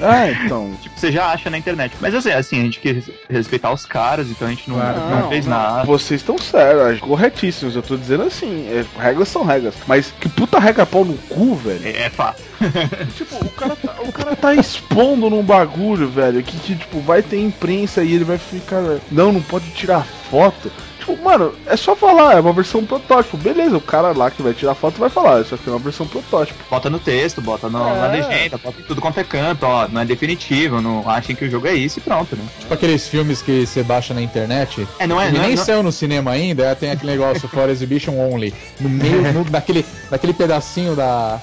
Ah, 0.00 0.28
então. 0.44 0.70
Tipo, 0.80 0.98
você 0.98 1.10
já 1.12 1.26
acha 1.32 1.48
na 1.50 1.56
internet. 1.58 1.94
Mas 2.00 2.14
assim, 2.14 2.30
assim, 2.30 2.60
a 2.60 2.64
gente 2.64 2.80
quer 2.80 2.94
res- 2.94 3.10
respeitar 3.28 3.72
os 3.72 3.84
caras, 3.86 4.28
então 4.30 4.46
a 4.46 4.50
gente 4.50 4.68
não, 4.68 4.76
Claro, 4.76 4.98
não 5.00 5.28
fez 5.30 5.46
nada. 5.46 5.84
Vocês 5.84 6.20
estão 6.20 6.36
sérios, 6.38 7.00
corretíssimos. 7.00 7.74
Eu 7.76 7.82
tô 7.82 7.96
dizendo 7.96 8.24
assim, 8.24 8.66
é, 8.68 8.84
regras 9.00 9.28
são 9.28 9.44
regras. 9.44 9.74
Mas 9.86 10.12
que 10.20 10.28
puta 10.28 10.58
regra 10.58 10.84
pau 10.84 11.04
no 11.04 11.14
cu, 11.28 11.54
velho. 11.56 11.80
É, 11.86 12.02
é 12.06 12.10
fato. 12.10 12.42
Tipo, 13.16 13.36
o 13.44 13.50
cara, 13.50 13.76
tá, 13.76 13.94
o 14.02 14.12
cara 14.12 14.36
tá 14.36 14.54
expondo 14.54 15.30
num 15.30 15.42
bagulho, 15.42 16.08
velho, 16.10 16.42
que, 16.42 16.58
que, 16.58 16.76
tipo, 16.76 17.00
vai 17.00 17.22
ter 17.22 17.38
imprensa 17.40 18.02
e 18.02 18.12
ele 18.14 18.24
vai 18.24 18.36
ficar. 18.38 18.82
Não, 19.10 19.32
não 19.32 19.40
pode 19.42 19.70
tirar 19.70 20.04
foto. 20.30 20.70
Tipo, 21.10 21.22
mano, 21.24 21.52
é 21.66 21.76
só 21.76 21.94
falar, 21.96 22.36
é 22.36 22.40
uma 22.40 22.52
versão 22.52 22.84
protótipo. 22.84 23.36
Beleza, 23.36 23.76
o 23.76 23.80
cara 23.80 24.12
lá 24.12 24.30
que 24.30 24.42
vai 24.42 24.52
tirar 24.52 24.74
foto 24.74 24.98
vai 24.98 25.08
falar, 25.10 25.40
isso 25.40 25.54
aqui 25.54 25.68
é 25.68 25.70
uma 25.70 25.78
versão 25.78 26.06
protótipo. 26.06 26.58
Bota 26.70 26.88
no 26.90 26.98
texto, 26.98 27.40
bota 27.40 27.68
no- 27.68 27.78
na 27.78 28.06
É. 28.14 28.20
legenda, 28.20 28.58
bota 28.58 28.80
em 28.80 28.84
tudo 28.84 29.00
quanto 29.00 29.18
é 29.18 29.24
canto, 29.24 29.64
ó. 29.64 29.88
Não 29.88 30.00
é 30.00 30.04
definitivo, 30.04 30.80
não 30.80 31.08
achem 31.08 31.34
que 31.36 31.44
o 31.44 31.50
jogo 31.50 31.66
é 31.66 31.74
isso 31.74 31.98
e 31.98 32.02
pronto, 32.02 32.36
né? 32.36 32.44
Tipo 32.60 32.74
aqueles 32.74 33.08
filmes 33.08 33.42
que 33.42 33.66
você 33.66 33.82
baixa 33.82 34.14
na 34.14 34.22
internet. 34.22 34.86
É, 34.98 35.06
não 35.06 35.20
é, 35.20 35.28
e 35.28 35.32
não 35.32 35.40
é- 35.40 35.46
nem 35.48 35.56
não- 35.56 35.64
saiu 35.64 35.82
no 35.82 35.92
cinema 35.92 36.30
ainda, 36.32 36.74
tem 36.76 36.90
aquele 36.90 37.12
negócio 37.12 37.48
for 37.48 37.68
exhibition 37.68 38.12
only. 38.18 38.54
No 38.78 38.88
meio, 38.88 39.20
no, 39.32 39.44
naquele, 39.50 39.84
naquele 40.10 40.32
pedacinho 40.32 40.94
da. 40.94 41.40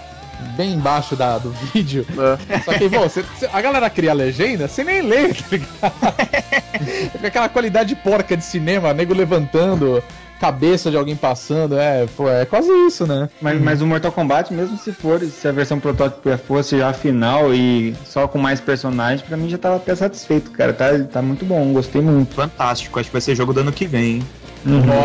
Bem 0.56 0.73
embaixo 0.73 1.15
da, 1.15 1.38
do 1.38 1.50
vídeo. 1.73 2.06
É. 2.50 2.60
Só 2.60 2.73
que, 2.73 2.89
pô, 2.89 3.02
você- 3.02 3.23
você- 3.23 3.50
a 3.52 3.62
galera 3.62 3.89
cria 3.89 4.12
a 4.12 4.13
legenda, 4.13 4.67
você 4.67 4.84
nem 4.84 5.02
lê, 5.02 5.34
tá 5.34 5.43
ligado? 5.52 5.93
Fica 7.13 7.28
aquela 7.28 7.50
qualidade 7.50 7.95
porca 7.95 8.36
de 8.38 8.43
cinema, 8.43 8.93
nego 8.93 9.13
levantando, 9.13 10.04
cabeça 10.39 10.91
de 10.91 10.97
alguém 10.97 11.15
passando, 11.15 11.78
é, 11.80 12.06
pô, 12.15 12.30
é 12.30 12.45
quase 12.45 12.69
isso, 12.86 13.08
né? 13.08 13.28
Mas, 13.41 13.60
mas 13.60 13.82
o 13.82 13.88
Mortal 13.88 14.12
Kombat, 14.12 14.54
mesmo 14.54 14.78
se 14.78 14.91
for, 14.91 15.19
se 15.21 15.47
a 15.47 15.52
versão 15.52 15.80
protótipo 15.80 16.38
fosse 16.38 16.78
já 16.78 16.89
a 16.89 16.93
final 16.93 17.54
e 17.54 17.95
só 18.06 18.28
com 18.28 18.38
mais 18.38 18.60
personagens, 18.62 19.21
pra 19.23 19.36
mim 19.36 19.50
já 19.50 19.58
tava 19.58 19.78
até 19.78 19.95
satisfeito, 19.95 20.52
cara. 20.52 20.73
Tá, 20.73 20.89
tá 21.12 21.21
muito 21.21 21.43
bom, 21.45 21.73
gostei 21.73 22.02
muito. 22.02 22.36
Fantástico, 22.36 23.00
acho 23.00 23.10
que 23.10 23.13
vai 23.13 23.21
ser 23.21 23.36
jogo 23.36 23.54
do 23.54 23.62
ano 23.62 23.71
que 23.71 23.88
vem, 23.88 24.17
hein? 24.17 24.23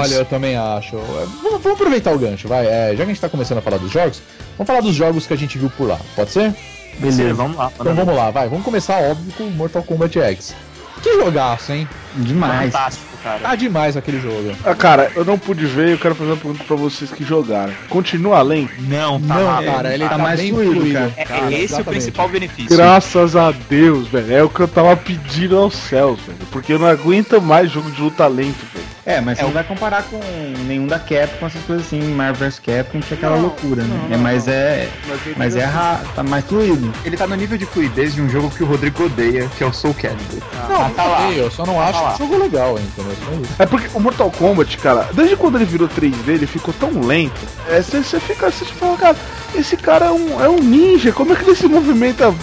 Olha, 0.01 0.15
eu 0.15 0.25
também 0.25 0.57
acho. 0.57 0.97
É, 0.97 1.27
Vamos, 1.43 1.63
vamos 1.63 1.73
aproveitar 1.81 2.13
o 2.13 2.19
gancho, 2.19 2.49
vai. 2.49 2.67
É, 2.67 2.91
já 2.91 2.97
que 2.97 3.03
a 3.03 3.07
gente 3.07 3.21
tá 3.21 3.29
começando 3.29 3.59
a 3.59 3.63
falar 3.63 3.79
dos 3.79 3.91
jogos, 3.91 4.23
vamos 4.57 4.67
falar 4.67 4.81
dos 4.81 4.95
jogos 4.95 5.27
que 5.27 5.35
a 5.35 5.39
gente 5.39 5.59
viu 5.59 5.71
por 5.71 5.89
lá, 5.89 5.99
pode 6.17 6.31
ser? 6.31 6.55
Beleza, 6.99 7.35
vamos 7.35 7.57
lá. 7.57 7.71
Então 7.79 7.95
vamos 7.95 8.15
lá, 8.15 8.31
vai. 8.31 8.49
Vamos 8.49 8.65
começar, 8.65 9.01
óbvio, 9.03 9.33
com 9.37 9.45
Mortal 9.45 9.83
Kombat 9.83 10.19
X. 10.19 10.55
Que 11.03 11.15
jogaço, 11.15 11.73
hein? 11.73 11.89
Demais. 12.17 12.73
Fantástico, 12.73 13.07
cara. 13.23 13.39
Tá 13.41 13.55
demais 13.55 13.97
aquele 13.97 14.21
jogo. 14.21 14.53
Ah, 14.65 14.75
cara, 14.75 15.11
eu 15.15 15.25
não 15.25 15.39
pude 15.39 15.65
ver 15.67 15.91
eu 15.91 15.99
quero 15.99 16.15
fazer 16.15 16.31
uma 16.31 16.37
pergunta 16.37 16.65
pra 16.65 16.77
vocês 16.77 17.11
que 17.11 17.25
jogaram. 17.25 17.73
Continua 17.89 18.39
além? 18.39 18.69
Não, 18.81 19.21
tá 19.21 19.35
Não, 19.35 19.65
cara, 19.65 19.95
ele 19.95 20.05
tá 20.05 20.11
tá, 20.11 20.19
mais 20.19 20.41
bem 20.41 20.51
fluido, 20.53 20.73
fluido. 20.75 20.95
cara. 20.95 21.13
É, 21.17 21.25
Cara, 21.25 21.47
esse 21.47 21.55
é 21.55 21.59
o 21.59 21.63
exatamente. 21.65 21.91
principal 21.91 22.29
benefício. 22.29 22.77
Graças 22.77 23.37
a 23.37 23.51
Deus, 23.51 24.09
velho. 24.09 24.33
É 24.35 24.43
o 24.43 24.49
que 24.49 24.61
eu 24.61 24.69
tava 24.69 24.97
pedindo 24.97 25.57
aos 25.59 25.75
céus, 25.75 26.19
velho. 26.21 26.39
Porque 26.51 26.73
eu 26.73 26.79
não 26.79 26.87
aguento 26.87 27.41
mais 27.41 27.71
jogo 27.71 27.91
de 27.91 28.01
luta 28.01 28.27
lento, 28.27 28.59
velho. 28.75 28.93
É, 29.05 29.21
mas 29.21 29.37
você 29.37 29.43
É 29.43 29.45
não 29.47 29.51
o- 29.51 29.55
vai 29.55 29.65
comparar 29.65 30.05
com 30.05 30.21
nenhum 30.65 30.87
da 30.87 30.97
Capcom, 30.97 31.47
essas 31.47 31.61
coisas 31.65 31.85
assim, 31.87 32.01
Marvel 32.15 32.49
vs 32.49 32.61
Capcom, 32.61 33.01
que 33.01 33.13
é 33.15 33.17
aquela 33.17 33.35
Não, 33.35 33.43
loucura, 33.43 33.83
né? 33.83 34.01
não, 34.09 34.15
é, 34.15 34.17
mas 34.17 34.47
não. 34.47 34.53
é. 34.53 34.89
Mas 35.37 35.55
digo 35.55 35.65
é 35.65 35.67
ra- 35.67 36.01
tá 36.15 36.23
mais 36.23 36.45
fluido. 36.45 36.93
Ele 37.05 37.17
tá 37.17 37.27
no 37.27 37.35
nível 37.35 37.59
de 37.59 37.67
fluidez 37.67 38.15
de 38.15 38.23
um 38.23 38.29
jogo 38.29 38.49
que 38.51 38.63
o 38.63 38.67
Rodrigo 38.67 39.05
odeia, 39.05 39.51
que 39.59 39.65
é 39.65 39.67
o 39.67 39.73
Soul 39.73 39.93
Calibur. 39.95 40.41
Não, 40.69 40.83
Ah, 40.87 40.91
tá 40.95 41.05
lá. 41.05 41.33
eu 41.33 41.51
só 41.51 41.67
não 41.67 41.81
acho 41.81 42.01
lá. 42.01 42.11
que 42.15 42.23
o 42.23 42.27
jogo 42.29 42.43
legal, 42.45 42.79
entendeu? 42.79 43.12
É 43.59 43.67
porque 43.67 43.89
o 43.95 44.01
Mortal 44.01 44.31
Kombat, 44.31 44.79
cara, 44.79 45.09
desde 45.13 45.37
quando 45.37 45.57
ele 45.57 45.65
virou 45.65 45.89
3D, 45.89 46.29
ele 46.29 46.47
ficou 46.47 46.73
tão 46.75 47.01
lento. 47.01 47.41
É, 47.69 47.81
você 47.81 48.21
fica, 48.21 48.51
você 48.51 48.65
fala, 48.65 48.97
cara, 48.97 49.17
esse 49.55 49.77
cara 49.77 50.07
é 50.07 50.11
um, 50.11 50.43
é 50.43 50.49
um 50.49 50.59
ninja, 50.59 51.13
como 51.13 51.33
é 51.33 51.37
que 51.37 51.45
ele 51.45 51.57
se 51.57 51.67
movimenta? 51.69 52.35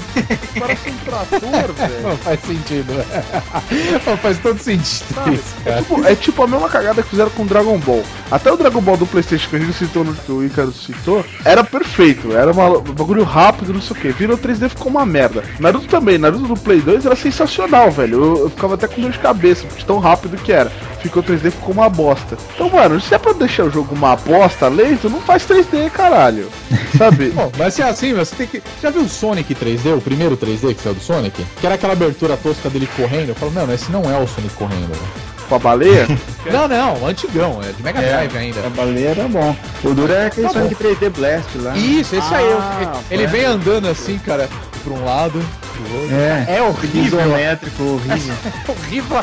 Parece 0.60 0.90
um 0.90 0.98
trator, 0.98 1.74
velho. 1.74 2.02
Não 2.08 2.18
faz 2.18 2.40
sentido. 2.42 2.94
Não 4.06 4.18
faz 4.18 4.38
todo 4.40 4.60
sentido 4.60 5.34
isso, 5.34 5.56
É 5.66 5.78
tipo, 5.82 6.06
é 6.06 6.16
tipo 6.16 6.44
a 6.44 6.48
mesma 6.48 6.70
cagada 6.70 7.02
que 7.04 7.10
fizeram 7.10 7.30
com 7.32 7.46
Dragon 7.46 7.78
Ball. 7.80 8.04
Até 8.32 8.52
o 8.52 8.58
Dragon 8.58 8.82
Ball 8.82 8.98
do 8.98 9.06
Playstation 9.08 9.50
que 9.50 9.56
a 9.56 9.60
gente 9.60 9.74
citou 9.74 10.04
no 10.04 10.14
que 10.14 10.32
o 10.32 10.44
Icaro 10.44 10.72
citou, 10.72 11.26
era 11.44 11.64
perfeito. 11.64 12.32
Era 12.36 12.52
uma- 12.52 12.70
um 12.78 12.82
bagulho 12.82 13.24
rápido, 13.24 13.74
não 13.74 13.82
sei 13.82 13.96
o 13.96 14.00
que. 14.00 14.10
Virou 14.10 14.38
3D 14.38 14.70
ficou 14.70 14.88
uma 14.92 15.06
merda. 15.06 15.44
Naruto 15.60 15.88
também, 15.88 16.18
Naruto 16.18 16.48
do 16.48 16.56
Play 16.60 16.80
2 16.82 17.06
era 17.06 17.16
sensacional, 17.16 17.92
velho. 17.92 18.24
Eu, 18.24 18.38
eu 18.44 18.50
ficava 18.50 18.76
até 18.76 18.88
com 18.88 19.02
dor 19.02 19.12
de 19.12 19.20
cabeça, 19.20 19.66
de 19.68 19.86
tão 19.86 20.00
rápido 20.00 20.38
que 20.38 20.52
era. 20.52 20.72
Ficou 21.02 21.24
3D, 21.24 21.52
ficou 21.52 21.74
uma 21.74 21.90
bosta. 21.90 22.38
Então, 22.54 22.70
mano, 22.70 23.00
se 23.00 23.14
é 23.14 23.18
pra 23.18 23.32
deixar 23.34 23.64
o 23.64 23.72
jogo 23.72 23.96
uma 23.96 24.16
bosta 24.16 24.68
lento, 24.68 25.10
não 25.10 25.22
faz 25.22 25.46
3D, 25.48 25.90
caralho. 25.90 26.48
Sabe? 26.98 27.30
Bom, 27.30 27.52
mas 27.58 27.74
se 27.74 27.82
é 27.82 27.90
assim, 27.90 28.14
você 28.14 28.36
tem 28.36 28.48
que. 28.48 28.62
Já 28.82 28.90
viu 28.90 29.02
o 29.04 29.10
Sonic 29.10 29.56
3D, 29.56 29.98
o 29.98 30.02
primeiro 30.02 30.36
3D 30.36 30.76
que 30.76 30.82
saiu 30.82 30.96
do 30.96 31.02
Sonic? 31.02 31.44
Que 31.60 31.66
era 31.66 31.76
aquela 31.76 31.94
abertura 31.94 32.36
tosca 32.38 32.70
dele 32.70 32.88
correndo. 32.96 33.30
Eu 33.30 33.36
falo, 33.36 33.52
não, 33.54 33.72
esse 33.74 33.92
não 33.92 34.02
é 34.04 34.18
o 34.22 34.28
Sonic 34.28 34.54
correndo. 34.56 34.88
velho. 34.90 35.02
com 35.48 35.56
a 35.56 35.60
baleia? 35.60 36.08
Não, 36.52 36.68
não, 36.68 37.06
antigão, 37.06 37.60
é 37.62 37.72
de 37.72 37.84
Mega 37.84 38.02
Drive 38.02 38.36
ainda. 38.38 38.66
A 38.66 38.70
baleia 38.70 39.10
era 39.10 39.28
bom. 39.28 39.56
O 39.84 39.94
duro 39.94 40.12
é 40.12 40.28
aquele 40.28 40.48
Tá 40.48 40.54
Sonic 40.54 40.76
3D 40.76 41.10
Blast 41.12 41.58
lá. 41.58 41.78
Isso, 41.78 42.16
esse 42.16 42.34
aí. 42.34 42.46
Ah, 42.60 42.94
Ele 43.12 43.24
é. 43.24 43.28
vem 43.28 43.46
andando 43.46 43.88
assim, 43.88 44.18
cara, 44.20 44.50
pra 44.80 44.94
um 44.94 45.04
lado, 45.06 45.40
pro 45.74 46.00
outro. 46.02 46.16
É, 46.16 46.56
É 46.58 46.62
horrível. 46.62 47.04
isométrico, 47.06 47.84
horrível. 47.84 48.36
horrível. 48.68 49.18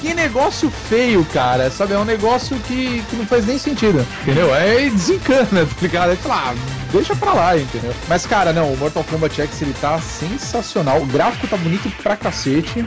Que 0.00 0.14
negócio 0.14 0.70
feio, 0.88 1.24
cara. 1.32 1.70
Sabe, 1.70 1.94
é 1.94 1.98
um 1.98 2.04
negócio 2.04 2.56
que, 2.66 3.02
que 3.08 3.16
não 3.16 3.26
faz 3.26 3.46
nem 3.46 3.58
sentido. 3.58 4.04
Entendeu? 4.22 4.52
Aí 4.54 4.90
desencana, 4.90 5.66
tá 5.66 5.76
ligado? 5.82 6.10
Aí 6.10 6.16
fala, 6.16 6.50
ah, 6.50 6.54
deixa 6.92 7.14
pra 7.16 7.32
lá, 7.32 7.56
entendeu? 7.58 7.92
Mas, 8.08 8.26
cara, 8.26 8.52
não, 8.52 8.72
o 8.72 8.76
Mortal 8.76 9.04
Kombat 9.04 9.40
X 9.42 9.62
ele 9.62 9.74
tá 9.80 9.98
sensacional. 10.00 11.00
O 11.02 11.06
gráfico 11.06 11.46
tá 11.46 11.56
bonito 11.56 11.90
pra 12.02 12.16
cacete. 12.16 12.84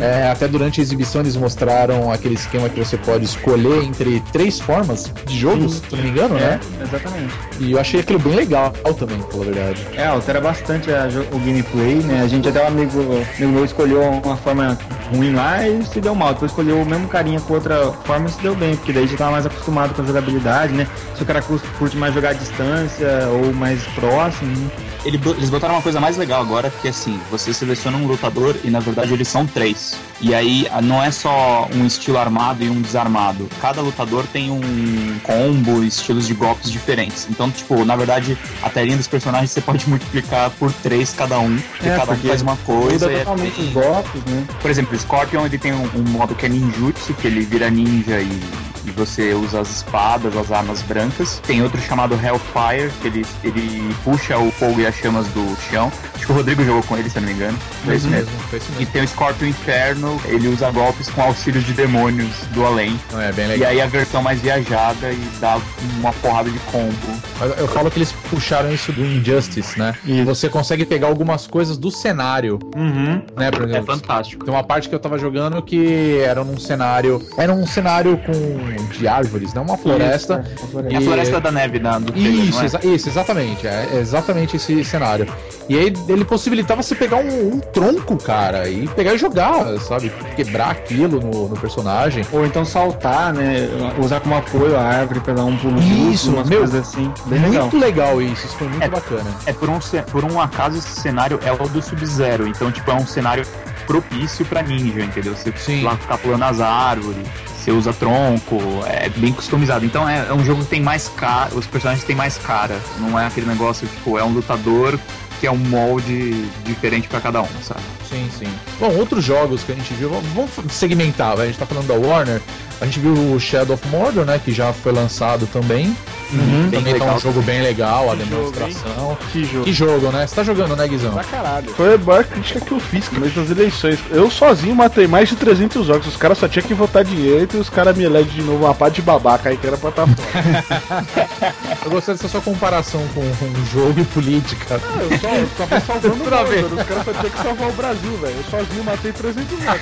É, 0.00 0.28
até 0.30 0.46
durante 0.48 0.80
a 0.80 0.82
exibição 0.82 1.20
eles 1.20 1.36
mostraram 1.36 2.10
aquele 2.10 2.34
esquema 2.34 2.68
que 2.68 2.78
você 2.78 2.96
pode 2.96 3.24
escolher 3.24 3.82
entre 3.84 4.20
três 4.32 4.58
formas 4.60 5.12
de 5.26 5.38
jogos, 5.38 5.74
se 5.76 5.82
eu 5.92 5.96
não 5.98 6.04
me 6.04 6.10
engano, 6.10 6.34
né? 6.34 6.60
É, 6.94 6.96
exatamente. 6.96 7.34
E 7.60 7.72
eu 7.72 7.80
achei 7.80 8.00
aquilo 8.00 8.18
bem 8.18 8.34
legal 8.34 8.72
também, 8.98 9.20
pela 9.22 9.44
verdade. 9.44 9.86
É, 9.94 10.06
altera 10.06 10.40
bastante 10.40 10.90
a 10.90 11.08
o 11.32 11.38
gameplay, 11.38 11.96
né? 11.96 12.22
A 12.22 12.26
gente 12.26 12.48
até 12.48 12.62
um 12.62 12.68
amigo, 12.68 13.00
amigo 13.36 13.52
meu 13.52 13.64
escolheu 13.64 14.02
uma 14.02 14.36
forma 14.36 14.78
ruim 15.12 15.34
lá 15.34 15.66
e 15.66 15.84
se 15.84 16.00
deu 16.00 16.14
mal. 16.14 16.34
Depois 16.34 16.50
escolheu 16.50 16.80
o 16.80 16.86
mesmo 16.86 17.08
carinha 17.08 17.40
com 17.40 17.54
outra 17.54 17.92
forma 18.04 18.28
e 18.28 18.32
se 18.32 18.40
deu 18.40 18.54
bem, 18.54 18.76
porque 18.76 18.92
daí 18.92 19.06
já 19.06 19.16
tava 19.16 19.32
mais 19.32 19.46
acostumado 19.46 19.94
com 19.94 20.02
a 20.02 20.04
jogabilidade, 20.04 20.72
né? 20.72 20.86
Se 21.14 21.22
o 21.22 21.26
cara 21.26 21.42
curte 21.42 21.96
mais 21.96 22.14
jogar 22.14 22.30
à 22.30 22.32
distância 22.32 23.28
ou 23.28 23.52
mais 23.52 23.82
próximo, 23.94 24.56
né? 24.56 24.70
Ele 25.04 25.20
eles 25.36 25.50
botaram 25.50 25.74
uma 25.74 25.82
coisa 25.82 26.00
mais 26.00 26.16
legal 26.16 26.40
agora, 26.40 26.70
que 26.82 26.88
assim, 26.88 27.20
você 27.30 27.52
seleciona 27.52 27.96
um 27.96 28.06
lutador 28.06 28.56
e 28.64 28.70
na 28.70 28.80
verdade 28.80 29.12
eles 29.12 29.28
são 29.28 29.46
três. 29.46 29.96
E 30.20 30.34
aí 30.34 30.66
não 30.82 31.02
é 31.02 31.10
só 31.10 31.68
um 31.74 31.86
estilo 31.86 32.18
armado 32.18 32.64
e 32.64 32.70
um 32.70 32.80
desarmado. 32.80 33.48
Cada 33.60 33.82
lutador 33.82 34.24
tem 34.32 34.50
um 34.50 35.18
combo, 35.22 35.84
estilos 35.84 36.26
de 36.26 36.34
golpes 36.34 36.70
diferentes. 36.70 36.83
Então, 37.30 37.50
tipo, 37.50 37.84
na 37.84 37.96
verdade, 37.96 38.36
a 38.62 38.70
telinha 38.70 38.96
dos 38.96 39.06
personagens 39.08 39.50
você 39.50 39.60
pode 39.60 39.88
multiplicar 39.88 40.50
por 40.50 40.72
três 40.72 41.12
cada 41.12 41.38
um, 41.38 41.56
porque 41.58 41.88
É, 41.88 41.96
cada 41.96 42.12
um 42.12 42.16
faz 42.16 42.42
uma 42.42 42.56
coisa. 42.58 43.10
É 43.10 43.18
totalmente 43.18 43.56
bem- 43.56 43.66
os 43.68 43.72
golpes, 43.72 44.24
né? 44.26 44.46
Por 44.60 44.70
exemplo, 44.70 44.94
o 44.96 44.98
Scorpion 44.98 45.46
ele 45.46 45.58
tem 45.58 45.72
um, 45.72 45.88
um 45.96 46.02
modo 46.10 46.34
que 46.34 46.46
é 46.46 46.48
ninjutsu, 46.48 47.14
que 47.14 47.26
ele 47.26 47.40
vira 47.40 47.70
ninja 47.70 48.20
e, 48.20 48.40
e 48.86 48.90
você 48.90 49.32
usa 49.34 49.60
as 49.60 49.70
espadas, 49.76 50.36
as 50.36 50.50
armas 50.52 50.82
brancas. 50.82 51.40
Tem 51.46 51.62
outro 51.62 51.80
chamado 51.80 52.14
Hellfire, 52.14 52.90
que 53.00 53.08
ele, 53.08 53.26
ele 53.42 53.94
puxa 54.04 54.38
o 54.38 54.50
fogo 54.50 54.80
e 54.80 54.86
as 54.86 54.94
chamas 54.94 55.26
do 55.28 55.56
chão. 55.70 55.90
Acho 56.14 56.26
que 56.26 56.32
o 56.32 56.34
Rodrigo 56.34 56.64
jogou 56.64 56.82
com 56.82 56.96
ele, 56.96 57.08
se 57.10 57.16
eu 57.16 57.22
não 57.22 57.28
me 57.28 57.34
engano. 57.34 57.58
Foi 57.84 57.96
isso 57.96 58.08
mesmo. 58.08 58.30
Foi 58.50 58.58
isso 58.58 58.68
E 58.72 58.78
mesmo. 58.78 58.92
tem 58.92 59.02
o 59.02 59.08
Scorpion 59.08 59.46
Inferno, 59.48 60.20
ele 60.26 60.48
usa 60.48 60.70
golpes 60.70 61.08
com 61.10 61.22
auxílios 61.22 61.64
de 61.64 61.72
demônios 61.72 62.30
do 62.52 62.64
além. 62.64 62.98
Não, 63.12 63.20
é 63.20 63.32
bem 63.32 63.44
E 63.46 63.48
legal. 63.48 63.70
aí 63.70 63.80
a 63.80 63.86
versão 63.86 64.22
mais 64.22 64.40
viajada 64.40 65.10
e 65.12 65.30
dá 65.40 65.58
uma 66.00 66.12
porrada 66.14 66.50
de 66.50 66.58
combo. 66.60 66.94
Mas 67.38 67.58
Eu 67.58 67.68
falo 67.68 67.90
que 67.90 67.98
eles 67.98 68.12
puxaram 68.30 68.72
isso 68.72 68.92
do 68.92 69.04
Injustice, 69.04 69.78
né? 69.78 69.94
E 70.04 70.22
você 70.22 70.48
consegue 70.48 70.84
pegar 70.84 71.06
algumas 71.08 71.46
coisas 71.46 71.76
do 71.76 71.90
cenário, 71.90 72.58
Uhum. 72.76 73.22
né? 73.36 73.50
Por 73.50 73.62
É 73.62 73.70
exemplo, 73.70 73.94
fantástico. 73.94 74.44
tem 74.44 74.52
uma 74.54 74.64
parte 74.64 74.88
que 74.88 74.94
eu 74.94 74.98
tava 74.98 75.18
jogando 75.18 75.60
que 75.62 76.18
era 76.24 76.42
num 76.44 76.58
cenário. 76.58 77.22
Era 77.36 77.52
um 77.52 77.66
cenário 77.66 78.16
com 78.18 78.32
de 78.76 79.06
árvores, 79.08 79.52
não 79.54 79.62
uma 79.64 79.76
floresta. 79.76 80.44
E 80.90 80.96
a 80.96 81.00
E- 81.00 81.04
Floresta 81.04 81.40
da 81.40 81.50
Neve 81.52 81.78
da, 81.78 81.98
do 81.98 82.12
trailer, 82.12 82.44
Isso, 82.44 82.60
é? 82.60 82.64
exa- 82.64 82.80
isso, 82.84 83.08
exatamente. 83.08 83.66
É 83.66 83.88
é 83.94 83.98
exatamente 83.98 84.56
esse 84.56 84.84
cenário. 84.84 85.26
E 85.68 85.76
aí 85.78 85.92
ele 86.08 86.24
possibilitava 86.24 86.82
você 86.82 86.94
pegar 86.94 87.16
um, 87.16 87.54
um 87.54 87.58
tronco, 87.60 88.16
cara, 88.16 88.68
e 88.68 88.86
pegar 88.88 89.14
e 89.14 89.18
jogar, 89.18 89.78
sabe? 89.80 90.12
Quebrar 90.36 90.70
aquilo 90.70 91.20
no, 91.20 91.48
no 91.48 91.56
personagem. 91.56 92.24
Ou 92.32 92.44
então 92.44 92.64
saltar, 92.64 93.32
né? 93.32 93.68
Usar 93.98 94.20
como 94.20 94.34
apoio 94.36 94.76
a 94.76 94.82
árvore 94.82 95.20
pra 95.20 95.32
dar 95.34 95.44
um 95.44 95.56
pulo 95.56 95.78
Isso, 96.12 96.30
umas 96.32 96.48
meu, 96.48 96.58
coisas 96.60 96.80
assim. 96.88 97.12
Bem 97.26 97.40
legal. 97.40 97.62
Muito 97.62 97.78
legal 97.78 98.20
isso, 98.22 98.46
isso 98.46 98.56
foi 98.56 98.68
muito 98.68 98.82
É. 98.82 98.88
bacana. 98.88 99.30
É 99.46 99.52
por 99.52 99.68
um, 99.70 99.78
por 100.10 100.24
um 100.24 100.40
acaso 100.40 100.78
esse 100.78 101.00
cenário 101.00 101.38
é 101.44 101.52
o 101.52 101.56
do 101.68 101.80
Sub-Zero, 101.80 102.46
então 102.46 102.70
tipo 102.70 102.90
é 102.90 102.94
um 102.94 103.06
cenário 103.06 103.44
propício 103.86 104.44
pra 104.44 104.62
ninja, 104.62 105.00
entendeu? 105.00 105.34
Você 105.34 105.52
Sim. 105.56 105.82
lá 105.82 105.96
ficar 105.96 106.18
pulando 106.18 106.44
as 106.44 106.60
árvores, 106.60 107.26
você 107.46 107.70
usa 107.70 107.92
tronco, 107.92 108.58
é 108.86 109.08
bem 109.08 109.32
customizado. 109.32 109.84
Então 109.84 110.08
é, 110.08 110.26
é 110.28 110.32
um 110.32 110.44
jogo 110.44 110.62
que 110.62 110.70
tem 110.70 110.80
mais 110.80 111.08
cara, 111.08 111.54
os 111.54 111.66
personagens 111.66 112.04
têm 112.04 112.14
mais 112.16 112.36
cara, 112.38 112.78
não 112.98 113.18
é 113.18 113.26
aquele 113.26 113.46
negócio 113.46 113.86
tipo 113.86 114.18
é 114.18 114.24
um 114.24 114.32
lutador 114.32 114.98
que 115.40 115.46
é 115.46 115.50
um 115.50 115.56
molde 115.56 116.32
diferente 116.64 117.08
pra 117.08 117.20
cada 117.20 117.42
um, 117.42 117.48
sabe? 117.62 117.80
Sim, 118.08 118.28
sim. 118.38 118.48
Bom, 118.78 118.94
outros 118.96 119.24
jogos 119.24 119.62
que 119.62 119.72
a 119.72 119.74
gente 119.74 119.92
viu, 119.94 120.10
vamos 120.34 120.50
segmentar, 120.70 121.38
a 121.38 121.46
gente 121.46 121.58
tá 121.58 121.66
falando 121.66 121.86
da 121.86 121.94
Warner, 121.94 122.40
a 122.80 122.84
gente 122.86 122.98
viu 123.00 123.12
o 123.12 123.38
Shadow 123.40 123.74
of 123.74 123.88
Mordor, 123.88 124.24
né, 124.24 124.40
que 124.42 124.52
já 124.52 124.72
foi 124.72 124.92
lançado 124.92 125.46
também. 125.46 125.96
Bem 126.32 126.70
também 126.82 126.98
tá 126.98 127.14
um 127.14 127.20
jogo 127.20 127.40
bem 127.42 127.62
legal, 127.62 128.10
a 128.10 128.16
Que 128.16 128.24
jogo, 128.24 128.50
demonstração. 128.50 129.18
Que 129.30 129.44
jogo. 129.44 129.64
Que 129.66 129.72
jogo, 129.72 130.10
né? 130.10 130.26
Você 130.26 130.34
tá 130.34 130.42
jogando, 130.42 130.74
né, 130.74 130.88
Guizão? 130.88 131.12
Pra 131.12 131.22
caralho. 131.22 131.68
Foi 131.74 131.94
a 131.94 131.98
maior 131.98 132.24
crítica 132.24 132.60
que 132.60 132.72
eu 132.72 132.80
fiz 132.80 133.08
no 133.12 133.20
mês 133.20 133.32
das 133.34 133.50
eleições. 133.50 133.98
Eu 134.10 134.28
sozinho 134.30 134.74
matei 134.74 135.06
mais 135.06 135.28
de 135.28 135.36
300 135.36 135.86
jogos. 135.86 136.06
Os 136.08 136.16
caras 136.16 136.38
só 136.38 136.48
tinham 136.48 136.66
que 136.66 136.74
votar 136.74 137.04
direito 137.04 137.56
e 137.56 137.60
os 137.60 137.68
caras 137.70 137.96
me 137.96 138.02
elegem 138.04 138.32
de 138.32 138.42
novo 138.42 138.64
uma 138.64 138.74
pá 138.74 138.88
de 138.88 139.00
babaca 139.00 139.50
aí 139.50 139.56
que 139.56 139.66
era 139.66 139.76
pra 139.76 139.90
estar 139.90 140.06
fora. 140.08 141.04
Eu 141.84 141.90
gostei 141.90 142.14
dessa 142.14 142.28
sua 142.28 142.40
comparação 142.40 143.00
com, 143.14 143.20
com 143.36 143.64
jogo 143.66 144.00
e 144.00 144.04
política. 144.06 144.80
eu 145.10 145.18
só 145.18 145.28
eu 145.28 145.48
tava 145.58 145.80
salvando 145.84 146.14
o. 146.14 146.18
Mordor. 146.18 146.72
Os 146.78 146.82
caras 146.82 147.04
só 147.04 147.12
tinham 147.12 147.30
que 147.30 147.42
salvar 147.42 147.68
o 147.68 147.72
Brasil, 147.72 148.16
velho. 148.18 148.34
Eu 148.36 148.44
sozinho 148.50 148.84
matei 148.84 149.12
300 149.12 149.50
jogos. 149.62 149.80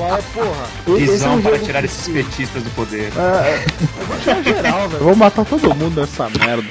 Lá, 0.00 0.18
porra. 0.34 0.96
Esse 0.98 1.02
é 1.04 1.12
Visão 1.12 1.36
um 1.36 1.42
para 1.42 1.58
tirar 1.60 1.78
que- 1.80 1.86
esses 1.86 2.08
petistas 2.34 2.62
do 2.62 2.70
poder. 2.70 3.12
É, 3.16 3.64
é. 3.64 4.42
Geral, 4.42 4.88
velho. 4.88 5.00
Eu 5.00 5.04
vou 5.06 5.16
matar 5.16 5.44
todo 5.44 5.74
mundo 5.74 6.00
nessa 6.00 6.28
merda. 6.28 6.68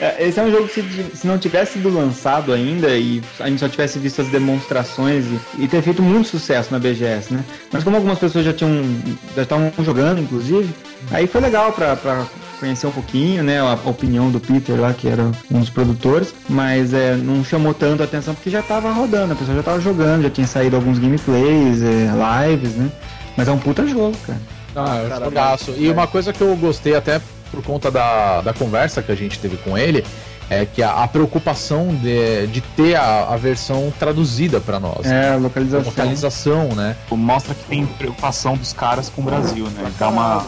É, 0.00 0.26
Esse 0.26 0.40
é 0.40 0.42
um 0.42 0.50
jogo 0.50 0.66
que 0.66 0.82
se, 0.82 1.16
se 1.16 1.26
não 1.26 1.38
tivesse 1.38 1.74
sido 1.74 1.88
lançado 1.88 2.52
ainda 2.52 2.88
e 2.88 3.22
a 3.38 3.48
gente 3.48 3.60
só 3.60 3.68
tivesse 3.68 4.00
visto 4.00 4.20
as 4.20 4.26
demonstrações 4.26 5.24
e, 5.26 5.62
e 5.62 5.68
ter 5.68 5.80
feito 5.80 6.02
muito 6.02 6.28
sucesso 6.28 6.72
na 6.72 6.78
BGS, 6.80 7.32
né? 7.32 7.44
Mas 7.72 7.84
como 7.84 7.94
algumas 7.94 8.18
pessoas 8.18 8.44
já 8.44 8.52
tinham 8.52 8.82
já 9.36 9.42
estavam 9.42 9.72
jogando, 9.78 10.20
inclusive, 10.20 10.68
aí 11.12 11.28
foi 11.28 11.40
legal 11.40 11.72
pra, 11.72 11.94
pra 11.94 12.26
conhecer 12.58 12.88
um 12.88 12.90
pouquinho, 12.90 13.44
né? 13.44 13.60
A 13.60 13.74
opinião 13.88 14.28
do 14.28 14.40
Peter 14.40 14.78
lá, 14.78 14.92
que 14.92 15.06
era 15.06 15.30
um 15.48 15.60
dos 15.60 15.70
produtores, 15.70 16.34
mas 16.48 16.92
é, 16.92 17.14
não 17.14 17.44
chamou 17.44 17.72
tanto 17.72 18.02
a 18.02 18.06
atenção 18.06 18.34
porque 18.34 18.50
já 18.50 18.60
tava 18.60 18.90
rodando, 18.90 19.34
a 19.34 19.36
pessoa 19.36 19.56
já 19.56 19.62
tava 19.62 19.80
jogando, 19.80 20.24
já 20.24 20.30
tinha 20.30 20.46
saído 20.48 20.74
alguns 20.74 20.98
gameplays, 20.98 21.80
é, 21.80 22.10
lives, 22.50 22.74
né? 22.74 22.90
Mas 23.36 23.46
é 23.46 23.52
um 23.52 23.58
puta 23.58 23.86
jogo, 23.86 24.16
cara. 24.26 24.40
Ah, 24.74 24.96
é 24.98 25.06
um 25.06 25.08
Cara, 25.08 25.24
jogaço. 25.24 25.74
E 25.76 25.88
uma 25.90 26.06
coisa 26.06 26.32
que 26.32 26.40
eu 26.40 26.54
gostei 26.56 26.94
até 26.96 27.20
por 27.50 27.62
conta 27.62 27.90
da, 27.90 28.40
da 28.40 28.52
conversa 28.52 29.02
que 29.02 29.12
a 29.12 29.14
gente 29.14 29.38
teve 29.38 29.56
com 29.58 29.76
ele 29.78 30.04
é 30.50 30.66
que 30.66 30.82
a, 30.82 31.02
a 31.02 31.08
preocupação 31.08 31.88
de, 31.94 32.46
de 32.48 32.60
ter 32.60 32.96
a, 32.96 33.28
a 33.32 33.36
versão 33.36 33.92
traduzida 33.98 34.60
pra 34.60 34.78
nós. 34.78 35.06
É, 35.06 35.30
a 35.30 35.32
A 35.34 35.36
localização. 35.36 35.86
localização, 35.90 36.68
né? 36.74 36.96
Mostra 37.10 37.54
que 37.54 37.64
tem 37.64 37.86
preocupação 37.86 38.56
dos 38.56 38.72
caras 38.72 39.08
com 39.08 39.22
o 39.22 39.24
Brasil, 39.24 39.64
né? 39.66 39.90
Dá 39.98 40.08
uma. 40.08 40.44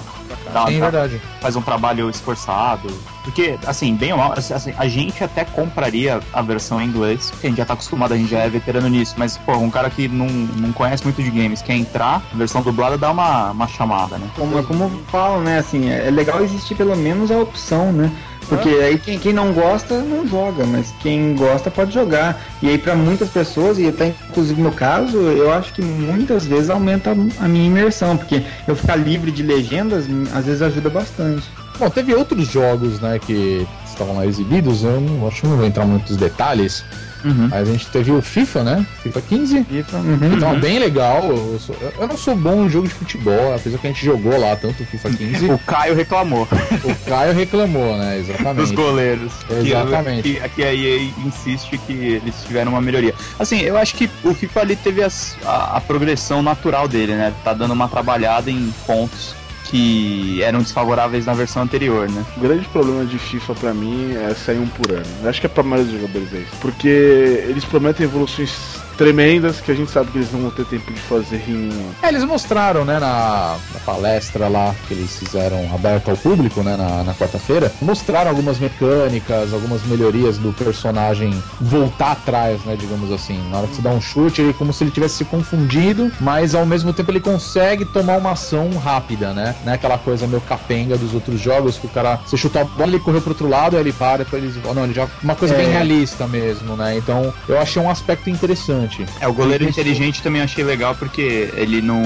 Dá, 0.52 0.66
Sim, 0.66 0.78
dá- 0.80 0.90
verdade. 0.90 1.20
faz 1.40 1.56
um 1.56 1.62
trabalho 1.62 2.08
esforçado. 2.10 2.88
Porque, 3.22 3.58
assim, 3.66 3.94
bem 3.94 4.12
ou 4.12 4.18
mal, 4.18 4.32
assim, 4.36 4.72
a 4.76 4.88
gente 4.88 5.22
até 5.22 5.44
compraria 5.44 6.20
a 6.32 6.42
versão 6.42 6.80
em 6.80 6.86
inglês, 6.86 7.30
porque 7.30 7.46
a 7.46 7.50
gente 7.50 7.58
já 7.58 7.64
tá 7.64 7.74
acostumado, 7.74 8.14
a 8.14 8.16
gente 8.16 8.30
já 8.30 8.38
é 8.40 8.48
veterano 8.48 8.88
nisso. 8.88 9.14
Mas, 9.16 9.36
pô, 9.36 9.56
um 9.56 9.70
cara 9.70 9.90
que 9.90 10.06
não, 10.08 10.26
não 10.26 10.72
conhece 10.72 11.02
muito 11.04 11.22
de 11.22 11.30
games, 11.30 11.60
quer 11.62 11.74
entrar, 11.74 12.22
a 12.32 12.36
versão 12.36 12.62
dublada 12.62 12.96
dá 12.96 13.10
uma, 13.10 13.50
uma 13.50 13.66
chamada, 13.68 14.16
né? 14.18 14.28
Como, 14.36 14.62
como 14.64 14.90
falam, 15.08 15.40
né? 15.42 15.58
Assim, 15.58 15.88
é 15.90 16.10
legal 16.10 16.42
existir 16.42 16.74
pelo 16.76 16.96
menos 16.96 17.30
a 17.30 17.38
opção, 17.38 17.92
né? 17.92 18.10
Porque 18.48 18.68
aí 18.68 18.98
quem, 18.98 19.18
quem 19.18 19.32
não 19.32 19.52
gosta 19.52 19.98
não 19.98 20.26
joga, 20.26 20.64
mas 20.64 20.92
quem 21.00 21.34
gosta 21.34 21.70
pode 21.70 21.92
jogar. 21.92 22.40
E 22.62 22.68
aí 22.68 22.78
pra 22.78 22.94
muitas 22.94 23.28
pessoas, 23.28 23.78
e 23.78 23.88
até 23.88 24.14
inclusive 24.30 24.60
no 24.62 24.72
caso, 24.72 25.18
eu 25.18 25.52
acho 25.52 25.72
que 25.72 25.82
muitas 25.82 26.46
vezes 26.46 26.70
aumenta 26.70 27.10
a, 27.10 27.48
minha 27.48 27.66
imersão, 27.66 28.16
porque 28.16 28.42
eu 28.66 28.76
ficar 28.76 28.96
livre 28.96 29.30
de 29.30 29.42
legendas 29.42 30.06
às 30.32 30.46
vezes 30.46 30.62
ajuda 30.62 30.90
bastante. 30.90 31.42
Bom, 31.78 31.90
teve 31.90 32.14
outros 32.14 32.46
jogos, 32.48 33.00
né, 33.00 33.18
que 33.18 33.66
estavam 33.86 34.16
lá 34.16 34.26
exibidos, 34.26 34.82
eu 34.82 35.00
não, 35.00 35.26
acho 35.26 35.42
que 35.42 35.46
não 35.46 35.56
vou 35.56 35.66
entrar 35.66 35.84
muito 35.84 36.08
nos 36.08 36.16
detalhes, 36.16 36.84
Uhum. 37.24 37.48
mas 37.50 37.68
a 37.68 37.72
gente 37.72 37.86
teve 37.88 38.12
o 38.12 38.22
FIFA, 38.22 38.62
né? 38.64 38.86
FIFA 39.02 39.20
15. 39.22 39.64
FIFA, 39.64 39.96
uhum. 39.98 40.34
Então, 40.36 40.60
bem 40.60 40.78
legal. 40.78 41.24
Eu, 41.28 41.58
sou- 41.58 41.76
eu 41.98 42.06
não 42.08 42.16
sou 42.16 42.36
bom 42.36 42.64
em 42.66 42.68
jogo 42.68 42.86
de 42.88 42.94
futebol, 42.94 43.54
apesar 43.54 43.78
que 43.78 43.86
a 43.86 43.90
gente 43.90 44.04
jogou 44.04 44.38
lá 44.38 44.54
tanto 44.56 44.82
o 44.82 44.86
FIFA 44.86 45.10
15. 45.10 45.46
O 45.50 45.58
Caio 45.58 45.94
reclamou 45.94 46.46
o 46.84 46.94
Caio 47.08 47.32
reclamou, 47.32 47.96
né? 47.96 48.18
dos 48.18 48.28
Exatamente. 48.28 48.74
goleiros. 48.74 49.32
Que- 49.48 49.54
Exatamente. 49.54 50.22
Que, 50.22 50.40
aqui 50.40 50.62
a 50.62 50.74
EA 50.74 51.10
insiste 51.24 51.78
que 51.78 51.92
eles 51.92 52.34
tiveram 52.46 52.72
uma 52.72 52.80
melhoria. 52.80 53.14
Assim, 53.38 53.60
eu 53.60 53.76
acho 53.76 53.94
que 53.94 54.08
o 54.22 54.34
FIFA 54.34 54.60
ali 54.60 54.76
teve 54.76 55.02
as- 55.02 55.36
a, 55.44 55.76
a 55.76 55.80
progressão 55.80 56.42
natural 56.42 56.86
dele, 56.88 57.14
né? 57.14 57.32
Tá 57.42 57.52
dando 57.52 57.72
uma 57.72 57.88
trabalhada 57.88 58.50
em 58.50 58.72
pontos 58.86 59.34
que 59.70 60.42
eram 60.42 60.60
desfavoráveis 60.60 61.26
na 61.26 61.34
versão 61.34 61.62
anterior, 61.62 62.08
né? 62.08 62.24
O 62.36 62.40
grande 62.40 62.66
problema 62.68 63.04
de 63.04 63.18
FIFA 63.18 63.54
pra 63.54 63.74
mim 63.74 64.14
é 64.14 64.34
sair 64.34 64.58
um 64.58 64.66
por 64.66 64.92
ano. 64.92 65.06
Eu 65.22 65.28
acho 65.28 65.40
que 65.40 65.46
é 65.46 65.48
pra 65.48 65.62
maioria 65.62 65.92
dos 65.92 66.00
jogadores 66.00 66.32
é 66.32 66.38
isso. 66.38 66.56
Porque 66.60 66.88
eles 66.88 67.64
prometem 67.64 68.04
evoluções 68.04 68.80
tremendas 68.96 69.60
que 69.60 69.70
a 69.70 69.74
gente 69.74 69.90
sabe 69.90 70.10
que 70.10 70.18
eles 70.18 70.32
não 70.32 70.40
vão 70.40 70.50
ter 70.50 70.64
tempo 70.66 70.92
de 70.92 71.00
fazer 71.00 71.42
em 71.48 71.68
um 71.68 71.72
ano. 71.72 71.94
É, 72.02 72.08
eles 72.08 72.24
mostraram, 72.24 72.84
né, 72.84 72.98
na, 72.98 73.56
na 73.72 73.80
palestra 73.84 74.48
lá 74.48 74.74
que 74.86 74.94
eles 74.94 75.16
fizeram 75.18 75.72
aberta 75.74 76.10
ao 76.10 76.16
público, 76.16 76.62
né, 76.62 76.76
na, 76.76 77.02
na 77.04 77.14
quarta-feira, 77.14 77.72
mostraram 77.80 78.30
algumas 78.30 78.58
mecânicas, 78.58 79.52
algumas 79.52 79.82
melhorias 79.84 80.38
do 80.38 80.52
personagem 80.52 81.42
voltar 81.60 82.12
atrás, 82.12 82.60
né, 82.64 82.76
digamos 82.78 83.10
assim. 83.12 83.38
Na 83.50 83.58
hora 83.58 83.66
que 83.68 83.76
você 83.76 83.82
dá 83.82 83.90
um 83.90 84.00
chute, 84.00 84.40
ele 84.40 84.50
é 84.50 84.52
como 84.52 84.72
se 84.72 84.84
ele 84.84 84.90
tivesse 84.90 85.16
se 85.16 85.24
confundido, 85.24 86.10
mas 86.20 86.54
ao 86.54 86.66
mesmo 86.66 86.92
tempo 86.92 87.10
ele 87.10 87.20
consegue 87.20 87.84
tomar 87.84 88.18
uma 88.18 88.32
ação 88.32 88.70
rápida, 88.76 89.32
né? 89.32 89.54
Não 89.64 89.72
é 89.72 89.74
aquela 89.76 89.98
coisa 89.98 90.26
meio 90.26 90.40
capenga 90.42 90.96
dos 90.96 91.14
outros 91.14 91.40
jogos 91.40 91.78
que 91.78 91.86
o 91.86 91.90
cara, 91.90 92.20
você 92.26 92.36
chutar 92.36 92.62
a 92.62 92.64
bola, 92.64 92.88
ele 92.90 92.98
correu 93.00 93.20
pro 93.20 93.30
outro 93.30 93.48
lado, 93.48 93.76
aí 93.76 93.82
ele 93.82 93.92
para, 93.92 94.24
depois 94.24 94.42
ele... 94.42 94.60
Não, 94.74 94.84
ele 94.84 94.94
já... 94.94 95.06
Uma 95.22 95.34
coisa 95.34 95.54
É. 95.54 95.58
bem 95.58 95.70
realista 95.70 96.26
mesmo, 96.26 96.76
né? 96.76 96.96
Então, 96.96 97.32
eu 97.48 97.58
achei 97.58 97.80
um 97.80 97.88
aspecto 97.90 98.28
interessante. 98.28 98.85
É, 99.20 99.26
o 99.26 99.32
goleiro 99.32 99.64
inteligente 99.64 100.22
também 100.22 100.42
achei 100.42 100.64
legal 100.64 100.94
porque 100.94 101.50
ele 101.54 101.80
não 101.80 102.02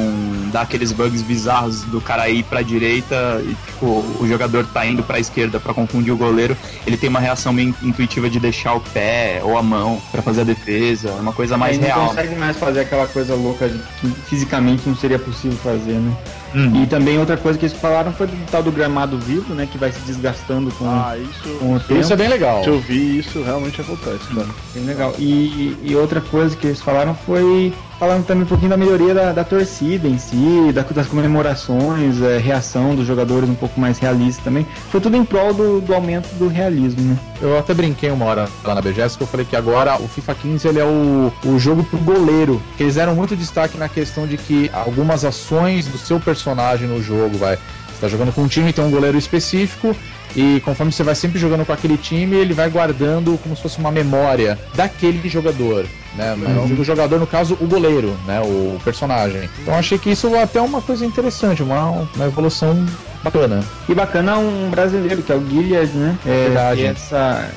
dá 0.52 0.62
aqueles 0.62 0.92
bugs 0.92 1.22
bizarros 1.22 1.82
do 1.84 2.00
cara 2.00 2.28
ir 2.28 2.42
pra 2.44 2.62
direita 2.62 3.40
e 3.44 3.54
tipo, 3.66 3.86
o 4.18 4.26
jogador 4.26 4.66
tá 4.66 4.84
indo 4.86 5.02
pra 5.02 5.18
esquerda 5.18 5.60
pra 5.60 5.74
confundir 5.74 6.12
o 6.12 6.16
goleiro. 6.16 6.56
Ele 6.86 6.96
tem 6.96 7.08
uma 7.08 7.20
reação 7.20 7.52
meio 7.52 7.74
intuitiva 7.82 8.28
de 8.28 8.40
deixar 8.40 8.74
o 8.74 8.80
pé 8.80 9.40
ou 9.42 9.56
a 9.56 9.62
mão 9.62 10.00
pra 10.10 10.22
fazer 10.22 10.42
a 10.42 10.44
defesa. 10.44 11.08
É 11.10 11.20
uma 11.20 11.32
coisa 11.32 11.56
mais 11.56 11.78
não 11.78 11.86
real. 11.86 12.06
consegue 12.08 12.34
mais 12.36 12.56
fazer 12.56 12.80
aquela 12.80 13.06
coisa 13.06 13.34
louca 13.34 13.68
de 13.68 13.78
que 14.00 14.08
fisicamente 14.28 14.88
não 14.88 14.96
seria 14.96 15.18
possível 15.18 15.58
fazer, 15.58 15.94
né? 15.94 16.16
Uhum. 16.54 16.82
E 16.82 16.86
também 16.86 17.18
outra 17.18 17.36
coisa 17.36 17.58
que 17.58 17.66
eles 17.66 17.76
falaram 17.76 18.12
foi 18.12 18.26
do 18.26 18.50
tal 18.50 18.62
do 18.62 18.72
gramado 18.72 19.18
vivo, 19.18 19.54
né? 19.54 19.68
Que 19.70 19.78
vai 19.78 19.92
se 19.92 20.00
desgastando 20.00 20.70
com, 20.72 20.84
Ah, 20.86 21.16
isso. 21.16 21.58
com 21.58 21.74
o 21.74 21.80
tempo. 21.80 22.00
Isso 22.00 22.12
é 22.12 22.16
bem 22.16 22.28
legal. 22.28 22.62
Se 22.64 22.68
eu 22.70 22.80
vi 22.80 23.18
isso, 23.18 23.42
realmente 23.42 23.80
acontece, 23.80 24.26
cara. 24.34 24.46
Bem 24.74 24.84
legal. 24.84 25.14
E, 25.18 25.76
e 25.82 25.94
outra 25.94 26.20
coisa 26.20 26.56
que 26.56 26.66
eles 26.66 26.80
falaram 26.80 27.14
foi 27.14 27.72
falando 28.00 28.24
também 28.24 28.44
um 28.44 28.46
pouquinho 28.46 28.70
da 28.70 28.78
melhoria 28.78 29.12
da, 29.14 29.30
da 29.32 29.44
torcida 29.44 30.08
em 30.08 30.16
si, 30.18 30.72
da- 30.72 30.80
das 30.82 31.06
comemorações, 31.06 32.20
é, 32.22 32.38
reação 32.38 32.94
dos 32.94 33.06
jogadores 33.06 33.46
um 33.48 33.54
pouco 33.54 33.78
mais 33.78 33.98
realista 33.98 34.40
também. 34.42 34.66
Foi 34.90 35.00
tudo 35.02 35.16
em 35.18 35.24
prol 35.24 35.52
do, 35.52 35.82
do 35.82 35.94
aumento 35.94 36.26
do 36.36 36.48
realismo, 36.48 37.02
né? 37.02 37.18
Eu 37.42 37.58
até 37.58 37.74
brinquei 37.74 38.10
uma 38.10 38.24
hora 38.24 38.48
lá 38.64 38.74
na 38.74 38.80
BGS 38.80 39.18
que 39.18 39.22
eu 39.22 39.26
falei 39.26 39.44
que 39.44 39.54
agora 39.54 39.96
o 40.00 40.08
FIFA 40.08 40.34
15 40.34 40.68
ele 40.68 40.78
é 40.80 40.84
o, 40.84 41.30
o 41.44 41.58
jogo 41.58 41.84
pro 41.84 41.98
goleiro. 41.98 42.60
Eles 42.78 42.94
deram 42.94 43.14
muito 43.14 43.36
destaque 43.36 43.76
na 43.76 43.88
questão 43.88 44.26
de 44.26 44.38
que 44.38 44.70
algumas 44.72 45.22
ações 45.24 45.84
do 45.86 45.98
seu 45.98 46.18
personagem 46.18 46.88
no 46.88 47.02
jogo, 47.02 47.36
vai. 47.36 47.56
Você 47.56 48.00
tá 48.00 48.08
jogando 48.08 48.32
com 48.32 48.40
um 48.42 48.48
time, 48.48 48.72
tem 48.72 48.82
um 48.82 48.90
goleiro 48.90 49.18
específico. 49.18 49.94
E 50.36 50.60
conforme 50.64 50.92
você 50.92 51.02
vai 51.02 51.14
sempre 51.14 51.38
jogando 51.38 51.64
com 51.64 51.72
aquele 51.72 51.96
time, 51.96 52.36
ele 52.36 52.54
vai 52.54 52.70
guardando 52.70 53.38
como 53.42 53.56
se 53.56 53.62
fosse 53.62 53.78
uma 53.78 53.90
memória 53.90 54.58
daquele 54.74 55.28
jogador, 55.28 55.86
né? 56.14 56.36
Digo 56.66 56.82
o 56.82 56.84
jogador, 56.84 57.18
no 57.18 57.26
caso, 57.26 57.56
o 57.60 57.66
goleiro, 57.66 58.16
né? 58.26 58.40
O 58.40 58.78
personagem. 58.84 59.48
Então 59.60 59.74
achei 59.74 59.98
que 59.98 60.10
isso 60.10 60.28
é 60.34 60.42
até 60.42 60.60
uma 60.60 60.80
coisa 60.80 61.04
interessante, 61.04 61.62
uma, 61.62 61.90
uma 61.90 62.26
evolução 62.26 62.86
bacana. 63.22 63.64
E 63.88 63.94
bacana 63.94 64.38
um 64.38 64.70
brasileiro, 64.70 65.22
que 65.22 65.32
é 65.32 65.34
o 65.34 65.46
Gilead, 65.48 65.92
né? 65.92 66.16
É, 66.26 66.44
Verdade. 66.46 66.80
e 66.82 66.86
essa 66.86 67.48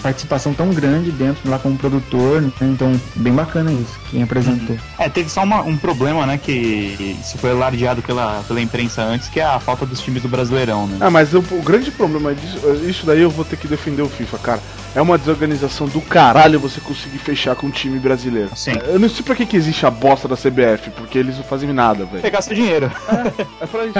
participação 0.00 0.54
tão 0.54 0.70
grande 0.70 1.10
dentro 1.10 1.48
lá 1.50 1.58
como 1.58 1.76
produtor, 1.76 2.40
né? 2.42 2.50
então 2.62 2.98
bem 3.16 3.32
bacana 3.32 3.72
isso, 3.72 3.98
quem 4.10 4.22
apresentou. 4.22 4.76
É, 4.98 5.08
teve 5.08 5.28
só 5.28 5.42
uma- 5.42 5.62
um 5.62 5.76
problema, 5.76 6.24
né? 6.26 6.38
Que 6.38 7.16
isso 7.20 7.38
foi 7.38 7.50
alardeado 7.50 8.02
pela, 8.02 8.42
pela 8.46 8.60
imprensa 8.60 9.02
antes, 9.02 9.28
que 9.28 9.40
é 9.40 9.44
a 9.44 9.58
falta 9.60 9.84
dos 9.86 10.00
times 10.00 10.22
do 10.22 10.28
Brasileirão, 10.28 10.86
né? 10.86 10.98
Ah, 11.00 11.10
mas 11.10 11.34
o, 11.34 11.38
o 11.38 11.62
grande 11.62 11.90
problema 11.90 12.34
disso, 12.34 12.58
isso 12.88 13.04
daí 13.06 13.20
eu 13.20 13.30
vou 13.30 13.44
ter 13.44 13.56
que 13.56 13.66
defender 13.68 14.02
o 14.02 14.08
FIFA, 14.08 14.38
cara. 14.38 14.62
É 14.94 15.00
uma 15.00 15.16
desorganização 15.16 15.86
do 15.88 16.00
caralho 16.02 16.60
você 16.60 16.80
conseguir 16.80 17.18
fechar 17.18 17.54
com 17.56 17.66
um 17.66 17.70
time 17.70 17.98
brasileiro. 17.98 18.50
Sim. 18.54 18.72
Eu 18.86 18.98
não 18.98 19.08
sei 19.08 19.22
pra 19.24 19.34
que, 19.34 19.46
que 19.46 19.56
existe 19.56 19.86
a 19.86 19.90
bosta 19.90 20.28
da 20.28 20.36
CBF, 20.36 20.90
porque 20.96 21.18
eles 21.18 21.36
não 21.36 21.44
fazem 21.44 21.72
nada, 21.72 22.04
velho. 22.04 22.20
Pegar 22.22 22.42
seu 22.42 22.54
dinheiro. 22.54 22.90
É 23.60 23.66
pra 23.66 23.84
isso. 23.86 23.98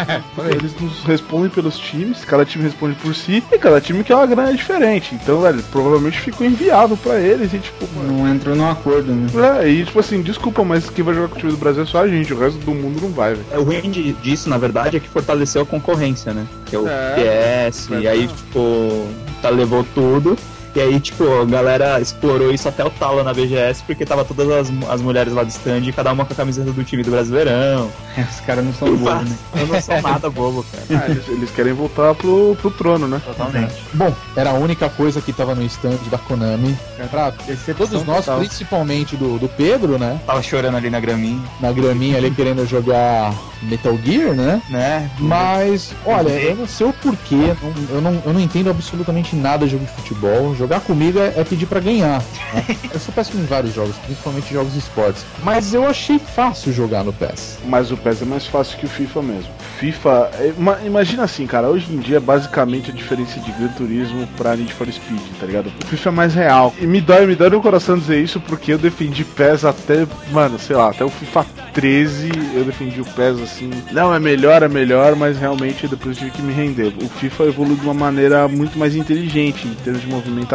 Eles 0.51 0.75
nos 0.81 1.05
respondem 1.05 1.49
pelos 1.49 1.79
times, 1.79 2.25
cada 2.25 2.45
time 2.45 2.65
responde 2.65 2.95
por 2.97 3.15
si, 3.15 3.43
e 3.53 3.59
cada 3.59 3.81
time 3.81 4.03
quer 4.05 4.15
uma 4.17 4.27
grana 4.27 4.53
diferente. 4.53 5.15
Então, 5.15 5.41
velho, 5.41 5.63
provavelmente 5.71 6.19
ficou 6.21 6.47
inviável 6.47 6.97
pra 6.97 7.19
eles 7.21 7.53
e, 7.55 7.59
tipo. 7.59 7.87
Não 8.03 8.29
entrou 8.29 8.55
num 8.57 8.69
acordo, 8.69 9.13
né? 9.15 9.29
É, 9.63 9.69
e 9.69 9.85
tipo 9.85 9.99
assim, 10.01 10.21
desculpa, 10.21 10.65
mas 10.65 10.91
quem 10.91 11.05
vai 11.05 11.15
jogar 11.15 11.29
com 11.29 11.37
o 11.37 11.39
time 11.39 11.53
do 11.53 11.59
Brasil 11.59 11.83
é 11.85 11.87
só 11.87 12.03
a 12.03 12.09
gente, 12.09 12.33
o 12.35 12.39
resto 12.39 12.59
do 12.59 12.73
mundo 12.73 13.01
não 13.01 13.11
vai, 13.11 13.35
velho. 13.35 13.47
É, 13.53 13.59
O 13.59 13.63
ruim 13.63 13.91
disso, 14.23 14.49
na 14.51 14.59
verdade, 14.59 14.97
é 14.97 15.01
que 15.01 15.09
fortaleceu 15.09 15.63
a 15.63 15.67
concorrência, 15.67 16.33
né? 16.33 16.47
Que 16.67 16.77
é 16.77 16.79
o 16.79 16.87
É, 16.89 17.69
PS, 17.71 17.91
é 17.93 18.01
e 18.01 18.09
aí, 18.09 18.27
tipo, 18.27 19.07
tá, 19.41 19.49
levou 19.49 19.87
tudo. 19.95 20.37
E 20.75 20.81
aí, 20.81 20.99
tipo, 21.01 21.25
a 21.41 21.45
galera 21.45 22.01
explorou 22.01 22.51
isso 22.51 22.69
até 22.69 22.83
o 22.85 22.91
talo 22.91 23.23
na 23.23 23.35
BGS, 23.35 23.83
porque 23.85 24.07
tava 24.07 24.25
todas 24.25 24.49
as, 24.51 24.91
as 24.91 25.03
mulheres 25.03 25.33
lá 25.33 25.43
do 25.43 25.51
stand, 25.51 25.93
cada 25.95 26.13
uma 26.13 26.25
com 26.25 26.33
a 26.33 26.37
camiseta 26.37 26.73
do 26.73 26.83
time 26.83 27.03
do 27.03 27.11
Brasileirão. 27.11 27.91
Os 28.17 28.41
caras 28.41 28.65
não 28.65 28.73
são 28.73 28.97
bobos, 28.97 29.29
né? 29.29 29.37
Eu 29.55 29.67
não 29.67 29.81
sou 29.81 30.01
nada 30.01 30.31
bobo, 30.31 30.65
cara. 30.65 31.03
Ah, 31.03 31.11
eles, 31.11 31.29
eles 31.29 31.51
querem 31.51 31.75
voltar 31.75 32.15
pro, 32.15 32.57
pro 32.61 32.71
trono, 32.71 33.07
né? 33.07 33.21
Totalmente. 33.25 33.75
Bom, 33.93 34.15
era 34.35 34.51
a 34.51 34.55
única 34.55 34.89
coisa 34.89 35.21
que 35.21 35.33
tava 35.33 35.55
no 35.55 35.63
stand 35.65 35.99
da 36.11 36.19
Konami. 36.19 36.77
Pra 37.11 37.33
todos 37.77 38.05
nós, 38.05 38.25
total. 38.25 38.39
principalmente 38.39 39.17
do, 39.17 39.39
do 39.39 39.49
Pedro, 39.49 39.99
né? 39.99 40.19
Tava 40.27 40.43
chorando 40.43 40.77
ali 40.77 40.89
na 40.89 41.01
graminha, 41.01 41.43
Na 41.61 41.73
graminha 41.73 42.17
ali 42.17 42.31
querendo 42.31 42.67
jogar 42.67 43.35
Metal 43.63 43.97
Gear, 44.05 44.35
né? 44.35 44.63
né? 44.69 45.11
Mas, 45.19 45.95
olha, 46.05 46.31
eu 46.31 46.57
não 46.57 46.67
sei 46.67 46.87
o 46.87 46.93
porquê, 46.93 47.55
eu 47.91 48.01
não, 48.01 48.23
eu 48.25 48.33
não 48.33 48.41
entendo 48.41 48.71
absolutamente 48.71 49.37
nada 49.37 49.67
de 49.67 49.73
jogo 49.73 49.85
de 49.85 49.93
futebol. 49.93 50.55
Jogar 50.63 50.79
comigo 50.81 51.19
é, 51.19 51.33
é 51.37 51.43
pedir 51.45 51.67
pra 51.67 51.81
ganhar. 51.81 52.23
né? 52.55 52.65
Eu 52.95 53.01
sou 53.01 53.13
péssimo 53.13 53.43
em 53.43 53.47
vários 53.47 53.75
jogos, 53.75 53.97
principalmente 53.97 54.53
jogos 54.55 54.73
de 54.73 54.79
esportes. 54.79 55.25
Mas 55.43 55.75
eu 55.75 55.85
achei 55.85 56.21
fácil 56.21 56.73
jogar 56.73 57.03
no 57.03 57.13
PES. 57.13 57.59
Mas 57.67 57.91
o 57.91 57.97
PES 57.97 58.23
é 58.23 58.25
mais 58.25 58.47
fácil 58.47 58.79
que 58.79 58.87
o 58.87 58.89
FIFA 58.89 59.23
mesmo. 59.23 59.51
FIFA, 59.81 60.31
é- 60.39 60.53
ima- 60.57 60.79
imagina 60.87 61.25
assim, 61.25 61.49
cara, 61.49 61.69
hoje 61.69 61.93
em 61.93 61.99
dia 61.99 62.19
é 62.19 62.21
basicamente 62.21 62.93
a 62.93 62.95
diferença 62.95 63.41
de 63.41 63.51
Gran 63.51 63.69
Turismo 63.69 64.25
pra 64.37 64.55
Need 64.55 64.73
for 64.75 64.87
Speed, 64.87 65.19
tá 65.41 65.47
ligado? 65.47 65.73
O 65.83 65.87
FIFA 65.89 66.09
é 66.09 66.13
mais 66.13 66.35
real. 66.35 66.73
E 66.81 66.87
me 66.87 67.01
dói, 67.01 67.27
me 67.27 67.35
dói 67.35 67.51
no 67.51 67.61
coração 67.61 67.99
dizer 67.99 68.23
isso 68.23 68.39
porque 68.39 68.73
eu 68.73 68.79
defendi 68.79 69.25
PES 69.25 69.65
até, 69.65 70.07
mano, 70.31 70.61
sei 70.61 70.77
lá, 70.77 70.91
até 70.91 71.05
o 71.05 71.09
FIFA 71.11 71.45
13 71.75 72.31
eu 72.55 72.63
defendi 72.65 73.01
o 73.01 73.05
PES 73.05 73.41
assim. 73.43 73.71
Não, 73.91 74.15
é 74.15 74.21
melhor, 74.21 74.63
é 74.63 74.69
melhor, 74.69 75.17
mas 75.17 75.37
realmente 75.37 75.89
depois 75.89 76.17
tive 76.17 76.31
que 76.31 76.41
me 76.43 76.53
render. 76.53 76.93
O 77.03 77.09
FIFA 77.09 77.45
evoluiu 77.47 77.75
de 77.77 77.83
uma 77.83 77.95
maneira 77.95 78.47
muito 78.47 78.79
mais 78.79 78.95
inteligente 78.95 79.67
em 79.67 79.75
termos 79.83 80.03
de 80.03 80.07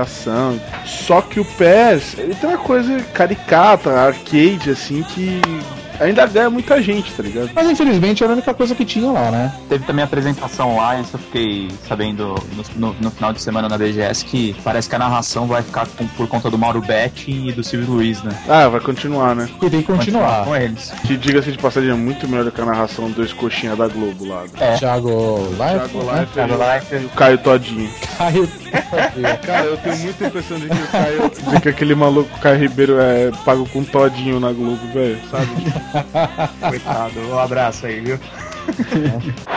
movimentação. 0.02 0.60
Só 0.86 1.22
que 1.22 1.40
o 1.40 1.46
PES, 1.46 2.18
ele 2.18 2.36
tem 2.36 2.50
uma 2.50 2.58
coisa 2.60 3.00
caricata, 3.14 3.92
arcade, 3.92 4.70
assim, 4.72 5.04
que 5.04 5.42
ainda 6.00 6.28
ganha 6.28 6.50
muita 6.50 6.80
gente, 6.82 7.12
tá 7.12 7.24
ligado? 7.24 7.50
Mas 7.56 7.68
infelizmente 7.70 8.24
era 8.24 8.32
a 8.34 8.36
única 8.36 8.54
coisa 8.54 8.76
que 8.76 8.86
tinha 8.86 9.12
lá, 9.12 9.32
né? 9.32 9.52
Teve 9.68 9.84
também 9.86 10.04
a 10.04 10.06
apresentação 10.06 10.78
lá, 10.78 11.00
isso 11.00 11.16
eu 11.16 11.20
fiquei 11.20 11.70
sabendo 11.88 12.36
no, 12.56 12.90
no- 12.90 12.96
no 13.02 13.10
final 13.12 13.34
de 13.34 13.42
semana 13.42 13.68
na 13.68 13.78
BGS, 13.80 14.24
que 14.24 14.56
parece 14.64 14.88
que 14.88 14.96
a 14.96 15.00
narração 15.00 15.48
vai 15.48 15.64
ficar 15.64 15.88
com- 15.88 16.06
por 16.10 16.28
conta 16.28 16.52
do 16.52 16.58
Mauro 16.58 16.82
Betti 16.82 17.32
e 17.32 17.52
do 17.52 17.64
Silvio 17.64 17.90
Luiz, 17.96 18.22
né? 18.22 18.32
Ah, 18.48 18.68
vai 18.70 18.80
continuar, 18.80 19.36
né? 19.36 19.50
E 19.62 19.70
tem 19.72 19.82
que 19.82 19.88
continuar. 19.92 20.46
com 20.46 20.56
eles. 20.56 20.92
Que 21.06 21.18
diga-se 21.18 21.52
de 21.52 21.58
passagem 21.58 21.90
é 21.90 21.94
muito 21.96 22.28
melhor 22.28 22.46
do 22.46 22.52
que 22.52 22.62
a 22.62 22.66
narração 22.66 23.10
dois 23.10 23.34
coxinhas 23.34 23.76
da 23.78 23.88
Globo 23.88 24.28
lá. 24.28 24.44
É. 24.60 24.76
Thiago 24.78 25.38
Life, 25.50 25.58
Thiago 25.58 25.98
né? 26.04 26.14
Leifert 26.14 26.30
Thiago 26.34 26.58
Leifert. 26.58 27.02
e 27.02 27.06
o 27.06 27.10
Caio 27.10 27.38
Todinho. 27.40 27.90
Caio. 28.18 28.50
Cara, 29.46 29.66
eu 29.66 29.78
tenho 29.78 29.98
muita 29.98 30.26
impressão 30.28 30.60
de 30.60 30.68
que 30.68 30.74
o 30.76 30.88
Caio. 30.88 31.32
de 31.54 31.62
que 31.62 31.70
aquele 31.70 31.96
maluco 31.96 32.40
Caio 32.40 32.60
Ribeiro 32.60 33.00
é 33.00 33.32
pago 33.46 33.68
com 33.70 33.84
Todinho 33.84 34.40
na 34.40 34.52
Globo, 34.52 34.80
velho, 34.94 35.18
sabe? 35.32 35.48
Coitado, 36.60 37.20
um 37.30 37.40
abraço 37.40 37.86
aí, 37.86 38.00
viu? 38.02 38.20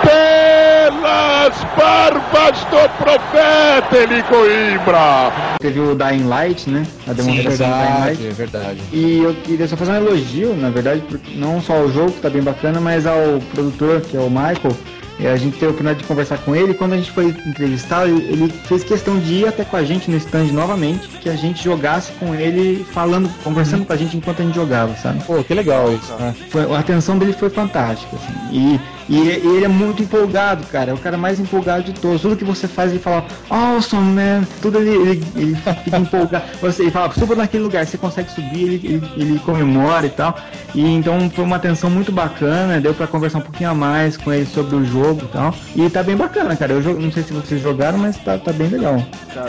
Pelas 0.03 1.57
barbas 1.77 2.59
do 2.71 2.89
profeta 2.99 3.97
Eli 3.97 4.23
Coimbra! 4.25 5.33
Teve 5.61 5.81
o 5.81 5.95
Dying 5.97 6.27
Light, 6.29 6.71
né? 6.71 6.87
A 7.09 7.13
demonstração 7.13 7.69
do 7.69 7.73
Dying 7.73 7.83
verdade, 7.87 8.01
Light. 8.01 8.27
é 8.27 8.31
verdade. 8.33 8.81
E 8.93 9.19
eu 9.19 9.35
queria 9.35 9.67
só 9.67 9.77
fazer 9.77 9.93
um 9.93 9.97
elogio, 9.97 10.55
na 10.57 10.71
verdade, 10.71 11.03
porque 11.09 11.35
não 11.37 11.61
só 11.61 11.75
ao 11.75 11.91
jogo 11.91 12.13
que 12.13 12.21
tá 12.21 12.31
bem 12.31 12.43
bacana, 12.43 12.81
mas 12.81 13.07
ao 13.07 13.41
produtor, 13.53 14.01
que 14.03 14.17
é 14.17 14.21
o 14.21 14.31
Michael. 14.31 14.77
E 15.21 15.27
a 15.27 15.37
gente 15.37 15.53
teve 15.55 15.67
a 15.67 15.69
oportunidade 15.71 15.99
de 16.01 16.05
conversar 16.07 16.39
com 16.39 16.57
ele. 16.57 16.73
E 16.73 16.75
quando 16.75 16.95
a 16.95 16.97
gente 16.97 17.11
foi 17.11 17.27
entrevistar, 17.47 18.09
ele, 18.09 18.49
fez 18.65 18.83
questão 18.83 19.19
de 19.19 19.35
ir 19.35 19.49
até 19.49 19.65
com 19.65 19.77
a 19.77 19.85
gente 19.85 20.11
no 20.11 20.17
stand 20.17 20.45
novamente, 20.53 21.07
que 21.09 21.29
a 21.29 21.37
gente 21.37 21.63
jogasse 21.63 22.11
com 22.13 22.35
ele, 22.35 22.85
falando, 22.93 23.29
conversando 23.45 23.85
com 23.85 23.93
a 23.93 23.97
gente 23.97 24.17
enquanto 24.17 24.41
a 24.41 24.45
gente 24.45 24.55
jogava, 24.55 24.95
sabe? 24.97 25.23
Pô, 25.25 25.43
que 25.45 25.53
legal 25.53 25.93
isso, 25.93 26.13
né? 26.15 26.35
Foi- 26.49 26.75
a 26.75 26.79
atenção 26.79 27.19
dele 27.19 27.33
foi 27.35 27.51
fantástica, 27.51 28.17
assim. 28.17 28.35
E, 28.57 28.81
e, 29.09 29.17
e 29.17 29.57
ele 29.57 29.65
é 29.65 29.69
muito 29.69 30.03
empolgado, 30.03 30.65
cara. 30.67 30.91
É 30.91 30.95
o 30.95 30.99
cara 30.99 31.17
mais 31.17 31.41
empolgado 31.41 31.83
de 31.85 31.93
todos. 31.93 32.21
Tudo 32.23 32.37
que 32.37 32.45
você 32.45 32.69
faz, 32.69 32.91
ele 32.91 33.01
fala, 33.01 33.25
awesome, 33.49 34.13
man. 34.15 34.45
Tudo 34.63 34.79
ele, 34.79 34.91
ele, 34.91 35.25
ele 35.37 35.57
fica 35.85 35.97
empolgado. 35.99 36.45
Você, 36.61 36.83
ele 36.83 36.91
fala, 36.91 37.13
suba 37.13 37.35
naquele 37.35 37.63
lugar, 37.63 37.87
você 37.87 37.97
consegue 37.97 38.31
subir, 38.31 38.63
ele, 38.65 38.81
ele, 38.85 39.11
ele 39.17 39.39
comemora 39.41 40.07
e 40.07 40.11
tal. 40.11 40.37
E 40.75 40.83
então 40.95 41.29
foi 41.31 41.45
uma 41.45 41.57
atenção 41.57 41.89
muito 41.91 42.13
bacana. 42.13 42.81
Deu 42.81 42.95
pra 42.95 43.07
conversar 43.07 43.39
um 43.39 43.43
pouquinho 43.43 43.71
a 43.71 43.75
mais 43.75 44.17
com 44.17 44.33
ele 44.33 44.47
sobre 44.47 44.77
o 44.77 44.85
jogo 44.85 45.23
e 45.25 45.29
tal. 45.29 45.55
E 45.75 45.89
tá 45.91 46.03
bem 46.03 46.17
bacana, 46.17 46.55
cara. 46.57 46.73
Eu 46.75 46.81
não 47.01 47.11
sei 47.11 47.23
se 47.23 47.33
vocês 47.33 47.61
jogaram, 47.61 47.99
mas 47.99 48.17
tá, 48.19 48.39
tá 48.39 48.53
bem 48.53 48.69
legal. 48.69 49.03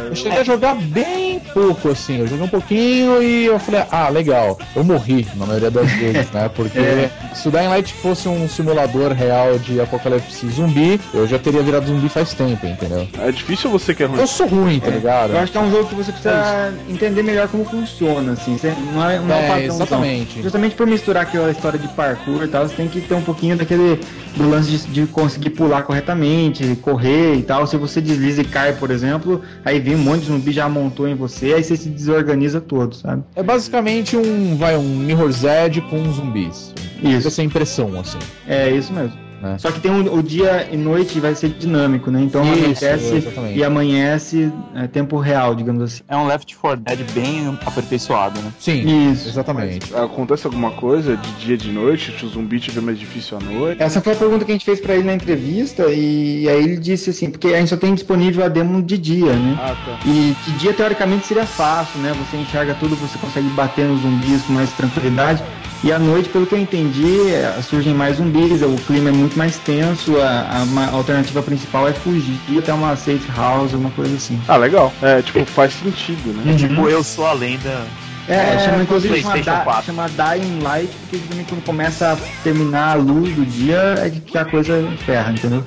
Eu 0.08 0.16
cheguei 0.16 0.40
a 0.40 0.44
jogar 0.44 0.76
bem 0.76 1.40
pouco, 1.54 1.90
assim. 1.90 2.20
Eu 2.20 2.28
joguei 2.28 2.46
um 2.46 2.50
pouquinho 2.50 3.22
e 3.22 3.46
eu 3.46 3.60
falei, 3.60 3.84
ah, 3.92 4.10
legal. 4.10 4.58
Eu 4.76 4.84
morri 4.84 5.28
na 5.36 5.46
maioria 5.46 5.70
das 5.72 5.92
vezes, 5.94 6.32
né? 6.32 6.50
Porque 6.56 6.80
É. 6.80 7.10
se 7.34 7.48
o 7.48 7.52
Dying 7.52 7.68
Light 7.68 7.94
fosse 7.94 8.28
um 8.28 8.48
simulador 8.48 9.12
real 9.12 9.51
de 9.58 9.80
apocalipse 9.80 10.48
zumbi, 10.50 11.00
eu 11.14 11.28
já 11.28 11.40
teria 11.40 11.62
virado 11.62 11.88
zumbi 11.88 12.10
faz 12.10 12.34
tempo, 12.34 12.66
entendeu? 12.66 13.08
É 13.20 13.32
difícil 13.32 13.70
você 13.70 13.94
que 13.94 14.04
é 14.04 14.06
ruim? 14.06 14.20
Eu 14.20 14.28
sou 14.28 14.48
ruim, 14.48 14.80
tá 14.80 14.90
ligado? 14.90 15.34
Eu 15.34 15.40
acho 15.40 15.52
que 15.52 15.58
é 15.58 15.62
um 15.62 15.72
jogo 15.72 15.90
que 15.90 15.96
você 15.96 16.12
precisa 16.12 16.74
entender 16.90 17.24
melhor 17.24 17.48
como 17.48 17.66
funciona, 17.66 18.34
assim. 18.34 18.58
Não 18.94 19.10
é, 19.10 19.20
não 19.20 19.36
é, 19.36 19.66
É, 19.66 19.72
um 19.72 19.76
exatamente. 19.76 20.42
Justamente 20.42 20.76
por 20.76 20.88
misturar 20.88 21.24
aquela 21.24 21.52
história 21.52 21.80
de 21.80 21.88
parkour 21.90 22.44
e 22.44 22.48
tal, 22.48 22.68
você 22.68 22.76
tem 22.76 22.88
que 22.88 23.02
ter 23.02 23.14
um 23.14 23.22
pouquinho 23.22 23.58
daquele 23.58 24.00
do 24.36 24.50
lance 24.50 24.72
de, 24.72 24.88
de 24.88 25.08
conseguir 25.08 25.52
pular 25.52 25.84
corretamente, 25.84 26.76
correr 26.82 27.36
e 27.36 27.44
tal. 27.44 27.68
Se 27.68 27.78
você 27.78 28.00
desliza 28.02 28.42
e 28.42 28.46
cai, 28.46 28.74
por 28.74 28.92
exemplo, 28.92 29.42
aí 29.66 29.80
vem 29.80 29.96
um 29.96 30.00
monte 30.00 30.22
de 30.22 30.28
zumbi 30.28 30.52
já 30.52 30.68
montou 30.70 31.08
em 31.08 31.16
você, 31.16 31.54
aí 31.54 31.64
você 31.64 31.76
se 31.76 31.90
desorganiza 31.90 32.62
todo, 32.62 32.96
sabe? 32.96 33.24
É 33.36 33.44
basicamente 33.44 34.16
um, 34.16 34.56
vai, 34.58 34.78
um 34.78 34.84
Mirror's 34.84 35.44
Edge 35.44 35.82
com 35.82 36.12
zumbis. 36.12 36.74
Isso. 37.02 37.28
Essa 37.28 37.42
é 37.42 37.44
a 37.44 37.46
impressão, 37.46 38.00
assim. 38.00 38.20
É 38.48 38.70
isso 38.70 38.94
mesmo. 38.94 39.18
É. 39.44 39.58
Só 39.58 39.72
que 39.72 39.80
tem 39.80 39.92
um, 39.92 40.14
o 40.14 40.22
dia 40.22 40.68
e 40.72 40.78
noite 40.78 41.20
vai 41.20 41.34
ser 41.36 41.50
dinâmico, 41.50 42.12
né? 42.12 42.22
Então 42.22 42.44
Isso, 42.54 42.86
exatamente. 42.86 43.58
e 43.58 43.64
amanhece 43.64 44.52
é, 44.76 44.88
tempo 44.88 45.18
real, 45.18 45.56
digamos 45.56 45.84
assim. 45.84 46.04
É 46.08 46.16
um 46.16 46.28
Left 46.28 46.56
4 46.56 46.80
Dead 46.80 47.12
bem 47.12 47.58
aperfeiçoado, 47.66 48.40
né? 48.40 48.52
Sim, 48.60 49.12
Isso. 49.12 49.28
exatamente. 49.28 49.94
Acontece 49.96 50.46
alguma 50.46 50.72
coisa 50.72 51.18
de 51.18 51.32
dia 51.34 51.56
e 51.56 51.58
de 51.58 51.72
noite? 51.72 52.16
Se 52.18 52.26
o 52.26 52.30
zumbi 52.30 52.60
tiver 52.60 52.82
mais 52.82 53.00
difícil 53.00 53.38
à 53.38 53.42
noite? 53.42 53.82
Essa 53.82 54.02
foi 54.02 54.14
a 54.14 54.16
pergunta 54.16 54.46
que 54.46 54.52
a 54.52 54.56
gente 54.56 54.66
fez 54.66 54.80
pra 54.80 54.96
ele 54.96 55.04
na 55.04 55.14
entrevista 55.14 55.88
e 55.88 56.48
aí 56.48 56.64
ele 56.64 56.78
disse 56.78 57.10
assim, 57.10 57.30
porque 57.30 57.48
a 57.48 57.60
gente 57.60 57.70
só 57.70 57.78
tem 57.78 57.94
disponível 57.94 58.46
a 58.46 58.48
demo 58.48 58.82
de 58.82 58.98
dia, 58.98 59.34
né? 59.34 59.58
Ah, 59.60 59.76
tá. 59.86 60.00
E 60.06 60.36
de 60.46 60.52
dia 60.60 60.74
teoricamente 60.74 61.26
seria 61.26 61.46
fácil, 61.46 62.00
né? 62.00 62.14
Você 62.14 62.38
enxerga 62.38 62.76
tudo, 62.76 62.96
você 62.96 63.18
consegue 63.18 63.48
bater 63.50 63.86
nos 63.86 64.02
zumbis 64.02 64.42
com 64.44 64.54
mais 64.54 64.72
tranquilidade. 64.74 65.44
E 65.84 65.92
à 65.92 65.98
noite, 65.98 66.30
pelo 66.30 66.46
que 66.46 66.54
eu 66.54 66.60
entendi, 66.60 67.32
é, 67.32 67.60
surgem 67.64 67.94
mais 67.94 68.18
zumbis, 68.18 68.62
o 68.62 68.76
clima 68.86 69.10
é 69.10 69.12
muito 69.12 69.36
mais 69.36 69.58
tenso, 69.58 70.16
a, 70.22 70.62
a 70.62 70.66
ma- 70.66 70.92
alternativa 70.92 71.42
principal 71.42 71.88
é 71.88 71.94
fugir 71.94 72.38
até 72.60 72.72
uma 72.72 72.96
safe 72.96 73.28
house, 73.36 73.74
alguma 73.74 73.90
coisa 73.92 74.16
assim. 74.16 74.40
Ah, 74.48 74.58
legal. 74.58 74.94
É, 75.02 75.24
tipo, 75.24 75.44
faz 75.46 75.74
sentido, 75.74 76.34
né? 76.34 76.56
Tipo, 76.56 76.88
eu 76.88 77.04
sou 77.04 77.26
a 77.26 77.34
lenda. 77.34 77.82
É, 78.28 78.36
É, 78.54 78.60
chama 78.60 78.84
inclusive 78.84 79.20
chama, 79.24 79.42
da, 79.42 79.58
4. 79.62 79.86
chama 79.88 80.08
Dying 80.10 80.60
Light, 80.62 80.90
porque 81.02 81.18
justamente 81.18 81.48
quando 81.50 81.64
começa 81.66 82.12
a 82.12 82.18
terminar 82.44 82.92
a 82.92 82.94
luz 82.94 83.36
do 83.36 83.44
dia 83.44 83.96
é 83.98 84.12
que 84.12 84.38
a 84.38 84.46
coisa 84.46 84.88
ferra, 85.04 85.32
entendeu? 85.32 85.64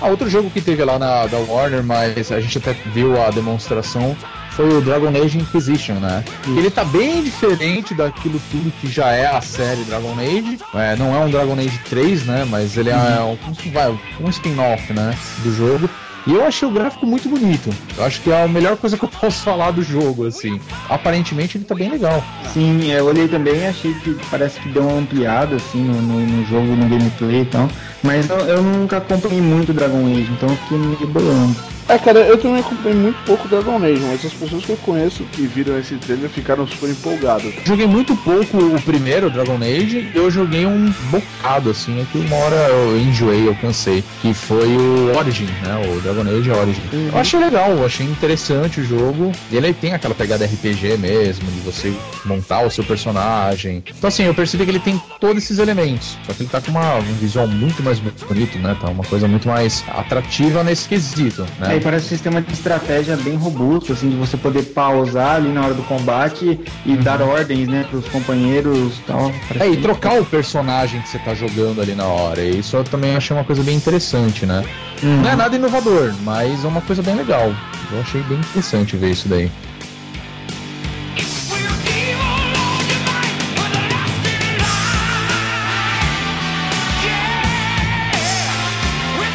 Ah, 0.00 0.08
outro 0.08 0.28
jogo 0.28 0.50
que 0.50 0.60
teve 0.60 0.84
lá 0.84 0.98
na 0.98 1.26
da 1.28 1.38
Warner, 1.38 1.84
mas 1.84 2.32
a 2.32 2.40
gente 2.40 2.58
até 2.58 2.72
viu 2.92 3.22
a 3.22 3.30
demonstração, 3.30 4.16
foi 4.62 4.78
o 4.78 4.80
Dragon 4.80 5.08
Age 5.08 5.38
Inquisition, 5.38 5.94
né? 5.94 6.22
Ele 6.46 6.70
tá 6.70 6.84
bem 6.84 7.22
diferente 7.22 7.94
daquilo 7.94 8.40
tudo 8.50 8.72
que 8.80 8.86
já 8.88 9.10
é 9.10 9.26
a 9.26 9.40
série 9.40 9.82
Dragon 9.84 10.14
Age. 10.18 10.58
É, 10.74 10.94
não 10.96 11.14
é 11.14 11.18
um 11.24 11.30
Dragon 11.30 11.54
Age 11.58 11.80
3, 11.88 12.24
né? 12.26 12.46
Mas 12.48 12.76
ele 12.76 12.90
é 12.90 12.96
um, 13.22 13.32
um- 13.32 13.70
vai, 13.72 13.90
um 14.20 14.28
spin-off, 14.30 14.92
né? 14.92 15.16
Do 15.42 15.52
jogo. 15.54 15.90
E 16.24 16.32
eu 16.32 16.46
achei 16.46 16.68
o 16.68 16.70
gráfico 16.70 17.04
muito 17.04 17.28
bonito. 17.28 17.68
Eu 17.98 18.04
acho 18.04 18.20
que 18.20 18.30
é 18.30 18.44
a 18.44 18.46
melhor 18.46 18.76
coisa 18.76 18.96
que 18.96 19.04
eu 19.04 19.08
posso 19.20 19.42
falar 19.42 19.72
do 19.72 19.82
jogo, 19.82 20.28
assim. 20.28 20.60
Aparentemente 20.88 21.58
ele 21.58 21.64
tá 21.64 21.74
bem 21.74 21.90
legal. 21.90 22.22
Sim, 22.54 22.88
eu 22.92 23.06
olhei 23.06 23.26
também 23.26 23.56
e 23.62 23.66
achei 23.66 23.92
que 23.94 24.16
parece 24.30 24.60
que 24.60 24.68
deu 24.68 24.84
uma 24.86 25.00
ampliada 25.00 25.56
assim 25.56 25.82
no, 25.82 26.00
no, 26.00 26.20
no 26.24 26.46
jogo, 26.46 26.76
no 26.76 26.88
gameplay 26.88 27.40
e 27.40 27.46
tal. 27.46 27.68
Mas 28.04 28.30
eu, 28.30 28.36
eu 28.38 28.62
nunca 28.62 28.98
acompanhei 28.98 29.40
muito 29.40 29.72
Dragon 29.72 30.06
Age, 30.06 30.30
então 30.30 30.48
eu 30.48 30.56
fiquei 30.58 30.78
meio 30.78 31.06
bolando. 31.08 31.56
É, 31.88 31.98
cara, 31.98 32.20
eu 32.20 32.38
também 32.38 32.60
acompanhei 32.60 32.96
muito 32.96 33.16
pouco 33.24 33.48
Dragon 33.48 33.76
Age, 33.76 34.00
mas 34.00 34.24
as 34.24 34.32
pessoas 34.32 34.64
que 34.64 34.70
eu 34.70 34.76
conheço 34.78 35.24
que 35.24 35.42
viram 35.42 35.78
esse 35.78 35.94
trailer 35.96 36.30
ficaram 36.30 36.66
super 36.66 36.88
empolgadas. 36.88 37.52
Joguei 37.64 37.86
muito 37.86 38.14
pouco 38.16 38.56
o 38.56 38.80
primeiro 38.82 39.28
Dragon 39.28 39.56
Age, 39.56 40.10
eu 40.14 40.30
joguei 40.30 40.64
um 40.64 40.92
bocado, 41.10 41.70
assim, 41.70 42.00
é 42.00 42.04
que 42.10 42.18
uma 42.18 42.36
hora 42.36 42.56
eu 42.56 42.98
enjoei, 42.98 43.46
eu 43.46 43.54
cansei, 43.56 44.02
que 44.20 44.32
foi 44.32 44.76
o 44.76 45.16
Origin, 45.16 45.44
né, 45.44 45.82
o 45.86 46.00
Dragon 46.00 46.22
Age 46.22 46.50
Origin. 46.50 46.82
Eu 47.12 47.18
achei 47.18 47.38
legal, 47.40 47.70
eu 47.72 47.84
achei 47.84 48.06
interessante 48.06 48.80
o 48.80 48.84
jogo, 48.84 49.32
ele 49.50 49.72
tem 49.74 49.92
aquela 49.92 50.14
pegada 50.14 50.44
RPG 50.44 50.96
mesmo, 50.98 51.50
de 51.50 51.60
você 51.60 51.92
montar 52.24 52.64
o 52.64 52.70
seu 52.70 52.84
personagem. 52.84 53.82
Então 53.98 54.08
assim, 54.08 54.24
eu 54.24 54.34
percebi 54.34 54.64
que 54.64 54.70
ele 54.70 54.80
tem 54.80 55.00
todos 55.20 55.42
esses 55.42 55.58
elementos, 55.58 56.16
só 56.26 56.32
que 56.32 56.42
ele 56.42 56.48
tá 56.50 56.60
com 56.60 56.70
uma, 56.70 56.96
um 56.96 57.14
visual 57.14 57.46
muito 57.46 57.82
mais 57.82 57.98
bonito, 57.98 58.58
né, 58.58 58.76
tá 58.80 58.88
uma 58.88 59.04
coisa 59.04 59.26
muito 59.26 59.48
mais 59.48 59.84
atrativa 59.88 60.62
nesse 60.62 60.88
quesito, 60.88 61.42
né. 61.58 61.71
Aí 61.72 61.80
parece 61.80 62.04
um 62.04 62.08
sistema 62.10 62.42
de 62.42 62.52
estratégia 62.52 63.16
bem 63.16 63.34
robusto, 63.34 63.94
assim, 63.94 64.10
de 64.10 64.16
você 64.16 64.36
poder 64.36 64.62
pausar 64.62 65.36
ali 65.36 65.48
na 65.48 65.64
hora 65.64 65.72
do 65.72 65.82
combate 65.84 66.60
e 66.84 66.96
dar 66.98 67.22
ordens, 67.22 67.66
né, 67.66 67.86
pros 67.88 68.06
companheiros 68.08 68.98
e 68.98 69.02
tal. 69.06 69.32
É, 69.58 69.70
e 69.70 69.78
trocar 69.78 70.20
o 70.20 70.24
personagem 70.26 71.00
que 71.00 71.08
você 71.08 71.18
tá 71.18 71.32
jogando 71.32 71.80
ali 71.80 71.94
na 71.94 72.04
hora. 72.04 72.42
E 72.42 72.58
isso 72.58 72.76
eu 72.76 72.84
também 72.84 73.16
achei 73.16 73.34
uma 73.34 73.42
coisa 73.42 73.62
bem 73.62 73.74
interessante, 73.74 74.44
né? 74.44 74.62
Uhum. 75.02 75.22
Não 75.22 75.30
é 75.30 75.34
nada 75.34 75.56
inovador, 75.56 76.12
mas 76.22 76.62
é 76.62 76.68
uma 76.68 76.82
coisa 76.82 77.02
bem 77.02 77.14
legal. 77.14 77.50
Eu 77.90 78.00
achei 78.00 78.20
bem 78.24 78.38
interessante 78.38 78.94
ver 78.94 79.12
isso 79.12 79.26
daí. 79.26 79.50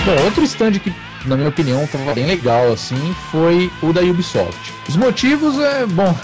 Bom, 0.06 0.24
outro 0.24 0.44
stand 0.44 0.74
que, 0.74 0.94
na 1.28 1.36
minha 1.36 1.50
opinião, 1.50 1.86
tava 1.88 2.14
bem 2.14 2.26
legal, 2.26 2.72
assim, 2.72 3.16
foi 3.32 3.72
o 3.82 3.92
da 3.94 4.02
Ubisoft. 4.02 4.74
Os 4.88 4.96
motivos 4.96 5.60
é, 5.60 5.86
bom, 5.86 6.16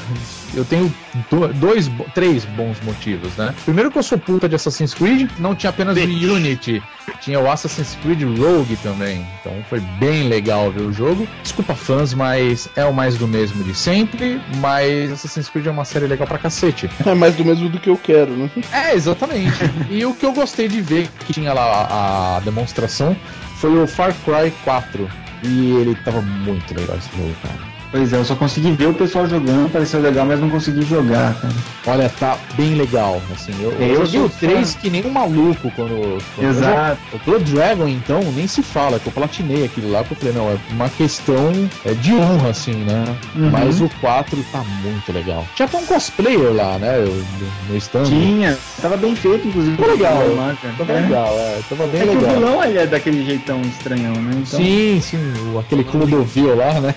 eu 0.55 0.63
tenho 0.65 0.93
do- 1.29 1.47
dois, 1.53 1.89
três 2.13 2.45
bons 2.45 2.77
motivos, 2.83 3.31
né? 3.37 3.53
Primeiro 3.65 3.91
que 3.91 3.97
eu 3.97 4.03
sou 4.03 4.17
puta 4.17 4.47
de 4.47 4.55
Assassin's 4.55 4.93
Creed, 4.93 5.29
não 5.39 5.53
tinha 5.55 5.69
apenas 5.69 5.97
o 5.97 6.01
Unity, 6.01 6.81
tinha 7.21 7.39
o 7.39 7.49
Assassin's 7.49 7.97
Creed 8.01 8.21
Rogue 8.37 8.75
também. 8.77 9.25
Então 9.41 9.53
foi 9.69 9.79
bem 9.99 10.27
legal 10.27 10.71
ver 10.71 10.81
o 10.83 10.93
jogo. 10.93 11.27
Desculpa 11.41 11.73
fãs, 11.75 12.13
mas 12.13 12.69
é 12.75 12.85
o 12.85 12.93
mais 12.93 13.17
do 13.17 13.27
mesmo 13.27 13.63
de 13.63 13.73
sempre, 13.75 14.39
mas 14.57 15.11
Assassin's 15.11 15.49
Creed 15.49 15.67
é 15.67 15.71
uma 15.71 15.85
série 15.85 16.07
legal 16.07 16.27
pra 16.27 16.37
cacete. 16.37 16.89
É 17.05 17.13
mais 17.15 17.35
do 17.35 17.43
mesmo 17.45 17.69
do 17.69 17.79
que 17.79 17.89
eu 17.89 17.97
quero, 17.97 18.31
né? 18.31 18.49
É, 18.71 18.93
exatamente. 18.95 19.53
e 19.89 20.05
o 20.05 20.13
que 20.15 20.25
eu 20.25 20.31
gostei 20.33 20.67
de 20.67 20.81
ver 20.81 21.07
que 21.25 21.33
tinha 21.33 21.53
lá 21.53 22.37
a 22.37 22.39
demonstração 22.39 23.15
foi 23.63 23.81
o 23.81 23.87
Far 23.87 24.13
Cry 24.25 24.51
4. 24.65 25.09
E 25.41 25.71
ele 25.71 25.95
tava 26.03 26.21
muito 26.21 26.77
legal 26.77 26.97
esse 26.97 27.09
jogo, 27.15 27.33
cara. 27.41 27.72
Pois 27.93 28.11
é, 28.11 28.17
eu 28.17 28.25
só 28.25 28.35
consegui 28.35 28.71
ver 28.71 28.87
o 28.87 28.93
pessoal 28.95 29.27
jogando, 29.29 29.71
pareceu 29.71 30.01
legal, 30.01 30.25
mas 30.25 30.39
não 30.39 30.49
consegui 30.49 30.81
jogar, 30.83 31.35
cara. 31.35 31.53
Olha, 31.85 32.09
tá 32.09 32.35
bem 32.57 32.73
legal. 32.73 33.21
Assim, 33.31 33.51
eu, 33.61 33.71
eu, 33.73 33.87
Eu 33.99 34.05
joguei 34.07 34.21
o 34.21 34.29
3 34.29 34.73
fã. 34.73 34.79
que 34.79 34.89
nem 34.89 35.05
um 35.05 35.11
maluco 35.11 35.71
quando. 35.75 36.17
quando 36.35 36.49
Exato. 36.49 36.97
Eu, 37.13 37.19
o 37.19 37.21
Blood 37.23 37.53
Dragon, 37.53 37.87
então, 37.87 38.19
nem 38.35 38.47
se 38.47 38.63
fala, 38.63 38.97
que 38.97 39.05
eu 39.05 39.13
platinei 39.13 39.63
aquilo 39.63 39.91
lá, 39.91 40.03
porque 40.03 40.25
eu 40.27 40.33
falei, 40.33 40.33
não, 40.47 40.51
é 40.51 40.57
uma 40.73 40.89
questão 40.89 41.69
é, 41.85 41.93
de 41.93 42.13
honra, 42.15 42.49
assim, 42.49 42.73
né? 42.73 43.05
Uhum. 43.35 43.51
Mas 43.51 43.79
o 43.79 43.87
4 44.01 44.43
tá 44.51 44.63
muito 44.81 45.11
legal. 45.11 45.45
Tinha 45.55 45.67
até 45.67 45.77
um 45.77 45.85
cosplayer 45.85 46.51
lá, 46.51 46.79
né? 46.79 46.97
eu- 46.97 47.23
No, 47.69 47.77
stand. 47.77 48.05
Tinha, 48.05 48.57
tava 48.81 48.97
bem 48.97 49.15
feito, 49.15 49.47
inclusive. 49.47 49.75
Ficou 49.77 49.91
legal. 49.93 50.17
lá, 50.35 50.55
cara. 50.59 50.73
Tava 50.79 50.91
É. 50.93 50.99
legal, 51.01 51.35
é. 51.37 51.59
Tava 51.69 51.85
bem 51.87 52.01
É 52.01 52.07
que 52.07 52.09
o 52.09 52.19
legal. 52.21 52.35
vilão 52.35 52.63
ele 52.63 52.77
é 52.79 52.87
daquele 52.87 53.23
jeitão 53.23 53.61
estranhão, 53.61 54.13
né? 54.15 54.31
Então, 54.37 54.59
Sim, 54.59 54.99
sim, 54.99 55.33
o- 55.53 55.59
aquele 55.59 55.83
Clodovil 55.83 56.55
lá, 56.55 56.73
né? 56.81 56.95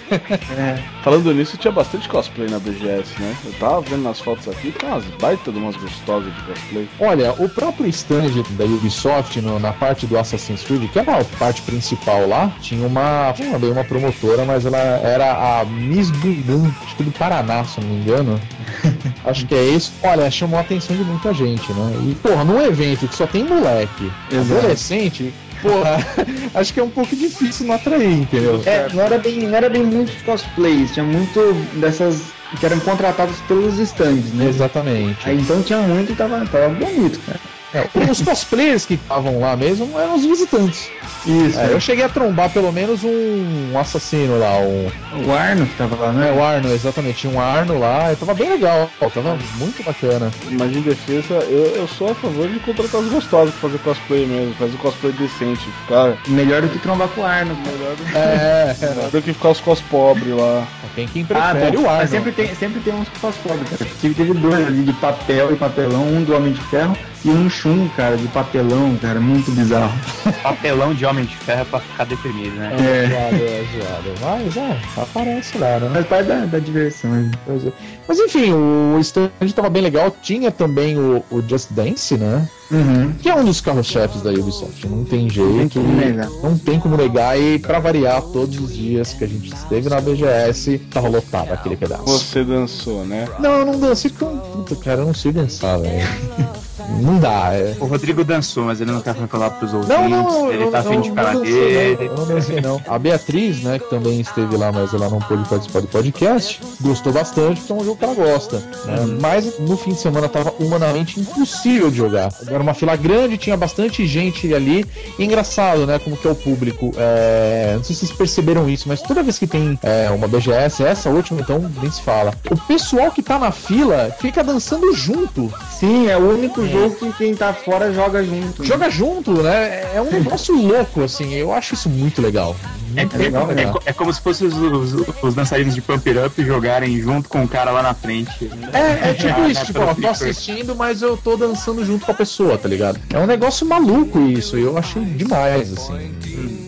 é. 0.57 0.86
Falando 1.03 1.33
nisso, 1.33 1.57
tinha 1.57 1.71
bastante 1.73 2.09
cosplay 2.09 2.49
na 2.49 2.59
BGS, 2.59 3.13
né? 3.21 3.37
Eu 3.45 3.53
tava 3.61 3.81
vendo 3.83 4.03
nas 4.03 4.19
fotos 4.21 4.49
aqui, 4.49 4.73
tem 4.73 4.89
umas 4.89 5.05
baita 5.21 5.53
de 5.53 5.59
umas 5.59 5.77
gostosas 5.77 6.35
de 6.35 6.43
cosplay. 6.43 6.89
Olha, 6.99 7.33
o 7.39 7.49
próprio 7.49 7.87
stand 7.89 8.33
da 8.59 8.65
Ubisoft 8.65 9.41
no- 9.41 9.61
na 9.61 9.73
parte 9.73 10.05
do 10.05 10.19
Assassin's 10.19 10.63
Creed, 10.65 10.91
que 10.91 10.99
era 10.99 11.21
a 11.21 11.25
parte 11.39 11.63
principal 11.63 12.27
lá, 12.29 12.51
tinha 12.61 12.85
uma, 12.85 13.33
é 13.39 13.59
bem 13.59 13.71
uma 13.71 13.85
promotora, 13.85 14.45
mas 14.45 14.67
ela 14.67 14.79
era 14.79 15.61
a 15.61 15.65
Miss 15.65 16.11
Budan, 16.11 16.69
acho 16.85 16.97
que 16.97 17.05
do 17.05 17.13
Paraná, 17.13 17.65
se 17.65 17.81
não 17.81 17.89
me 17.89 18.01
engano. 18.01 18.41
acho 19.25 19.47
que 19.47 19.55
é 19.55 19.63
isso. 19.69 19.93
Olha, 20.03 20.29
chamou 20.29 20.59
a 20.59 20.63
atenção 20.63 20.97
de 20.97 21.05
muita 21.05 21.33
gente, 21.33 21.73
né? 21.73 21.93
E, 22.11 22.15
porra, 22.17 22.43
num 22.45 22.61
evento 22.61 23.07
que 23.07 23.15
só 23.15 23.29
tem 23.29 23.45
moleque, 23.45 24.11
Exato. 24.33 24.59
adolescente, 24.59 25.33
porra, 25.67 25.99
acho 26.55 26.73
que 26.73 26.81
é 26.81 26.83
um 26.83 26.91
pouco 26.91 27.15
difícil 27.15 27.67
não 27.67 27.75
atrair, 27.75 28.13
entendeu? 28.13 28.63
É, 28.65 28.89
não 28.93 29.03
era 29.03 29.19
bem, 29.19 29.41
não 29.41 29.57
era 29.57 29.69
bem 29.69 29.83
muitos 29.83 30.21
cosplays, 30.23 30.93
tinha 30.93 31.05
muito 31.05 31.53
dessas 31.81 32.23
que 32.59 32.65
eram 32.65 32.79
contratados 32.81 33.37
pelos 33.49 33.79
stands, 33.79 34.33
né? 34.33 34.49
Exatamente. 34.49 35.29
Aí 35.29 35.39
então 35.39 35.63
tinha 35.63 35.79
muito 35.81 36.13
e 36.13 36.17
tava, 36.17 36.47
tava 36.47 36.69
bonito, 36.69 37.19
cara. 37.27 37.41
É, 37.75 37.87
os 38.11 38.21
cosplayers 38.23 38.85
que 38.87 38.95
estavam 38.95 39.41
lá 39.41 39.57
mesmo 39.57 39.99
eram 39.99 40.15
os 40.15 40.25
visitantes. 40.25 40.89
Isso. 41.27 41.59
É, 41.59 41.73
eu 41.73 41.81
cheguei 41.81 42.05
a 42.05 42.09
trombar 42.09 42.49
pelo 42.51 42.71
menos 42.73 43.03
um 43.03 43.77
assassino 43.79 44.39
lá, 44.39 44.57
um. 44.59 44.89
O 45.27 45.33
Arno 45.33 45.67
que 45.67 45.75
tava 45.77 45.97
lá, 45.97 46.11
É, 46.11 46.13
né? 46.13 46.33
o 46.33 46.43
Arno, 46.43 46.73
exatamente. 46.73 47.19
Tinha 47.19 47.33
um 47.33 47.41
Arno 47.41 47.79
lá, 47.79 48.13
e 48.13 48.17
tava 48.17 48.33
bem 48.35 48.49
legal, 48.51 48.89
ó, 49.01 49.09
tava 49.11 49.37
muito 49.59 49.83
bacana. 49.83 50.31
Mas 50.53 50.77
em 50.77 50.81
defesa, 50.81 51.35
eu, 51.49 51.75
eu 51.77 51.89
sou 51.89 52.11
a 52.13 52.15
favor 52.15 52.47
de 52.49 52.59
contratar 52.61 53.01
os 53.01 53.09
gostosos 53.11 53.53
pra 53.57 53.69
fazer 53.69 53.79
cosplay 53.83 54.27
mesmo, 54.27 54.55
fazer 54.55 54.77
cosplay 54.77 55.13
decente. 55.13 55.67
Ficar 55.83 56.17
Melhor 56.29 56.63
do 56.63 56.69
que 56.69 56.79
trombar 56.79 57.09
com 57.09 57.23
o 57.23 57.25
Arno. 57.25 57.57
melhor 57.57 57.97
do, 57.97 58.17
É, 58.17 58.77
melhor 58.81 59.11
do 59.11 59.23
que 59.23 59.33
ficar 59.33 59.51
os 59.51 59.61
cos 59.61 59.81
pobres 59.81 60.29
lá. 60.37 60.67
tem 60.95 61.09
quem 61.09 61.27
Ah, 61.31 61.51
prefere 61.53 61.77
bom, 61.77 61.83
o 61.83 61.87
Arno. 61.89 61.99
mas 62.03 62.11
sempre 62.11 62.33
tem, 62.33 62.55
sempre 62.55 62.81
tem 62.81 62.95
uns 62.95 63.09
que 63.09 63.19
faz 63.19 63.35
pobre, 63.37 63.65
cara. 63.65 63.91
Tive, 64.01 64.15
teve 64.15 64.33
dois 64.35 64.67
ali 64.67 64.83
de 64.83 64.93
papel 64.95 65.53
e 65.53 65.57
papelão, 65.57 66.03
um 66.07 66.23
do 66.23 66.35
Homem 66.37 66.53
de 66.53 66.61
Ferro 66.63 66.97
e 67.25 67.29
um 67.31 67.49
chum, 67.57 67.89
cara, 67.97 68.17
de 68.17 68.29
papelão, 68.29 68.97
cara, 68.97 69.21
muito 69.21 69.51
bizarro. 69.51 69.99
Papelão 70.43 70.93
de 70.95 71.05
Homem 71.07 71.25
de 71.25 71.37
Ferro 71.37 71.63
é 71.63 71.65
pra 71.65 71.81
ficar 71.81 72.05
deprimido, 72.05 72.55
né? 72.57 72.73
É, 72.79 73.09
zoado, 73.09 73.37
é 73.43 73.65
zoado. 73.75 74.45
Mas, 74.45 74.57
é, 74.57 74.81
aparece 75.01 75.59
lá, 75.59 75.81
né? 75.81 75.91
Faz 75.93 76.07
parte 76.07 76.29
da, 76.29 76.45
da 76.47 76.59
diversão. 76.59 77.11
né? 77.11 77.31
Pois 77.47 77.67
é. 77.67 77.73
Mas 78.09 78.19
enfim, 78.19 78.53
o 78.53 78.99
stand 79.01 79.31
tava 79.55 79.71
bem 79.71 79.83
legal. 79.83 80.15
Tinha 80.23 80.51
também 80.51 80.97
o, 80.99 81.25
o 81.31 81.43
Just 81.43 81.73
Dance, 81.73 82.17
né? 82.17 82.49
Uhum. 82.71 83.13
Que 83.21 83.29
é 83.29 83.35
um 83.35 83.45
dos 83.45 83.61
carros-chefes 83.61 84.23
da 84.23 84.31
Ubisoft. 84.31 84.87
Não 84.87 85.05
tem 85.05 85.29
jeito. 85.31 85.81
como 85.81 85.93
negar. 85.97 86.29
Não 86.43 86.59
tem 86.59 86.79
como 86.79 86.97
negar. 86.97 87.39
E 87.39 87.59
pra 87.59 87.79
variar, 87.79 88.21
todos 88.23 88.59
os 88.59 88.75
dias 88.75 89.13
que 89.13 89.25
a 89.25 89.27
gente 89.27 89.53
esteve 89.53 89.89
na 89.89 90.01
BGS, 90.01 90.79
tava 90.91 91.09
lotado 91.09 91.53
aquele 91.53 91.77
pedaço. 91.77 92.05
Você 92.05 92.45
dançou, 92.45 93.05
né? 93.05 93.29
Não, 93.39 93.53
eu 93.61 93.67
não 93.67 93.79
dancei 93.79 94.11
porque 94.11 94.25
eu, 94.25 94.39
puta, 94.39 94.77
cara, 94.77 95.01
eu 95.03 95.07
não 95.07 95.15
sei 95.15 95.33
dançar, 95.33 95.79
velho. 95.81 96.07
Não 97.01 97.19
dá, 97.19 97.51
é. 97.53 97.75
O 97.81 97.87
Rodrigo 97.87 98.25
dançou, 98.25 98.65
mas 98.65 98.81
ele 98.81 98.93
não 98.93 99.01
quer 99.01 99.15
falar 99.15 99.51
pros 99.51 99.73
ouvintes. 99.73 99.97
Não, 99.97 100.09
não, 100.09 100.53
ele 100.53 100.65
eu, 100.65 100.71
tá 100.71 100.81
afim 100.81 101.01
de 101.01 101.11
dancei, 101.11 101.97
dele. 101.97 102.07
eu 102.07 102.15
não 102.17 102.27
dancei, 102.27 102.61
não. 102.61 102.81
A 102.87 102.99
Beatriz, 102.99 103.63
né, 103.63 103.79
que 103.79 103.89
também 103.91 104.21
esteve 104.21 104.57
lá, 104.57 104.71
mas 104.73 104.93
ela 104.93 105.09
não 105.09 105.19
pôde 105.21 105.49
participar 105.49 105.81
do 105.81 105.89
podcast, 105.89 106.61
gostou 106.81 107.13
bastante, 107.13 107.61
porque 107.61 107.73
é 107.73 107.77
um 107.77 107.85
jogo 107.85 107.97
que 107.97 108.05
ela 108.05 108.15
gosta. 108.15 108.59
né? 108.85 109.01
Uhum. 109.01 109.19
Mas 109.21 109.59
no 109.59 109.77
fim 109.77 109.91
de 109.93 110.01
semana 110.01 110.29
tava 110.29 110.53
humanamente 110.59 111.19
impossível 111.21 111.91
de 111.91 111.97
jogar. 111.97 112.33
Era 112.47 112.63
uma 112.63 112.75
fila 112.75 112.97
grande, 112.97 113.37
tinha 113.39 113.57
bastante 113.57 114.07
gente 114.07 114.53
ali. 114.55 114.85
E 115.19 115.25
engraçado, 115.25 115.87
né, 115.87 115.99
como 115.99 116.17
que 116.17 116.27
é 116.27 116.31
o 116.31 116.35
público. 116.35 116.93
É, 116.97 117.75
Não 117.77 117.85
sei 117.85 117.95
se 117.95 118.07
vocês 118.07 118.13
perceberam 118.19 118.69
isso, 118.69 118.89
mas 118.89 119.01
toda 119.03 119.23
vez 119.23 119.39
que 119.39 119.47
tem 119.47 119.79
é, 119.83 120.11
uma 120.11 120.29
BGS, 120.29 120.83
essa 120.85 121.09
última 121.11 121.41
então 121.41 121.71
nem 121.81 121.91
se 121.91 122.03
fala. 122.03 122.35
O 122.51 122.57
pessoal 122.57 123.11
que 123.11 123.23
tá 123.23 123.39
na 123.39 123.51
fila 123.51 124.15
fica 124.21 124.43
dançando 124.45 124.93
junto. 124.95 125.53
Sim, 125.71 126.09
é 126.09 126.17
o 126.17 126.31
único 126.35 126.66
jogo 126.69 126.95
que 126.97 127.13
quem 127.19 127.35
tá 127.35 127.53
fora 127.53 127.93
joga 127.93 128.23
junto. 128.25 128.63
né? 128.63 128.69
Joga 128.69 128.91
junto, 128.91 129.43
né? 129.43 129.95
É 129.95 130.01
um 130.01 130.11
negócio 130.11 130.55
louco, 130.61 131.03
assim. 131.03 131.33
Eu 131.35 131.53
acho 131.53 131.75
isso 131.75 131.89
muito 131.89 132.21
legal. 132.23 132.55
É, 132.95 133.01
Muito 133.01 133.15
é- 133.17 133.19
legal, 133.19 133.51
é 133.51 133.55
legal. 133.55 133.73
co- 133.75 133.83
é 133.85 133.93
como 133.93 134.13
se 134.13 134.21
fossem 134.21 134.47
os, 134.47 134.55
os, 134.57 135.07
os 135.23 135.35
dançarinos 135.35 135.75
de 135.75 135.83
Pump 135.83 136.09
It 136.09 136.19
Up 136.19 136.45
jogarem 136.45 136.99
junto 137.01 137.29
com 137.29 137.43
o 137.45 137.49
cara 137.49 137.71
lá 137.71 137.83
na 137.83 137.93
frente. 137.93 138.51
É, 138.73 139.11
é 139.11 139.13
tipo 139.19 139.41
isso, 139.51 139.67
tipo, 139.67 139.81
ó, 139.81 139.93
tô 139.95 140.09
assistindo, 140.09 140.75
mas 140.75 141.03
eu 141.03 141.17
tô 141.17 141.37
dançando 141.37 141.85
junto 141.85 142.07
com 142.07 142.13
a 142.13 142.15
pessoa, 142.15 142.57
tá 142.57 142.69
ligado? 142.69 142.99
É 143.13 143.19
um 143.19 143.27
negócio 143.27 143.67
maluco 143.67 144.19
isso, 144.21 144.57
e 144.59 144.63
eu 144.63 144.79
achei 144.79 145.05
demais, 145.05 145.73
assim. 145.73 146.17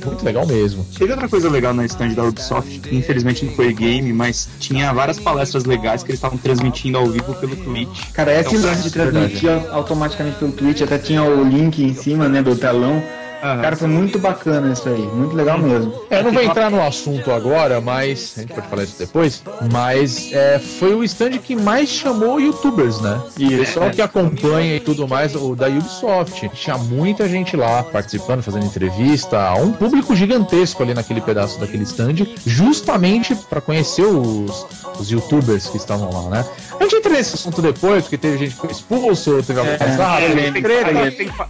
Muito 0.05 0.25
legal 0.25 0.47
mesmo. 0.47 0.87
Teve 0.99 1.13
outra 1.13 1.29
coisa 1.29 1.49
legal 1.51 1.73
na 1.75 1.85
stand 1.87 2.11
da 2.11 2.25
Ubisoft, 2.25 2.79
que 2.81 2.97
infelizmente 2.97 3.45
não 3.45 3.53
foi 3.53 3.73
game, 3.73 4.13
mas 4.13 4.49
tinha 4.59 4.93
várias 4.93 5.19
palestras 5.19 5.65
legais 5.65 6.03
que 6.03 6.11
eles 6.11 6.19
estavam 6.19 6.39
transmitindo 6.39 6.99
ao 6.99 7.07
vivo 7.07 7.35
pelo 7.35 7.57
Twitch. 7.57 8.11
Cara, 8.13 8.39
Então, 8.41 8.53
lance 8.61 8.83
de 8.83 8.91
transmitir 8.91 9.51
automaticamente 9.89 10.37
pelo 10.39 10.53
Twitch, 10.53 10.83
até 10.83 10.99
tinha 10.99 11.23
o 11.23 11.43
link 11.43 11.83
em 11.83 11.95
cima, 11.95 12.29
né, 12.29 12.43
do 12.43 12.55
telão. 12.55 13.03
Cara, 13.41 13.77
foi 13.77 13.87
muito 13.87 14.19
bacana 14.19 14.73
isso 14.73 14.89
aí, 14.89 15.01
muito 15.01 15.35
legal 15.37 15.59
mesmo. 15.59 15.95
É, 16.11 16.19
eu 16.19 16.25
não 16.25 16.33
vou 16.33 16.43
entrar 16.43 16.71
no 16.71 16.83
assunto 16.83 17.31
agora, 17.31 17.81
mas. 17.81 18.35
A 18.37 18.41
gente 18.41 18.53
pode 18.53 18.67
falar 18.67 18.83
isso 18.83 18.99
depois. 18.99 19.43
Mas 19.73 20.33
é, 20.33 20.59
foi 20.59 20.95
o 20.95 21.05
stand 21.05 21.39
que 21.39 21.55
mais 21.55 21.89
chamou 21.89 22.41
youtubers, 22.41 23.01
né? 23.01 23.21
E 23.39 23.55
o 23.55 23.59
pessoal 23.59 23.91
que 23.91 24.03
acompanha 24.03 24.75
e 24.75 24.81
tudo 24.81 25.07
mais, 25.07 25.37
o 25.37 25.55
da 25.55 25.69
Ubisoft. 25.69 26.51
Tinha 26.55 26.77
muita 26.77 27.29
gente 27.29 27.57
lá 27.57 27.85
participando, 27.85 28.43
fazendo 28.43 28.67
entrevista. 28.67 29.55
Um 29.55 29.73
público 29.73 30.17
gigantesco 30.17 30.83
ali 30.83 30.93
naquele 30.93 31.21
pedaço 31.21 31.61
daquele 31.61 31.85
stand, 31.85 32.27
justamente 32.45 33.37
para 33.37 33.61
conhecer 33.61 34.05
os, 34.05 34.67
os 34.99 35.11
youtubers 35.11 35.69
que 35.69 35.77
estavam 35.77 36.11
lá, 36.11 36.29
né? 36.29 36.45
A 36.79 36.83
gente 36.85 36.97
entra 36.97 37.13
nesse 37.13 37.35
assunto 37.35 37.61
depois, 37.61 38.05
porque 38.05 38.17
teve 38.19 38.39
gente 38.39 38.55
que 38.55 38.61
foi 38.61 38.71
expulso, 38.71 39.43
teve 39.43 39.59
alguma 39.59 39.77
coisa. 39.79 40.07
Ah, 40.07 40.17
teve 40.21 40.63
treta. 40.63 40.91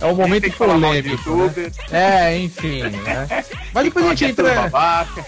É 0.00 0.06
o 0.06 0.14
momento 0.16 0.50
polêmico. 0.52 1.36
Né? 1.36 1.70
É, 1.92 2.38
enfim, 2.38 2.82
né? 2.82 3.44
Mas 3.74 3.84
depois 3.84 4.06
a 4.06 4.08
gente 4.10 4.24
entra. 4.26 4.54
babaca. 4.70 5.26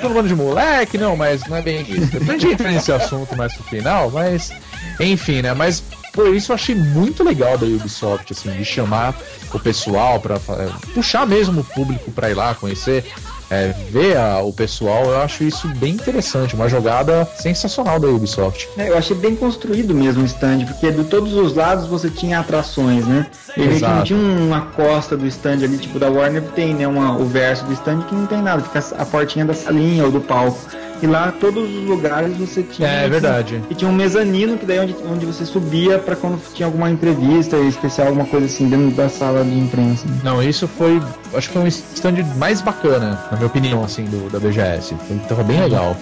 Todo 0.00 0.14
mundo 0.14 0.28
de 0.28 0.34
moleque, 0.34 0.96
não, 0.98 1.16
mas 1.16 1.46
não 1.46 1.56
é 1.56 1.62
bem 1.62 1.82
isso. 1.82 2.06
Depois 2.06 2.30
a 2.30 2.32
gente 2.32 2.46
entra 2.52 2.70
nesse 2.70 2.90
assunto 2.92 3.36
mais 3.36 3.54
pro 3.54 3.64
final, 3.64 4.10
mas. 4.10 4.50
Enfim, 4.98 5.42
né? 5.42 5.52
Mas 5.54 5.82
por 6.12 6.34
isso 6.34 6.50
eu 6.52 6.54
achei 6.54 6.74
muito 6.74 7.22
legal 7.22 7.58
da 7.58 7.66
Ubisoft, 7.66 8.32
assim, 8.32 8.50
de 8.56 8.64
chamar 8.64 9.14
o 9.52 9.58
pessoal 9.60 10.18
pra 10.18 10.40
fa- 10.40 10.70
puxar 10.94 11.26
mesmo 11.26 11.60
o 11.60 11.64
público 11.64 12.10
pra 12.10 12.30
ir 12.30 12.34
lá 12.34 12.54
conhecer. 12.54 13.04
É, 13.50 13.68
ver 13.90 14.16
a- 14.16 14.40
o 14.42 14.52
pessoal, 14.52 15.04
eu 15.06 15.20
acho 15.22 15.44
isso 15.44 15.68
bem 15.76 15.92
interessante, 15.94 16.54
uma 16.54 16.68
jogada 16.68 17.28
sensacional 17.36 17.98
da 18.00 18.08
Ubisoft. 18.08 18.68
É, 18.76 18.88
Eu 18.88 18.98
achei 18.98 19.16
bem 19.16 19.34
construído 19.36 19.94
mesmo 19.94 20.22
o 20.22 20.26
stand, 20.26 20.64
porque 20.66 20.90
de 20.90 21.04
todos 21.04 21.32
os 21.34 21.54
lados 21.54 21.86
você 21.86 22.08
tinha 22.10 22.40
atrações, 22.40 23.06
né? 23.06 23.26
E 23.56 23.60
que 23.60 23.80
não 23.80 24.02
tinha 24.04 24.18
uma 24.18 24.60
costa 24.62 25.16
do 25.16 25.26
stand 25.26 25.64
ali, 25.64 25.78
tipo 25.78 25.98
da 25.98 26.08
Warner 26.10 26.42
tem, 26.54 26.74
né? 26.74 26.86
Uma, 26.86 27.16
o 27.16 27.24
verso 27.26 27.64
do 27.64 27.72
stand 27.72 28.02
que 28.02 28.14
não 28.14 28.26
tem 28.26 28.42
nada, 28.42 28.62
fica 28.62 28.82
a 28.98 29.04
portinha 29.04 29.44
da 29.44 29.54
salinha 29.54 30.04
ou 30.04 30.10
do 30.10 30.20
palco. 30.20 30.58
E 31.02 31.06
lá 31.06 31.32
todos 31.32 31.68
os 31.68 31.84
lugares 31.84 32.36
você 32.36 32.62
tinha. 32.62 32.88
É, 32.88 33.08
verdade. 33.08 33.62
E 33.68 33.74
tinha 33.74 33.90
um 33.90 33.94
mezanino 33.94 34.56
que 34.56 34.64
daí 34.64 34.78
onde, 34.78 34.96
onde 35.04 35.26
você 35.26 35.44
subia 35.44 35.98
pra 35.98 36.16
quando 36.16 36.40
tinha 36.54 36.66
alguma 36.66 36.90
entrevista 36.90 37.56
especial, 37.58 38.08
alguma 38.08 38.26
coisa 38.26 38.46
assim, 38.46 38.68
dentro 38.68 38.96
da 38.96 39.08
sala 39.08 39.44
de 39.44 39.58
imprensa. 39.58 40.06
Não, 40.22 40.42
isso 40.42 40.66
foi. 40.66 41.02
Acho 41.34 41.48
que 41.48 41.54
foi 41.54 41.62
um 41.62 41.66
stand 41.66 42.24
mais 42.36 42.60
bacana, 42.60 43.20
na 43.30 43.36
minha 43.36 43.46
opinião, 43.46 43.84
assim, 43.84 44.04
do, 44.04 44.30
da 44.30 44.38
BGS. 44.38 44.94
Foi, 45.06 45.18
tava 45.28 45.42
bem 45.42 45.60
legal. 45.60 45.96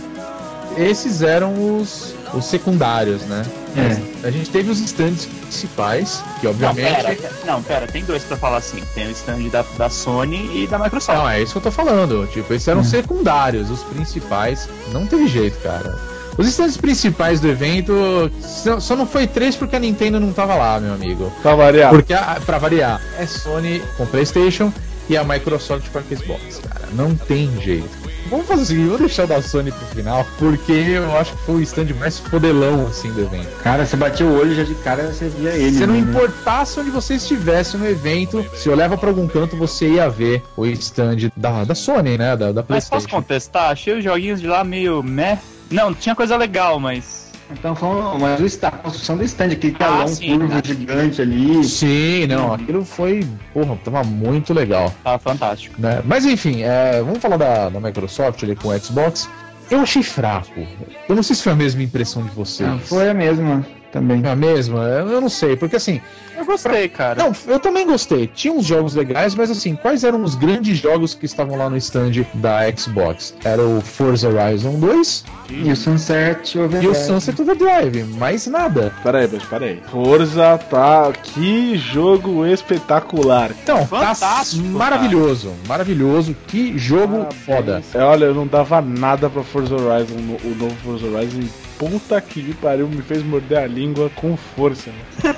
Esses 0.77 1.23
eram 1.23 1.79
os, 1.79 2.15
os 2.33 2.45
secundários, 2.47 3.23
né? 3.23 3.45
É. 3.77 4.27
A 4.27 4.31
gente 4.31 4.51
teve 4.51 4.71
os 4.71 4.79
stands 4.81 5.27
principais, 5.27 6.23
que 6.41 6.47
Não, 6.47 6.53
obviamente. 6.53 6.95
pera, 7.17 7.17
não, 7.45 7.63
pera, 7.63 7.87
tem 7.87 8.05
dois 8.05 8.23
pra 8.23 8.37
falar 8.37 8.59
assim. 8.59 8.81
Tem 8.95 9.07
o 9.07 9.11
stand 9.11 9.49
da, 9.51 9.65
da 9.77 9.91
Sony 9.91 10.63
e 10.63 10.67
da 10.67 10.79
Microsoft. 10.79 11.19
Não, 11.19 11.29
é 11.29 11.43
isso 11.43 11.53
que 11.53 11.59
eu 11.59 11.63
tô 11.63 11.71
falando. 11.71 12.27
Tipo, 12.33 12.55
esses 12.55 12.69
eram 12.69 12.85
secundários, 12.85 13.71
os 13.71 13.83
principais. 13.83 14.69
Não 14.93 15.07
teve 15.07 15.27
jeito, 15.27 15.59
cara. 15.63 15.99
Os 16.37 16.49
stands 16.49 16.77
principais 16.77 17.39
do 17.41 17.49
evento 17.49 18.31
só 18.41 18.81
só 18.81 18.97
não 18.97 19.07
foi 19.07 19.27
três 19.27 19.55
porque 19.55 19.77
a 19.77 19.79
Nintendo 19.79 20.19
não 20.19 20.33
tava 20.33 20.55
lá, 20.57 20.81
meu 20.81 20.93
amigo. 20.95 21.33
Pra 21.43 21.55
variar. 21.55 21.91
Porque, 21.91 22.13
a, 22.13 22.41
pra 22.45 22.59
variar, 22.59 23.01
é 23.19 23.27
Sony 23.27 23.81
com 23.97 24.05
PlayStation 24.07 24.73
e 25.09 25.17
a 25.17 25.23
Microsoft 25.23 25.89
com 25.91 25.99
a 25.99 26.03
Xbox, 26.03 26.61
cara. 26.69 26.89
Não 26.93 27.15
tem 27.15 27.51
jeito. 27.61 28.04
Vamos 28.29 28.47
fazer 28.47 28.63
o 28.63 28.67
seguinte, 28.67 28.89
vou 28.89 28.99
deixar 28.99 29.25
o 29.25 29.27
da 29.27 29.43
Sony 29.43 29.71
pro 29.71 29.87
final, 29.87 30.27
porque 30.39 30.73
eu 30.73 31.17
acho 31.17 31.33
que 31.33 31.43
foi 31.43 31.55
o 31.57 31.61
stand 31.63 31.95
mais 31.99 32.19
fodelão, 32.19 32.87
assim, 32.87 33.13
do 33.13 33.21
evento. 33.21 33.49
Cara, 33.63 33.85
você 33.85 33.97
batia 33.97 34.27
o 34.27 34.37
olho 34.39 34.55
já 34.55 34.63
de 34.63 34.75
cara 34.77 35.13
você 35.13 35.29
via 35.29 35.51
ele. 35.51 35.73
Se 35.73 35.87
não 35.87 35.95
né? 35.95 36.01
importasse 36.01 36.81
onde 36.81 36.91
você 36.91 37.15
estivesse 37.15 37.77
no 37.77 37.87
evento, 37.87 38.45
se 38.55 38.69
eu 38.69 38.75
leva 38.75 38.97
pra 38.97 39.09
algum 39.11 39.27
canto, 39.29 39.57
você 39.57 39.89
ia 39.89 40.09
ver 40.09 40.43
o 40.57 40.67
stand 40.67 41.31
da, 41.37 41.65
da 41.65 41.75
Sony, 41.75 42.17
né? 42.19 42.37
Da, 42.37 42.53
da 42.53 42.65
Mas 42.69 42.89
posso 42.89 43.07
PlayStation. 43.07 43.17
contestar? 43.17 43.71
Achei 43.71 43.97
os 43.99 44.05
joguinhos 44.05 44.41
de 44.41 44.47
lá 44.47 44.65
meio 44.65 45.03
meh. 45.03 45.39
Não, 45.71 45.95
tinha 45.95 46.15
coisa 46.15 46.37
legal, 46.37 46.79
mas. 46.81 47.24
Então 47.51 47.75
falando, 47.75 48.19
mas 48.21 48.65
a 48.65 48.71
construção 48.71 49.17
do 49.17 49.25
stand, 49.25 49.53
aquele 49.53 49.75
telão 49.75 50.03
Ah, 50.03 50.09
sim, 50.09 50.39
curvo 50.39 50.55
né? 50.55 50.63
gigante 50.65 51.21
ali. 51.23 51.63
Sim, 51.65 52.27
não, 52.27 52.55
aquilo 52.55 52.85
foi, 52.85 53.27
porra, 53.53 53.77
tava 53.85 54.03
muito 54.03 54.53
legal. 54.55 54.93
Tava 55.05 55.19
fantástico. 55.19 55.81
né? 55.81 56.03
Mas 56.05 56.25
enfim, 56.25 56.63
é, 56.63 57.03
vamos 57.03 57.19
falar 57.21 57.37
da, 57.37 57.69
da 57.69 57.81
Microsoft 57.81 58.43
ali 58.43 58.57
com 58.57 58.69
o 58.69 58.79
Xbox. 58.79 59.29
Eu 59.71 59.81
achei 59.81 60.03
fraco. 60.03 60.67
Eu 61.09 61.15
não 61.17 61.23
sei 61.23 61.37
se 61.37 61.43
foi 61.43 61.53
a 61.53 61.57
mesma 61.57 61.83
impressão 61.83 62.23
de 62.23 62.31
vocês. 62.31 62.69
Ah, 62.69 62.79
foi 62.79 63.09
a 63.09 63.15
mesma. 63.15 63.65
Também. 63.95 64.23
É 64.25 64.31
a 64.31 64.37
mesma? 64.37 64.81
Eu 64.89 65.09
eu 65.09 65.21
não 65.21 65.29
sei, 65.29 65.57
porque 65.57 65.77
assim, 65.77 66.01
Eu 66.37 66.45
gostei, 66.45 66.89
cara. 66.89 67.23
Não, 67.23 67.33
eu 67.47 67.61
também 67.61 67.87
gostei. 67.87 68.27
Tinha 68.27 68.53
uns 68.53 68.67
jogos 68.67 68.95
legais, 68.95 69.37
mas 69.37 69.51
assim, 69.53 69.77
quais 69.77 70.03
eram 70.03 70.25
os 70.25 70.35
grandes 70.35 70.79
jogos 70.79 71.15
que 71.15 71.27
estavam 71.27 71.57
lá 71.57 71.71
no 71.71 71.77
stand 71.77 72.27
da 72.35 72.61
Xbox? 72.77 73.35
Era 73.45 73.63
o 73.63 73.81
Forza 73.81 74.29
Horizon 74.29 74.81
2 74.81 75.25
E 75.51 75.71
o 75.71 75.77
Sunset 75.77 76.57
e 76.57 76.61
o 76.61 76.65
Overdrive. 76.65 76.95
Sunset 76.97 77.41
Overdrive, 77.41 78.03
mais 78.19 78.49
nada. 78.49 78.93
Pera 79.05 79.21
aí, 79.21 79.29
mas 79.33 79.45
pera 79.45 79.65
aí. 79.65 79.81
Forza 79.89 80.59
tá. 80.59 81.13
Que 81.23 81.77
jogo 81.77 82.45
espetacular. 82.45 83.53
Então, 83.63 83.87
Fantástico, 83.87 84.63
tá 84.65 84.69
maravilhoso, 84.71 85.53
maravilhoso. 85.69 86.35
Que 86.49 86.77
jogo 86.77 87.29
foda. 87.47 87.81
É, 87.95 88.03
olha, 88.03 88.25
eu 88.25 88.35
não 88.35 88.47
dava 88.47 88.81
nada 88.81 89.31
pra 89.31 89.45
Forza 89.45 89.77
Horizon, 89.77 90.17
o 90.17 90.55
novo 90.59 90.75
Forza 90.85 91.07
Horizon. 91.07 91.43
Puta 91.79 92.21
que 92.21 92.43
me 92.43 92.55
pariu, 92.55 92.89
me 92.89 93.03
fez 93.03 93.23
morder 93.23 93.59
a 93.59 93.67
língua 93.67 94.11
com 94.15 94.37
força. 94.37 94.91
né? 94.91 95.35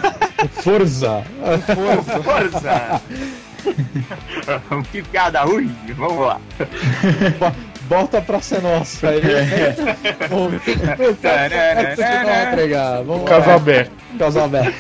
Forza. 0.63 1.23
Força! 2.23 3.01
que 4.93 5.03
piada 5.03 5.43
ruim, 5.43 5.75
vamos 5.97 6.27
lá. 6.27 6.41
Volta 7.89 8.21
pra 8.21 8.41
ser 8.41 8.63
nossa 8.63 9.09
aí. 9.09 9.21
Vamos 10.29 10.63
ver. 10.63 11.01
Eu 11.01 11.17
quero 11.17 11.89
continuar 11.89 12.31
a 12.31 12.53
entregar. 12.53 13.03
Vamos 13.03 13.23
lá. 13.23 13.29
Casa 13.29 13.55
aberto. 13.55 13.93
Aberto. 14.45 14.77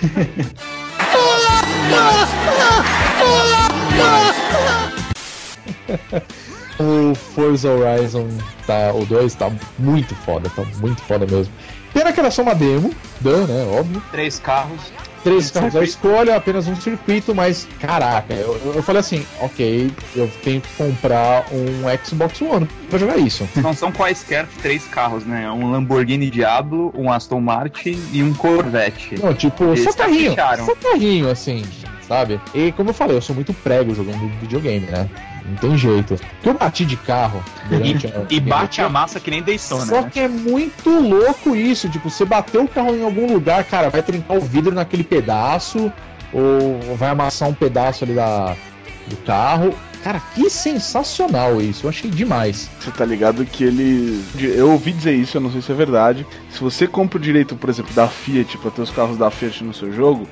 O 6.78 7.14
Forza 7.14 7.70
Horizon 7.70 8.28
tá, 8.66 8.92
o 8.92 9.04
2 9.06 9.34
tá 9.34 9.50
muito 9.78 10.14
foda, 10.14 10.50
tá 10.54 10.62
muito 10.78 11.00
foda 11.02 11.26
mesmo. 11.26 11.52
Pena 11.92 12.12
que 12.12 12.20
era 12.20 12.30
só 12.30 12.42
uma 12.42 12.54
demo, 12.54 12.94
Dan, 13.20 13.46
né? 13.46 13.66
Óbvio. 13.78 14.02
Três 14.10 14.38
carros. 14.38 14.92
Três 15.24 15.50
carros 15.50 15.74
à 15.74 15.82
escolha, 15.82 16.36
apenas 16.36 16.68
um 16.68 16.76
circuito, 16.76 17.34
mas 17.34 17.66
caraca, 17.80 18.32
eu, 18.32 18.74
eu 18.76 18.82
falei 18.82 19.00
assim, 19.00 19.26
ok, 19.40 19.90
eu 20.14 20.30
tenho 20.44 20.60
que 20.60 20.68
comprar 20.76 21.46
um 21.50 22.04
Xbox 22.04 22.40
One 22.42 22.68
pra 22.88 22.98
jogar 22.98 23.16
isso. 23.16 23.48
Não 23.56 23.74
são 23.74 23.90
quaisquer 23.90 24.46
três 24.62 24.84
carros, 24.84 25.24
né? 25.24 25.50
Um 25.50 25.70
Lamborghini 25.72 26.30
Diablo, 26.30 26.92
um 26.96 27.10
Aston 27.10 27.40
Martin 27.40 27.98
e 28.12 28.22
um 28.22 28.32
Corvette. 28.34 29.20
Não, 29.20 29.34
tipo, 29.34 29.64
Eles 29.64 29.82
só 29.82 29.92
carrinho, 29.94 30.36
só 30.64 30.74
carrinho, 30.76 31.28
assim, 31.28 31.64
sabe? 32.06 32.40
E 32.54 32.70
como 32.72 32.90
eu 32.90 32.94
falei, 32.94 33.16
eu 33.16 33.22
sou 33.22 33.34
muito 33.34 33.52
prego 33.52 33.94
jogando 33.94 34.30
videogame, 34.38 34.86
né? 34.86 35.10
Não 35.48 35.56
tem 35.56 35.76
jeito. 35.78 36.18
Que 36.42 36.48
eu 36.48 36.54
bati 36.54 36.84
de 36.84 36.96
carro 36.96 37.42
a- 38.08 38.26
E 38.28 38.40
bate 38.40 38.80
a 38.80 38.88
massa 38.88 39.20
que 39.20 39.30
nem 39.30 39.42
Daytona, 39.42 39.84
Só 39.86 40.00
né? 40.02 40.10
que 40.12 40.20
é 40.20 40.28
muito 40.28 40.90
louco 40.90 41.54
isso, 41.54 41.88
tipo, 41.88 42.10
você 42.10 42.24
bateu 42.24 42.64
o 42.64 42.68
carro 42.68 42.94
em 42.94 43.04
algum 43.04 43.32
lugar, 43.32 43.62
cara, 43.64 43.88
vai 43.90 44.02
trincar 44.02 44.36
o 44.36 44.40
vidro 44.40 44.74
naquele 44.74 45.04
pedaço, 45.04 45.92
ou 46.32 46.96
vai 46.96 47.10
amassar 47.10 47.48
um 47.48 47.54
pedaço 47.54 48.04
ali 48.04 48.14
da, 48.14 48.54
do 49.06 49.16
carro. 49.18 49.72
Cara, 50.06 50.22
que 50.36 50.48
sensacional 50.48 51.60
isso, 51.60 51.84
eu 51.86 51.90
achei 51.90 52.08
demais. 52.08 52.70
Você 52.78 52.92
tá 52.92 53.04
ligado 53.04 53.44
que 53.44 53.64
ele. 53.64 54.22
Eu 54.38 54.70
ouvi 54.70 54.92
dizer 54.92 55.12
isso, 55.16 55.36
eu 55.36 55.40
não 55.40 55.50
sei 55.50 55.60
se 55.60 55.72
é 55.72 55.74
verdade. 55.74 56.24
Se 56.48 56.60
você 56.60 56.86
compra 56.86 57.18
o 57.18 57.20
direito, 57.20 57.56
por 57.56 57.68
exemplo, 57.68 57.92
da 57.92 58.06
Fiat 58.06 58.56
pra 58.58 58.70
ter 58.70 58.82
os 58.82 58.90
carros 58.92 59.18
da 59.18 59.28
Fiat 59.32 59.64
no 59.64 59.74
seu 59.74 59.92
jogo, 59.92 60.28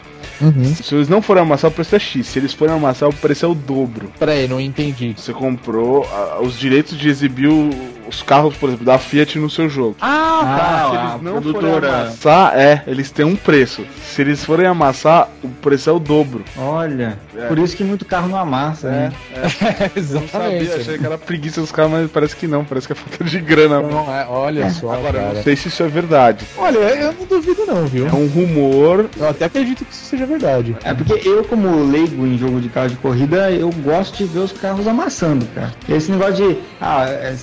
se 0.80 0.94
eles 0.94 1.08
não 1.08 1.20
forem 1.20 1.42
amassar, 1.42 1.72
o 1.72 1.74
preço 1.74 1.96
é 1.96 1.98
X. 1.98 2.24
Se 2.28 2.38
eles 2.38 2.52
forem 2.52 2.72
amassar, 2.72 3.08
o 3.08 3.12
preço 3.14 3.44
é 3.44 3.48
o 3.48 3.54
dobro. 3.54 4.12
Peraí, 4.16 4.46
não 4.46 4.60
entendi. 4.60 5.12
Você 5.16 5.32
comprou 5.32 6.06
os 6.40 6.56
direitos 6.56 6.96
de 6.96 7.08
exibir 7.08 7.48
o- 7.48 7.70
os 8.08 8.22
carros, 8.22 8.56
por 8.56 8.68
exemplo, 8.68 8.84
da 8.86 8.98
Fiat 8.98 9.38
no 9.38 9.48
seu 9.50 9.68
jogo. 9.68 9.96
Ah, 10.00 10.20
Ah, 10.34 10.90
Se 10.90 10.96
a 10.96 11.10
eles 11.12 11.22
não 11.22 11.32
produtora. 11.40 11.70
forem 11.72 11.90
amassar, 11.90 12.52
é, 12.58 12.82
eles 12.86 13.10
têm 13.10 13.24
um 13.24 13.36
preço. 13.36 13.84
Se 14.04 14.20
eles 14.22 14.44
forem 14.44 14.66
amassar, 14.66 15.28
o 15.42 15.48
preço 15.48 15.88
é 15.88 15.92
o 15.92 15.98
dobro. 15.98 16.44
Olha, 16.58 17.16
É. 17.36 17.46
por 17.46 17.58
isso 17.58 17.76
que 17.76 17.84
muito 17.84 18.04
carro 18.04 18.28
não 18.28 18.36
amassa, 18.36 18.90
né? 18.90 19.12
Não 19.34 19.48
sabia, 19.48 19.90
exatamente. 19.96 20.70
achei 20.72 20.98
que 20.98 21.06
era 21.06 21.18
preguiça 21.18 21.60
dos 21.60 21.72
caras, 21.72 21.90
mas 21.90 22.10
parece 22.10 22.36
que 22.36 22.46
não, 22.46 22.64
parece 22.64 22.86
que 22.86 22.92
é 22.92 22.96
falta 22.96 23.24
de 23.24 23.38
grana. 23.40 23.80
Não, 23.80 24.14
é, 24.14 24.26
olha 24.28 24.70
só, 24.70 24.92
Agora, 24.92 25.18
eu 25.18 25.22
cara. 25.22 25.34
não 25.34 25.42
sei 25.42 25.56
se 25.56 25.68
isso 25.68 25.82
é 25.82 25.88
verdade. 25.88 26.44
Olha, 26.58 26.78
eu 26.78 27.12
não 27.12 27.26
duvido 27.26 27.64
não, 27.66 27.86
viu? 27.86 28.06
É 28.06 28.12
um 28.12 28.26
rumor. 28.26 29.08
Eu 29.16 29.28
até 29.28 29.44
acredito 29.46 29.84
que 29.84 29.92
isso 29.92 30.04
seja 30.04 30.26
verdade. 30.26 30.76
É 30.84 30.92
porque 30.94 31.26
eu, 31.26 31.44
como 31.44 31.84
leigo 31.90 32.26
em 32.26 32.36
jogo 32.38 32.60
de 32.60 32.68
carro 32.68 32.88
de 32.90 32.96
corrida, 32.96 33.50
eu 33.50 33.70
gosto 33.82 34.16
de 34.18 34.24
ver 34.24 34.40
os 34.40 34.52
carros 34.52 34.86
amassando, 34.86 35.46
cara. 35.54 35.72
Esse 35.88 36.10
negócio 36.10 36.34
de 36.34 36.58
ah, 36.80 37.06
é 37.08 37.34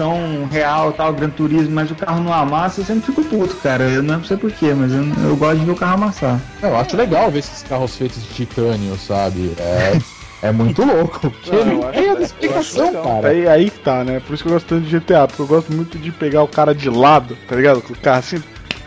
simulação 0.00 0.46
real, 0.50 0.92
tal, 0.92 1.12
Gran 1.12 1.30
Turismo, 1.30 1.74
mas 1.74 1.90
o 1.90 1.94
carro 1.94 2.22
não 2.22 2.32
amassa, 2.32 2.80
eu 2.80 2.84
sempre 2.84 3.06
fico 3.06 3.22
puto, 3.24 3.56
cara. 3.56 3.84
Eu 3.84 4.02
não 4.02 4.22
sei 4.24 4.36
porquê, 4.36 4.72
mas 4.74 4.92
eu, 4.92 5.02
eu 5.28 5.36
gosto 5.36 5.58
de 5.58 5.64
ver 5.66 5.72
o 5.72 5.76
carro 5.76 5.94
amassar. 5.94 6.40
Eu 6.62 6.76
acho 6.76 6.96
legal 6.96 7.30
ver 7.30 7.40
esses 7.40 7.62
carros 7.62 7.96
feitos 7.96 8.22
de 8.22 8.28
titânio, 8.34 8.96
sabe? 8.96 9.52
É, 9.58 10.00
é 10.48 10.52
muito 10.52 10.82
louco. 10.84 11.20
Porque 11.30 11.50
Não, 11.50 11.58
eu 11.58 11.64
não 11.66 11.88
acho- 11.88 11.98
acho 12.12 12.22
explicação, 12.22 12.86
legal. 12.86 13.04
cara. 13.04 13.28
Aí, 13.28 13.48
aí 13.48 13.70
que 13.70 13.78
tá, 13.80 14.02
né? 14.04 14.20
Por 14.20 14.34
isso 14.34 14.42
que 14.42 14.48
eu 14.48 14.52
gosto 14.54 14.66
tanto 14.66 14.82
de 14.86 14.98
GTA, 14.98 15.26
porque 15.28 15.42
eu 15.42 15.46
gosto 15.46 15.72
muito 15.72 15.98
de 15.98 16.10
pegar 16.12 16.42
o 16.42 16.48
cara 16.48 16.74
de 16.74 16.88
lado, 16.88 17.36
tá 17.46 17.56
ligado? 17.56 17.82
Com 17.82 17.92
o 17.92 17.96
carro 17.98 18.18
assim, 18.18 18.42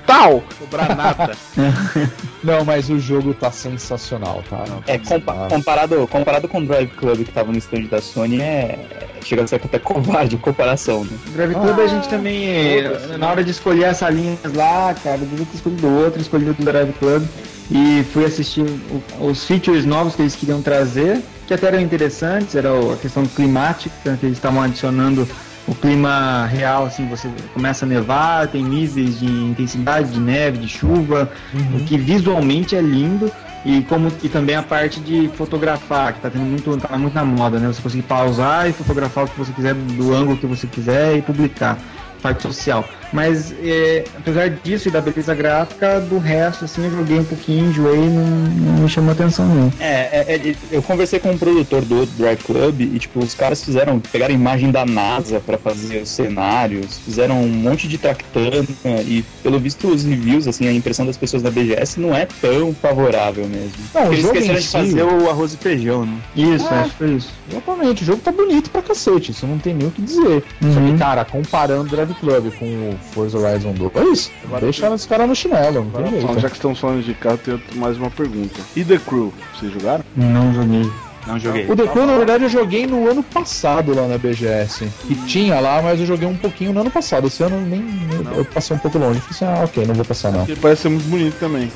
tal! 0.05 0.43
Cobrar 0.59 0.95
nada. 0.95 1.31
Não, 2.43 2.65
mas 2.65 2.89
o 2.89 2.99
jogo 2.99 3.33
tá 3.33 3.51
sensacional, 3.51 4.43
tá? 4.49 4.63
É, 4.85 4.97
compa- 4.97 5.47
comparado, 5.49 6.07
comparado 6.07 6.47
com 6.47 6.59
o 6.59 6.65
Drive 6.65 6.89
Club 6.91 7.23
que 7.23 7.31
tava 7.31 7.51
no 7.51 7.57
stand 7.57 7.83
da 7.83 8.01
Sony, 8.01 8.41
é. 8.41 8.79
Chega 9.23 9.43
a 9.43 9.47
ser 9.47 9.55
até 9.55 9.79
covarde 9.79 10.35
a 10.35 10.39
comparação, 10.39 11.05
né? 11.05 11.11
Drive 11.33 11.53
Club 11.53 11.79
a 11.79 11.87
gente 11.87 12.09
também, 12.09 12.45
eh, 12.49 13.17
na 13.17 13.29
hora 13.29 13.41
de 13.43 13.51
escolher 13.51 13.83
essas 13.85 14.13
linhas 14.13 14.39
lá, 14.53 14.93
cara, 15.01 15.19
eu 15.21 15.25
devia 15.25 15.45
ter 15.45 15.55
escolhido 15.55 15.87
outro, 15.87 16.21
escolhi 16.21 16.49
o 16.49 16.53
do 16.53 16.63
Drive 16.65 16.91
Club 16.99 17.23
e 17.71 18.03
fui 18.11 18.25
assistir 18.25 18.61
o- 18.61 19.27
os 19.27 19.45
features 19.45 19.85
novos 19.85 20.13
que 20.15 20.21
eles 20.21 20.35
queriam 20.35 20.61
trazer, 20.61 21.21
que 21.47 21.53
até 21.53 21.67
eram 21.67 21.79
interessantes, 21.79 22.53
era 22.55 22.69
a 22.69 22.97
questão 22.97 23.25
climática, 23.25 24.17
que 24.19 24.25
eles 24.25 24.37
estavam 24.37 24.61
adicionando 24.61 25.25
o 25.67 25.73
clima 25.73 26.45
real, 26.47 26.85
assim, 26.85 27.07
você 27.07 27.29
começa 27.53 27.85
a 27.85 27.87
nevar, 27.87 28.47
tem 28.47 28.63
níveis 28.63 29.19
de 29.19 29.25
intensidade 29.25 30.11
de 30.11 30.19
neve, 30.19 30.57
de 30.57 30.67
chuva, 30.67 31.31
o 31.73 31.79
que 31.85 31.97
visualmente 31.97 32.75
é 32.75 32.81
lindo. 32.81 33.31
E 33.65 33.81
como 33.83 34.11
e 34.21 34.27
também 34.27 34.57
a 34.57 34.61
parte 34.61 34.99
de 34.99 35.29
fotografar, 35.35 36.11
que 36.11 36.19
tá 36.19 36.29
tendo 36.29 36.43
muito, 36.43 36.75
tá 36.77 36.97
muito 36.97 37.13
na 37.13 37.23
moda, 37.23 37.59
né? 37.59 37.67
Você 37.67 37.81
conseguir 37.81 38.03
pausar 38.03 38.69
e 38.69 38.73
fotografar 38.73 39.23
o 39.23 39.27
que 39.29 39.39
você 39.39 39.53
quiser 39.53 39.73
do 39.73 40.13
ângulo 40.13 40.37
que 40.37 40.45
você 40.45 40.67
quiser 40.67 41.15
e 41.15 41.21
publicar. 41.21 41.77
Parte 42.21 42.43
social. 42.43 42.83
Mas 43.13 43.53
é, 43.63 44.03
apesar 44.17 44.49
disso 44.49 44.87
e 44.87 44.91
da 44.91 44.99
beleza 44.99 45.33
gráfica, 45.35 45.99
do 46.01 46.17
resto, 46.17 46.65
assim, 46.65 46.83
eu 46.83 46.91
joguei 46.91 47.19
um 47.19 47.23
pouquinho, 47.23 47.67
enjoei, 47.69 47.99
não, 48.09 48.23
não 48.25 48.83
me 48.83 48.89
chamou 48.89 49.11
atenção 49.11 49.45
não. 49.47 49.71
É, 49.79 50.09
é, 50.33 50.35
é, 50.49 50.55
eu 50.71 50.81
conversei 50.81 51.19
com 51.19 51.31
um 51.31 51.37
produtor 51.37 51.83
do 51.85 51.99
outro 51.99 52.15
Drive 52.17 52.39
Club 52.43 52.81
e, 52.81 52.97
tipo, 52.99 53.19
os 53.19 53.33
caras 53.35 53.63
fizeram, 53.63 53.99
pegaram 53.99 54.33
imagem 54.33 54.71
da 54.71 54.85
NASA 54.85 55.39
pra 55.39 55.57
fazer 55.57 56.01
os 56.01 56.09
cenários, 56.09 56.99
fizeram 56.99 57.41
um 57.43 57.47
monte 57.49 57.87
de 57.87 57.97
tractana 57.99 58.65
e, 59.05 59.23
pelo 59.43 59.59
visto, 59.59 59.87
os 59.87 60.03
reviews, 60.03 60.47
assim, 60.47 60.67
a 60.67 60.73
impressão 60.73 61.05
das 61.05 61.15
pessoas 61.15 61.43
da 61.43 61.51
BGS 61.51 61.99
não 61.99 62.15
é 62.15 62.25
tão 62.41 62.73
favorável 62.73 63.47
mesmo. 63.47 63.71
Não, 63.93 64.01
o 64.01 64.05
Porque 64.05 64.15
eles 64.15 64.21
jogo 64.25 64.37
esqueceram 64.39 64.59
de 64.59 64.67
fazer 64.67 65.03
o 65.03 65.29
arroz 65.29 65.53
e 65.53 65.57
feijão, 65.57 66.05
né? 66.05 66.17
Isso, 66.35 66.65
Ah. 66.71 66.81
acho 66.81 66.89
que 66.91 66.97
foi 66.97 67.11
isso. 67.11 67.31
Exatamente, 67.51 68.01
o 68.01 68.05
jogo 68.05 68.21
tá 68.23 68.31
bonito 68.31 68.71
pra 68.71 68.81
cacete, 68.81 69.31
isso 69.31 69.45
não 69.45 69.59
tem 69.59 69.73
nem 69.75 69.87
o 69.87 69.91
que 69.91 70.01
dizer. 70.01 70.43
Só 70.73 70.79
Uhum. 70.79 70.91
que, 70.93 70.97
cara, 70.97 71.23
comparando 71.23 71.83
o 71.83 71.89
Drive 71.89 72.13
Club 72.15 72.51
com 72.57 72.65
o 72.65 72.95
Forza 73.11 73.37
Horizon 73.37 73.73
2, 73.73 74.31
deixa 74.61 74.89
os 74.89 75.05
caras 75.05 75.27
no 75.29 75.35
chinelo, 75.35 75.83
não 75.85 75.91
tem 76.03 76.11
jeito. 76.11 76.39
já 76.41 76.49
que 76.49 76.55
estamos 76.55 76.79
falando 76.79 77.03
de 77.03 77.13
carro, 77.13 77.37
tem 77.37 77.59
mais 77.75 77.97
uma 77.97 78.09
pergunta. 78.09 78.59
E 78.75 78.83
The 78.83 78.97
Crew, 78.97 79.33
vocês 79.59 79.71
jogaram? 79.73 80.03
Não 80.15 80.53
joguei. 80.53 80.89
Não 81.27 81.39
joguei. 81.39 81.65
O 81.71 81.75
The 81.75 81.87
Crew, 81.87 82.05
na 82.05 82.17
verdade, 82.17 82.43
eu 82.43 82.49
joguei 82.49 82.85
no 82.85 83.09
ano 83.09 83.23
passado 83.23 83.95
lá 83.95 84.07
na 84.07 84.17
BGS. 84.17 84.89
Que 85.07 85.15
tinha 85.25 85.57
lá, 85.59 85.81
mas 85.81 85.99
eu 86.01 86.05
joguei 86.05 86.27
um 86.27 86.35
pouquinho 86.35 86.73
no 86.73 86.81
ano 86.81 86.91
passado. 86.91 87.27
Esse 87.27 87.41
ano 87.43 87.61
nem. 87.61 87.81
eu- 88.11 88.39
Eu 88.39 88.45
passei 88.45 88.75
um 88.75 88.79
pouco 88.79 88.97
longe. 88.97 89.21
Falei 89.21 89.31
assim, 89.53 89.61
ah, 89.61 89.63
ok, 89.63 89.85
não 89.85 89.93
vou 89.95 90.03
passar 90.03 90.31
não. 90.33 90.43
Ele 90.43 90.57
parece 90.57 90.81
ser 90.81 90.89
muito 90.89 91.07
bonito 91.07 91.35
também. 91.39 91.71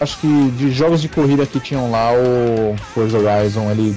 Acho 0.00 0.18
que 0.18 0.50
de 0.58 0.70
jogos 0.70 1.00
de 1.00 1.08
corrida 1.08 1.46
que 1.46 1.58
tinham 1.60 1.90
lá, 1.90 2.10
o 2.12 2.76
Forza 2.92 3.16
Horizon 3.16 3.70
ele 3.70 3.96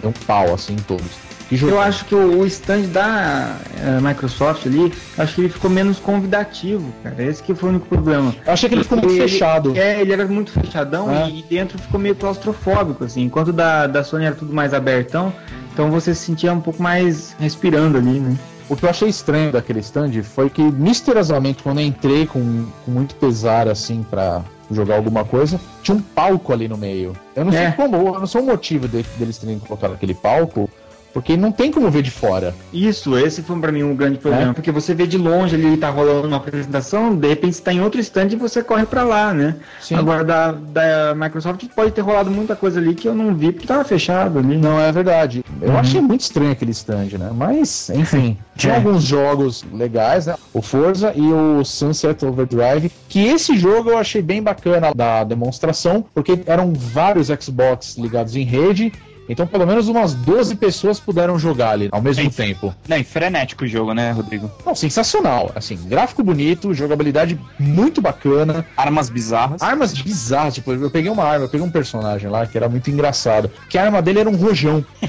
deu 0.00 0.10
um 0.10 0.26
pau 0.26 0.54
assim 0.54 0.72
em 0.72 0.76
todos. 0.76 1.06
Eu 1.50 1.80
acho 1.80 2.04
que 2.04 2.14
o, 2.14 2.40
o 2.40 2.46
stand 2.46 2.82
da 2.92 3.56
eh, 3.76 4.00
Microsoft 4.00 4.66
ali, 4.66 4.92
acho 5.18 5.34
que 5.34 5.40
ele 5.40 5.48
ficou 5.48 5.68
menos 5.70 5.98
convidativo, 5.98 6.92
cara. 7.02 7.22
Esse 7.24 7.42
que 7.42 7.54
foi 7.54 7.70
o 7.70 7.72
único 7.72 7.86
problema. 7.86 8.34
Eu 8.46 8.52
achei 8.52 8.68
que 8.68 8.74
ele 8.74 8.84
ficou 8.84 8.98
muito 8.98 9.10
Ele- 9.12 9.22
fechado. 9.28 9.76
É, 9.76 10.00
ele 10.00 10.12
era 10.12 10.26
muito 10.26 10.52
fechadão 10.52 11.10
É. 11.10 11.28
e 11.28 11.42
dentro 11.42 11.76
ficou 11.78 11.98
meio 11.98 12.14
claustrofóbico, 12.14 13.04
assim. 13.04 13.22
Enquanto 13.22 13.52
da, 13.52 13.86
da 13.88 14.04
Sony 14.04 14.26
era 14.26 14.34
tudo 14.34 14.52
mais 14.52 14.72
abertão, 14.72 15.32
então 15.72 15.90
você 15.90 16.14
se 16.14 16.24
sentia 16.26 16.52
um 16.52 16.60
pouco 16.60 16.80
mais 16.82 17.34
respirando 17.40 17.98
ali, 17.98 18.20
né? 18.20 18.36
O 18.68 18.76
que 18.76 18.84
eu 18.84 18.90
achei 18.90 19.08
estranho 19.08 19.50
daquele 19.50 19.80
stand 19.80 20.12
foi 20.22 20.48
que, 20.48 20.62
misteriosamente, 20.62 21.60
quando 21.62 21.80
eu 21.80 21.86
entrei 21.86 22.26
com, 22.26 22.66
com 22.84 22.90
muito 22.92 23.16
pesar, 23.16 23.66
assim, 23.66 24.06
pra 24.08 24.42
jogar 24.70 24.94
alguma 24.94 25.24
coisa, 25.24 25.58
tinha 25.82 25.96
um 25.96 26.00
palco 26.00 26.52
ali 26.52 26.68
no 26.68 26.76
meio. 26.76 27.12
Eu 27.34 27.44
não 27.44 27.50
sei 27.50 27.62
É. 27.62 27.70
como, 27.72 27.96
eu 27.96 28.20
não 28.20 28.26
sei 28.28 28.40
o 28.40 28.44
motivo 28.46 28.86
de- 28.86 29.02
deles 29.18 29.38
terem 29.38 29.58
colocado 29.58 29.94
aquele 29.94 30.14
palco, 30.14 30.70
Porque 31.12 31.36
não 31.36 31.50
tem 31.50 31.70
como 31.72 31.90
ver 31.90 32.02
de 32.02 32.10
fora. 32.10 32.54
Isso, 32.72 33.18
esse 33.18 33.42
foi 33.42 33.58
pra 33.58 33.72
mim 33.72 33.82
um 33.82 33.94
grande 33.96 34.18
problema. 34.18 34.50
É. 34.50 34.54
Porque 34.54 34.70
você 34.70 34.94
vê 34.94 35.06
de 35.06 35.18
longe 35.18 35.56
ali, 35.56 35.76
tá 35.76 35.90
rolando 35.90 36.28
uma 36.28 36.36
apresentação, 36.36 37.14
de 37.16 37.28
repente 37.28 37.56
você 37.56 37.62
tá 37.62 37.72
em 37.72 37.80
outro 37.80 38.00
stand 38.00 38.28
e 38.32 38.36
você 38.36 38.62
corre 38.62 38.86
pra 38.86 39.02
lá, 39.02 39.32
né? 39.34 39.56
Sim. 39.80 39.96
Agora 39.96 40.22
da, 40.24 40.52
da 40.52 41.14
Microsoft 41.16 41.64
pode 41.74 41.90
ter 41.92 42.00
rolado 42.00 42.30
muita 42.30 42.54
coisa 42.54 42.78
ali 42.78 42.94
que 42.94 43.08
eu 43.08 43.14
não 43.14 43.34
vi 43.34 43.52
porque 43.52 43.66
tava 43.66 43.84
fechado 43.84 44.38
ali. 44.38 44.56
Não, 44.56 44.78
é 44.80 44.90
verdade. 44.92 45.44
Eu 45.60 45.70
Uhum. 45.70 45.78
achei 45.78 46.00
muito 46.00 46.20
estranho 46.20 46.52
aquele 46.52 46.70
stand, 46.70 47.18
né? 47.18 47.30
Mas, 47.34 47.90
enfim. 47.90 48.36
Tinha 48.56 48.74
É. 48.74 48.76
alguns 48.76 49.02
jogos 49.02 49.64
legais, 49.72 50.26
né? 50.26 50.34
O 50.52 50.60
Forza 50.62 51.12
e 51.16 51.22
o 51.32 51.64
Sunset 51.64 52.24
Overdrive. 52.24 52.90
Que 53.08 53.24
esse 53.26 53.56
jogo 53.58 53.90
eu 53.90 53.98
achei 53.98 54.22
bem 54.22 54.42
bacana 54.42 54.92
da 54.94 55.24
demonstração, 55.24 56.04
porque 56.14 56.40
eram 56.46 56.72
vários 56.72 57.28
Xbox 57.28 57.96
ligados 57.98 58.36
em 58.36 58.44
rede. 58.44 58.92
Então, 59.30 59.46
pelo 59.46 59.64
menos 59.64 59.86
umas 59.86 60.12
12 60.12 60.56
pessoas 60.56 60.98
puderam 60.98 61.38
jogar 61.38 61.70
ali 61.70 61.88
ao 61.92 62.02
mesmo 62.02 62.24
Sim. 62.24 62.30
tempo. 62.30 62.74
Não, 62.88 62.96
e 62.96 63.04
frenético 63.04 63.64
o 63.64 63.66
jogo, 63.66 63.94
né, 63.94 64.10
Rodrigo? 64.10 64.50
Não, 64.66 64.74
sensacional. 64.74 65.52
Assim, 65.54 65.78
gráfico 65.86 66.22
bonito, 66.22 66.74
jogabilidade 66.74 67.38
muito 67.58 68.02
bacana. 68.02 68.66
Armas 68.76 69.08
bizarras. 69.08 69.62
Armas 69.62 69.92
bizarras, 69.92 70.54
tipo, 70.54 70.72
eu 70.72 70.90
peguei 70.90 71.10
uma 71.10 71.22
arma, 71.22 71.44
eu 71.44 71.48
peguei 71.48 71.64
um 71.64 71.70
personagem 71.70 72.28
lá 72.28 72.44
que 72.44 72.56
era 72.56 72.68
muito 72.68 72.90
engraçado. 72.90 73.50
Que 73.68 73.78
a 73.78 73.84
arma 73.84 74.02
dele 74.02 74.18
era 74.18 74.28
um 74.28 74.36
rojão. 74.36 74.84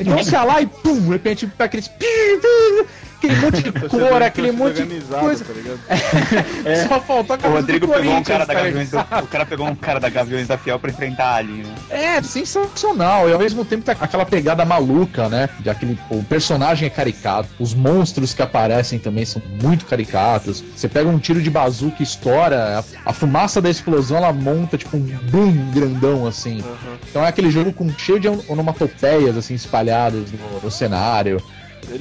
então 0.00 0.16
você 0.16 0.32
ia 0.32 0.42
lá 0.42 0.60
e 0.60 0.66
pum, 0.66 1.00
de 1.00 1.08
repente 1.10 1.48
aqueles. 1.58 1.88
Aquele 3.18 3.34
monte 3.42 3.62
de 3.62 3.72
cor, 3.72 4.22
aquele 4.22 4.52
monte 4.52 4.82
de 4.84 5.00
coisa. 5.00 5.44
tá 5.44 5.52
ligado? 5.52 5.78
Só 6.88 7.00
faltou 7.00 7.34
a 7.34 7.38
O 7.38 7.42
camisa 7.42 7.60
Rodrigo 7.60 7.86
do 7.86 7.92
pegou 7.92 8.14
um 8.14 8.22
cara 8.22 8.46
da 8.46 8.54
tá 8.54 8.60
Gaviões 8.62 8.92
O 8.92 9.26
cara 9.26 9.46
pegou 9.46 9.66
um 9.66 9.74
cara 9.74 10.00
da 10.00 10.08
Gaviões 10.08 10.46
da 10.46 10.56
Fiel 10.56 10.78
pra 10.78 10.90
enfrentar 10.90 11.34
ali, 11.34 11.64
né? 11.64 11.74
É, 11.90 12.22
sensacional. 12.22 13.28
E 13.28 13.32
ao 13.32 13.38
mesmo 13.38 13.64
tempo 13.64 13.84
tá 13.84 13.92
aquela 13.92 14.24
pegada 14.24 14.64
maluca, 14.64 15.28
né? 15.28 15.48
De 15.58 15.68
aquele, 15.68 15.98
o 16.10 16.22
personagem 16.22 16.86
é 16.86 16.90
caricato. 16.90 17.48
Os 17.58 17.74
monstros 17.74 18.32
que 18.32 18.40
aparecem 18.42 18.98
também 18.98 19.24
são 19.24 19.42
muito 19.60 19.84
caricatos. 19.86 20.62
Você 20.76 20.88
pega 20.88 21.08
um 21.08 21.18
tiro 21.18 21.42
de 21.42 21.50
bazuca 21.50 21.96
e 22.00 22.04
estoura, 22.04 22.78
a, 22.78 23.10
a 23.10 23.12
fumaça 23.12 23.60
da 23.60 23.68
explosão 23.68 24.18
ela 24.18 24.32
monta 24.32 24.78
tipo 24.78 24.96
um 24.96 25.00
boom 25.00 25.70
grandão 25.72 26.26
assim. 26.26 26.62
Então 27.10 27.24
é 27.24 27.28
aquele 27.28 27.50
jogo 27.50 27.72
com 27.72 27.90
cheio 27.98 28.20
de 28.20 28.28
onomatopeias 28.28 29.36
assim 29.36 29.54
espalhadas 29.54 30.30
no, 30.30 30.60
no 30.62 30.70
cenário. 30.70 31.42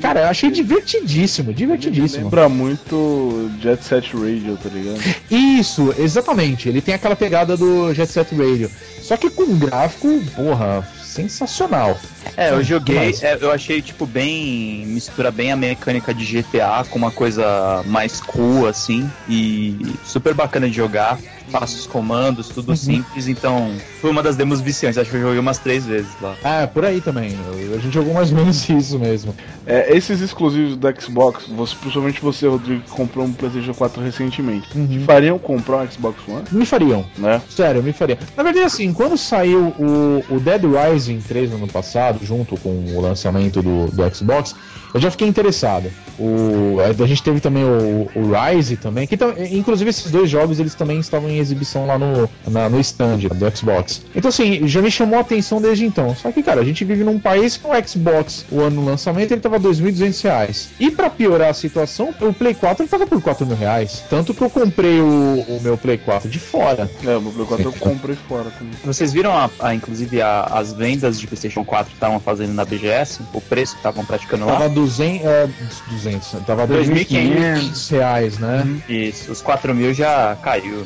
Cara, 0.02 0.22
eu 0.22 0.28
achei 0.28 0.52
divertidíssimo, 0.52 1.54
divertidíssimo. 1.54 2.26
Lembra 2.26 2.50
muito 2.50 3.50
Jet 3.62 3.84
Set 3.84 4.14
Radio, 4.14 4.58
tá 4.62 4.70
ligado? 4.70 5.00
Isso, 5.32 5.94
exatamente. 5.98 6.68
Ele 6.68 6.82
tem 6.82 6.94
aquela 6.94 7.16
pegada 7.16 7.56
do 7.56 7.94
Jet 7.94 8.12
Set 8.12 8.36
Radio. 8.36 8.70
Só 9.02 9.16
que 9.16 9.30
com 9.30 9.44
um 9.44 9.58
gráfico, 9.58 10.22
porra, 10.36 10.86
sensacional. 11.02 11.98
É, 12.36 12.52
eu 12.52 12.64
joguei, 12.64 13.16
é, 13.22 13.38
eu 13.40 13.52
achei, 13.52 13.82
tipo, 13.82 14.06
bem. 14.06 14.86
mistura 14.86 15.32
bem 15.32 15.52
a 15.52 15.56
mecânica 15.56 16.14
de 16.14 16.26
GTA 16.26 16.86
com 16.90 17.00
uma 17.00 17.12
coisa 17.12 17.82
mais 17.86 18.22
cool, 18.22 18.68
assim, 18.68 19.10
e 19.28 19.96
super 20.04 20.34
bacana 20.34 20.68
de 20.70 20.76
jogar. 20.76 21.18
Faço 21.52 21.78
os 21.78 21.88
comandos, 21.88 22.50
tudo 22.50 22.76
simples, 22.76 23.28
então 23.28 23.72
foi 24.02 24.10
uma 24.10 24.22
das 24.22 24.36
demos 24.36 24.60
viciantes. 24.60 24.98
Acho 24.98 25.10
que 25.10 25.18
eu 25.18 25.22
joguei 25.22 25.40
umas 25.40 25.58
três 25.58 25.86
vezes 25.86 26.12
lá. 26.22 26.36
Ah, 26.44 26.68
por 26.68 26.86
aí 26.86 27.02
também. 27.02 27.38
A 27.74 27.78
gente 27.78 27.94
jogou 27.94 28.14
mais 28.14 28.32
ou 28.32 28.38
menos 28.38 28.68
isso 28.70 29.00
mesmo. 29.00 29.34
É, 29.66 29.96
esses 29.96 30.22
exclusivos 30.22 30.78
da 30.78 30.94
Xbox, 30.94 31.46
você, 31.48 31.76
principalmente 31.76 32.22
você, 32.22 32.48
Rodrigo, 32.48 32.82
que 32.82 32.92
comprou 32.92 33.26
um 33.26 33.34
PlayStation 33.34 33.74
4 33.74 34.02
recentemente, 34.02 34.68
te 34.70 35.00
fariam 35.00 35.40
comprar 35.40 35.78
um 35.78 35.92
Xbox 35.92 36.20
One? 36.28 36.44
Me 36.52 36.66
fariam. 36.66 37.06
Né? 37.18 37.42
Sério, 37.50 37.82
me 37.82 37.94
faria. 37.94 38.18
Na 38.36 38.44
verdade, 38.44 38.66
assim, 38.66 38.94
quando 38.94 39.18
saiu 39.18 39.74
o, 39.80 40.24
o 40.30 40.40
Dead 40.40 40.62
Rising 40.64 41.20
3 41.20 41.52
no 41.52 41.58
ano 41.58 41.68
passado, 41.68 42.26
junto 42.26 42.58
com 42.58 42.70
o 42.70 43.02
lançamento 43.02 43.62
do, 43.62 43.88
do 43.88 44.16
Xbox, 44.16 44.56
eu 44.94 45.00
já 45.00 45.12
fiquei 45.12 45.28
interessado. 45.28 45.92
O, 46.20 46.78
a 46.82 47.06
gente 47.08 47.22
teve 47.22 47.40
também 47.40 47.64
o, 47.64 48.10
o 48.16 48.32
Rise 48.32 48.76
também, 48.78 49.06
que 49.06 49.16
tam- 49.16 49.34
inclusive 49.52 49.90
esses 49.90 50.12
dois 50.12 50.30
jogos 50.30 50.60
eles 50.60 50.74
também 50.74 51.00
estavam 51.00 51.30
em 51.30 51.38
exibição 51.38 51.86
lá 51.86 51.98
no, 51.98 52.30
na- 52.48 52.70
no 52.70 52.80
stand 52.80 53.18
do 53.20 53.56
Xbox. 53.58 54.02
Então, 54.16 54.30
assim, 54.30 54.68
já 54.68 54.82
me 54.82 54.90
chamou 54.90 55.18
a 55.20 55.22
atenção 55.22 55.62
desde 55.62 55.86
então. 55.86 56.16
Só 56.16 56.32
que, 56.32 56.42
cara, 56.42 56.62
a 56.62 56.64
gente 56.66 56.84
vive 56.84 57.04
num 57.04 57.20
país 57.20 57.56
que 57.58 57.68
o 57.68 57.88
Xbox, 57.88 58.46
o 58.52 58.62
ano 58.62 58.82
do 58.82 58.86
lançamento, 58.86 59.32
ele 59.32 59.42
tava 59.42 59.60
2.200 59.60 60.24
reais. 60.24 60.70
E 60.80 60.90
pra 60.90 61.10
piorar 61.10 61.50
a 61.50 61.54
situação, 61.54 62.14
o 62.20 62.34
Play 62.34 62.54
4 62.56 62.84
ele 62.84 62.90
tava 62.90 63.06
por 63.06 63.22
4 63.22 63.46
mil 63.46 63.56
reais. 63.56 64.04
Tanto 64.10 64.34
que 64.34 64.42
eu 64.42 64.50
comprei 64.50 65.00
o, 65.00 65.46
o 65.48 65.60
meu 65.62 65.78
Play 65.78 65.98
4 66.00 66.28
de 66.30 66.40
fora. 66.40 66.90
É, 67.06 67.16
o 67.16 67.22
meu 67.22 67.32
Play 67.32 67.46
4 67.48 67.66
eu 67.66 67.74
comprei 67.74 68.16
fora 68.28 68.50
também. 68.58 68.74
Vocês 68.84 69.14
viram, 69.14 69.32
a, 69.38 69.50
a- 69.60 69.76
inclusive, 69.76 70.22
a- 70.22 70.44
as 70.52 70.74
vendas 70.74 71.20
de 71.20 71.28
PlayStation 71.28 71.64
4 71.64 71.88
que 71.90 71.94
estavam 71.96 72.20
fazendo 72.20 72.54
na 72.54 72.66
BGS? 72.66 73.20
O 73.34 73.42
preço 73.42 73.74
que 73.74 73.80
estavam 73.80 74.04
praticando 74.04 74.46
lá? 74.46 74.54
Tava 74.54 74.70
200, 74.78 75.26
é, 75.26 75.50
200, 75.90 76.32
tava 76.46 76.68
2.500 76.68 77.90
reais, 77.92 78.38
né? 78.38 78.64
Isso, 78.88 79.32
os 79.32 79.42
4 79.42 79.74
mil 79.74 79.92
já 79.92 80.38
caiu. 80.44 80.86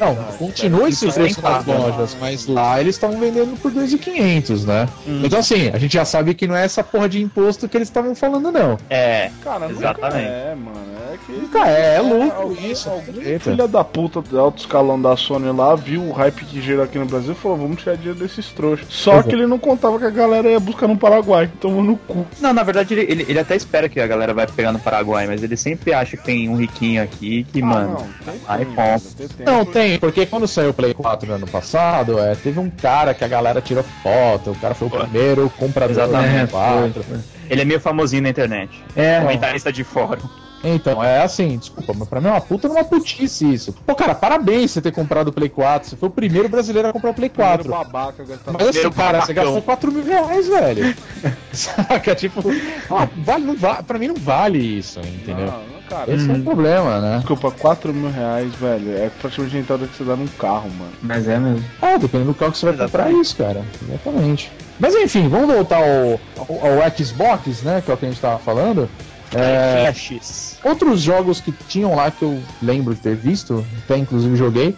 Não, 0.00 0.14
continua 0.38 0.88
esse 0.88 1.06
Isso 1.06 1.14
preço 1.14 1.42
nas 1.42 1.66
lojas, 1.66 2.16
mas 2.20 2.46
lá 2.46 2.80
eles 2.80 2.96
estavam 2.96 3.18
vendendo 3.18 3.58
por 3.60 3.72
2.500, 3.72 4.64
né? 4.64 4.88
Hum. 5.06 5.22
Então 5.24 5.38
assim, 5.38 5.70
a 5.72 5.78
gente 5.78 5.94
já 5.94 6.04
sabe 6.04 6.34
que 6.34 6.46
não 6.46 6.56
é 6.56 6.64
essa 6.64 6.82
porra 6.82 7.08
de 7.08 7.22
imposto 7.22 7.68
que 7.68 7.76
eles 7.76 7.88
estavam 7.88 8.14
falando, 8.14 8.50
não. 8.50 8.78
É, 8.90 9.30
Cara, 9.42 9.70
Exatamente. 9.70 10.14
nunca 10.14 10.18
é, 10.18 10.54
mano. 10.54 10.92
É 11.12 11.18
que. 11.26 11.32
Nunca 11.32 11.68
é, 11.68 11.96
é 11.96 12.00
lucro 12.00 12.42
alguém, 12.42 12.70
isso, 12.70 12.88
Algum 12.88 13.20
eita. 13.20 13.50
filha 13.50 13.68
da 13.68 13.84
puta 13.84 14.22
do 14.22 14.38
alto 14.38 14.58
escalão 14.58 15.00
da 15.00 15.16
Sony 15.16 15.50
lá 15.52 15.74
viu 15.74 16.02
o 16.02 16.12
hype 16.12 16.44
que 16.44 16.60
gerou 16.60 16.84
aqui 16.84 16.98
no 16.98 17.06
Brasil 17.06 17.32
e 17.32 17.34
falou: 17.34 17.58
vamos 17.58 17.82
tirar 17.82 17.96
dinheiro 17.96 18.18
desses 18.18 18.46
trouxas. 18.48 18.86
Só 18.88 19.18
é. 19.18 19.22
que 19.22 19.32
ele 19.32 19.46
não 19.46 19.58
contava 19.58 19.98
que 19.98 20.04
a 20.04 20.10
galera 20.10 20.48
ia 20.50 20.60
buscar 20.60 20.88
no 20.88 20.96
Paraguai. 20.96 21.50
Tomou 21.60 21.82
no 21.82 21.96
cu. 21.96 22.26
Não, 22.40 22.52
na 22.52 22.62
verdade 22.62 22.94
ele, 22.94 23.02
ele, 23.10 23.26
ele 23.28 23.38
até 23.38 23.56
espera 23.56 23.88
que 23.88 24.00
a 24.00 24.06
galera 24.06 24.32
vai 24.32 24.46
pegar 24.46 24.72
no 24.72 24.78
Paraguai, 24.78 25.26
mas 25.26 25.42
ele 25.42 25.56
sempre 25.56 25.92
acha 25.92 26.16
que 26.16 26.24
tem 26.24 26.48
um 26.48 26.56
riquinho 26.56 27.02
aqui 27.02 27.44
que, 27.52 27.62
mano. 27.62 27.96
Ah, 27.98 28.26
não, 28.26 28.32
tem 28.32 28.42
aí 28.46 28.66
tem. 29.36 29.46
Não, 29.46 29.64
tem, 29.64 29.81
porque 29.98 30.26
quando 30.26 30.46
saiu 30.46 30.70
o 30.70 30.74
Play 30.74 30.94
4 30.94 31.28
no 31.28 31.34
ano 31.34 31.46
passado, 31.46 32.18
é, 32.18 32.34
teve 32.34 32.58
um 32.58 32.70
cara 32.70 33.14
que 33.14 33.24
a 33.24 33.28
galera 33.28 33.60
tirou 33.60 33.84
foto, 34.02 34.50
o 34.50 34.56
cara 34.56 34.74
foi 34.74 34.88
o 34.88 34.90
primeiro 34.90 35.50
comprador 35.50 36.06
do 36.06 36.10
Play 36.10 36.46
4. 36.48 37.04
Ele 37.48 37.60
é 37.60 37.64
meio 37.64 37.80
famosinho 37.80 38.22
na 38.22 38.30
internet. 38.30 38.82
É, 38.96 39.20
Comentarista 39.20 39.72
de 39.72 39.84
fórum. 39.84 40.28
Então, 40.64 41.02
é 41.02 41.22
assim, 41.22 41.56
desculpa, 41.58 41.92
mas 41.96 42.08
pra 42.08 42.20
mim 42.20 42.28
é 42.28 42.30
uma 42.30 42.40
puta 42.40 42.68
numa 42.68 42.84
putice 42.84 43.52
isso. 43.52 43.74
Pô, 43.86 43.94
cara, 43.94 44.14
parabéns 44.14 44.70
você 44.70 44.80
ter 44.80 44.92
comprado 44.92 45.28
o 45.28 45.32
Play 45.32 45.48
4. 45.48 45.90
Você 45.90 45.96
foi 45.96 46.08
o 46.08 46.12
primeiro 46.12 46.48
brasileiro 46.48 46.88
a 46.88 46.92
comprar 46.92 47.10
o 47.10 47.14
Play 47.14 47.28
4. 47.28 47.58
Primeiro 47.64 47.84
babaca 47.84 48.24
gastando. 48.24 48.56
Mas 48.58 48.68
assim, 48.68 48.90
cara, 48.90 49.20
você 49.20 49.34
gastou 49.34 49.62
4 49.62 49.92
mil 49.92 50.04
reais, 50.04 50.46
velho. 50.48 50.94
Saca? 51.52 52.14
Tipo, 52.14 52.42
ah, 52.90 53.08
vale, 53.24 53.44
não 53.44 53.56
vale, 53.56 53.82
pra 53.82 53.98
mim 53.98 54.08
não 54.08 54.14
vale 54.16 54.58
isso, 54.58 55.00
entendeu? 55.00 55.48
Ah, 55.48 55.62
cara, 55.88 56.14
Esse 56.14 56.30
é 56.30 56.34
o 56.34 56.42
problema, 56.42 57.00
né? 57.00 57.16
Desculpa, 57.18 57.50
4 57.50 57.92
mil 57.92 58.10
reais, 58.10 58.54
velho, 58.54 58.96
é 58.96 59.10
praticamente 59.20 59.56
a 59.56 59.60
entrada 59.60 59.86
que 59.86 59.96
você 59.96 60.04
dá 60.04 60.16
num 60.16 60.28
carro, 60.28 60.70
mano. 60.70 60.92
mas 61.02 61.26
é 61.28 61.38
mesmo. 61.38 61.64
Ah, 61.80 61.96
dependendo 61.98 62.32
do 62.32 62.38
carro 62.38 62.52
que 62.52 62.58
você 62.58 62.66
vai 62.66 62.76
comprar 62.86 63.10
é 63.10 63.14
isso, 63.14 63.36
cara. 63.36 63.64
Exatamente. 63.88 64.50
Mas 64.78 64.94
enfim, 64.94 65.28
vamos 65.28 65.52
voltar 65.54 65.76
ao, 65.78 66.20
ao, 66.38 66.82
ao 66.82 66.96
Xbox, 66.96 67.62
né? 67.62 67.82
Que 67.84 67.90
é 67.90 67.94
o 67.94 67.96
que 67.96 68.06
a 68.06 68.08
gente 68.08 68.20
tava 68.20 68.38
falando. 68.38 68.88
É, 69.34 69.92
X. 69.94 70.58
outros 70.64 71.00
jogos 71.00 71.40
que 71.40 71.52
tinham 71.68 71.94
lá 71.94 72.10
que 72.10 72.22
eu 72.22 72.40
lembro 72.62 72.94
de 72.94 73.00
ter 73.00 73.16
visto, 73.16 73.64
até 73.84 73.96
inclusive 73.96 74.36
joguei. 74.36 74.74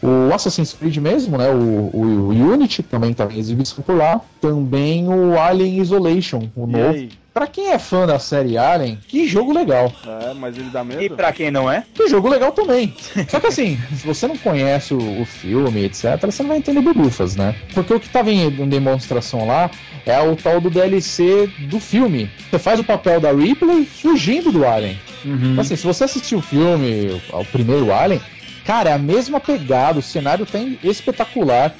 O 0.00 0.32
Assassin's 0.32 0.72
Creed 0.72 0.96
mesmo, 0.98 1.36
né? 1.36 1.50
O, 1.50 1.56
o, 1.92 2.00
o 2.28 2.52
Unity 2.52 2.84
também 2.84 3.12
tá 3.12 3.26
em 3.30 3.38
exibição 3.38 3.82
por 3.82 3.96
lá. 3.96 4.20
Também 4.40 5.08
o 5.08 5.36
Alien 5.38 5.78
Isolation, 5.80 6.48
o 6.54 6.68
E 6.68 6.72
novo. 6.72 6.88
aí? 6.90 7.10
Pra 7.38 7.46
quem 7.46 7.70
é 7.70 7.78
fã 7.78 8.04
da 8.04 8.18
série 8.18 8.58
Alien, 8.58 8.98
que 9.06 9.24
jogo 9.24 9.52
legal. 9.52 9.92
É, 10.04 10.34
mas 10.34 10.58
ele 10.58 10.70
dá 10.70 10.82
medo? 10.82 11.00
E 11.00 11.08
pra 11.08 11.32
quem 11.32 11.52
não 11.52 11.70
é? 11.70 11.84
Que 11.94 12.08
jogo 12.08 12.28
legal 12.28 12.50
também. 12.50 12.92
Só 13.30 13.38
que 13.38 13.46
assim, 13.46 13.78
se 13.94 14.04
você 14.04 14.26
não 14.26 14.36
conhece 14.36 14.92
o, 14.92 15.22
o 15.22 15.24
filme, 15.24 15.84
etc., 15.84 16.18
você 16.20 16.42
não 16.42 16.48
vai 16.48 16.58
entender 16.58 16.80
bubufas, 16.80 17.36
né? 17.36 17.54
Porque 17.72 17.94
o 17.94 18.00
que 18.00 18.08
tava 18.08 18.32
em, 18.32 18.44
em 18.44 18.68
demonstração 18.68 19.46
lá 19.46 19.70
é 20.04 20.20
o 20.20 20.34
tal 20.34 20.60
do 20.60 20.68
DLC 20.68 21.48
do 21.70 21.78
filme. 21.78 22.28
Você 22.50 22.58
faz 22.58 22.80
o 22.80 22.84
papel 22.84 23.20
da 23.20 23.30
Ripley 23.30 23.84
fugindo 23.84 24.50
do 24.50 24.66
Alien. 24.66 24.98
Então, 25.24 25.60
assim, 25.60 25.76
se 25.76 25.86
você 25.86 26.02
assistir 26.02 26.34
o 26.34 26.42
filme, 26.42 27.22
o 27.32 27.44
primeiro 27.44 27.92
Alien, 27.92 28.20
cara, 28.64 28.90
é 28.90 28.94
a 28.94 28.98
mesma 28.98 29.38
pegada, 29.38 30.00
o 30.00 30.02
cenário 30.02 30.44
tem 30.44 30.76
espetacular. 30.82 31.72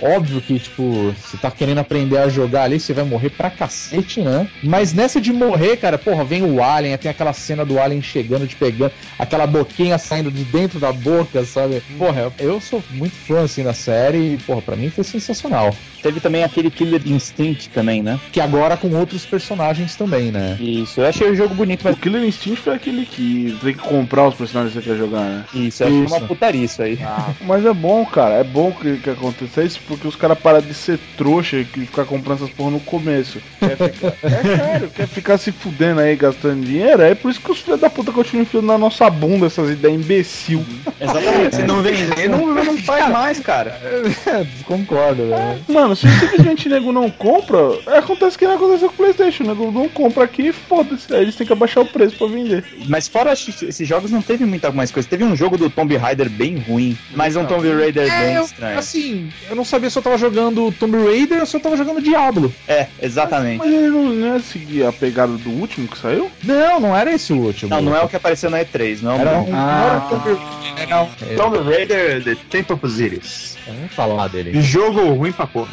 Óbvio 0.00 0.40
que, 0.40 0.58
tipo, 0.58 1.12
você 1.12 1.36
tá 1.36 1.50
querendo 1.50 1.78
aprender 1.78 2.18
a 2.18 2.28
jogar 2.28 2.64
ali, 2.64 2.80
você 2.80 2.92
vai 2.92 3.04
morrer 3.04 3.30
pra 3.30 3.50
cacete, 3.50 4.20
né? 4.20 4.48
Mas 4.62 4.92
nessa 4.92 5.20
de 5.20 5.32
morrer, 5.32 5.76
cara, 5.76 5.98
porra, 5.98 6.24
vem 6.24 6.42
o 6.42 6.62
Alien, 6.62 6.96
tem 6.98 7.10
aquela 7.10 7.32
cena 7.32 7.64
do 7.64 7.78
Alien 7.78 8.02
chegando, 8.02 8.46
te 8.46 8.56
pegando, 8.56 8.92
aquela 9.18 9.46
boquinha 9.46 9.98
saindo 9.98 10.30
de 10.30 10.44
dentro 10.44 10.78
da 10.78 10.92
boca, 10.92 11.44
sabe? 11.44 11.82
Porra, 11.98 12.32
eu 12.38 12.60
sou 12.60 12.82
muito 12.90 13.14
fã, 13.14 13.44
assim, 13.44 13.62
da 13.62 13.74
série 13.74 14.34
e, 14.34 14.38
porra, 14.38 14.62
pra 14.62 14.76
mim 14.76 14.90
foi 14.90 15.04
sensacional. 15.04 15.74
Teve 16.02 16.20
também 16.20 16.44
aquele 16.44 16.70
Killer 16.70 17.00
Instinct 17.06 17.70
também, 17.70 18.02
né? 18.02 18.20
Que 18.30 18.38
agora 18.38 18.76
com 18.76 18.90
outros 18.90 19.24
personagens 19.24 19.96
também, 19.96 20.30
né? 20.30 20.56
Isso, 20.60 21.00
eu 21.00 21.06
achei 21.06 21.30
o 21.30 21.34
jogo 21.34 21.54
bonito, 21.54 21.80
mas. 21.82 21.96
O 21.96 21.98
Killer 21.98 22.22
Instinct 22.24 22.60
foi 22.60 22.74
aquele 22.74 23.06
que 23.06 23.56
tem 23.62 23.72
que 23.72 23.80
comprar 23.80 24.28
os 24.28 24.34
personagens 24.34 24.74
que 24.74 24.82
você 24.82 24.90
quer 24.90 24.98
jogar, 24.98 25.22
né? 25.22 25.44
Isso, 25.54 25.82
eu 25.82 25.86
achei 25.86 26.04
Isso. 26.04 26.14
uma 26.14 26.26
putaria 26.26 26.64
isso 26.64 26.82
aí. 26.82 26.98
Mas 27.40 27.64
é 27.64 27.72
bom, 27.72 28.04
cara. 28.04 28.34
É 28.34 28.44
bom 28.44 28.70
que, 28.72 28.98
que 28.98 29.08
aconteça. 29.08 29.52
Você 29.54 29.62
porque 29.86 30.06
os 30.08 30.16
caras 30.16 30.38
param 30.38 30.60
de 30.60 30.74
ser 30.74 30.98
trouxa 31.16 31.56
e 31.58 31.64
ficar 31.64 32.04
comprando 32.04 32.38
essas 32.42 32.50
porra 32.50 32.70
no 32.70 32.80
começo. 32.80 33.40
Quer 33.60 33.76
ficar, 33.76 34.14
é 34.22 34.56
sério, 34.56 34.90
quer 34.90 35.06
ficar 35.08 35.38
se 35.38 35.52
fudendo 35.52 36.00
aí, 36.00 36.16
gastando 36.16 36.64
dinheiro. 36.64 37.02
É 37.02 37.14
por 37.14 37.30
isso 37.30 37.40
que 37.40 37.50
os 37.50 37.60
filhos 37.60 37.80
da 37.80 37.90
puta 37.90 38.12
continuam 38.12 38.42
enfiando 38.42 38.66
na 38.66 38.78
nossa 38.78 39.08
bunda 39.10 39.46
essas 39.46 39.70
ideias 39.70 40.00
imbecil. 40.00 40.64
Exatamente. 41.00 41.56
Se 41.56 41.62
não 41.62 41.82
vender, 41.82 42.28
não, 42.30 42.46
não 42.46 42.76
faz 42.78 43.08
mais, 43.10 43.40
cara. 43.40 43.78
Concordo, 44.64 45.24
né? 45.26 45.58
Mano, 45.68 45.94
se 45.96 46.08
simplesmente 46.18 46.66
o 46.66 46.70
nego 46.70 46.92
não 46.92 47.10
compra, 47.10 47.58
acontece 47.98 48.38
que 48.38 48.46
não 48.46 48.54
aconteceu 48.54 48.88
com 48.88 48.94
o 48.94 48.96
Playstation. 48.96 49.44
O 49.44 49.46
nego 49.48 49.70
não 49.70 49.88
compra 49.88 50.24
aqui 50.24 50.48
e 50.48 50.52
foda-se. 50.52 51.12
Aí 51.14 51.22
eles 51.22 51.36
têm 51.36 51.46
que 51.46 51.52
abaixar 51.52 51.82
o 51.82 51.86
preço 51.86 52.16
pra 52.16 52.26
vender. 52.26 52.64
Mas 52.88 53.08
fora 53.08 53.32
esses 53.32 53.86
jogos, 53.88 54.10
não 54.10 54.22
teve 54.22 54.44
muita 54.44 54.70
mais 54.72 54.90
coisa. 54.90 55.08
Teve 55.08 55.24
um 55.24 55.36
jogo 55.36 55.56
do 55.56 55.68
Tomb 55.70 55.96
Raider 55.96 56.28
bem 56.30 56.58
ruim, 56.58 56.96
mas 57.14 57.36
um 57.36 57.44
Tomb 57.44 57.68
Raider 57.72 58.04
bem 58.08 58.34
É, 58.34 58.38
eu, 58.38 58.44
estranho. 58.44 58.78
assim, 58.78 59.28
eu 59.48 59.56
não 59.56 59.64
sabia 59.74 59.90
se 59.90 59.98
eu 59.98 60.02
tava 60.02 60.16
jogando 60.18 60.70
Tomb 60.72 60.96
Raider 61.04 61.40
ou 61.40 61.46
se 61.46 61.56
eu 61.56 61.60
tava 61.60 61.76
jogando 61.76 62.00
Diablo. 62.00 62.52
É, 62.68 62.86
exatamente. 63.02 63.58
Mas 63.58 63.72
ele 63.72 63.88
não, 63.88 64.12
ia 64.34 64.38
seguir 64.40 64.84
a 64.86 64.92
pegada 64.92 65.32
do 65.36 65.50
último 65.50 65.88
que 65.88 65.98
saiu? 65.98 66.30
Não, 66.42 66.78
não 66.80 66.96
era 66.96 67.12
esse 67.12 67.32
o 67.32 67.36
último. 67.38 67.70
Não, 67.70 67.82
não 67.82 67.96
é 67.96 68.00
o 68.02 68.08
que 68.08 68.16
apareceu 68.16 68.48
na 68.50 68.58
E3, 68.60 69.02
não. 69.02 69.18
Era 69.18 69.38
um, 69.40 69.48
Ah. 69.54 69.80
não 69.80 69.90
era 69.90 70.00
Tomb 70.00 70.30
um- 70.30 71.30
é, 71.30 71.34
Tomb 71.36 71.58
Raider 71.70 72.22
The 72.22 72.36
Temple 72.50 72.74
of 72.76 72.86
Osiris. 72.86 73.56
Vamos 73.66 73.92
falar 73.92 74.28
dele. 74.28 74.60
Jogo 74.62 75.00
ruim 75.14 75.32
pra 75.32 75.46
porra. 75.46 75.72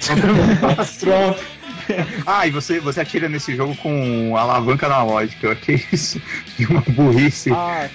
Pronto. 1.00 1.40
Ah, 2.26 2.46
e 2.46 2.50
você, 2.50 2.78
você 2.80 3.00
atira 3.00 3.28
nesse 3.28 3.56
jogo 3.56 3.74
com 3.76 4.36
alavanca 4.36 4.86
analógica. 4.86 5.46
Eu 5.48 5.52
achei 5.52 5.82
isso 5.92 6.20
de 6.56 6.66
uma 6.66 6.80
burrice. 6.86 7.50
Ah, 7.52 7.88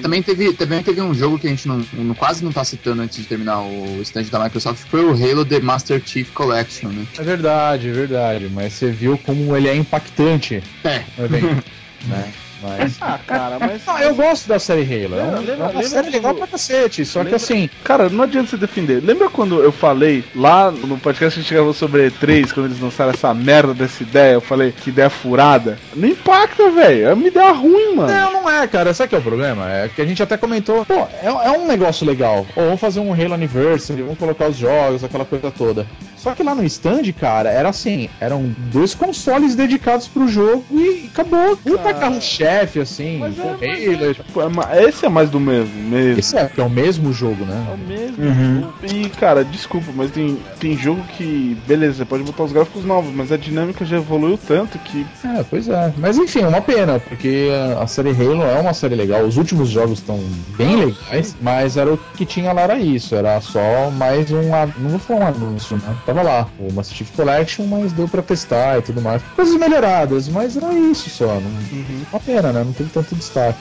também 0.00 0.22
teve, 0.22 0.52
também 0.54 0.82
teve 0.82 1.00
um 1.00 1.14
jogo 1.14 1.38
que 1.38 1.46
a 1.46 1.50
gente 1.50 1.66
não, 1.68 1.82
não- 1.92 2.14
quase 2.14 2.44
não 2.44 2.52
tá 2.52 2.64
citando 2.64 3.02
antes 3.02 3.18
de 3.18 3.24
terminar 3.24 3.60
o 3.60 4.00
stand 4.02 4.24
da 4.24 4.38
Microsoft, 4.42 4.84
que 4.84 4.90
foi 4.90 5.04
o 5.04 5.10
Halo 5.12 5.44
The 5.44 5.60
Master 5.60 6.02
Chief 6.04 6.30
Collection, 6.32 6.88
né? 6.90 7.06
É 7.18 7.22
verdade, 7.22 7.88
é 7.88 7.92
verdade. 7.92 8.48
Mas 8.52 8.72
você 8.74 8.90
viu 8.90 9.18
como 9.18 9.56
ele 9.56 9.68
é 9.68 9.76
impactante. 9.76 10.62
É. 10.84 11.04
evento, 11.18 11.64
né? 12.08 12.32
Mas. 12.62 12.96
Ah, 13.00 13.18
cara, 13.26 13.58
mas. 13.58 13.84
Não, 13.86 13.98
eu 13.98 14.14
gosto 14.14 14.46
da 14.48 14.58
série 14.58 14.82
Halo. 14.82 15.16
É, 15.18 15.22
um- 15.24 15.38
Lembra- 15.40 15.52
é 15.52 15.56
uma 15.56 15.66
lembra 15.68 15.82
série 15.88 16.10
legal 16.10 16.32
quando- 16.32 16.38
pra 16.38 16.46
cacete. 16.46 17.04
Só 17.04 17.20
que 17.20 17.24
Lembra- 17.24 17.36
assim. 17.36 17.70
Cara, 17.84 18.08
não 18.08 18.24
adianta 18.24 18.50
você 18.50 18.56
defender. 18.56 19.02
Lembra 19.02 19.28
quando 19.28 19.60
eu 19.62 19.72
falei 19.72 20.24
lá 20.34 20.70
no 20.70 20.96
podcast 20.98 21.34
que 21.34 21.40
a 21.40 21.42
gente 21.42 21.54
gravou 21.54 21.72
sobre 21.74 22.06
E3, 22.10 22.52
quando 22.52 22.66
eles 22.66 22.80
lançaram 22.80 23.10
essa 23.10 23.32
merda 23.34 23.74
dessa 23.74 24.02
ideia? 24.02 24.34
Eu 24.34 24.40
falei 24.40 24.72
que 24.72 24.90
ideia 24.90 25.10
furada. 25.10 25.78
Não 25.94 26.08
impacta, 26.08 26.70
velho. 26.70 27.08
É 27.08 27.14
uma 27.14 27.26
ideia 27.26 27.50
ruim, 27.52 27.94
mano. 27.96 28.12
Não, 28.12 28.32
não 28.42 28.50
é, 28.50 28.66
cara. 28.66 28.94
Sabe 28.94 29.08
que 29.10 29.14
é 29.14 29.18
o 29.18 29.22
problema? 29.22 29.70
É 29.70 29.88
que 29.88 30.00
a 30.00 30.06
gente 30.06 30.22
até 30.22 30.36
comentou. 30.36 30.84
Pô, 30.84 30.94
é, 31.22 31.26
é 31.26 31.50
um 31.50 31.66
negócio 31.66 32.06
legal. 32.06 32.46
Pô, 32.54 32.62
vamos 32.62 32.80
fazer 32.80 33.00
um 33.00 33.12
Halo 33.12 33.34
Anniversary, 33.34 34.02
vamos 34.02 34.18
colocar 34.18 34.48
os 34.48 34.56
jogos, 34.56 35.02
aquela 35.04 35.24
coisa 35.24 35.50
toda. 35.50 35.86
Só 36.16 36.32
que 36.34 36.42
lá 36.44 36.54
no 36.54 36.64
stand, 36.64 37.02
cara, 37.18 37.50
era 37.50 37.68
assim: 37.70 38.08
eram 38.20 38.54
dois 38.72 38.94
consoles 38.94 39.56
dedicados 39.56 40.06
pro 40.06 40.28
jogo 40.28 40.64
e 40.70 41.08
acabou. 41.12 41.56
Puta 41.56 41.92
carro-chefe, 41.94 42.51
assim. 42.60 43.18
Mas 43.18 43.38
é, 43.38 43.56
é, 43.60 44.76
é 44.78 44.88
esse 44.88 45.04
é 45.06 45.08
mais 45.08 45.30
do 45.30 45.40
mesmo, 45.40 45.74
mesmo. 45.88 46.18
Esse 46.18 46.36
é, 46.36 46.44
porque 46.44 46.60
é 46.60 46.64
o 46.64 46.70
mesmo 46.70 47.12
jogo, 47.12 47.44
né? 47.44 47.66
É 47.70 47.74
o 47.74 47.78
mesmo. 47.78 48.72
E, 48.82 49.08
cara, 49.10 49.44
desculpa, 49.44 49.92
mas 49.94 50.10
tem, 50.10 50.38
tem 50.60 50.76
jogo 50.76 51.02
que, 51.16 51.56
beleza, 51.66 51.98
você 51.98 52.04
pode 52.04 52.22
botar 52.24 52.44
os 52.44 52.52
gráficos 52.52 52.84
novos, 52.84 53.12
mas 53.14 53.30
a 53.32 53.36
dinâmica 53.36 53.84
já 53.84 53.96
evoluiu 53.96 54.38
tanto 54.46 54.78
que. 54.78 55.06
É, 55.24 55.44
pois 55.48 55.68
é. 55.68 55.92
Mas 55.96 56.16
enfim, 56.18 56.40
é 56.42 56.46
uma 56.48 56.60
pena, 56.60 56.98
porque 57.00 57.48
a 57.80 57.86
série 57.86 58.10
Halo 58.10 58.42
é 58.42 58.60
uma 58.60 58.74
série 58.74 58.94
legal. 58.94 59.22
Os 59.22 59.36
últimos 59.36 59.68
jogos 59.68 59.98
estão 59.98 60.18
bem 60.56 60.76
legais, 60.76 61.36
mas 61.40 61.76
era 61.76 61.92
o 61.92 61.98
que 62.16 62.24
tinha 62.26 62.52
lá 62.52 62.62
era 62.62 62.78
isso. 62.78 63.14
Era 63.14 63.40
só 63.40 63.90
mais 63.90 64.30
um. 64.30 64.54
a- 64.54 64.68
Não 64.78 64.90
vou 64.90 64.98
falar 64.98 65.20
um 65.20 65.26
anúncio, 65.28 65.76
né? 65.76 65.94
Tava 66.06 66.22
lá, 66.22 66.46
o 66.58 66.72
Master 66.72 66.96
Chief 66.96 67.10
Collection, 67.14 67.66
mas 67.66 67.92
deu 67.92 68.08
pra 68.08 68.22
testar 68.22 68.78
e 68.78 68.82
tudo 68.82 69.00
mais. 69.00 69.22
Coisas 69.34 69.54
melhoradas, 69.58 70.28
mas 70.28 70.56
era 70.56 70.72
isso 70.74 71.08
só. 71.10 71.26
Não... 71.26 71.82
Uma 72.12 72.20
pena, 72.20 72.41
né? 72.50 72.64
Não 72.64 72.72
teve 72.72 72.90
tanto 72.90 73.14
destaque. 73.14 73.60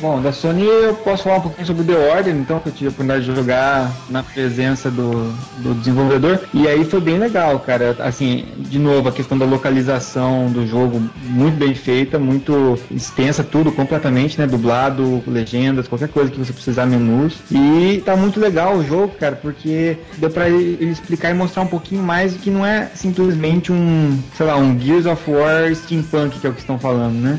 Bom, 0.00 0.22
da 0.22 0.32
Sony 0.32 0.64
eu 0.64 0.94
posso 0.94 1.24
falar 1.24 1.38
um 1.38 1.40
pouquinho 1.40 1.66
sobre 1.66 1.84
The 1.84 1.96
Order, 1.96 2.34
então, 2.34 2.60
que 2.60 2.68
eu 2.68 2.72
tive 2.72 2.86
a 2.86 2.90
oportunidade 2.90 3.24
de 3.24 3.34
jogar 3.34 3.90
na 4.08 4.22
presença 4.22 4.90
do, 4.90 5.32
do 5.58 5.74
desenvolvedor. 5.74 6.40
E 6.54 6.68
aí 6.68 6.84
foi 6.84 7.00
bem 7.00 7.18
legal, 7.18 7.58
cara. 7.58 7.96
Assim, 7.98 8.46
de 8.58 8.78
novo, 8.78 9.08
a 9.08 9.12
questão 9.12 9.36
da 9.36 9.44
localização 9.44 10.50
do 10.52 10.64
jogo 10.66 11.02
muito 11.24 11.56
bem 11.56 11.74
feita, 11.74 12.16
muito 12.18 12.78
extensa, 12.90 13.42
tudo 13.42 13.72
completamente, 13.72 14.38
né? 14.38 14.46
Dublado, 14.46 15.22
legendas, 15.26 15.88
qualquer 15.88 16.08
coisa 16.08 16.30
que 16.30 16.38
você 16.38 16.52
precisar, 16.52 16.86
menus. 16.86 17.38
E 17.50 18.00
tá 18.04 18.14
muito 18.14 18.38
legal 18.38 18.76
o 18.76 18.84
jogo, 18.84 19.14
cara, 19.18 19.34
porque 19.34 19.96
deu 20.16 20.30
pra 20.30 20.48
ele 20.48 20.90
explicar 20.90 21.30
e 21.30 21.34
mostrar 21.34 21.62
um 21.62 21.66
pouquinho 21.66 22.04
mais 22.04 22.34
que 22.34 22.50
não 22.50 22.64
é 22.64 22.88
simplesmente 22.94 23.72
um, 23.72 24.16
sei 24.36 24.46
lá, 24.46 24.56
um 24.56 24.78
Gears 24.78 25.06
of 25.06 25.28
War 25.28 25.74
steampunk, 25.74 26.38
que 26.38 26.46
é 26.46 26.50
o 26.50 26.52
que 26.52 26.60
estão 26.60 26.78
falando, 26.78 27.16
né? 27.16 27.38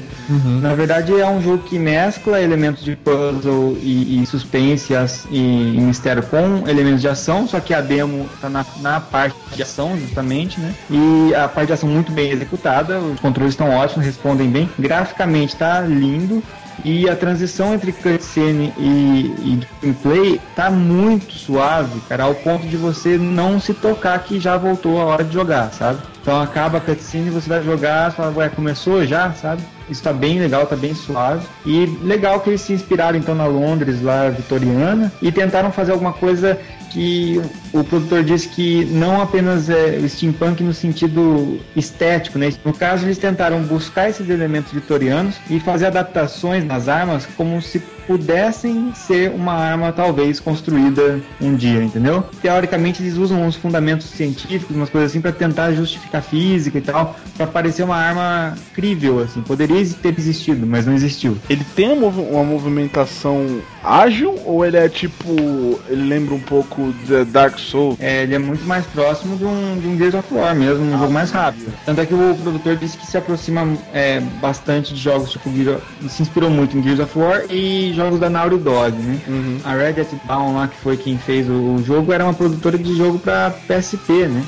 Na 0.61 0.75
verdade, 0.75 1.17
é 1.17 1.25
um 1.25 1.41
jogo 1.41 1.59
que 1.59 1.79
mescla 1.79 2.48
elementos 2.49 2.83
de 2.83 2.95
puzzle 2.95 3.77
e, 3.81 4.21
e 4.21 4.25
suspense 4.25 4.93
e, 5.31 5.37
e 5.37 5.81
mistério 5.81 6.23
com 6.23 6.67
elementos 6.67 7.01
de 7.01 7.07
ação, 7.07 7.47
só 7.47 7.59
que 7.59 7.73
a 7.73 7.81
demo 7.81 8.27
tá 8.41 8.49
na, 8.49 8.65
na 8.81 8.99
parte 8.99 9.35
de 9.55 9.61
ação, 9.61 9.97
justamente, 9.97 10.59
né? 10.59 10.73
E 10.89 11.33
a 11.35 11.47
parte 11.47 11.67
de 11.67 11.73
ação 11.73 11.89
muito 11.89 12.11
bem 12.11 12.31
executada, 12.31 12.99
os 12.99 13.19
controles 13.19 13.53
estão 13.53 13.69
ótimos, 13.69 14.05
respondem 14.05 14.49
bem. 14.49 14.69
Graficamente 14.77 15.55
tá 15.55 15.81
lindo. 15.81 16.43
E 16.83 17.09
a 17.09 17.15
transição 17.15 17.73
entre 17.73 17.91
cutscene 17.91 18.73
e, 18.77 19.33
e 19.39 19.67
gameplay 19.81 20.41
tá 20.55 20.69
muito 20.69 21.33
suave, 21.33 21.99
cara, 22.07 22.23
ao 22.23 22.35
ponto 22.35 22.65
de 22.67 22.77
você 22.77 23.17
não 23.17 23.59
se 23.59 23.73
tocar 23.73 24.19
que 24.19 24.39
já 24.39 24.57
voltou 24.57 25.01
a 25.01 25.05
hora 25.05 25.23
de 25.23 25.33
jogar, 25.33 25.71
sabe? 25.71 25.99
Então 26.21 26.41
acaba 26.41 26.77
a 26.77 26.81
cutscene, 26.81 27.29
você 27.29 27.49
vai 27.49 27.63
jogar, 27.63 28.11
você 28.11 28.17
fala, 28.17 28.37
ué, 28.37 28.49
começou 28.49 29.05
já, 29.05 29.31
sabe? 29.33 29.61
Isso 29.89 30.03
tá 30.03 30.13
bem 30.13 30.39
legal, 30.39 30.65
tá 30.67 30.75
bem 30.75 30.93
suave. 30.93 31.45
E 31.65 31.85
legal 32.03 32.39
que 32.39 32.49
eles 32.51 32.61
se 32.61 32.73
inspiraram 32.73 33.17
então 33.17 33.33
na 33.33 33.47
Londres, 33.47 34.01
lá 34.01 34.29
vitoriana, 34.29 35.11
e 35.21 35.31
tentaram 35.31 35.71
fazer 35.71 35.91
alguma 35.91 36.13
coisa 36.13 36.59
que 36.89 37.41
o 37.71 37.83
produtor 37.83 38.23
disse 38.23 38.47
que 38.47 38.85
não 38.85 39.21
apenas 39.21 39.69
é 39.69 39.99
steampunk 40.07 40.63
no 40.63 40.73
sentido 40.73 41.59
estético, 41.75 42.37
né? 42.39 42.51
No 42.65 42.73
caso, 42.73 43.05
eles 43.05 43.17
tentaram 43.17 43.61
buscar 43.63 44.09
esses 44.09 44.29
elementos 44.29 44.71
vitorianos 44.71 45.35
e 45.49 45.59
fazer 45.59 45.87
adaptações 45.87 46.63
nas 46.65 46.87
armas 46.87 47.25
como 47.37 47.61
se 47.61 47.81
pudessem 48.09 48.91
ser 48.95 49.29
uma 49.29 49.53
arma 49.53 49.91
talvez 49.91 50.39
construída 50.39 51.19
um 51.39 51.53
dia, 51.53 51.83
entendeu? 51.83 52.23
Teoricamente 52.41 53.03
eles 53.03 53.15
usam 53.17 53.43
uns 53.45 53.55
fundamentos 53.55 54.07
científicos, 54.07 54.75
umas 54.75 54.89
coisas 54.89 55.11
assim 55.11 55.21
para 55.21 55.31
tentar 55.31 55.73
justificar 55.73 56.23
física 56.23 56.79
e 56.79 56.81
tal, 56.81 57.15
para 57.37 57.45
parecer 57.45 57.83
uma 57.83 57.95
arma 57.95 58.57
crível 58.73 59.19
assim. 59.19 59.41
Poderia 59.41 59.85
ter 60.01 60.17
existido, 60.17 60.65
mas 60.65 60.87
não 60.87 60.93
existiu. 60.93 61.37
Ele 61.47 61.63
tem 61.75 61.89
uma 61.91 62.09
movi- 62.09 62.27
uma 62.31 62.43
movimentação 62.43 63.61
ágil 63.83 64.39
ou 64.43 64.65
ele 64.65 64.77
é 64.77 64.89
tipo. 64.89 65.79
Ele 65.87 66.07
lembra 66.07 66.33
um 66.33 66.39
pouco 66.39 66.91
de 67.05 67.23
Dark 67.25 67.59
Souls? 67.59 67.95
É, 67.99 68.23
ele 68.23 68.33
é 68.33 68.39
muito 68.39 68.65
mais 68.65 68.85
próximo 68.87 69.37
de 69.37 69.45
um, 69.45 69.77
de 69.79 69.87
um 69.87 69.95
Gears 69.97 70.15
of 70.15 70.33
War 70.33 70.55
mesmo, 70.55 70.83
um 70.83 70.97
jogo 70.97 71.13
mais 71.13 71.29
rápido. 71.29 71.71
Tanto 71.85 72.01
é 72.01 72.05
que 72.07 72.13
o 72.15 72.35
produtor 72.41 72.75
disse 72.75 72.97
que 72.97 73.05
se 73.05 73.17
aproxima 73.19 73.67
é, 73.93 74.19
bastante 74.41 74.95
de 74.95 74.99
jogos 74.99 75.29
tipo 75.31 75.51
Gears 75.55 75.77
of, 75.77 76.09
se 76.09 76.23
inspirou 76.23 76.49
muito 76.49 76.75
em 76.75 76.81
Gears 76.81 76.99
of 76.99 77.19
War 77.19 77.43
e 77.51 77.93
jogos 77.99 78.19
da 78.19 78.29
Naughty 78.29 78.57
Dog, 78.57 78.95
né? 78.97 79.19
A 79.65 79.73
Red 79.73 80.01
Hat 80.01 80.15
Down 80.25 80.55
lá, 80.55 80.67
que 80.67 80.77
foi 80.77 80.95
quem 80.95 81.17
fez 81.17 81.49
o, 81.49 81.75
o 81.75 81.83
jogo, 81.83 82.13
era 82.13 82.23
uma 82.23 82.33
produtora 82.33 82.77
de 82.77 82.95
jogo 82.95 83.19
para 83.19 83.51
PSP, 83.67 84.27
né? 84.27 84.43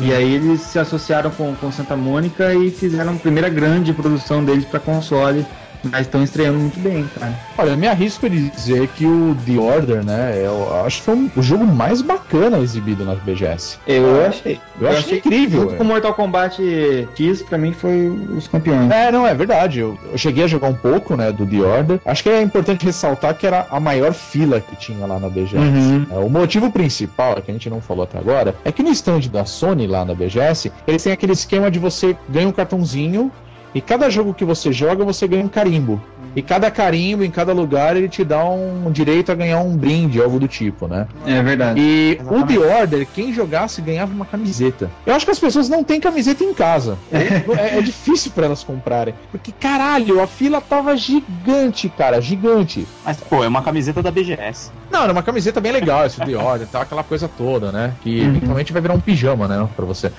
E 0.00 0.12
aí 0.12 0.34
eles 0.34 0.60
se 0.60 0.78
associaram 0.78 1.30
com, 1.30 1.54
com 1.54 1.72
Santa 1.72 1.96
Mônica 1.96 2.52
e 2.54 2.70
fizeram 2.70 3.14
a 3.14 3.16
primeira 3.16 3.48
grande 3.48 3.92
produção 3.92 4.44
deles 4.44 4.64
para 4.64 4.80
console. 4.80 5.46
Mas 5.90 6.02
estão 6.02 6.22
estreando 6.22 6.58
muito 6.58 6.78
bem, 6.80 7.08
cara. 7.18 7.32
Olha, 7.58 7.70
eu 7.70 7.76
me 7.76 7.86
arrisco 7.86 8.28
de 8.28 8.48
dizer 8.50 8.88
que 8.88 9.06
o 9.06 9.36
The 9.46 9.58
Order, 9.58 10.04
né? 10.04 10.40
Eu 10.42 10.84
acho 10.84 10.98
que 10.98 11.02
foi 11.04 11.14
um- 11.14 11.30
o 11.36 11.42
jogo 11.42 11.66
mais 11.66 12.02
bacana 12.02 12.58
exibido 12.58 13.04
na 13.04 13.14
BGS. 13.14 13.78
Eu 13.86 14.26
achei. 14.26 14.60
Eu, 14.80 14.88
achei 14.88 15.18
incrível. 15.18 15.62
Junto 15.62 15.74
é. 15.74 15.76
com 15.78 15.84
Mortal 15.84 16.14
Kombat 16.14 16.60
X, 17.16 17.42
pra 17.42 17.58
mim 17.58 17.72
foi 17.72 18.08
os 18.36 18.46
campeões. 18.48 18.90
É, 18.90 19.10
não, 19.10 19.26
é 19.26 19.34
verdade. 19.34 19.80
Eu, 19.80 19.98
eu 20.10 20.18
cheguei 20.18 20.44
a 20.44 20.46
jogar 20.46 20.68
um 20.68 20.74
pouco, 20.74 21.16
né, 21.16 21.32
do 21.32 21.46
The 21.46 21.56
Order. 21.60 22.00
Acho 22.04 22.22
que 22.22 22.28
é 22.28 22.42
importante 22.42 22.84
ressaltar 22.84 23.34
que 23.34 23.46
era 23.46 23.66
a 23.70 23.80
maior 23.80 24.12
fila 24.12 24.60
que 24.60 24.76
tinha 24.76 25.06
lá 25.06 25.18
na 25.18 25.28
BGS. 25.28 25.56
Uhum. 25.56 26.06
É, 26.10 26.18
o 26.18 26.28
motivo 26.28 26.70
principal, 26.70 27.34
que 27.42 27.50
a 27.50 27.54
gente 27.54 27.68
não 27.70 27.80
falou 27.80 28.04
até 28.04 28.18
agora, 28.18 28.54
é 28.64 28.72
que 28.72 28.82
no 28.82 28.90
stand 28.90 29.20
da 29.32 29.44
Sony 29.44 29.86
lá 29.86 30.04
na 30.04 30.14
BGS, 30.14 30.70
eles 30.86 31.02
têm 31.02 31.12
aquele 31.12 31.32
esquema 31.32 31.70
de 31.70 31.78
você 31.78 32.16
ganha 32.28 32.48
um 32.48 32.52
cartãozinho 32.52 33.30
e 33.76 33.80
cada 33.82 34.08
jogo 34.08 34.32
que 34.32 34.42
você 34.42 34.72
joga, 34.72 35.04
você 35.04 35.28
ganha 35.28 35.44
um 35.44 35.48
carimbo. 35.48 36.00
E 36.34 36.40
cada 36.40 36.70
carimbo 36.70 37.24
em 37.24 37.30
cada 37.30 37.52
lugar 37.52 37.94
ele 37.96 38.08
te 38.08 38.22
dá 38.22 38.42
um 38.44 38.90
direito 38.90 39.32
a 39.32 39.34
ganhar 39.34 39.60
um 39.60 39.74
brinde, 39.74 40.20
algo 40.20 40.38
do 40.38 40.46
tipo, 40.46 40.86
né? 40.86 41.06
É 41.26 41.42
verdade. 41.42 41.80
E 41.80 42.18
o 42.24 42.44
The 42.44 42.58
Order, 42.58 43.06
quem 43.14 43.32
jogasse 43.32 43.80
ganhava 43.80 44.12
uma 44.12 44.24
camiseta. 44.26 44.90
Eu 45.06 45.14
acho 45.14 45.24
que 45.24 45.30
as 45.30 45.38
pessoas 45.38 45.68
não 45.68 45.82
têm 45.82 45.98
camiseta 45.98 46.44
em 46.44 46.52
casa. 46.54 46.96
É, 47.10 47.78
é 47.78 47.82
difícil 47.82 48.32
pra 48.32 48.46
elas 48.46 48.62
comprarem. 48.62 49.14
Porque, 49.30 49.50
caralho, 49.50 50.22
a 50.22 50.26
fila 50.26 50.60
tava 50.60 50.94
gigante, 50.94 51.88
cara, 51.88 52.20
gigante. 52.20 52.86
Mas, 53.02 53.18
pô, 53.18 53.42
é 53.42 53.48
uma 53.48 53.62
camiseta 53.62 54.02
da 54.02 54.10
BGS. 54.10 54.70
Não, 54.90 55.02
era 55.02 55.12
uma 55.12 55.22
camiseta 55.22 55.58
bem 55.58 55.72
legal, 55.72 56.04
esse 56.04 56.20
The 56.20 56.36
Order, 56.36 56.66
tal, 56.68 56.82
aquela 56.82 57.02
coisa 57.02 57.28
toda, 57.28 57.72
né? 57.72 57.92
Que 58.02 58.20
eventualmente 58.20 58.72
vai 58.74 58.82
virar 58.82 58.94
um 58.94 59.00
pijama, 59.00 59.48
né, 59.48 59.66
pra 59.74 59.84
você. 59.86 60.12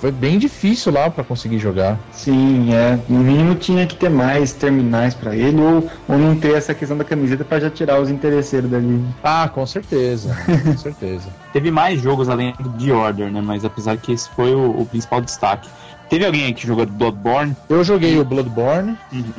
Foi 0.00 0.10
bem 0.10 0.38
difícil 0.38 0.92
lá 0.92 1.10
pra 1.10 1.22
conseguir 1.22 1.58
jogar. 1.58 1.98
Sim, 2.12 2.72
é. 2.72 2.89
No 3.08 3.20
mínimo 3.20 3.54
tinha 3.54 3.86
que 3.86 3.96
ter 3.96 4.08
mais 4.08 4.52
terminais 4.52 5.14
pra 5.14 5.34
ele, 5.34 5.60
ou, 5.60 5.90
ou 6.08 6.18
não 6.18 6.36
ter 6.36 6.54
essa 6.54 6.74
questão 6.74 6.96
da 6.96 7.04
camiseta 7.04 7.44
pra 7.44 7.60
já 7.60 7.70
tirar 7.70 8.00
os 8.00 8.10
interesseiros 8.10 8.70
dali. 8.70 9.04
Ah, 9.22 9.50
com 9.52 9.66
certeza, 9.66 10.36
com 10.64 10.76
certeza. 10.78 11.28
Teve 11.52 11.70
mais 11.70 12.00
jogos 12.00 12.28
além 12.28 12.54
do 12.58 12.70
The 12.70 12.92
Order, 12.92 13.30
né? 13.30 13.40
Mas 13.40 13.64
apesar 13.64 13.96
que 13.96 14.12
esse 14.12 14.28
foi 14.30 14.54
o, 14.54 14.80
o 14.80 14.86
principal 14.86 15.20
destaque. 15.20 15.68
Teve 16.10 16.26
alguém 16.26 16.46
aí 16.46 16.52
que 16.52 16.66
jogou 16.66 16.84
Bloodborne? 16.84 17.56
Eu 17.68 17.84
joguei 17.84 18.18
o 18.18 18.24
Bloodborne, 18.24 18.98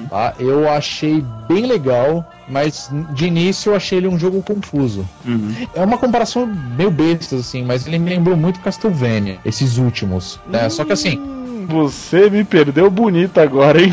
tá? 0.10 0.34
Eu 0.40 0.70
achei 0.70 1.22
bem 1.46 1.66
legal, 1.66 2.26
mas 2.48 2.90
de 3.10 3.26
início 3.26 3.72
eu 3.72 3.76
achei 3.76 3.98
ele 3.98 4.08
um 4.08 4.18
jogo 4.18 4.42
confuso. 4.42 5.06
Uhum. 5.26 5.54
É 5.74 5.84
uma 5.84 5.98
comparação 5.98 6.46
meio 6.78 6.90
besta, 6.90 7.36
assim, 7.36 7.62
mas 7.62 7.86
ele 7.86 8.00
me 8.00 8.10
lembrou 8.10 8.38
muito 8.38 8.62
Castlevania, 8.62 9.38
esses 9.44 9.78
últimos. 9.78 10.40
Né? 10.48 10.70
Só 10.70 10.86
que 10.86 10.94
assim, 10.94 11.41
Você 11.68 12.30
me 12.30 12.44
perdeu 12.44 12.90
bonito 12.90 13.40
agora, 13.40 13.82
hein? 13.82 13.92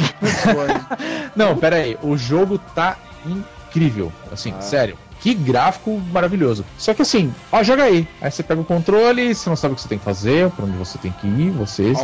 não, 1.34 1.56
pera 1.56 1.76
aí, 1.76 1.96
o 2.02 2.16
jogo 2.16 2.58
tá 2.58 2.96
incrível, 3.26 4.12
assim, 4.32 4.54
sério. 4.60 4.96
Que 5.20 5.34
gráfico 5.34 6.00
maravilhoso. 6.12 6.64
Só 6.76 6.94
que 6.94 7.02
assim, 7.02 7.34
ó, 7.50 7.62
joga 7.62 7.82
aí. 7.84 8.06
Aí 8.20 8.30
você 8.30 8.42
pega 8.42 8.60
o 8.60 8.64
controle, 8.64 9.34
você 9.34 9.48
não 9.48 9.56
sabe 9.56 9.72
o 9.72 9.74
que 9.76 9.82
você 9.82 9.88
tem 9.88 9.98
que 9.98 10.04
fazer, 10.04 10.48
pra 10.50 10.64
onde 10.64 10.76
você 10.76 10.96
tem 10.98 11.10
que 11.10 11.26
ir, 11.26 11.50
vocês. 11.50 11.98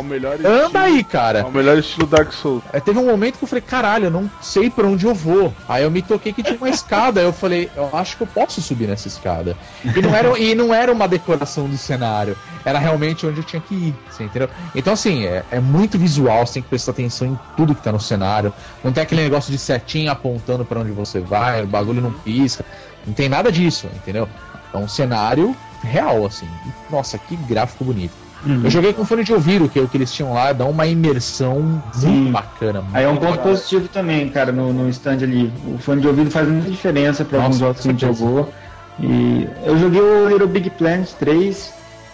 Anda 0.47 0.65
estilo- 0.65 0.83
aí, 0.83 1.03
cara. 1.03 1.41
Ao 1.43 1.51
melhor 1.51 1.77
estilo 1.77 2.05
Dark 2.07 2.31
Souls. 2.33 2.61
Aí 2.73 2.81
teve 2.81 2.99
um 2.99 3.05
momento 3.05 3.37
que 3.37 3.43
eu 3.43 3.47
falei, 3.47 3.61
caralho, 3.61 4.05
eu 4.05 4.11
não 4.11 4.29
sei 4.41 4.69
pra 4.69 4.85
onde 4.85 5.05
eu 5.05 5.13
vou. 5.13 5.53
Aí 5.67 5.83
eu 5.83 5.91
me 5.91 6.01
toquei 6.01 6.33
que 6.33 6.43
tinha 6.43 6.57
uma 6.57 6.69
escada. 6.69 7.21
Aí 7.21 7.25
eu 7.25 7.31
falei, 7.33 7.69
eu 7.75 7.89
acho 7.93 8.17
que 8.17 8.23
eu 8.23 8.27
posso 8.27 8.61
subir 8.61 8.87
nessa 8.87 9.07
escada. 9.07 9.55
E 9.83 10.01
não 10.01 10.13
era, 10.13 10.37
e 10.37 10.53
não 10.53 10.73
era 10.73 10.91
uma 10.91 11.07
decoração 11.07 11.67
do 11.69 11.77
cenário. 11.77 12.35
Era 12.65 12.79
realmente 12.79 13.25
onde 13.25 13.37
eu 13.39 13.43
tinha 13.43 13.61
que 13.61 13.73
ir. 13.75 13.95
Você 14.11 14.23
entendeu? 14.23 14.49
Então, 14.75 14.91
assim, 14.93 15.25
é, 15.25 15.43
é 15.51 15.59
muito 15.59 15.97
visual, 15.97 16.45
você 16.45 16.55
tem 16.55 16.63
que 16.63 16.69
prestar 16.69 16.91
atenção 16.91 17.27
em 17.27 17.39
tudo 17.55 17.73
que 17.73 17.81
tá 17.81 17.91
no 17.91 17.99
cenário. 17.99 18.53
Não 18.83 18.91
tem 18.91 19.01
aquele 19.03 19.23
negócio 19.23 19.51
de 19.51 19.57
setinha 19.57 20.11
apontando 20.11 20.65
pra 20.65 20.79
onde 20.81 20.91
você 20.91 21.19
vai, 21.19 21.63
o 21.63 21.67
bagulho 21.67 22.01
não 22.01 22.11
pisca. 22.11 22.65
Não 23.05 23.13
tem 23.13 23.29
nada 23.29 23.51
disso, 23.51 23.87
entendeu? 23.95 24.27
É 24.73 24.77
um 24.77 24.87
cenário 24.87 25.55
real, 25.83 26.25
assim. 26.25 26.47
Nossa, 26.89 27.17
que 27.17 27.35
gráfico 27.35 27.83
bonito. 27.83 28.25
Eu 28.63 28.69
joguei 28.69 28.93
com 28.93 29.03
fone 29.03 29.23
de 29.23 29.33
ouvido, 29.33 29.67
que 29.67 29.79
é 29.79 29.81
o 29.81 29.87
que 29.87 29.97
eles 29.97 30.13
tinham 30.13 30.31
lá, 30.33 30.53
dá 30.53 30.65
uma 30.65 30.85
imersão 30.85 31.81
Sim. 31.91 32.07
muito 32.07 32.31
bacana. 32.31 32.83
Aí 32.93 33.03
é 33.03 33.07
um 33.07 33.13
muito 33.13 33.25
ponto 33.25 33.39
positivo 33.39 33.87
também, 33.87 34.29
cara, 34.29 34.51
no, 34.51 34.71
no 34.71 34.87
stand 34.89 35.23
ali. 35.23 35.51
O 35.67 35.79
fone 35.79 36.01
de 36.01 36.07
ouvido 36.07 36.29
faz 36.29 36.47
muita 36.47 36.69
diferença 36.69 37.25
para 37.25 37.41
alguns 37.41 37.57
jogos 37.57 37.81
que 37.81 37.87
a 37.87 37.91
gente 37.91 38.01
jogou. 38.01 38.53
E 38.99 39.49
eu 39.63 39.77
joguei 39.79 39.99
o 39.99 40.29
Little 40.29 40.47
Big 40.47 40.69
Planet 40.71 41.09
3. 41.13 41.73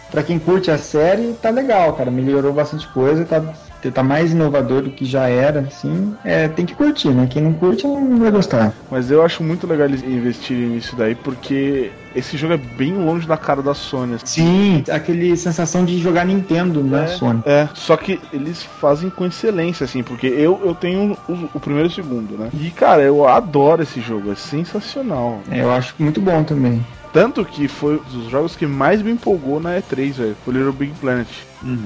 Pra 0.10 0.24
quem 0.24 0.40
curte 0.40 0.70
a 0.70 0.78
série, 0.78 1.34
tá 1.42 1.50
legal, 1.50 1.94
cara. 1.94 2.12
Melhorou 2.12 2.54
bastante 2.54 2.88
coisa, 2.90 3.24
tá, 3.24 3.42
tá 3.90 4.04
mais 4.04 4.32
inovador 4.32 4.84
do 4.84 4.92
que 4.92 5.06
já 5.06 5.28
era, 5.28 5.62
assim. 5.62 6.16
É, 6.24 6.48
tem 6.48 6.66
que 6.66 6.76
curtir, 6.76 7.10
né? 7.10 7.28
Quem 7.30 7.42
não 7.42 7.54
curte 7.54 7.88
não 7.88 8.20
vai 8.20 8.30
gostar. 8.30 8.74
Mas 8.90 9.10
eu 9.10 9.24
acho 9.24 9.42
muito 9.42 9.66
legal 9.66 9.88
eles 9.88 10.04
investirem 10.04 10.70
nisso 10.70 10.96
daí, 10.96 11.16
porque 11.16 11.92
esse 12.14 12.38
jogo 12.38 12.54
é 12.54 12.58
bem 12.58 12.94
longe 12.94 13.28
da 13.28 13.38
cara 13.38 13.62
da 13.62 13.74
Sony. 13.74 14.16
assim. 14.16 14.26
Sim, 14.26 14.84
aquele 14.92 15.36
sensação 15.38 15.86
de 15.86 15.98
jogar 15.98 16.26
Nintendo 16.26 16.84
na 16.84 17.08
Sony. 17.08 17.42
É, 17.46 17.70
só 17.74 17.96
que 17.96 18.20
eles 18.34 18.62
fazem 18.62 19.10
com 19.10 19.26
excelência, 19.26 19.86
assim, 19.86 20.04
porque 20.04 20.28
eu, 20.28 20.62
eu 20.64 20.76
tenho 20.76 21.18
o, 21.28 21.50
o 21.54 21.60
primeiro 21.60 21.88
e 21.88 21.92
o 21.92 21.94
segundo, 21.94 22.38
né? 22.38 22.50
E, 22.54 22.70
cara, 22.72 23.02
eu 23.02 23.28
adoro 23.28 23.82
esse 23.82 24.02
jogo, 24.02 24.32
é 24.32 24.36
sensacional. 24.36 25.42
É, 25.50 25.62
eu 25.62 25.72
acho 25.72 25.96
muito 25.98 26.20
bom 26.22 26.44
também. 26.44 26.84
Tanto 27.14 27.44
que 27.44 27.68
foi 27.68 27.96
um 27.98 28.04
dos 28.20 28.30
jogos 28.30 28.56
que 28.56 28.66
mais 28.66 29.02
me 29.02 29.12
empolgou 29.12 29.60
na 29.60 29.72
E3, 29.78 30.14
velho. 30.14 30.38
Foi 30.46 30.54
Little 30.54 30.72
Big 30.72 30.94
Planet. 30.94 31.28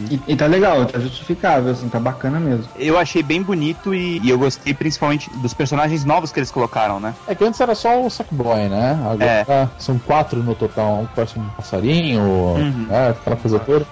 E, 0.10 0.20
e 0.28 0.36
tá 0.38 0.46
legal, 0.46 0.86
tá 0.86 1.00
justificável, 1.00 1.72
assim, 1.72 1.90
tá 1.90 2.00
bacana 2.00 2.40
mesmo. 2.40 2.66
Eu 2.78 2.98
achei 2.98 3.22
bem 3.22 3.42
bonito 3.42 3.94
e, 3.94 4.20
e 4.24 4.30
eu 4.30 4.38
gostei 4.40 4.74
principalmente 4.74 5.30
dos 5.42 5.54
personagens 5.54 6.06
novos 6.06 6.32
que 6.32 6.40
eles 6.40 6.50
colocaram, 6.52 7.00
né? 7.00 7.14
É 7.28 7.36
que 7.36 7.44
antes 7.44 7.60
era 7.60 7.76
só 7.76 8.02
o 8.06 8.10
Sackboy, 8.10 8.70
né? 8.70 8.92
Agora 9.04 9.70
são 9.78 9.98
quatro 10.00 10.42
no 10.42 10.56
total. 10.56 11.02
Um 11.02 11.06
parece 11.08 11.38
um 11.40 11.44
passarinho, 11.58 12.22
Uhum. 12.22 12.86
né? 12.88 13.10
aquela 13.10 13.36
coisa 13.36 13.60
toda. 13.60 13.86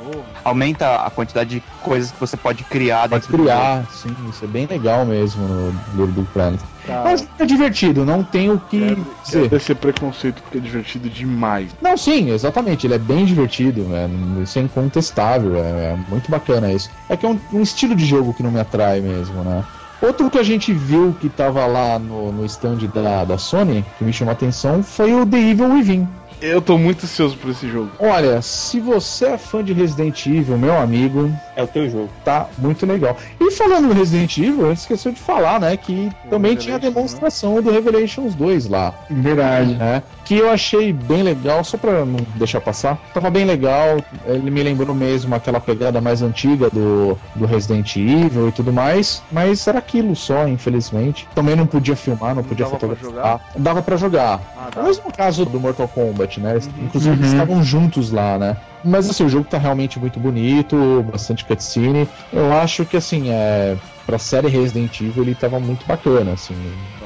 Aumenta 0.43 0.95
a 0.97 1.09
quantidade 1.09 1.49
de 1.49 1.63
coisas 1.81 2.11
que 2.11 2.19
você 2.19 2.37
pode 2.37 2.63
criar 2.63 3.09
Pode 3.09 3.21
dentro 3.27 3.31
do 3.31 3.37
jogo. 3.43 3.49
criar, 3.49 3.85
sim, 3.89 4.15
isso 4.29 4.45
é 4.45 4.47
bem 4.47 4.65
legal 4.67 5.03
mesmo 5.05 5.45
no 5.47 5.71
Little 5.91 6.07
Big 6.07 6.27
Planet. 6.31 6.61
Cara, 6.85 7.03
Mas 7.03 7.27
é 7.39 7.45
divertido, 7.45 8.05
não 8.05 8.23
tem 8.23 8.51
o 8.51 8.59
que 8.59 8.79
quero, 8.79 9.05
dizer. 9.23 9.43
quero 9.43 9.55
esse 9.55 9.75
preconceito 9.75 10.41
porque 10.43 10.57
é 10.57 10.61
divertido 10.61 11.09
demais. 11.09 11.71
Não, 11.81 11.95
sim, 11.95 12.29
exatamente, 12.31 12.85
ele 12.85 12.95
é 12.95 12.99
bem 12.99 13.25
divertido, 13.25 13.87
é, 13.93 14.09
isso 14.41 14.59
é 14.59 14.61
incontestável, 14.61 15.55
é, 15.55 15.93
é 15.93 15.97
muito 16.09 16.29
bacana 16.29 16.71
isso. 16.71 16.89
É 17.09 17.15
que 17.15 17.25
é 17.25 17.29
um, 17.29 17.39
um 17.53 17.61
estilo 17.61 17.95
de 17.95 18.05
jogo 18.05 18.33
que 18.33 18.43
não 18.43 18.51
me 18.51 18.59
atrai 18.59 18.99
mesmo, 18.99 19.43
né? 19.43 19.63
Outro 20.01 20.29
que 20.29 20.37
a 20.37 20.43
gente 20.43 20.73
viu 20.73 21.15
que 21.21 21.29
tava 21.29 21.65
lá 21.65 21.97
no, 21.97 22.29
no 22.29 22.45
stand 22.45 22.79
da, 22.93 23.23
da 23.23 23.37
Sony, 23.37 23.85
que 23.97 24.03
me 24.03 24.11
chamou 24.11 24.31
a 24.31 24.33
atenção, 24.33 24.83
foi 24.83 25.13
o 25.13 25.25
The 25.25 25.37
Evil 25.37 25.69
Within. 25.69 26.07
Eu 26.45 26.61
tô 26.61 26.77
muito 26.77 27.05
ansioso 27.05 27.37
por 27.37 27.51
esse 27.51 27.69
jogo. 27.69 27.89
Olha, 27.97 28.41
se 28.41 28.77
você 28.79 29.27
é 29.27 29.37
fã 29.37 29.63
de 29.63 29.71
Resident 29.71 30.25
Evil, 30.25 30.57
meu 30.57 30.77
amigo, 30.77 31.31
É 31.55 31.63
o 31.63 31.67
teu 31.67 31.89
jogo. 31.89 32.09
tá 32.25 32.49
muito 32.57 32.85
legal. 32.85 33.15
E 33.39 33.49
falando 33.51 33.87
do 33.87 33.93
Resident 33.93 34.37
Evil, 34.37 34.65
a 34.65 34.69
gente 34.69 34.79
esqueceu 34.79 35.13
de 35.13 35.19
falar, 35.21 35.59
né, 35.61 35.77
que 35.77 36.11
também 36.29 36.55
tinha 36.57 36.75
a 36.75 36.79
Revelations, 36.79 37.13
demonstração 37.13 37.61
do 37.61 37.71
Revelations 37.71 38.35
2 38.35 38.67
lá, 38.67 38.93
Verdade. 39.09 39.75
né? 39.75 40.03
Que 40.25 40.35
eu 40.35 40.49
achei 40.49 40.93
bem 40.93 41.21
legal, 41.21 41.63
só 41.63 41.77
pra 41.77 42.05
não 42.05 42.17
deixar 42.35 42.61
passar. 42.61 42.97
Tava 43.13 43.29
bem 43.29 43.43
legal, 43.45 43.97
ele 44.25 44.49
me 44.49 44.63
lembrou 44.63 44.95
mesmo 44.95 45.35
aquela 45.35 45.59
pegada 45.59 45.99
mais 45.99 46.21
antiga 46.21 46.69
do, 46.69 47.17
do 47.35 47.45
Resident 47.45 47.95
Evil 47.97 48.47
e 48.47 48.51
tudo 48.51 48.71
mais, 48.71 49.21
mas 49.31 49.67
era 49.67 49.79
aquilo 49.79 50.15
só, 50.15 50.47
infelizmente. 50.47 51.27
Também 51.35 51.55
não 51.55 51.65
podia 51.67 51.95
filmar, 51.95 52.33
não 52.35 52.43
podia 52.43 52.65
dava 52.65 52.77
pra 52.77 52.95
fotografar. 52.95 53.41
Dava 53.57 53.81
pra 53.81 53.97
jogar. 53.97 54.39
Ah, 54.55 54.79
o 54.79 54.83
mesmo 54.83 55.11
caso 55.11 55.45
do 55.45 55.59
Mortal 55.59 55.87
Kombat, 55.89 56.39
né? 56.39 56.57
Inclusive 56.81 57.09
Uhum. 57.15 57.19
eles 57.21 57.31
estavam 57.33 57.63
juntos 57.63 58.11
lá, 58.11 58.37
né? 58.37 58.55
Mas 58.83 59.09
assim, 59.09 59.23
o 59.23 59.29
jogo 59.29 59.45
tá 59.49 59.57
realmente 59.57 59.99
muito 59.99 60.19
bonito, 60.19 61.05
bastante 61.09 61.45
cutscene. 61.45 62.07
Eu 62.31 62.51
acho 62.53 62.85
que 62.85 62.97
assim, 62.97 63.29
é. 63.29 63.75
Pra 64.05 64.17
série 64.17 64.49
Resident 64.49 64.99
Evil 64.99 65.23
ele 65.23 65.33
tava 65.33 65.61
muito 65.61 65.85
bacana, 65.85 66.33
assim. 66.33 66.53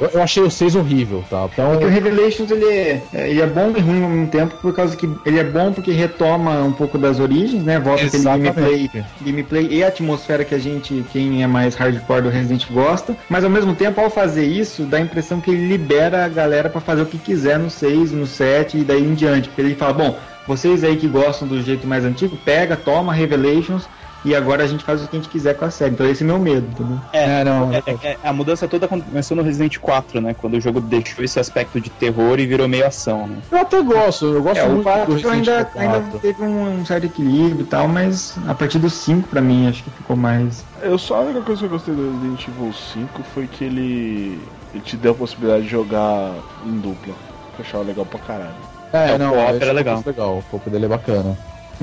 Eu, 0.02 0.10
eu 0.16 0.24
achei 0.24 0.42
o 0.42 0.50
6 0.50 0.76
horrível, 0.76 1.24
tá? 1.30 1.48
Então. 1.54 1.74
É 1.76 1.86
o 1.86 1.88
Revelations 1.88 2.50
ele 2.50 2.66
é, 2.66 3.04
é, 3.14 3.30
ele 3.30 3.40
é 3.40 3.46
bom 3.46 3.72
e 3.78 3.80
ruim 3.80 4.04
ao 4.04 4.10
mesmo 4.10 4.28
tempo, 4.28 4.56
por 4.60 4.74
causa 4.74 4.98
que 4.98 5.08
ele 5.24 5.38
é 5.38 5.44
bom 5.44 5.72
porque 5.72 5.92
retoma 5.92 6.64
um 6.64 6.72
pouco 6.72 6.98
das 6.98 7.20
origens, 7.20 7.64
né? 7.64 7.80
Volta 7.80 8.04
aquele 8.04 8.24
gameplay, 8.24 8.90
Exatamente. 8.92 9.06
gameplay 9.22 9.68
e 9.70 9.84
a 9.84 9.90
atmosfera 9.90 10.44
que 10.44 10.56
a 10.56 10.58
gente, 10.58 11.06
quem 11.12 11.44
é 11.44 11.48
mais 11.48 11.76
hardcore 11.76 12.24
do 12.24 12.30
Resident 12.30 12.66
gosta. 12.72 13.16
Mas 13.30 13.44
ao 13.44 13.50
mesmo 13.52 13.76
tempo, 13.76 14.02
ao 14.02 14.10
fazer 14.10 14.48
isso, 14.48 14.82
dá 14.84 14.98
a 14.98 15.02
impressão 15.02 15.40
que 15.40 15.52
ele 15.52 15.68
libera 15.68 16.26
a 16.26 16.28
galera 16.28 16.68
pra 16.68 16.82
fazer 16.82 17.04
o 17.04 17.06
que 17.06 17.20
quiser 17.20 17.60
no 17.60 17.70
6, 17.70 18.12
no 18.12 18.26
7 18.26 18.80
e 18.80 18.84
daí 18.84 19.04
em 19.04 19.14
diante. 19.14 19.50
Porque 19.50 19.62
ele 19.62 19.76
fala, 19.76 19.94
bom, 19.94 20.20
vocês 20.48 20.84
aí 20.84 20.96
que 20.96 21.08
gostam 21.08 21.48
do 21.48 21.62
jeito 21.62 21.86
mais 21.86 22.06
antigo, 22.06 22.38
pega, 22.38 22.76
toma 22.76 23.14
Revelations. 23.14 23.88
E 24.26 24.36
agora 24.36 24.64
a 24.64 24.68
gente 24.68 24.84
faz 24.84 25.02
o 25.02 25.08
que 25.08 25.16
a 25.16 25.20
gente 25.20 25.30
quiser 25.30 25.54
com 25.54 25.64
a 25.64 25.70
série. 25.70 25.92
Então 25.94 26.06
esse 26.10 26.24
é 26.24 26.26
meu 26.26 26.40
medo, 26.40 26.68
entendeu? 26.68 27.00
É, 27.14 27.44
não. 27.46 27.72
É, 27.72 27.78
é- 27.86 27.98
é- 28.02 28.18
a 28.22 28.34
mudança 28.34 28.68
toda 28.68 28.88
começou 28.88 29.38
no 29.38 29.44
Resident 29.44 29.78
4, 29.78 30.20
né? 30.20 30.34
Quando 30.34 30.56
o 30.56 30.60
jogo 30.60 30.82
deixou 30.82 31.24
esse 31.24 31.40
aspecto 31.40 31.80
de 31.80 31.90
terror 31.92 32.38
e 32.40 32.46
virou 32.48 32.68
meio 32.68 32.86
ação, 32.86 33.28
né? 33.28 33.38
Eu 33.50 33.60
até 33.60 33.82
gosto, 33.82 34.26
eu 34.26 34.42
gosto 34.42 34.58
É, 34.60 34.64
o 34.64 34.70
muito 34.70 34.80
do 34.80 34.84
4 34.84 35.14
Resident 35.14 35.34
ainda, 35.34 35.52
Evil 35.52 35.66
4. 35.72 35.90
ainda 35.92 36.20
teve 36.20 36.42
um, 36.44 36.80
um 36.80 36.86
certo 36.86 37.06
equilíbrio 37.06 37.62
e 37.62 37.66
tal, 37.66 37.88
mas 37.88 38.38
a 38.48 38.56
partir 38.56 38.80
do 38.80 38.90
5 38.90 39.30
pra 39.30 39.40
mim 39.40 39.68
acho 39.70 39.84
que 39.84 39.92
ficou 39.92 40.16
mais. 40.18 40.66
Eu 40.82 40.98
só 40.98 41.18
a 41.18 41.22
única 41.22 41.42
coisa 41.42 41.60
que 41.60 41.66
eu 41.66 41.70
gostei 41.70 41.94
do 41.94 42.12
Resident 42.12 42.48
Evil 42.48 42.74
5 42.74 43.24
foi 43.34 43.48
que 43.48 43.64
ele, 43.64 44.40
ele 44.74 44.84
te 44.84 44.98
deu 44.98 45.12
a 45.12 45.16
possibilidade 45.16 45.64
de 45.64 45.70
jogar 45.70 46.34
em 46.66 46.80
dupla. 46.80 47.14
Que 47.56 47.62
eu 47.62 47.66
achava 47.66 47.84
legal 47.84 48.06
pra 48.06 48.20
caralho. 48.20 48.77
É, 48.94 49.12
É, 49.12 49.16
o 49.16 49.20
não, 49.20 49.32
co-op 49.32 49.50
esse 49.52 49.62
era 49.62 49.72
é 49.72 49.74
legal. 49.74 50.04
legal. 50.06 50.38
O 50.40 50.44
copo 50.44 50.70
dele 50.70 50.86
é 50.86 50.90
bacana. 50.90 51.38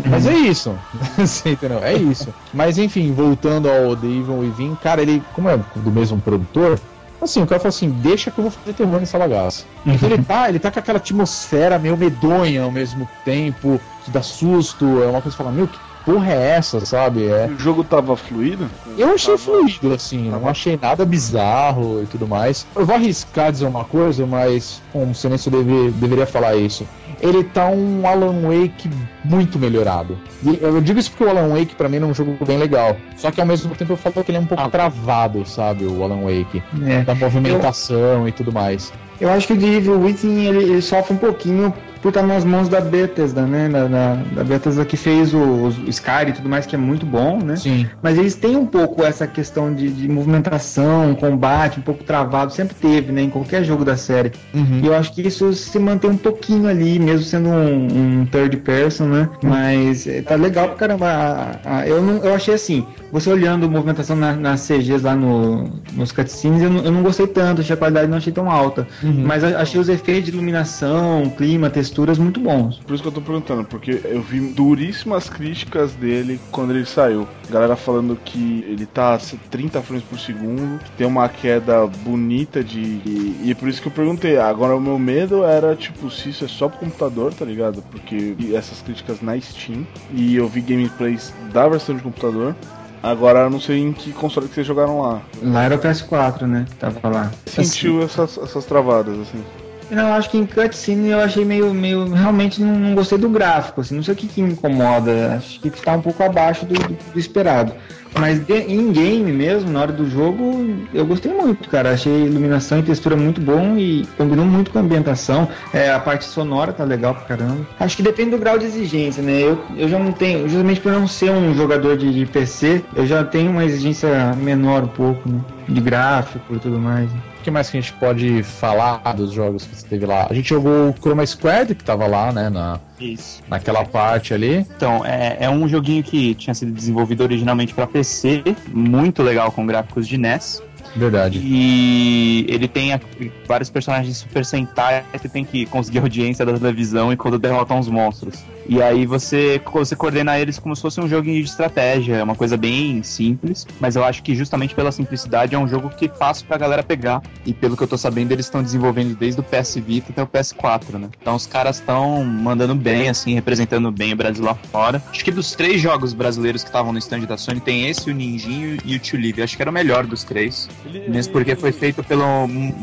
Mas 0.08 0.26
é 0.26 0.34
isso. 0.34 0.74
Você 1.16 1.50
entendeu? 1.50 1.82
É 1.82 1.94
isso. 1.94 2.34
Mas 2.52 2.78
enfim, 2.78 3.12
voltando 3.12 3.68
ao 3.70 3.94
The 3.96 4.06
Evil 4.06 4.38
Within, 4.38 4.74
cara, 4.76 5.02
ele, 5.02 5.22
como 5.34 5.48
é 5.48 5.56
do 5.56 5.90
mesmo 5.90 6.20
produtor, 6.20 6.80
assim, 7.22 7.42
o 7.42 7.46
cara 7.46 7.60
falou 7.60 7.68
assim, 7.70 7.90
deixa 7.90 8.30
que 8.30 8.38
eu 8.38 8.42
vou 8.42 8.50
fazer 8.50 8.72
terror 8.72 8.98
nessa 8.98 9.18
bagaça. 9.18 9.64
Então 9.86 10.10
ele 10.10 10.22
tá, 10.22 10.48
ele 10.48 10.58
tá 10.58 10.70
com 10.70 10.78
aquela 10.80 10.98
atmosfera 10.98 11.78
meio 11.78 11.96
medonha 11.96 12.62
ao 12.62 12.70
mesmo 12.72 13.08
tempo, 13.24 13.80
que 14.04 14.10
dá 14.10 14.20
susto, 14.22 14.84
é 15.02 15.06
uma 15.06 15.22
coisa 15.22 15.36
que 15.36 15.42
fala, 15.42 15.52
meu, 15.52 15.68
que 15.68 15.78
porra 16.04 16.32
é 16.32 16.50
essa, 16.56 16.84
sabe? 16.84 17.26
É. 17.26 17.46
O 17.46 17.58
jogo 17.58 17.82
tava 17.84 18.16
fluido? 18.16 18.68
Eu 18.98 19.14
achei 19.14 19.34
Tava- 19.36 19.38
fluido, 19.38 19.92
assim, 19.92 20.30
não 20.30 20.46
achei 20.48 20.78
nada 20.80 21.04
bizarro 21.04 22.02
e 22.02 22.06
tudo 22.06 22.26
mais. 22.28 22.66
Eu 22.76 22.84
vou 22.86 22.94
arriscar 22.94 23.50
dizer 23.52 23.66
uma 23.66 23.84
coisa, 23.84 24.26
mas 24.26 24.80
com 24.92 25.12
silêncio 25.14 25.50
eu 25.52 25.62
deve- 25.62 25.90
deveria 25.92 26.26
falar 26.26 26.54
isso. 26.56 26.86
Ele 27.20 27.42
tá 27.44 27.66
um 27.68 28.06
Alan 28.06 28.42
Wake 28.42 28.90
muito 29.24 29.58
melhorado. 29.58 30.18
E 30.42 30.58
eu 30.60 30.80
digo 30.80 30.98
isso 30.98 31.10
porque 31.10 31.24
o 31.24 31.28
Alan 31.30 31.48
Wake 31.48 31.74
pra 31.74 31.88
mim 31.88 31.96
é 31.98 32.04
um 32.04 32.12
jogo 32.12 32.36
bem 32.44 32.58
legal. 32.58 32.96
Só 33.16 33.30
que 33.30 33.40
ao 33.40 33.46
mesmo 33.46 33.74
tempo 33.74 33.92
eu 33.92 33.96
falo 33.96 34.22
que 34.22 34.30
ele 34.30 34.38
é 34.38 34.40
um 34.40 34.46
pouco 34.46 34.68
travado, 34.68 35.46
sabe, 35.46 35.84
o 35.84 36.02
Alan 36.02 36.22
Wake. 36.24 36.62
É. 36.86 37.02
Da 37.02 37.14
movimentação 37.14 38.28
e 38.28 38.32
tudo 38.32 38.52
mais. 38.52 38.92
Eu 39.20 39.30
acho 39.30 39.46
que 39.46 39.52
o 39.52 39.58
The 39.58 39.66
Evil 39.66 40.00
Within 40.00 40.44
ele, 40.44 40.64
ele 40.64 40.82
sofre 40.82 41.14
um 41.14 41.18
pouquinho 41.18 41.72
por 42.04 42.10
estar 42.10 42.22
nas 42.22 42.44
mãos 42.44 42.68
da 42.68 42.82
Bethesda, 42.82 43.46
né? 43.46 43.66
Da, 43.66 43.86
da, 43.86 44.14
da 44.36 44.44
Bethesda 44.44 44.84
que 44.84 44.94
fez 44.94 45.32
o, 45.32 45.38
o 45.38 45.68
Skyrim 45.88 46.28
e 46.28 46.32
tudo 46.34 46.50
mais, 46.50 46.66
que 46.66 46.74
é 46.74 46.78
muito 46.78 47.06
bom, 47.06 47.38
né? 47.42 47.56
Sim. 47.56 47.86
Mas 48.02 48.18
eles 48.18 48.34
têm 48.34 48.56
um 48.58 48.66
pouco 48.66 49.02
essa 49.02 49.26
questão 49.26 49.72
de, 49.72 49.88
de 49.88 50.06
movimentação, 50.06 51.14
combate, 51.14 51.78
um 51.80 51.82
pouco 51.82 52.04
travado, 52.04 52.52
sempre 52.52 52.74
teve, 52.74 53.10
né? 53.10 53.22
Em 53.22 53.30
qualquer 53.30 53.64
jogo 53.64 53.86
da 53.86 53.96
série. 53.96 54.32
Uhum. 54.52 54.80
E 54.82 54.86
eu 54.86 54.94
acho 54.94 55.14
que 55.14 55.22
isso 55.26 55.50
se 55.54 55.78
mantém 55.78 56.10
um 56.10 56.16
pouquinho 56.18 56.68
ali, 56.68 56.98
mesmo 56.98 57.24
sendo 57.24 57.48
um, 57.48 58.20
um 58.20 58.26
third 58.26 58.58
person, 58.58 59.04
né? 59.06 59.26
Mas 59.42 60.06
eh, 60.06 60.20
tá 60.20 60.34
legal 60.34 60.68
pra 60.68 60.76
caramba. 60.76 61.06
A- 61.08 61.78
a- 61.78 61.88
eu, 61.88 62.02
não, 62.02 62.16
eu 62.22 62.34
achei 62.34 62.52
assim, 62.52 62.84
você 63.10 63.30
olhando 63.30 63.64
a 63.64 63.68
movimentação 63.68 64.14
na- 64.14 64.34
nas 64.36 64.60
CGs 64.60 65.02
lá 65.02 65.16
no, 65.16 65.70
nos 65.94 66.12
cutscenes, 66.12 66.62
eu 66.62 66.68
não, 66.68 66.84
eu 66.84 66.92
não 66.92 67.02
gostei 67.02 67.26
tanto, 67.26 67.62
achei 67.62 67.72
a 67.72 67.78
qualidade 67.78 68.08
não 68.08 68.18
achei 68.18 68.30
tão 68.32 68.50
alta. 68.50 68.86
Uhum. 69.02 69.24
Mas 69.26 69.42
a- 69.42 69.62
achei 69.62 69.80
os 69.80 69.88
efeitos 69.88 70.24
de 70.26 70.32
iluminação, 70.32 71.32
clima, 71.34 71.70
texturas 71.94 72.18
muito 72.18 72.40
bons. 72.40 72.78
Por 72.78 72.92
isso 72.92 73.02
que 73.02 73.08
eu 73.08 73.12
tô 73.12 73.20
perguntando, 73.20 73.64
porque 73.64 74.00
eu 74.04 74.20
vi 74.20 74.40
duríssimas 74.40 75.30
críticas 75.30 75.92
dele 75.92 76.40
quando 76.50 76.72
ele 76.72 76.84
saiu. 76.84 77.26
Galera 77.48 77.76
falando 77.76 78.18
que 78.24 78.64
ele 78.68 78.84
tá 78.84 79.14
a 79.14 79.18
30 79.18 79.80
frames 79.80 80.04
por 80.04 80.18
segundo, 80.18 80.82
que 80.82 80.90
tem 80.92 81.06
uma 81.06 81.28
queda 81.28 81.86
bonita 81.86 82.64
de. 82.64 82.80
E, 82.80 83.40
e 83.44 83.50
é 83.52 83.54
por 83.54 83.68
isso 83.68 83.80
que 83.80 83.86
eu 83.86 83.92
perguntei. 83.92 84.36
Agora 84.38 84.74
o 84.74 84.80
meu 84.80 84.98
medo 84.98 85.44
era, 85.44 85.76
tipo, 85.76 86.10
se 86.10 86.30
isso 86.30 86.44
é 86.44 86.48
só 86.48 86.68
pro 86.68 86.80
computador, 86.80 87.32
tá 87.32 87.44
ligado? 87.44 87.80
Porque 87.92 88.34
vi 88.36 88.56
essas 88.56 88.82
críticas 88.82 89.20
na 89.22 89.40
Steam 89.40 89.86
e 90.12 90.34
eu 90.34 90.48
vi 90.48 90.60
gameplays 90.60 91.32
da 91.52 91.68
versão 91.68 91.94
de 91.94 92.02
computador. 92.02 92.56
Agora 93.00 93.40
eu 93.40 93.50
não 93.50 93.60
sei 93.60 93.78
em 93.78 93.92
que 93.92 94.12
console 94.12 94.48
que 94.48 94.54
vocês 94.54 94.66
jogaram 94.66 95.00
lá. 95.00 95.22
Lá 95.42 95.62
era 95.62 95.76
o 95.76 95.78
PS4, 95.78 96.42
né? 96.42 96.64
Que 96.68 96.76
tava 96.76 97.08
lá. 97.08 97.30
Sentiu 97.46 98.02
essas, 98.02 98.38
essas 98.38 98.64
travadas, 98.64 99.16
assim. 99.20 99.44
Não, 99.90 100.12
acho 100.14 100.30
que 100.30 100.38
em 100.38 100.46
cutscene 100.46 101.10
eu 101.10 101.20
achei 101.20 101.44
meio. 101.44 101.72
meio 101.74 102.08
realmente 102.12 102.60
não, 102.62 102.74
não 102.74 102.94
gostei 102.94 103.18
do 103.18 103.28
gráfico, 103.28 103.80
assim, 103.80 103.94
não 103.96 104.02
sei 104.02 104.14
o 104.14 104.16
que, 104.16 104.26
que 104.26 104.42
me 104.42 104.52
incomoda. 104.52 105.34
Acho 105.36 105.60
que 105.60 105.70
tá 105.70 105.92
um 105.92 106.00
pouco 106.00 106.22
abaixo 106.22 106.64
do, 106.66 106.74
do- 106.74 106.96
do 107.12 107.18
esperado. 107.18 107.72
Mas 108.16 108.38
em 108.48 108.92
game 108.92 109.32
mesmo, 109.32 109.72
na 109.72 109.80
hora 109.80 109.92
do 109.92 110.08
jogo, 110.08 110.64
eu 110.94 111.04
gostei 111.04 111.32
muito, 111.32 111.68
cara. 111.68 111.90
Achei 111.92 112.26
iluminação 112.26 112.78
e 112.78 112.82
textura 112.84 113.16
muito 113.16 113.40
bom 113.40 113.76
e 113.76 114.06
combinou 114.16 114.46
muito 114.46 114.70
com 114.70 114.78
a 114.78 114.82
ambientação. 114.82 115.48
É, 115.72 115.90
a 115.90 115.98
parte 115.98 116.24
sonora 116.24 116.72
tá 116.72 116.84
legal 116.84 117.12
pra 117.14 117.24
caramba. 117.24 117.66
Acho 117.80 117.96
que 117.96 118.04
depende 118.04 118.30
do 118.30 118.38
grau 118.38 118.56
de 118.56 118.66
exigência, 118.66 119.20
né? 119.20 119.42
Eu, 119.42 119.58
eu 119.76 119.88
já 119.88 119.98
não 119.98 120.12
tenho, 120.12 120.48
justamente 120.48 120.80
por 120.80 120.92
não 120.92 121.08
ser 121.08 121.30
um 121.32 121.54
jogador 121.56 121.96
de, 121.96 122.12
de 122.14 122.24
PC, 122.24 122.84
eu 122.94 123.04
já 123.04 123.24
tenho 123.24 123.50
uma 123.50 123.64
exigência 123.64 124.32
menor 124.36 124.84
um 124.84 124.88
pouco, 124.88 125.28
né? 125.28 125.40
De 125.68 125.80
gráfico 125.80 126.54
e 126.54 126.58
tudo 126.60 126.78
mais. 126.78 127.10
O 127.10 127.33
que 127.44 127.50
mais 127.50 127.70
que 127.70 127.76
a 127.76 127.80
gente 127.80 127.92
pode 127.92 128.42
falar 128.42 129.00
dos 129.14 129.32
jogos 129.32 129.64
que 129.64 129.76
você 129.76 129.86
teve 129.86 130.06
lá? 130.06 130.26
A 130.28 130.34
gente 130.34 130.48
jogou 130.48 130.88
o 130.88 130.94
Chroma 130.94 131.24
Squad, 131.26 131.74
que 131.74 131.84
tava 131.84 132.06
lá, 132.06 132.32
né, 132.32 132.48
na, 132.48 132.80
Isso. 132.98 133.42
naquela 133.48 133.84
parte 133.84 134.32
ali. 134.32 134.66
Então, 134.76 135.04
é, 135.04 135.36
é 135.40 135.50
um 135.50 135.68
joguinho 135.68 136.02
que 136.02 136.34
tinha 136.34 136.54
sido 136.54 136.72
desenvolvido 136.72 137.22
originalmente 137.22 137.74
para 137.74 137.86
PC, 137.86 138.42
muito 138.72 139.22
legal 139.22 139.52
com 139.52 139.66
gráficos 139.66 140.08
de 140.08 140.16
NES. 140.16 140.62
Verdade. 140.96 141.40
E 141.42 142.46
ele 142.48 142.68
tem 142.68 142.98
vários 143.46 143.70
personagens 143.70 144.16
Super 144.18 144.44
Sentai 144.44 145.04
que 145.20 145.28
tem 145.28 145.44
que 145.44 145.66
conseguir 145.66 145.98
audiência 145.98 146.44
da 146.44 146.52
televisão 146.52 147.12
e 147.12 147.16
quando 147.16 147.38
derrotam 147.38 147.78
os 147.78 147.88
monstros. 147.88 148.44
E 148.66 148.80
aí 148.80 149.04
você, 149.04 149.60
você 149.72 149.94
coordena 149.94 150.38
eles 150.38 150.58
como 150.58 150.74
se 150.74 150.80
fosse 150.80 151.00
um 151.00 151.08
joguinho 151.08 151.42
de 151.42 151.48
estratégia, 151.48 152.16
é 152.16 152.22
uma 152.22 152.34
coisa 152.34 152.56
bem 152.56 153.02
simples, 153.02 153.66
mas 153.78 153.94
eu 153.94 154.04
acho 154.04 154.22
que 154.22 154.34
justamente 154.34 154.74
pela 154.74 154.90
simplicidade 154.90 155.54
é 155.54 155.58
um 155.58 155.68
jogo 155.68 155.90
que 155.90 156.06
é 156.06 156.08
fácil 156.08 156.46
pra 156.46 156.56
galera 156.56 156.82
pegar. 156.82 157.22
E 157.44 157.52
pelo 157.52 157.76
que 157.76 157.82
eu 157.82 157.88
tô 157.88 157.98
sabendo, 157.98 158.32
eles 158.32 158.46
estão 158.46 158.62
desenvolvendo 158.62 159.14
desde 159.14 159.40
o 159.40 159.44
PS 159.44 159.76
Vita 159.76 160.12
até 160.12 160.22
o 160.22 160.26
PS4, 160.26 160.98
né? 160.98 161.08
Então 161.20 161.34
os 161.34 161.46
caras 161.46 161.78
estão 161.78 162.24
mandando 162.24 162.74
bem, 162.74 163.08
assim, 163.08 163.34
representando 163.34 163.90
bem 163.90 164.14
o 164.14 164.16
Brasil 164.16 164.44
lá 164.44 164.54
fora. 164.54 165.02
Acho 165.10 165.24
que 165.24 165.30
dos 165.30 165.52
três 165.52 165.80
jogos 165.80 166.14
brasileiros 166.14 166.62
que 166.62 166.68
estavam 166.68 166.92
no 166.92 166.98
stand 166.98 167.20
da 167.20 167.36
Sony, 167.36 167.60
tem 167.60 167.88
esse, 167.88 168.10
o 168.10 168.14
Ninjinho 168.14 168.78
e 168.84 168.96
o 168.96 169.00
Live. 169.20 169.42
Acho 169.42 169.56
que 169.56 169.62
era 169.62 169.70
o 169.70 169.74
melhor 169.74 170.06
dos 170.06 170.24
três. 170.24 170.68
Mesmo 171.08 171.32
porque 171.32 171.54
foi 171.56 171.72
feito 171.72 172.02
pelo, 172.02 172.24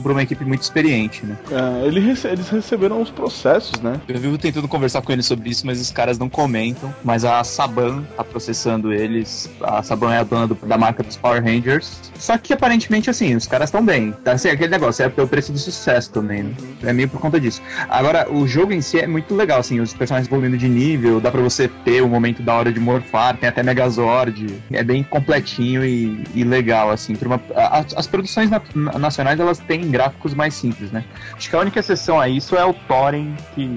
por 0.02 0.12
uma 0.12 0.24
equipe 0.24 0.44
muito 0.46 0.62
experiente, 0.62 1.26
né? 1.26 1.38
É, 1.52 1.88
ele 1.88 2.00
rece- 2.00 2.28
eles 2.28 2.50
receberam 2.50 3.02
os 3.02 3.10
processos, 3.10 3.80
né? 3.82 4.00
Eu 4.08 4.20
vivo 4.20 4.38
tentando 4.38 4.68
conversar 4.68 5.02
com 5.02 5.12
eles 5.12 5.26
sobre 5.26 5.50
isso, 5.50 5.66
mas 5.66 5.80
os 5.80 5.92
caras 5.92 6.18
não 6.18 6.30
comentam. 6.30 6.94
Mas 7.04 7.24
a 7.26 7.44
Saban 7.44 8.04
tá 8.16 8.24
processando 8.24 8.92
eles. 8.94 9.50
A 9.62 9.82
Saban 9.84 10.14
é 10.14 10.20
a 10.20 10.24
dona 10.24 10.48
do- 10.48 10.56
da 10.66 10.78
marca 10.78 11.04
dos 11.04 11.16
Power 11.18 11.44
Rangers. 11.44 12.12
Só 12.18 12.38
que 12.38 12.54
aparentemente, 12.54 13.10
assim, 13.10 13.36
os 13.36 13.48
caras 13.48 13.70
estão 13.70 13.84
bem. 13.84 14.12
Tá, 14.24 14.34
assim, 14.34 14.50
aquele 14.50 14.70
negócio, 14.70 15.04
é 15.04 15.10
pelo 15.10 15.28
preço 15.28 15.52
do 15.52 15.58
sucesso 15.60 16.12
também, 16.12 16.44
né? 16.44 16.54
É 16.84 16.94
meio 16.94 17.08
por 17.10 17.20
conta 17.20 17.40
disso. 17.40 17.62
Agora, 17.90 18.32
o 18.32 18.48
jogo 18.48 18.74
em 18.74 18.82
si 18.82 19.00
é 19.00 19.08
muito 19.08 19.34
legal, 19.36 19.60
assim, 19.60 19.80
os 19.80 19.94
personagens 19.94 20.28
evoluindo 20.28 20.58
de 20.58 20.68
nível, 20.70 21.20
dá 21.20 21.32
pra 21.32 21.42
você 21.42 21.68
ter 21.68 22.02
o 22.02 22.08
momento 22.10 22.42
da 22.42 22.54
hora 22.56 22.72
de 22.72 22.80
morfar, 22.80 23.38
tem 23.38 23.48
até 23.50 23.64
Megazord. 23.64 24.48
É 24.72 24.84
bem 24.84 25.04
completinho 25.04 25.84
e, 25.86 26.24
e 26.34 26.44
legal, 26.44 26.90
assim. 26.92 27.16
uma- 27.26 27.42
a- 27.56 27.86
as 27.96 28.08
produções 28.08 28.50
na- 28.50 28.62
na- 28.76 28.98
nacionais, 29.00 29.40
elas 29.40 29.60
têm 29.60 29.90
gráficos 29.90 30.34
mais 30.34 30.54
simples, 30.54 30.92
né? 30.92 31.04
Acho 31.36 31.50
que 31.50 31.56
a 31.56 31.60
única 31.60 31.80
exceção 31.80 32.20
a 32.20 32.28
isso 32.30 32.56
é 32.56 32.64
o 32.66 32.74
Thorin, 32.74 33.36
que 33.56 33.70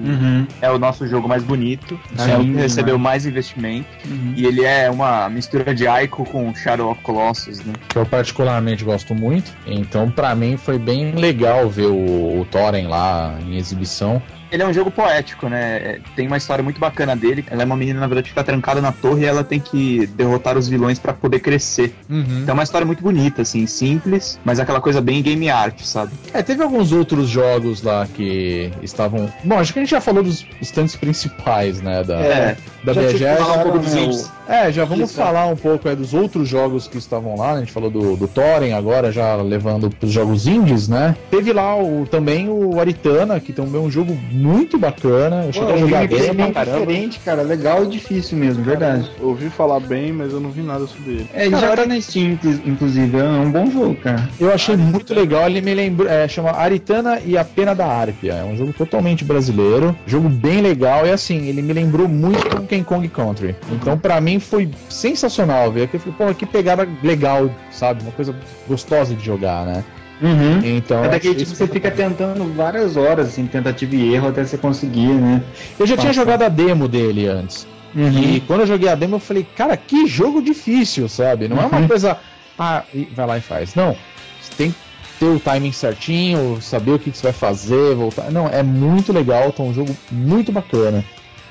é 0.61 0.69
o 0.71 0.77
nosso 0.79 1.07
jogo 1.07 1.27
mais 1.27 1.43
bonito, 1.43 1.99
Sim, 2.17 2.31
é 2.31 2.35
o 2.35 2.39
que 2.39 2.45
demais. 2.45 2.61
recebeu 2.63 2.97
mais 2.97 3.25
investimento. 3.25 3.87
E 4.35 4.45
ele 4.45 4.63
é 4.63 4.89
uma 4.89 5.29
mistura 5.29 5.73
de 5.73 5.85
Ico 5.87 6.25
com 6.25 6.53
Shadow 6.55 6.91
of 6.91 7.01
Colossus, 7.01 7.59
né? 7.63 7.73
que 7.89 7.97
eu 7.97 8.05
particularmente 8.05 8.83
gosto 8.83 9.13
muito. 9.15 9.51
Então, 9.65 10.09
pra 10.11 10.35
mim, 10.35 10.57
foi 10.57 10.77
bem 10.77 11.11
legal 11.13 11.69
ver 11.69 11.87
o, 11.87 12.41
o 12.41 12.47
Thorin 12.51 12.87
lá 12.87 13.37
em 13.45 13.55
exibição. 13.57 14.21
Ele 14.55 14.63
é 14.63 14.67
um 14.67 14.73
jogo 14.73 14.89
poético, 14.89 15.49
né? 15.49 15.75
É, 15.77 15.99
Tem 16.15 16.25
uma 16.27 16.37
história 16.37 16.63
muito 16.63 16.79
bacana 16.79 17.15
dele. 17.15 17.43
Ela 17.51 17.63
é 17.63 17.65
uma 17.65 17.75
menina, 17.75 17.99
na 17.99 18.07
verdade, 18.07 18.23
que 18.23 18.29
fica 18.29 18.43
trancada 18.43 18.79
na 18.81 18.91
torre 18.91 19.23
e 19.23 19.25
ela 19.25 19.43
tem 19.43 19.59
que 19.59 20.07
derrotar 20.07 20.57
os 20.57 20.67
vilões 20.69 20.97
pra 20.97 21.11
poder 21.13 21.39
crescer. 21.39 21.93
Então 22.09 22.49
é 22.49 22.53
uma 22.53 22.63
história 22.63 22.85
muito 22.87 23.03
bonita, 23.03 23.41
assim, 23.41 23.67
simples, 23.67 24.39
mas 24.45 24.59
aquela 24.59 24.79
coisa 24.79 25.01
bem 25.01 25.21
game 25.21 25.49
art, 25.49 25.81
sabe? 25.83 26.13
É, 26.33 26.41
teve 26.41 26.63
alguns 26.63 26.91
outros 26.93 27.27
jogos 27.27 27.83
lá 27.83 28.07
que 28.13 28.71
estavam. 28.81 29.31
Bom, 29.43 29.59
acho 29.59 29.73
que 29.73 29.79
a 29.79 29.81
gente 29.81 29.91
já 29.91 29.99
falou 30.01 30.23
dos 30.23 30.45
stands 30.61 30.95
principais, 30.95 31.81
né? 31.81 32.03
Da, 32.03 32.15
É. 32.21 32.57
da 32.83 32.93
BGS. 32.93 33.37
falado, 33.43 33.59
um 33.59 33.63
pouco 33.63 33.79
dos 33.79 33.93
o- 33.93 33.97
indies. 33.99 34.31
É, 34.47 34.71
já 34.71 34.85
vamos 34.85 35.09
Isso. 35.09 35.19
falar 35.19 35.47
um 35.47 35.55
pouco 35.55 35.89
aí 35.89 35.95
dos 35.95 36.13
outros 36.13 36.47
jogos 36.47 36.87
que 36.87 36.97
estavam 36.97 37.35
lá. 37.37 37.51
né? 37.53 37.57
A 37.57 37.59
gente 37.61 37.71
falou 37.71 37.89
do, 37.89 38.15
do 38.15 38.27
Thorin 38.27 38.73
agora, 38.73 39.11
já 39.11 39.35
levando 39.37 39.89
pros 39.89 40.11
jogos 40.11 40.47
indies, 40.47 40.87
né? 40.87 41.15
Teve 41.31 41.51
lá 41.51 41.75
o, 41.81 42.05
também 42.09 42.47
o 42.49 42.79
Aritana, 42.79 43.39
que 43.39 43.51
também 43.51 43.81
é 43.81 43.83
um 43.83 43.89
jogo 43.89 44.15
muito 44.31 44.77
bacana. 44.77 45.45
Eu 45.45 45.53
cheguei 45.53 45.71
a 45.71 45.75
um 45.75 45.79
jogar 45.79 46.07
bem 46.07 46.51
pra 46.51 46.65
bem 46.65 46.73
diferente, 46.73 47.19
cara. 47.19 47.41
Legal 47.41 47.83
e 47.83 47.87
difícil 47.87 48.37
mesmo, 48.37 48.63
verdade. 48.63 49.09
Eu 49.19 49.29
ouvi 49.29 49.49
falar 49.49 49.79
bem, 49.79 50.11
mas 50.11 50.31
eu 50.31 50.39
não 50.39 50.51
vi 50.51 50.61
nada 50.61 50.85
sobre 50.87 51.11
ele. 51.13 51.27
É, 51.33 51.45
ele 51.47 51.55
já 51.59 51.75
tá 51.75 51.85
na 51.85 51.99
Steam, 51.99 52.33
inclu- 52.33 52.59
inclusive. 52.65 53.17
É 53.17 53.23
um 53.23 53.51
bom 53.51 53.69
jogo, 53.71 53.95
cara. 53.95 54.29
Eu 54.39 54.53
achei 54.53 54.75
muito 54.77 55.13
legal, 55.13 55.47
ele 55.47 55.61
me 55.61 55.73
lembrou, 55.73 56.07
é, 56.09 56.27
chama 56.27 56.51
Aritana 56.51 57.19
e 57.25 57.37
a 57.37 57.43
Pena 57.43 57.73
da 57.73 57.85
Árpia. 57.87 58.33
É 58.33 58.43
um 58.43 58.55
jogo 58.55 58.73
totalmente 58.73 59.23
brasileiro, 59.23 59.95
jogo 60.05 60.29
bem 60.29 60.61
legal 60.61 61.05
e 61.05 61.11
assim, 61.11 61.47
ele 61.47 61.61
me 61.61 61.73
lembrou 61.73 62.07
muito 62.07 62.47
Donkey 62.49 62.83
Kong 62.83 63.07
Country. 63.09 63.55
Então 63.71 63.97
pra 63.97 64.19
mim 64.21 64.34
foi 64.39 64.69
sensacional 64.89 65.71
ver 65.71 65.89
eu 65.93 65.99
falei, 65.99 66.15
pô, 66.17 66.35
que 66.35 66.45
pegada 66.45 66.87
legal, 67.03 67.49
sabe? 67.71 68.01
Uma 68.03 68.11
coisa 68.11 68.35
gostosa 68.67 69.13
de 69.15 69.23
jogar, 69.25 69.65
né? 69.65 69.83
Uhum. 70.21 70.59
Então, 70.63 71.03
É 71.03 71.09
daquele 71.09 71.35
tipo 71.35 71.51
que 71.51 71.57
você 71.57 71.67
fica 71.67 71.91
tentando 71.91 72.45
várias 72.53 72.95
horas, 72.95 73.27
assim, 73.27 73.45
tentativa 73.45 73.95
e 73.95 74.13
erro 74.13 74.29
até 74.29 74.43
você 74.45 74.57
conseguir, 74.57 75.07
né? 75.09 75.43
Eu 75.77 75.85
já 75.85 75.95
tinha 75.95 76.07
Passa. 76.07 76.21
jogado 76.21 76.43
a 76.43 76.49
demo 76.49 76.87
dele 76.87 77.27
antes. 77.27 77.67
Uhum. 77.93 78.09
E 78.35 78.39
quando 78.41 78.61
eu 78.61 78.67
joguei 78.67 78.89
a 78.89 78.95
demo, 78.95 79.15
eu 79.15 79.19
falei, 79.19 79.45
cara, 79.55 79.75
que 79.75 80.07
jogo 80.07 80.41
difícil, 80.41 81.07
sabe? 81.09 81.47
Não 81.47 81.57
é 81.61 81.65
uma 81.65 81.79
Uhum. 81.79 81.87
coisa, 81.87 82.17
ah, 82.57 82.83
vai 83.13 83.27
lá 83.27 83.37
e 83.37 83.41
faz. 83.41 83.75
Não, 83.75 83.95
você 84.41 84.51
tem 84.57 84.71
que 84.71 84.77
ter 85.19 85.25
o 85.27 85.39
timing 85.39 85.71
certinho, 85.71 86.59
saber 86.61 86.91
o 86.91 86.99
que, 86.99 87.11
que 87.11 87.17
você 87.17 87.23
vai 87.23 87.33
fazer, 87.33 87.93
voltar. 87.95 88.31
Não, 88.31 88.47
é 88.47 88.63
muito 88.63 89.11
legal, 89.13 89.51
tá 89.51 89.63
um 89.63 89.73
jogo 89.73 89.95
muito 90.11 90.51
bacana. 90.51 91.03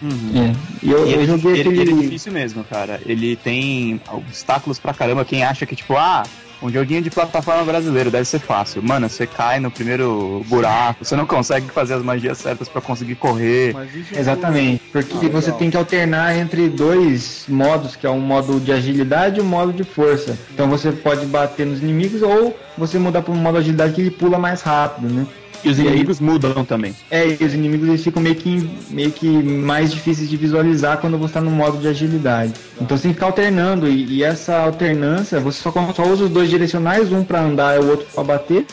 É. 0.03 0.53
E 0.83 0.91
eu, 0.91 1.07
E 1.07 1.13
eu 1.13 1.21
ele, 1.21 1.27
joguei 1.27 1.53
ele- 1.53 1.61
aquele. 1.61 1.81
ele 1.81 1.93
é 1.93 2.03
difícil 2.03 2.33
mesmo, 2.33 2.65
cara. 2.65 3.01
Ele 3.07 3.37
tem 3.37 4.01
obstáculos 4.13 4.79
pra 4.79 4.93
caramba. 4.95 5.25
Quem 5.25 5.43
acha 5.45 5.65
que, 5.67 5.77
tipo, 5.77 5.97
ah, 5.97 6.23
Um 6.63 6.71
joguinho 6.71 7.03
de 7.03 7.11
plataforma 7.11 7.63
brasileiro, 7.65 8.11
deve 8.11 8.25
ser 8.25 8.39
fácil. 8.39 8.83
Mano, 8.83 9.07
você 9.07 9.27
cai 9.27 9.61
no 9.61 9.71
primeiro 9.71 10.43
buraco, 10.49 11.05
você 11.05 11.15
não 11.15 11.27
consegue 11.27 11.67
fazer 11.69 11.93
as 11.95 12.03
magias 12.03 12.39
certas 12.39 12.71
pra 12.71 12.81
conseguir 12.81 13.17
correr. 13.17 13.75
Isso 13.95 14.17
Exatamente, 14.19 14.81
porque 14.91 15.27
Ah, 15.27 15.29
você 15.29 15.53
tem 15.53 15.69
que 15.69 15.77
alternar 15.77 16.35
entre 16.39 16.71
dois 16.71 17.45
modos, 17.49 17.97
que 17.97 18.07
é 18.07 18.11
um 18.11 18.21
modo 18.21 18.59
de 18.61 18.73
agilidade 18.73 19.41
e 19.41 19.43
um 19.43 19.47
modo 19.47 19.75
de 19.75 19.85
força. 19.85 20.39
Então 20.55 20.67
você 20.71 20.91
pode 20.91 21.27
bater 21.27 21.67
nos 21.67 21.83
inimigos 21.83 22.23
ou 22.23 22.57
você 22.79 22.99
mudar 22.99 23.21
para 23.21 23.35
um 23.35 23.37
modo 23.37 23.55
de 23.57 23.65
agilidade 23.65 23.93
que 23.93 24.01
ele 24.01 24.11
pula 24.11 24.39
mais 24.39 24.63
rápido, 24.63 25.13
né? 25.13 25.27
E 25.65 25.71
os 25.71 25.79
E 25.79 25.83
inimigos 25.83 26.21
mudam 26.21 26.65
também. 26.65 26.95
É, 27.11 27.27
e 27.27 27.45
os 27.45 27.55
inimigos 27.55 27.89
eles 27.89 28.03
ficam 28.03 28.23
meio 28.23 28.35
que, 28.35 28.71
meio 28.91 29.11
que 29.11 29.27
mais 29.27 29.91
difíceis 29.91 30.29
de 30.29 30.37
visualizar 30.37 30.99
quando 30.99 31.17
você 31.17 31.27
está 31.27 31.41
no 31.41 31.51
modo 31.51 31.79
de 31.79 31.89
agilidade. 31.89 32.53
Então 32.81 32.97
você 32.97 33.05
tem 33.05 33.13
que 33.13 33.15
ficar 33.15 33.27
alternando, 33.27 33.89
e, 33.89 34.19
e 34.19 34.23
essa 34.23 34.59
alternância, 34.59 35.41
você 35.41 35.61
só, 35.61 35.73
só 35.93 36.07
usa 36.07 36.25
os 36.25 36.31
dois 36.31 36.51
direcionais, 36.51 37.13
um 37.13 37.25
para 37.25 37.41
andar 37.43 37.77
e 37.77 37.85
o 37.85 37.89
outro 37.89 38.07
para 38.15 38.25
bater. 38.25 38.67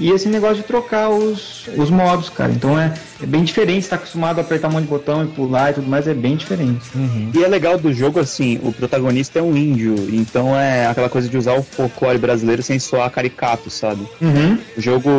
E 0.00 0.10
esse 0.10 0.30
negócio 0.30 0.56
de 0.56 0.62
trocar 0.62 1.10
os, 1.10 1.68
os 1.76 1.90
modos, 1.90 2.30
cara. 2.30 2.50
Então 2.50 2.80
é, 2.80 2.94
é 3.22 3.26
bem 3.26 3.44
diferente, 3.44 3.82
você 3.82 3.90
tá 3.90 3.96
acostumado 3.96 4.38
a 4.38 4.40
apertar 4.40 4.68
um 4.68 4.72
monte 4.72 4.84
de 4.84 4.88
botão 4.88 5.22
e 5.22 5.26
pular 5.26 5.70
e 5.70 5.74
tudo 5.74 5.86
mais, 5.86 6.08
é 6.08 6.14
bem 6.14 6.36
diferente. 6.36 6.90
E 7.34 7.44
é 7.44 7.46
legal 7.46 7.76
do 7.76 7.92
jogo, 7.92 8.18
assim, 8.18 8.58
o 8.62 8.72
protagonista 8.72 9.38
é 9.38 9.42
um 9.42 9.54
índio, 9.54 9.94
então 10.10 10.56
é 10.56 10.86
aquela 10.86 11.10
coisa 11.10 11.28
de 11.28 11.36
usar 11.36 11.52
o 11.52 11.62
folclore 11.62 12.16
brasileiro 12.16 12.62
sem 12.62 12.78
soar 12.78 13.10
caricato, 13.10 13.68
sabe? 13.68 14.06
Uhum. 14.22 14.56
O 14.74 14.80
jogo, 14.80 15.10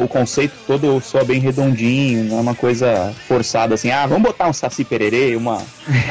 o 0.00 0.06
conceito 0.06 0.51
todo 0.66 1.00
soa 1.00 1.24
bem 1.24 1.40
redondinho, 1.40 2.24
não 2.24 2.38
é 2.38 2.40
uma 2.40 2.54
coisa 2.54 3.12
forçada 3.26 3.74
assim, 3.74 3.90
ah, 3.90 4.06
vamos 4.06 4.22
botar 4.22 4.48
um 4.48 4.52
saci 4.52 4.84
pererê, 4.84 5.34
uma 5.36 5.58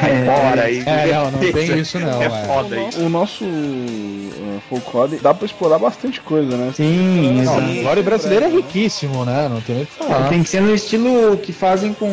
aí 0.00 0.26
fora 0.26 0.62
aí. 0.62 0.82
É, 0.84 1.12
não, 1.12 1.30
não 1.30 1.38
tem 1.38 1.78
isso 1.80 1.98
não. 1.98 2.22
É 2.22 2.26
é. 2.26 2.44
foda 2.46 2.80
isso. 2.80 3.00
O 3.00 3.08
nosso 3.08 3.44
uh, 3.44 4.62
folclore 4.68 5.18
dá 5.22 5.32
pra 5.32 5.46
explorar 5.46 5.78
bastante 5.78 6.20
coisa, 6.20 6.56
né? 6.56 6.72
Sim, 6.74 7.32
Não, 7.34 7.42
exato. 7.42 7.58
o 7.60 7.74
folclore 7.74 8.02
brasileiro 8.02 8.44
é 8.46 8.48
riquíssimo, 8.48 9.24
né? 9.24 9.48
Não 9.48 9.60
tem 9.60 9.76
nem 9.76 9.84
o 9.84 9.86
que 9.86 9.92
falar. 9.92 10.28
Tem 10.28 10.42
que 10.42 10.48
ser 10.48 10.60
no 10.60 10.74
estilo 10.74 11.36
que 11.38 11.52
fazem 11.52 11.94
com 11.94 12.10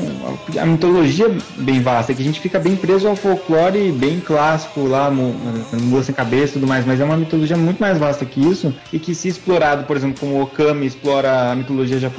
a 0.60 0.66
mitologia 0.66 1.30
bem 1.58 1.82
vasta, 1.82 2.14
que 2.14 2.22
a 2.22 2.26
gente 2.26 2.40
fica 2.40 2.60
bem 2.60 2.76
preso 2.76 3.08
ao 3.08 3.16
folclore 3.16 3.92
bem 3.92 4.20
clássico 4.20 4.86
lá, 4.86 5.10
no 5.10 5.34
Mula 5.74 6.04
sem 6.04 6.16
cabeça 6.16 6.52
e 6.52 6.54
tudo 6.54 6.68
mais, 6.68 6.86
mas 6.86 7.00
é 7.00 7.04
uma 7.04 7.18
mitologia 7.18 7.58
muito 7.58 7.80
mais 7.80 7.98
vasta 7.98 8.26
que 8.26 8.40
isso, 8.40 8.74
e 8.92 9.00
que 9.00 9.14
se 9.14 9.28
explorado, 9.28 9.84
por 9.84 9.96
exemplo, 9.98 10.20
como 10.20 10.36
o 10.36 10.42
Okami 10.44 10.86
explora 10.86 11.52
a 11.52 11.56
mitologia 11.56 12.00
japonesa, 12.00 12.19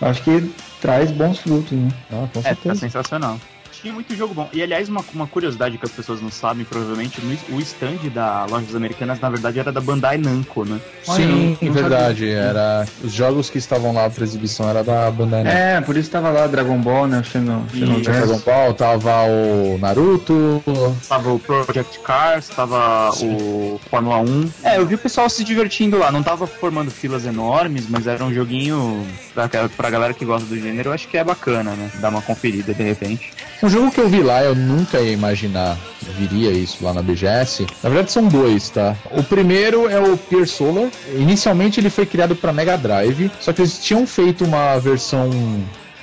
eu 0.00 0.08
acho 0.08 0.22
que 0.22 0.52
traz 0.80 1.10
bons 1.10 1.38
frutos, 1.38 1.72
né? 1.72 1.88
Ah, 2.12 2.26
com 2.32 2.40
É, 2.44 2.54
tá 2.54 2.74
sensacional. 2.74 3.38
Tinha 3.80 3.94
muito 3.94 4.14
jogo 4.14 4.34
bom. 4.34 4.48
E 4.52 4.62
aliás, 4.62 4.88
uma, 4.88 5.02
uma 5.14 5.26
curiosidade 5.26 5.78
que 5.78 5.84
as 5.86 5.92
pessoas 5.92 6.20
não 6.20 6.30
sabem, 6.30 6.64
provavelmente, 6.64 7.20
no, 7.20 7.56
o 7.56 7.60
stand 7.60 7.96
da 8.12 8.44
Lojas 8.44 8.74
Americanas, 8.74 9.18
na 9.20 9.30
verdade, 9.30 9.58
era 9.58 9.72
da 9.72 9.80
Bandai 9.80 10.18
Namco, 10.18 10.64
né? 10.64 10.78
Sim, 11.02 11.56
verdade. 11.60 12.28
Era, 12.28 12.86
os 13.02 13.12
jogos 13.12 13.48
que 13.48 13.58
estavam 13.58 13.92
lá 13.92 14.08
para 14.10 14.22
exibição 14.22 14.68
era 14.68 14.84
da 14.84 15.10
Bandai 15.10 15.44
Namco. 15.44 15.58
É, 15.58 15.80
por 15.80 15.96
isso 15.96 16.10
tava 16.10 16.30
lá 16.30 16.46
Dragon 16.46 16.78
Ball, 16.78 17.06
né? 17.06 17.20
O 17.20 17.24
Xenon, 17.24 17.64
Tinha 17.72 18.00
Dragon 18.00 18.38
Ball, 18.38 18.74
tava 18.74 19.22
o 19.24 19.78
Naruto. 19.78 20.62
Tava 21.08 21.32
o 21.32 21.38
Project 21.38 22.00
Cars, 22.00 22.48
tava 22.48 23.10
o 23.22 23.80
Fórmula 23.88 24.18
1. 24.18 24.50
É, 24.62 24.78
eu 24.78 24.86
vi 24.86 24.94
o 24.94 24.98
pessoal 24.98 25.28
se 25.30 25.42
divertindo 25.42 25.98
lá. 25.98 26.12
Não 26.12 26.22
tava 26.22 26.46
formando 26.46 26.90
filas 26.90 27.24
enormes, 27.24 27.88
mas 27.88 28.06
era 28.06 28.22
um 28.22 28.32
joguinho 28.32 29.06
pra, 29.32 29.48
pra 29.48 29.90
galera 29.90 30.12
que 30.12 30.24
gosta 30.24 30.46
do 30.46 30.58
gênero. 30.58 30.90
Eu 30.90 30.92
acho 30.92 31.08
que 31.08 31.16
é 31.16 31.24
bacana, 31.24 31.72
né? 31.72 31.90
Dar 32.00 32.10
uma 32.10 32.22
conferida 32.22 32.74
de 32.74 32.82
repente. 32.82 33.32
Um 33.62 33.68
jogo 33.68 33.90
que 33.90 34.00
eu 34.00 34.08
vi 34.08 34.22
lá, 34.22 34.42
eu 34.42 34.54
nunca 34.54 35.00
ia 35.00 35.12
imaginar 35.12 35.78
viria 36.16 36.50
isso 36.50 36.84
lá 36.84 36.92
na 36.92 37.02
BGS. 37.02 37.66
Na 37.82 37.90
verdade, 37.90 38.12
são 38.12 38.26
dois, 38.26 38.70
tá? 38.70 38.96
O 39.10 39.22
primeiro 39.22 39.88
é 39.88 39.98
o 40.00 40.16
Pier 40.16 40.46
Solar. 40.46 40.88
Inicialmente 41.14 41.80
ele 41.80 41.90
foi 41.90 42.06
criado 42.06 42.34
para 42.34 42.52
Mega 42.52 42.76
Drive, 42.76 43.30
só 43.40 43.52
que 43.52 43.62
eles 43.62 43.78
tinham 43.78 44.06
feito 44.06 44.44
uma 44.44 44.78
versão 44.78 45.30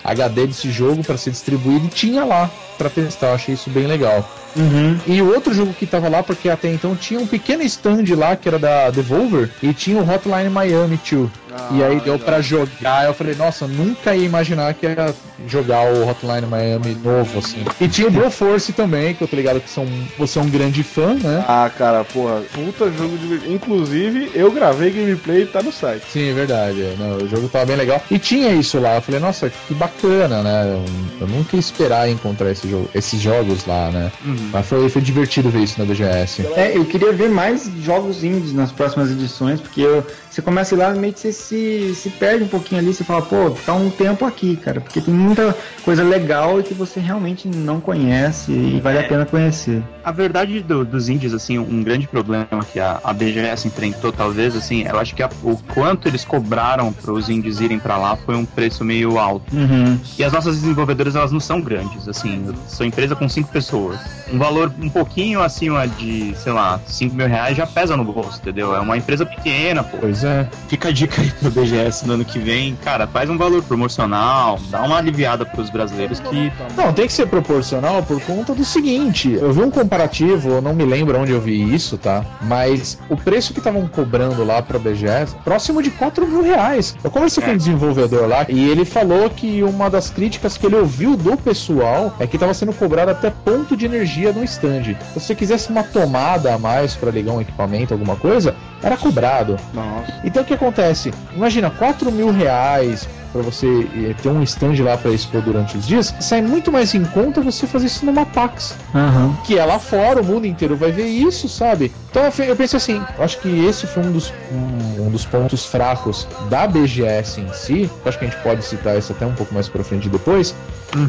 HD 0.04 0.48
desse 0.48 0.72
jogo 0.72 1.04
para 1.04 1.18
ser 1.18 1.32
distribuído 1.32 1.86
e 1.86 1.90
tinha 1.90 2.24
lá 2.24 2.50
para 2.78 2.90
testar. 2.90 3.28
Eu 3.28 3.36
achei 3.36 3.54
isso 3.56 3.70
bem 3.70 3.88
legal. 3.88 4.28
Uhum. 4.56 4.98
E 5.06 5.22
o 5.22 5.34
outro 5.34 5.54
jogo 5.54 5.74
que 5.74 5.86
tava 5.86 6.10
lá, 6.10 6.24
porque 6.24 6.50
até 6.50 6.72
então 6.72 6.96
tinha 6.96 7.20
um 7.20 7.28
pequeno 7.28 7.62
stand 7.64 8.04
lá 8.16 8.36
que 8.36 8.48
era 8.48 8.58
da 8.58 8.90
Devolver 8.90 9.50
e 9.62 9.74
tinha 9.74 10.02
o 10.02 10.10
Hotline 10.10 10.50
Miami 10.50 11.00
2. 11.10 11.30
e 11.72 11.84
aí 11.84 12.00
deu 12.00 12.18
pra 12.18 12.42
jogar. 12.42 13.06
Eu 13.06 13.14
falei, 13.14 13.36
nossa, 13.36 13.68
nunca 13.68 14.16
ia 14.16 14.26
imaginar 14.26 14.74
que 14.74 14.86
ia 14.88 15.14
jogar 15.48 15.82
o 15.94 16.08
Hotline 16.10 16.48
Miami 16.48 16.96
novo, 17.04 17.40
assim. 17.40 17.64
E 17.80 17.88
tinha 17.88 18.08
o 18.08 18.12
Broforce 18.12 18.74
também, 18.74 19.14
que 19.14 19.24
eu 19.24 19.28
tô 19.28 19.36
ligado 19.36 19.60
que 19.60 19.70
são, 19.70 19.86
você 20.18 20.40
é 20.40 20.42
um 20.42 20.50
grande 20.50 20.82
fã, 20.82 21.14
né? 21.14 21.46
Ah, 21.48 21.70
cara, 21.76 22.04
porra, 22.04 22.42
puta 22.54 22.92
jogo 22.92 23.18
de. 23.18 23.54
Inclusive, 23.54 24.32
eu 24.34 24.52
gravei 24.52 24.92
gameplay 24.92 25.44
e 25.44 25.46
tá 25.46 25.62
no 25.62 25.72
site. 25.72 26.04
Sim, 26.12 26.32
é 26.32 26.34
verdade. 26.34 26.82
é. 26.82 26.96
Não, 26.98 27.18
o 27.18 27.28
jogo 27.28 27.48
tava 27.48 27.66
bem 27.66 27.76
legal. 27.76 28.02
E 28.10 28.18
tinha 28.18 28.52
isso 28.54 28.80
lá. 28.80 28.96
Eu 28.96 29.02
falei, 29.02 29.20
nossa, 29.20 29.52
que 29.68 29.74
bacana, 29.74 30.42
né? 30.42 30.64
Eu, 30.66 30.86
eu 31.22 31.28
nunca 31.28 31.56
ia 31.56 31.60
esperar 31.60 32.10
encontrar 32.10 32.52
esse 32.52 32.67
jogo, 32.68 32.90
esses 32.94 33.20
jogos 33.20 33.66
lá, 33.66 33.90
né? 33.92 34.12
Mas 34.52 34.68
foi, 34.68 34.88
foi 34.90 35.02
divertido 35.02 35.50
ver 35.50 35.62
isso 35.64 35.80
na 35.80 35.86
BGS. 35.86 36.46
É, 36.56 36.78
eu 36.78 36.86
queria 36.86 37.12
ver 37.14 37.30
mais 37.30 37.72
jogos 37.82 38.24
indies 38.24 38.54
nas 38.54 38.72
próximas 38.72 39.12
edições, 39.12 39.60
porque 39.62 39.82
eu- 39.82 40.06
você 40.30 40.42
começa 40.42 40.74
a 40.74 40.76
ir 40.76 40.80
lá 40.80 40.90
meio 40.94 41.14
que 41.14 41.20
você 41.20 41.32
se, 41.32 41.94
se 41.96 42.10
perde 42.10 42.44
um 42.44 42.48
pouquinho 42.48 42.82
ali, 42.82 42.94
você 42.94 43.04
fala, 43.04 43.22
pô, 43.22 43.52
ficar 43.56 43.74
um 43.74 43.90
tempo 43.90 44.26
aqui, 44.26 44.56
cara, 44.58 44.82
porque 44.82 45.02
tem 45.02 45.14
muita 45.14 45.56
coisa 45.84 46.04
legal 46.04 46.60
e 46.60 46.64
que 46.64 46.74
você 46.74 47.00
realmente 47.00 47.48
não 47.48 47.80
conhece 47.80 48.52
e 48.52 48.80
vale 48.82 49.00
a 49.00 49.04
pena 49.04 49.26
conhecer. 49.26 49.82
A 50.08 50.12
verdade 50.14 50.62
do- 50.62 50.86
dos 50.86 51.10
indies, 51.10 51.34
assim, 51.34 51.60
um 51.60 51.84
grande 51.84 52.08
problema 52.08 52.48
que 52.72 52.80
a, 52.80 52.98
a 53.04 53.12
BGS 53.12 53.68
enfrentou, 53.68 54.10
talvez, 54.10 54.56
assim, 54.56 54.84
eu 54.88 54.98
acho 54.98 55.14
que 55.14 55.22
a- 55.22 55.30
o 55.44 55.58
quanto 55.74 56.08
eles 56.08 56.24
cobraram 56.24 56.94
para 56.94 57.12
os 57.12 57.28
indies 57.30 57.60
irem 57.60 57.78
para 57.78 57.98
lá 57.98 58.16
foi 58.16 58.34
um 58.38 58.46
preço 58.46 58.86
meio 58.86 59.20
alto. 59.20 59.54
Uhum. 59.54 60.00
E 60.18 60.24
as 60.24 60.32
nossas 60.32 60.56
desenvolvedoras, 60.62 61.14
elas 61.18 61.34
não 61.34 61.42
são 61.42 61.60
grandes, 61.60 62.08
assim, 62.08 62.42
eu 62.48 62.56
sou 62.70 62.86
empresa 62.86 63.18
com 63.18 63.28
cinco 63.28 63.50
pessoas. 63.52 64.00
Um 64.32 64.38
valor 64.38 64.72
um 64.82 64.88
pouquinho 64.88 65.42
acima 65.42 65.86
de, 65.86 66.34
sei 66.38 66.54
lá, 66.54 66.80
5 66.88 67.14
mil 67.14 67.28
reais 67.28 67.58
já 67.58 67.68
pesa 67.68 67.98
no 67.98 68.06
bolso, 68.06 68.40
entendeu? 68.42 68.74
É 68.74 68.80
uma 68.80 68.96
empresa 68.96 69.26
pequena, 69.26 69.84
pô. 69.84 69.98
Pois 70.00 70.24
é. 70.24 70.48
Fica 70.70 70.88
a 70.88 70.92
dica 70.94 71.22
aí 71.22 71.30
pro 71.32 71.52
BGS 71.52 72.08
no 72.08 72.14
ano 72.14 72.24
que 72.24 72.40
vem, 72.40 72.78
cara, 72.82 73.06
faz 73.08 73.30
um 73.30 73.38
valor 73.38 73.62
promocional, 73.64 74.58
dá 74.70 74.82
uma 74.84 74.98
aliviada 74.98 75.46
pros 75.46 75.70
brasileiros 75.70 76.22
que 76.22 76.50
Não, 76.78 76.94
tem 76.94 77.08
que 77.08 77.14
ser 77.14 77.28
proporcional 77.28 78.02
por 78.04 78.22
conta 78.22 78.54
do 78.56 78.64
seguinte. 78.64 79.32
Eu 79.34 79.52
vi 79.52 79.62
um 79.64 79.70
comparativo, 79.72 79.97
eu 80.46 80.62
não 80.62 80.74
me 80.74 80.86
lembro 80.86 81.20
onde 81.20 81.32
eu 81.32 81.42
vi 81.42 81.74
isso, 81.74 81.98
tá? 81.98 82.24
Mas 82.42 82.98
o 83.10 83.18
preço 83.18 83.54
que 83.54 83.60
estavam 83.60 83.88
cobrando 83.88 84.44
lá 84.44 84.62
pra 84.62 84.78
BGS, 84.80 85.36
próximo 85.44 85.82
de 85.82 85.90
4 85.92 86.28
mil 86.28 86.42
reais. 86.42 86.96
Eu 87.04 87.10
conversei 87.10 87.44
com 87.44 87.52
um 87.52 87.58
desenvolvedor 87.58 88.28
lá 88.28 88.46
e 88.48 88.70
ele 88.70 88.86
falou 88.86 89.30
que 89.30 89.64
uma 89.64 89.90
das 89.90 90.10
críticas 90.10 90.58
que 90.58 90.66
ele 90.66 90.76
ouviu 90.76 91.16
do 91.16 91.38
pessoal 91.38 92.16
é 92.20 92.28
que 92.28 92.38
tava 92.38 92.54
sendo 92.54 92.74
cobrado 92.74 93.12
até 93.12 93.30
ponto 93.30 93.76
de 93.76 93.86
energia 93.86 94.32
no 94.32 94.44
stand. 94.44 94.84
Se 95.14 95.20
você 95.20 95.36
quisesse 95.36 95.70
uma 95.70 95.84
tomada 95.84 96.54
a 96.54 96.58
mais 96.58 96.96
pra 96.96 97.12
ligar 97.12 97.34
um 97.34 97.42
equipamento, 97.42 97.94
alguma 97.94 98.16
coisa, 98.16 98.56
era 98.82 98.98
cobrado. 98.98 99.58
Nossa. 99.74 100.22
Então 100.24 100.44
o 100.44 100.46
que 100.46 100.54
acontece? 100.54 101.14
Imagina, 101.36 101.70
4 101.70 102.12
mil 102.12 102.32
reais 102.32 103.08
pra 103.38 103.52
você 103.52 103.88
eh, 103.96 104.16
ter 104.22 104.30
um 104.30 104.42
stand 104.44 104.84
lá 104.84 104.98
pra 104.98 105.12
expor 105.12 105.42
durante 105.42 105.78
os 105.78 105.86
dias, 105.86 106.14
sai 106.20 106.42
muito 106.42 106.72
mais 106.72 106.94
em 106.96 107.04
conta 107.06 107.42
você 107.42 107.68
fazer 107.68 107.86
isso 107.86 108.06
numa 108.06 108.26
Pax. 108.26 108.76
Aham. 108.94 109.38
Que 109.46 109.58
é 109.60 109.66
lá 109.66 109.80
fora, 109.80 110.22
o 110.22 110.26
mundo 110.26 110.48
inteiro 110.48 110.76
vai 110.76 110.92
ver 110.92 111.06
isso, 111.06 111.48
sabe? 111.48 111.92
Então 112.10 112.24
eu 112.46 112.56
penso 112.56 112.78
assim, 112.78 113.02
eu 113.18 113.24
acho 113.24 113.40
que 113.40 113.66
esse 113.66 113.86
foi 113.86 114.04
um 114.04 114.12
dos, 114.12 114.34
um, 114.52 115.08
um 115.08 115.10
dos 115.12 115.26
pontos 115.26 115.66
fracos 115.66 116.28
da 116.50 116.68
BGS 116.68 117.42
em 117.42 117.54
si, 117.54 117.90
acho 118.06 118.18
que 118.18 118.26
a 118.26 118.28
gente 118.28 118.42
pode 118.42 118.64
citar 118.64 118.98
isso 118.98 119.12
até 119.12 119.26
um 119.26 119.34
pouco 119.34 119.54
mais 119.54 119.68
pra 119.68 119.84
frente 119.84 120.10
depois, 120.10 120.56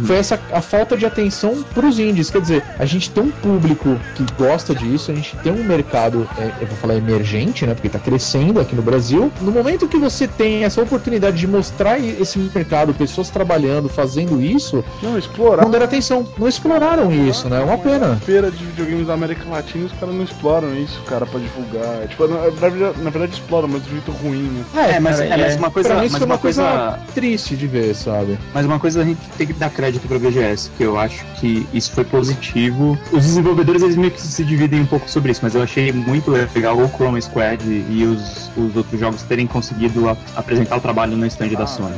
foi 0.07 0.17
essa 0.17 0.39
a 0.53 0.61
falta 0.61 0.97
de 0.97 1.07
atenção 1.07 1.63
pros 1.75 1.99
indies. 1.99 2.31
Quer 2.31 2.41
dizer, 2.41 2.65
a 2.79 2.85
gente 2.85 3.11
tem 3.11 3.23
um 3.23 3.31
público 3.31 3.99
que 4.15 4.25
gosta 4.37 4.75
disso, 4.75 5.11
a 5.11 5.15
gente 5.15 5.37
tem 5.39 5.53
um 5.53 5.65
mercado, 5.65 6.29
é, 6.39 6.53
eu 6.61 6.67
vou 6.67 6.77
falar 6.77 6.97
emergente, 6.97 7.67
né? 7.67 7.75
Porque 7.75 7.89
tá 7.89 7.99
crescendo 7.99 8.61
aqui 8.61 8.75
no 8.75 8.83
Brasil. 8.83 9.31
No 9.41 9.53
momento 9.53 9.89
que 9.89 9.99
você 9.99 10.27
tem 10.27 10.65
essa 10.65 10.83
oportunidade 10.83 11.37
de 11.37 11.47
mostrar 11.47 11.99
esse 11.99 12.39
mercado, 12.39 12.93
pessoas 12.95 13.31
trabalhando, 13.31 13.89
fazendo 13.89 14.41
isso, 14.41 14.85
Não, 15.03 15.19
explorar. 15.19 15.63
não 15.63 15.71
deram 15.71 15.85
atenção, 15.85 16.27
não 16.39 16.49
exploraram 16.49 17.13
isso, 17.13 17.49
né? 17.49 17.61
É 17.61 17.65
uma 17.65 17.79
pena. 17.79 18.17
Feira 18.17 18.51
de 18.51 18.65
videogames 18.65 19.07
da 19.07 19.15
América 19.15 19.49
Latina, 19.49 19.87
os 19.87 19.93
caras 19.93 20.15
não 20.15 20.25
exploram 20.25 20.75
isso, 20.77 21.01
cara, 21.03 21.27
pra 21.27 21.39
divulgar. 21.39 22.07
Tipo, 22.09 22.27
na, 22.29 22.39
na 22.45 22.51
verdade, 22.51 23.03
na 23.03 23.11
verdade 23.11 23.33
exploram, 23.33 23.69
mas 23.69 23.85
de 23.85 23.91
jeito 23.91 24.11
ruim, 24.11 24.43
né? 24.43 24.65
É, 24.97 25.01
mas, 25.01 25.21
é, 25.21 25.37
mas 25.37 25.57
uma 25.57 25.71
coisa, 25.71 25.89
pra 25.91 25.99
mim 25.99 26.03
mas 26.03 26.11
isso 26.11 26.19
foi 26.19 26.27
uma 26.27 26.35
uma 26.35 26.41
coisa, 26.41 26.63
coisa, 26.63 26.99
triste 27.15 27.57
de 27.57 27.67
ver, 27.67 27.95
sabe? 27.95 28.39
mas 28.55 28.65
uma 28.65 28.79
coisa 28.79 29.03
a 29.03 29.05
gente 29.05 29.21
tem 29.37 29.47
que 29.47 29.53
dar 29.53 29.68
crédito 29.70 30.07
pra 30.09 30.19
BGS, 30.19 30.70
que 30.77 30.82
eu 30.82 30.99
acho 30.99 31.24
que 31.40 31.69
isso 31.73 31.93
foi 31.93 32.05
positivo. 32.05 32.99
Os 33.12 33.24
desenvolvedores 33.24 33.82
eles 33.82 33.97
meio 33.97 34.11
que 34.11 34.20
se 34.20 34.45
dividem 34.45 34.81
um 34.81 34.86
pouco 34.86 35.09
sobre 35.11 35.32
isso, 35.32 35.40
mas 35.43 35.55
eu 35.55 35.62
achei 35.62 35.93
muito 35.93 36.31
legal 36.31 36.77
o 36.78 36.89
Chroma 36.89 37.20
Squad 37.20 37.62
e 37.65 38.05
os, 38.05 38.51
os 38.57 38.77
outros 38.77 38.99
jogos 39.01 39.23
terem 39.23 39.47
conseguido 39.47 40.09
a- 40.09 40.16
apresentar 40.36 40.77
o 40.77 40.81
trabalho 40.81 41.16
no 41.16 41.27
stand 41.27 41.49
da 41.49 41.66
Sony. 41.66 41.95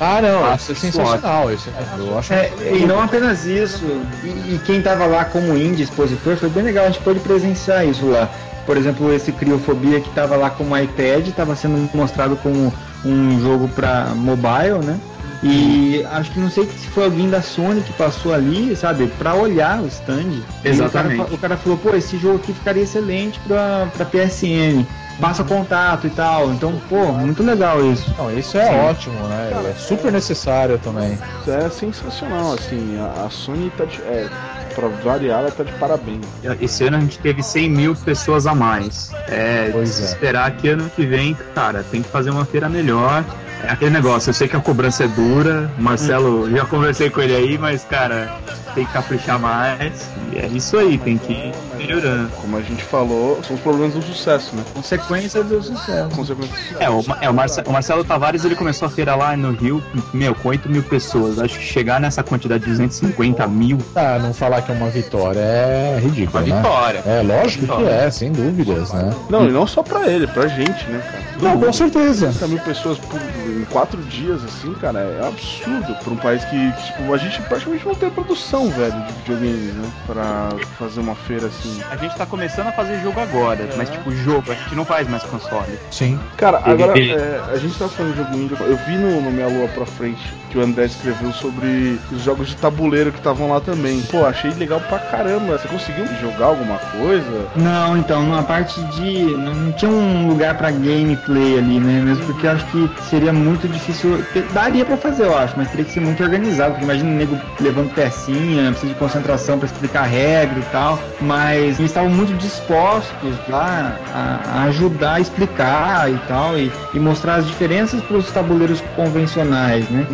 Ah, 0.00 0.20
não, 0.20 0.54
isso 0.56 0.72
é 0.72 0.74
isso 0.74 0.80
sensacional. 0.80 1.52
Isso, 1.52 1.70
eu 1.98 2.18
acho 2.18 2.32
É, 2.32 2.50
e 2.74 2.86
não 2.86 3.00
apenas 3.00 3.46
isso, 3.46 3.84
e, 4.24 4.54
e 4.54 4.60
quem 4.64 4.82
tava 4.82 5.06
lá 5.06 5.24
como 5.24 5.56
indie 5.56 5.82
expositor, 5.84 6.36
foi 6.36 6.48
bem 6.48 6.64
legal, 6.64 6.86
a 6.86 6.90
gente 6.90 7.00
pôde 7.02 7.20
presenciar 7.20 7.86
isso 7.86 8.06
lá. 8.06 8.28
Por 8.66 8.76
exemplo, 8.76 9.12
esse 9.12 9.32
Criofobia 9.32 10.00
que 10.00 10.08
tava 10.10 10.36
lá 10.36 10.48
como 10.50 10.76
iPad, 10.76 11.28
tava 11.30 11.54
sendo 11.56 11.88
mostrado 11.94 12.36
como 12.36 12.72
um 13.04 13.40
jogo 13.40 13.68
para 13.68 14.12
mobile, 14.14 14.78
né? 14.84 14.98
E 15.42 16.06
acho 16.12 16.30
que 16.30 16.38
não 16.38 16.48
sei 16.48 16.66
se 16.66 16.86
foi 16.88 17.04
alguém 17.04 17.28
da 17.28 17.42
Sony 17.42 17.80
que 17.80 17.92
passou 17.94 18.32
ali, 18.32 18.76
sabe, 18.76 19.08
pra 19.18 19.34
olhar 19.34 19.80
o 19.80 19.86
stand. 19.88 20.40
Exatamente. 20.64 21.20
O 21.20 21.24
cara, 21.24 21.34
o 21.34 21.38
cara 21.38 21.56
falou, 21.56 21.78
pô, 21.78 21.94
esse 21.94 22.16
jogo 22.16 22.36
aqui 22.36 22.52
ficaria 22.52 22.82
excelente 22.84 23.40
pra, 23.40 23.88
pra 23.96 24.04
PSN. 24.04 24.84
Passa 25.20 25.44
contato 25.44 26.06
e 26.06 26.10
tal. 26.10 26.52
Então, 26.52 26.72
pô, 26.88 27.12
muito 27.12 27.42
legal 27.42 27.84
isso. 27.84 28.12
Não, 28.16 28.36
isso 28.36 28.56
é 28.56 28.88
ótimo, 28.88 29.14
né? 29.28 29.50
É 29.70 29.74
super 29.74 30.10
necessário 30.12 30.78
também. 30.78 31.18
Isso 31.40 31.50
é 31.50 31.68
sensacional, 31.68 32.54
assim. 32.54 32.98
A, 32.98 33.26
a 33.26 33.30
Sony 33.30 33.70
tá 33.76 33.84
de. 33.84 34.00
É, 34.02 34.28
pra 34.74 34.88
variar, 34.88 35.40
ela 35.40 35.50
tá 35.50 35.64
de 35.64 35.72
parabéns. 35.72 36.24
Esse 36.60 36.84
ano 36.84 36.96
a 36.96 37.00
gente 37.00 37.18
teve 37.18 37.42
100 37.42 37.68
mil 37.70 37.94
pessoas 37.94 38.46
a 38.46 38.54
mais. 38.54 39.12
É, 39.28 39.68
Pois 39.70 40.00
é. 40.00 40.04
esperar 40.04 40.50
que 40.52 40.68
ano 40.68 40.90
que 40.96 41.04
vem, 41.04 41.36
cara, 41.54 41.84
tem 41.90 42.00
que 42.02 42.08
fazer 42.08 42.30
uma 42.30 42.44
feira 42.44 42.68
melhor. 42.68 43.22
É 43.64 43.70
aquele 43.72 43.90
negócio, 43.92 44.30
eu 44.30 44.34
sei 44.34 44.48
que 44.48 44.56
a 44.56 44.60
cobrança 44.60 45.04
é 45.04 45.08
dura, 45.08 45.70
o 45.78 45.82
Marcelo, 45.82 46.50
já 46.50 46.64
conversei 46.64 47.08
com 47.10 47.20
ele 47.20 47.34
aí, 47.34 47.58
mas, 47.58 47.84
cara, 47.84 48.32
tem 48.74 48.84
que 48.84 48.92
caprichar 48.92 49.38
mais. 49.38 50.10
E 50.32 50.38
é 50.38 50.46
isso 50.46 50.76
aí, 50.78 50.98
tem 50.98 51.16
que 51.18 51.32
ir 51.32 51.52
melhorando. 51.76 52.30
Como 52.40 52.56
a 52.56 52.60
gente 52.62 52.82
falou, 52.82 53.40
são 53.46 53.54
os 53.54 53.62
problemas 53.62 53.94
do 53.94 54.02
sucesso, 54.02 54.56
né? 54.56 54.64
Consequência 54.74 55.44
do 55.44 55.62
sucesso. 55.62 56.08
Consequências 56.16 56.58
do 56.58 56.62
sucesso. 56.68 56.82
É, 56.82 56.90
o, 56.90 57.04
é, 57.20 57.30
o, 57.30 57.34
Marce- 57.34 57.62
o 57.66 57.70
Marcelo 57.72 58.02
Tavares 58.02 58.44
ele 58.44 58.54
começou 58.56 58.86
a 58.88 58.90
feira 58.90 59.14
lá 59.14 59.36
no 59.36 59.52
Rio, 59.52 59.82
meu, 60.12 60.34
com 60.34 60.48
8 60.48 60.68
mil 60.68 60.82
pessoas. 60.82 61.38
Acho 61.38 61.58
que 61.58 61.64
chegar 61.64 62.00
nessa 62.00 62.22
quantidade 62.22 62.64
de 62.64 62.70
250 62.70 63.46
mil, 63.46 63.78
Ah, 63.94 64.18
não 64.20 64.32
falar 64.34 64.62
que 64.62 64.72
é 64.72 64.74
uma 64.74 64.88
vitória 64.88 65.38
é 65.40 66.00
ridículo, 66.02 66.42
uma 66.44 66.54
né? 66.54 66.56
vitória. 66.62 67.02
É, 67.06 67.22
lógico 67.22 67.66
que 67.66 67.72
Vitória. 67.72 67.88
é, 67.94 68.10
sem 68.10 68.32
dúvidas, 68.32 68.92
né? 68.92 69.14
Não, 69.30 69.46
e 69.48 69.52
não 69.52 69.66
só 69.66 69.82
pra 69.82 70.08
ele, 70.08 70.26
pra 70.26 70.48
gente, 70.48 70.88
né, 70.88 71.00
cara? 71.04 71.22
Não, 71.42 71.60
com 71.60 71.72
certeza. 71.72 72.28
30 72.30 72.48
mil 72.48 72.58
pessoas 72.60 72.98
por, 72.98 73.20
em 73.52 73.64
quatro 73.66 74.00
dias, 74.02 74.42
assim, 74.44 74.72
cara, 74.74 74.98
é 75.00 75.22
um 75.22 75.28
absurdo 75.28 75.94
pra 76.02 76.12
um 76.12 76.16
país 76.16 76.44
que, 76.44 76.72
tipo, 76.86 77.12
a 77.12 77.16
gente 77.16 77.40
praticamente 77.42 77.86
não 77.86 77.94
tem 77.94 78.10
produção, 78.10 78.68
velho, 78.70 78.92
de 78.92 79.12
videogames, 79.14 79.74
né? 79.74 79.90
Pra 80.06 80.48
fazer 80.78 81.00
uma 81.00 81.14
feira 81.14 81.46
assim. 81.46 81.80
A 81.90 81.96
gente 81.96 82.16
tá 82.16 82.26
começando 82.26 82.68
a 82.68 82.72
fazer 82.72 83.00
jogo 83.00 83.20
agora, 83.20 83.68
mas 83.76 83.88
tipo, 83.90 84.10
jogo, 84.12 84.50
a 84.50 84.54
gente 84.54 84.74
não 84.74 84.84
faz 84.84 85.08
mais 85.08 85.22
console. 85.24 85.78
Sim. 85.90 86.18
Cara, 86.36 86.60
agora, 86.64 86.98
Ele- 86.98 87.12
é, 87.12 87.40
a 87.52 87.56
gente 87.56 87.78
tá 87.78 87.88
falando 87.88 88.12
de 88.12 88.18
jogo 88.18 88.36
indie, 88.36 88.54
eu 88.60 88.76
vi 88.86 88.96
no, 88.96 89.20
no 89.20 89.30
Minha 89.30 89.46
Lua 89.48 89.68
Pra 89.68 89.86
Frente 89.86 90.32
que 90.50 90.58
o 90.58 90.62
André 90.62 90.84
escreveu 90.84 91.32
sobre 91.32 91.98
os 92.10 92.22
jogos 92.22 92.48
de 92.48 92.56
tabuleiro 92.56 93.10
que 93.10 93.18
estavam 93.18 93.48
lá 93.50 93.60
também. 93.60 94.02
Pô, 94.02 94.26
achei 94.26 94.50
legal 94.52 94.80
pra 94.80 94.98
caramba. 94.98 95.56
Você 95.58 95.66
conseguiu 95.66 96.04
jogar 96.20 96.46
alguma 96.46 96.76
coisa? 96.78 97.46
Não, 97.56 97.96
então, 97.96 98.22
na 98.28 98.42
parte 98.42 98.78
de. 98.82 99.24
Não, 99.34 99.54
não 99.54 99.72
tinha 99.72 99.90
um 99.90 100.28
lugar 100.28 100.54
pra 100.58 100.70
gameplay 100.70 101.58
ali, 101.58 101.80
né? 101.80 102.02
Mesmo 102.02 102.24
porque 102.26 102.46
eu 102.46 102.50
acho 102.52 102.66
que 102.66 102.90
seria 103.08 103.32
muito 103.42 103.68
difícil. 103.68 104.24
Daria 104.52 104.84
pra 104.84 104.96
fazer, 104.96 105.24
eu 105.24 105.36
acho, 105.36 105.54
mas 105.56 105.68
teria 105.70 105.84
que 105.84 105.92
ser 105.92 106.00
muito 106.00 106.22
organizado. 106.22 106.72
Porque 106.72 106.84
imagina 106.84 107.10
o 107.10 107.14
nego 107.14 107.38
levando 107.60 107.92
pecinha, 107.94 108.70
precisa 108.70 108.92
de 108.92 108.98
concentração 108.98 109.58
pra 109.58 109.66
explicar 109.66 110.02
a 110.02 110.06
regra 110.06 110.58
e 110.58 110.64
tal. 110.72 110.98
Mas 111.20 111.78
eles 111.78 111.90
estavam 111.90 112.10
muito 112.10 112.32
dispostos 112.34 113.34
lá 113.48 113.98
a, 114.14 114.64
ajudar 114.64 115.14
a 115.14 115.20
explicar 115.20 116.10
e 116.10 116.18
tal. 116.28 116.58
E, 116.58 116.72
e 116.94 116.98
mostrar 116.98 117.36
as 117.36 117.46
diferenças 117.46 118.00
pros 118.02 118.30
tabuleiros 118.30 118.82
convencionais, 118.94 119.88
né? 119.90 120.06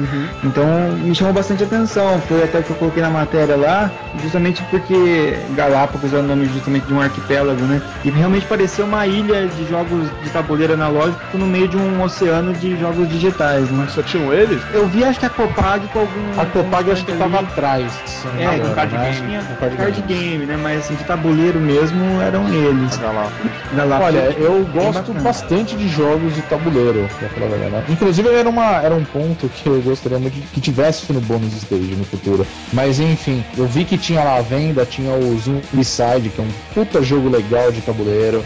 Então 0.44 0.64
me 1.02 1.14
chamou 1.14 1.32
bastante 1.32 1.62
atenção. 1.64 2.20
Foi 2.22 2.42
até 2.42 2.62
que 2.62 2.70
eu 2.70 2.76
coloquei 2.76 3.02
na 3.02 3.10
matéria 3.10 3.56
lá, 3.56 3.90
justamente 4.22 4.62
porque 4.70 5.38
Galápagos 5.55 6.12
é 6.12 6.18
o 6.18 6.22
nome 6.22 6.46
justamente 6.46 6.86
de 6.86 6.94
um 6.94 7.00
arquipélago, 7.00 7.62
né? 7.62 7.82
E 8.05 8.10
realmente 8.10 8.46
parecia 8.46 8.84
uma 8.84 9.06
ilha 9.06 9.46
de 9.46 9.68
jogos 9.68 10.09
de 10.22 10.30
tabuleiro 10.30 10.74
analógico 10.74 11.38
no 11.38 11.46
meio 11.46 11.68
de 11.68 11.76
um 11.76 12.02
oceano 12.02 12.52
de 12.55 12.78
jogos 12.78 13.09
digitais, 13.19 13.70
né? 13.70 13.86
Só 13.90 14.03
tinham 14.03 14.32
eles? 14.32 14.61
Eu 14.73 14.86
vi 14.89 15.05
acho 15.05 15.19
que 15.20 15.27
a 15.27 15.31
Copag 15.31 15.86
com 15.89 16.01
algum. 16.01 16.40
A 16.40 16.47
Copag 16.47 16.90
acho 16.90 17.05
que 17.05 17.12
tava 17.12 17.40
atrás. 17.40 17.93
É, 18.39 18.45
engano, 18.45 18.69
com 18.69 18.74
card 18.74 18.95
né? 18.95 19.12
game. 19.12 19.45
Com 19.45 19.55
card, 19.57 19.77
card 19.77 20.03
game. 20.03 20.28
game, 20.31 20.47
né? 20.47 20.57
Mas 20.57 20.81
assim, 20.81 20.95
de 20.95 21.05
tabuleiro 21.05 21.61
mesmo 21.61 22.20
eram 22.20 22.49
eles. 22.49 22.97
Galápagos. 22.97 23.51
Galápagos. 23.74 24.15
Olha, 24.15 24.36
eu 24.39 24.65
gosto 24.73 24.99
bacana. 24.99 25.20
bastante 25.20 25.77
de 25.77 25.89
jogos 25.89 26.35
de 26.35 26.43
tabuleiro, 26.43 27.09
pra 27.19 27.28
falar 27.28 27.47
a 27.47 27.59
verdade. 27.59 27.93
Inclusive 27.93 28.28
era, 28.28 28.49
uma, 28.49 28.82
era 28.82 28.95
um 28.95 29.05
ponto 29.05 29.49
que 29.49 29.66
eu 29.66 29.81
gostaria 29.81 30.19
muito 30.19 30.39
que 30.53 30.61
tivesse 30.61 31.12
no 31.12 31.20
bônus 31.20 31.55
stage 31.55 31.95
no 31.97 32.05
futuro. 32.05 32.47
Mas 32.73 33.01
enfim, 33.01 33.45
eu 33.57 33.66
vi 33.66 33.85
que 33.85 33.99
tinha 33.99 34.23
lá 34.23 34.36
a 34.36 34.43
venda, 34.43 34.85
tinha 34.85 35.12
o 35.12 35.39
Zombicide, 35.39 36.31
que 36.31 36.40
é 36.40 36.45
um 36.45 36.51
puta 36.74 37.03
jogo 37.03 37.28
legal 37.28 37.73
de 37.73 37.81
tabuleiro. 37.81 38.45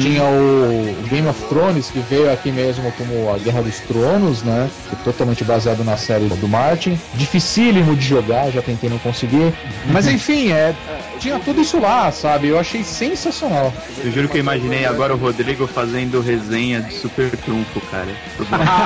Tinha 0.00 0.24
o 0.24 1.08
Game 1.08 1.26
of 1.28 1.40
Thrones, 1.48 1.90
que 1.90 2.00
veio 2.00 2.30
aqui 2.32 2.50
mesmo 2.50 2.92
como 2.92 3.32
a 3.32 3.38
Guerra 3.38 3.62
dos 3.62 3.78
Tronos, 3.80 4.01
né? 4.44 4.68
Que 4.88 4.96
é 4.96 4.98
totalmente 5.04 5.44
baseado 5.44 5.84
na 5.84 5.96
série 5.96 6.26
do 6.26 6.48
Martin. 6.48 6.98
Dificílimo 7.14 7.94
de 7.94 8.06
jogar, 8.06 8.50
já 8.50 8.62
tentei 8.62 8.90
não 8.90 8.98
conseguir. 8.98 9.52
Mas 9.86 10.06
enfim, 10.06 10.50
é, 10.50 10.74
tinha 11.18 11.38
tudo 11.38 11.60
isso 11.60 11.78
lá, 11.78 12.10
sabe? 12.10 12.48
Eu 12.48 12.58
achei 12.58 12.82
sensacional. 12.82 13.72
Eu 14.04 14.10
juro 14.10 14.28
que 14.28 14.38
eu 14.38 14.40
imaginei 14.40 14.84
agora 14.84 15.14
o 15.14 15.16
Rodrigo 15.16 15.66
fazendo 15.66 16.20
resenha 16.20 16.80
de 16.80 16.92
Super 16.94 17.30
Trunfo, 17.30 17.80
cara. 17.90 18.08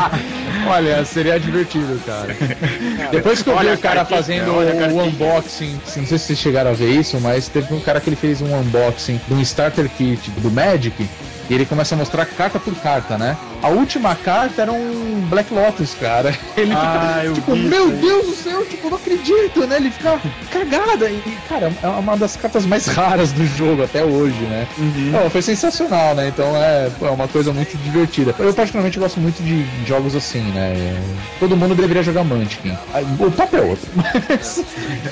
Olha, 0.69 1.05
seria 1.05 1.41
divertido, 1.41 1.99
cara. 2.05 2.37
Depois 3.11 3.43
que 3.43 3.49
eu 3.49 3.59
vi 3.59 3.69
o 3.69 3.79
cara 3.79 4.05
fazendo 4.05 4.55
olha 4.55 4.93
o 4.93 5.03
unboxing, 5.05 5.73
não 5.75 5.87
sei 5.87 6.05
se 6.05 6.19
vocês 6.19 6.39
chegaram 6.39 6.71
a 6.71 6.75
ver 6.75 6.91
isso, 6.91 7.19
mas 7.21 7.49
teve 7.49 7.73
um 7.73 7.81
cara 7.81 8.01
que 8.01 8.09
ele 8.09 8.17
fez 8.17 8.43
um 8.43 8.55
unboxing 8.59 9.21
de 9.27 9.35
um 9.35 9.41
starter 9.41 9.89
kit 9.89 10.31
do 10.31 10.51
Magic. 10.51 11.09
E 11.49 11.55
ele 11.55 11.65
começa 11.65 11.95
a 11.95 11.99
mostrar 11.99 12.27
carta 12.27 12.59
por 12.59 12.75
carta, 12.75 13.17
né? 13.17 13.37
A 13.67 13.69
última 13.71 14.15
carta 14.15 14.63
era 14.63 14.73
um 14.73 15.27
Black 15.29 15.53
Lotus, 15.53 15.93
cara. 15.95 16.33
Ele 16.57 16.73
Ah, 16.73 17.15
fica, 17.19 17.25
eu 17.27 17.35
tipo, 17.35 17.53
vi 17.55 17.61
meu 17.63 17.89
isso. 17.89 17.97
Deus 18.01 18.27
do 18.27 18.33
céu, 18.35 18.65
tipo, 18.67 18.89
não 18.89 18.97
acredito, 18.97 19.67
né? 19.67 19.77
Ele 19.77 19.91
fica 19.91 20.21
cagada. 20.53 21.11
E, 21.11 21.21
cara, 21.49 21.73
é 21.83 21.87
uma 21.89 22.17
das 22.17 22.37
cartas 22.37 22.65
mais 22.65 22.87
raras 22.95 23.33
do 23.33 23.45
jogo 23.45 23.83
até 23.83 24.05
hoje, 24.05 24.39
né? 24.45 24.69
Não, 25.11 25.29
foi 25.29 25.43
sensacional, 25.43 26.15
né? 26.15 26.29
Então 26.29 26.47
é, 26.57 26.89
é 27.03 27.11
uma 27.11 27.27
coisa 27.27 27.53
muito 27.53 27.77
divertida. 27.79 28.33
Eu 28.39 28.55
particularmente 28.55 29.01
gosto 29.01 29.19
muito 29.19 29.43
de 29.43 29.67
jogos 29.85 30.15
assim, 30.15 30.43
né? 30.53 30.97
Todo 31.41 31.57
mundo 31.57 31.75
deveria 31.75 32.05
jogar 32.05 32.23
Munchkin. 32.23 32.73
O 33.19 33.31
papo 33.33 33.57
é 33.57 33.61
outro. 33.63 33.89
Mas, 34.29 34.65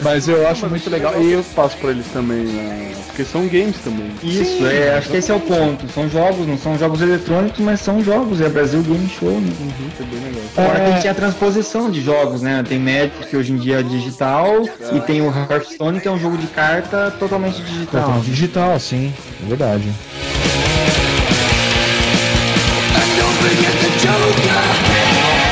mas 0.03 0.29
eu 0.29 0.47
acho 0.49 0.67
muito 0.69 0.89
legal. 0.89 1.21
E 1.21 1.33
eu 1.33 1.43
faço 1.43 1.77
pra 1.79 1.91
eles 1.91 2.07
também, 2.13 2.45
né? 2.45 2.93
Porque 3.07 3.25
são 3.25 3.47
games 3.47 3.77
também. 3.83 4.11
Isso, 4.23 4.67
é, 4.67 4.97
acho 4.99 5.09
que 5.09 5.17
esse 5.17 5.31
é 5.31 5.35
o 5.35 5.41
ponto. 5.41 5.87
São 5.93 6.09
jogos, 6.09 6.47
não 6.47 6.59
são 6.59 6.79
jogos 6.79 7.01
eletrônicos, 7.01 7.61
mas 7.61 7.81
são 7.81 8.03
jogos. 8.03 8.41
É 8.45 8.49
Brasil 8.49 8.83
Game 8.83 9.09
Show, 9.09 9.41
né? 9.41 9.51
É 9.99 10.03
bem 10.05 10.21
legal. 10.25 10.43
Fora 10.55 10.79
É. 10.79 10.93
que 10.95 11.01
tinha 11.01 11.13
a 11.13 11.15
transposição 11.15 11.91
de 11.91 12.03
jogos, 12.03 12.43
né? 12.43 12.63
Tem 12.69 12.79
Magic, 12.79 13.27
que 13.31 13.37
hoje 13.37 13.53
em 13.53 13.57
dia 13.57 13.81
é 13.81 13.83
digital, 13.83 14.63
e 14.93 15.01
tem 15.01 15.23
o 15.23 15.27
Hearthstone, 15.51 15.99
que 16.01 16.07
é 16.09 16.11
um 16.11 16.19
jogo 16.19 16.37
de 16.37 16.47
carta 16.49 17.11
totalmente 17.19 17.63
digital. 17.63 18.03
Totalmente 18.03 18.27
digital, 18.31 18.79
sim, 18.79 19.13
é 19.43 19.49
verdade. 19.49 19.89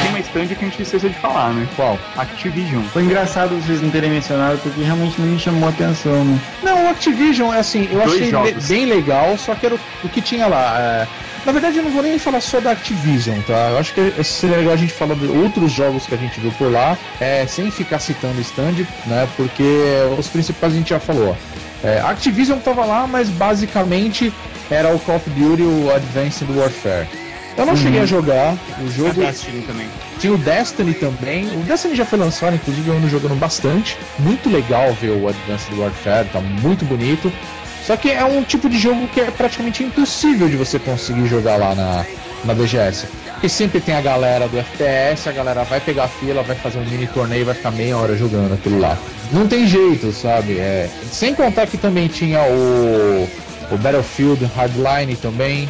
Tem 0.02 0.10
uma 0.10 0.20
stand 0.20 0.46
que 0.46 0.54
a 0.64 0.68
gente 0.68 0.82
esqueceu 0.82 1.08
de 1.10 1.16
falar, 1.16 1.50
né? 1.52 1.66
Qual? 1.76 1.98
Activision. 2.16 2.82
Foi 2.92 3.02
engraçado 3.02 3.50
vocês 3.62 3.80
não 3.82 3.90
terem 3.90 4.10
mencionado, 4.10 4.58
porque 4.58 4.82
realmente 4.82 5.20
não 5.20 5.26
me 5.28 5.38
chamou 5.38 5.66
a 5.68 5.70
atenção, 5.70 6.24
né? 6.24 6.38
Não, 6.62 6.86
o 6.86 6.88
Activision 6.90 7.52
é 7.52 7.58
assim, 7.58 7.88
eu 7.92 8.00
Dois 8.00 8.22
achei 8.22 8.52
le- 8.52 8.60
bem 8.66 8.86
legal, 8.86 9.36
só 9.38 9.54
que 9.54 9.66
era 9.66 9.74
o, 9.74 9.80
o 10.04 10.08
que 10.08 10.20
tinha 10.20 10.46
lá. 10.46 10.76
é, 10.78 11.06
Na 11.44 11.50
verdade, 11.52 11.78
eu 11.78 11.82
não 11.82 11.90
vou 11.90 12.02
nem 12.02 12.18
falar 12.18 12.40
só 12.40 12.60
da 12.60 12.70
Activision, 12.70 13.38
tá? 13.46 13.70
Eu 13.70 13.78
acho 13.78 13.92
que 13.92 14.24
seria 14.24 14.56
legal 14.58 14.74
a 14.74 14.76
gente 14.76 14.92
falar 14.92 15.14
de 15.16 15.26
outros 15.26 15.72
jogos 15.72 16.06
que 16.06 16.14
a 16.14 16.18
gente 16.18 16.38
viu 16.38 16.52
por 16.52 16.70
lá, 16.70 16.96
é, 17.20 17.44
sem 17.46 17.70
ficar 17.70 17.98
citando 17.98 18.38
o 18.38 18.40
stand, 18.40 18.86
né? 19.06 19.28
Porque 19.36 19.64
os 20.16 20.28
principais 20.28 20.72
a 20.72 20.76
gente 20.76 20.90
já 20.90 21.00
falou. 21.00 21.36
É, 21.82 22.00
Activision 22.00 22.58
tava 22.60 22.84
lá, 22.84 23.06
mas 23.08 23.28
basicamente 23.28 24.32
era 24.70 24.94
o 24.94 25.00
Call 25.00 25.16
of 25.16 25.28
Duty, 25.30 25.62
o 25.62 25.92
Advanced 25.92 26.48
Warfare. 26.48 27.08
Eu 27.56 27.66
não 27.66 27.76
cheguei 27.76 28.00
a 28.00 28.06
jogar 28.06 28.56
o 28.80 28.90
jogo. 28.90 29.20
Destiny 29.20 29.62
também. 29.62 29.86
Tinha 30.18 30.32
o 30.32 30.38
Destiny 30.38 30.94
também. 30.94 31.46
O 31.48 31.62
Destiny 31.64 31.94
já 31.94 32.04
foi 32.04 32.18
lançado, 32.18 32.54
inclusive 32.54 32.88
eu 32.88 32.96
ando 32.96 33.08
jogando 33.10 33.38
bastante. 33.38 33.96
Muito 34.18 34.48
legal 34.48 34.92
ver 34.94 35.10
o 35.10 35.28
Advanced 35.28 35.76
Warfare, 35.76 36.28
tá 36.32 36.40
muito 36.40 36.84
bonito. 36.84 37.30
Só 37.86 37.96
que 37.96 38.10
é 38.10 38.24
um 38.24 38.42
tipo 38.42 38.68
de 38.68 38.78
jogo 38.78 39.08
que 39.08 39.20
é 39.20 39.30
praticamente 39.30 39.82
impossível 39.82 40.48
de 40.48 40.56
você 40.56 40.78
conseguir 40.78 41.26
jogar 41.26 41.56
lá 41.56 41.74
na, 41.74 42.04
na 42.44 42.54
BGS. 42.54 43.06
Porque 43.32 43.48
sempre 43.48 43.80
tem 43.80 43.94
a 43.96 44.00
galera 44.00 44.46
do 44.46 44.56
FPS, 44.56 45.28
a 45.28 45.32
galera 45.32 45.64
vai 45.64 45.80
pegar 45.80 46.04
a 46.04 46.08
fila, 46.08 46.44
vai 46.44 46.54
fazer 46.54 46.78
um 46.78 46.84
mini 46.84 47.08
torneio 47.08 47.40
e 47.40 47.44
vai 47.44 47.54
ficar 47.54 47.72
meia 47.72 47.96
hora 47.96 48.16
jogando 48.16 48.54
aquilo 48.54 48.78
lá. 48.78 48.96
Não 49.32 49.48
tem 49.48 49.66
jeito, 49.66 50.12
sabe? 50.12 50.58
É, 50.58 50.88
sem 51.10 51.34
contar 51.34 51.66
que 51.66 51.76
também 51.76 52.06
tinha 52.06 52.40
o, 52.40 53.28
o 53.72 53.76
Battlefield 53.78 54.44
Hardline 54.54 55.16
também, 55.16 55.68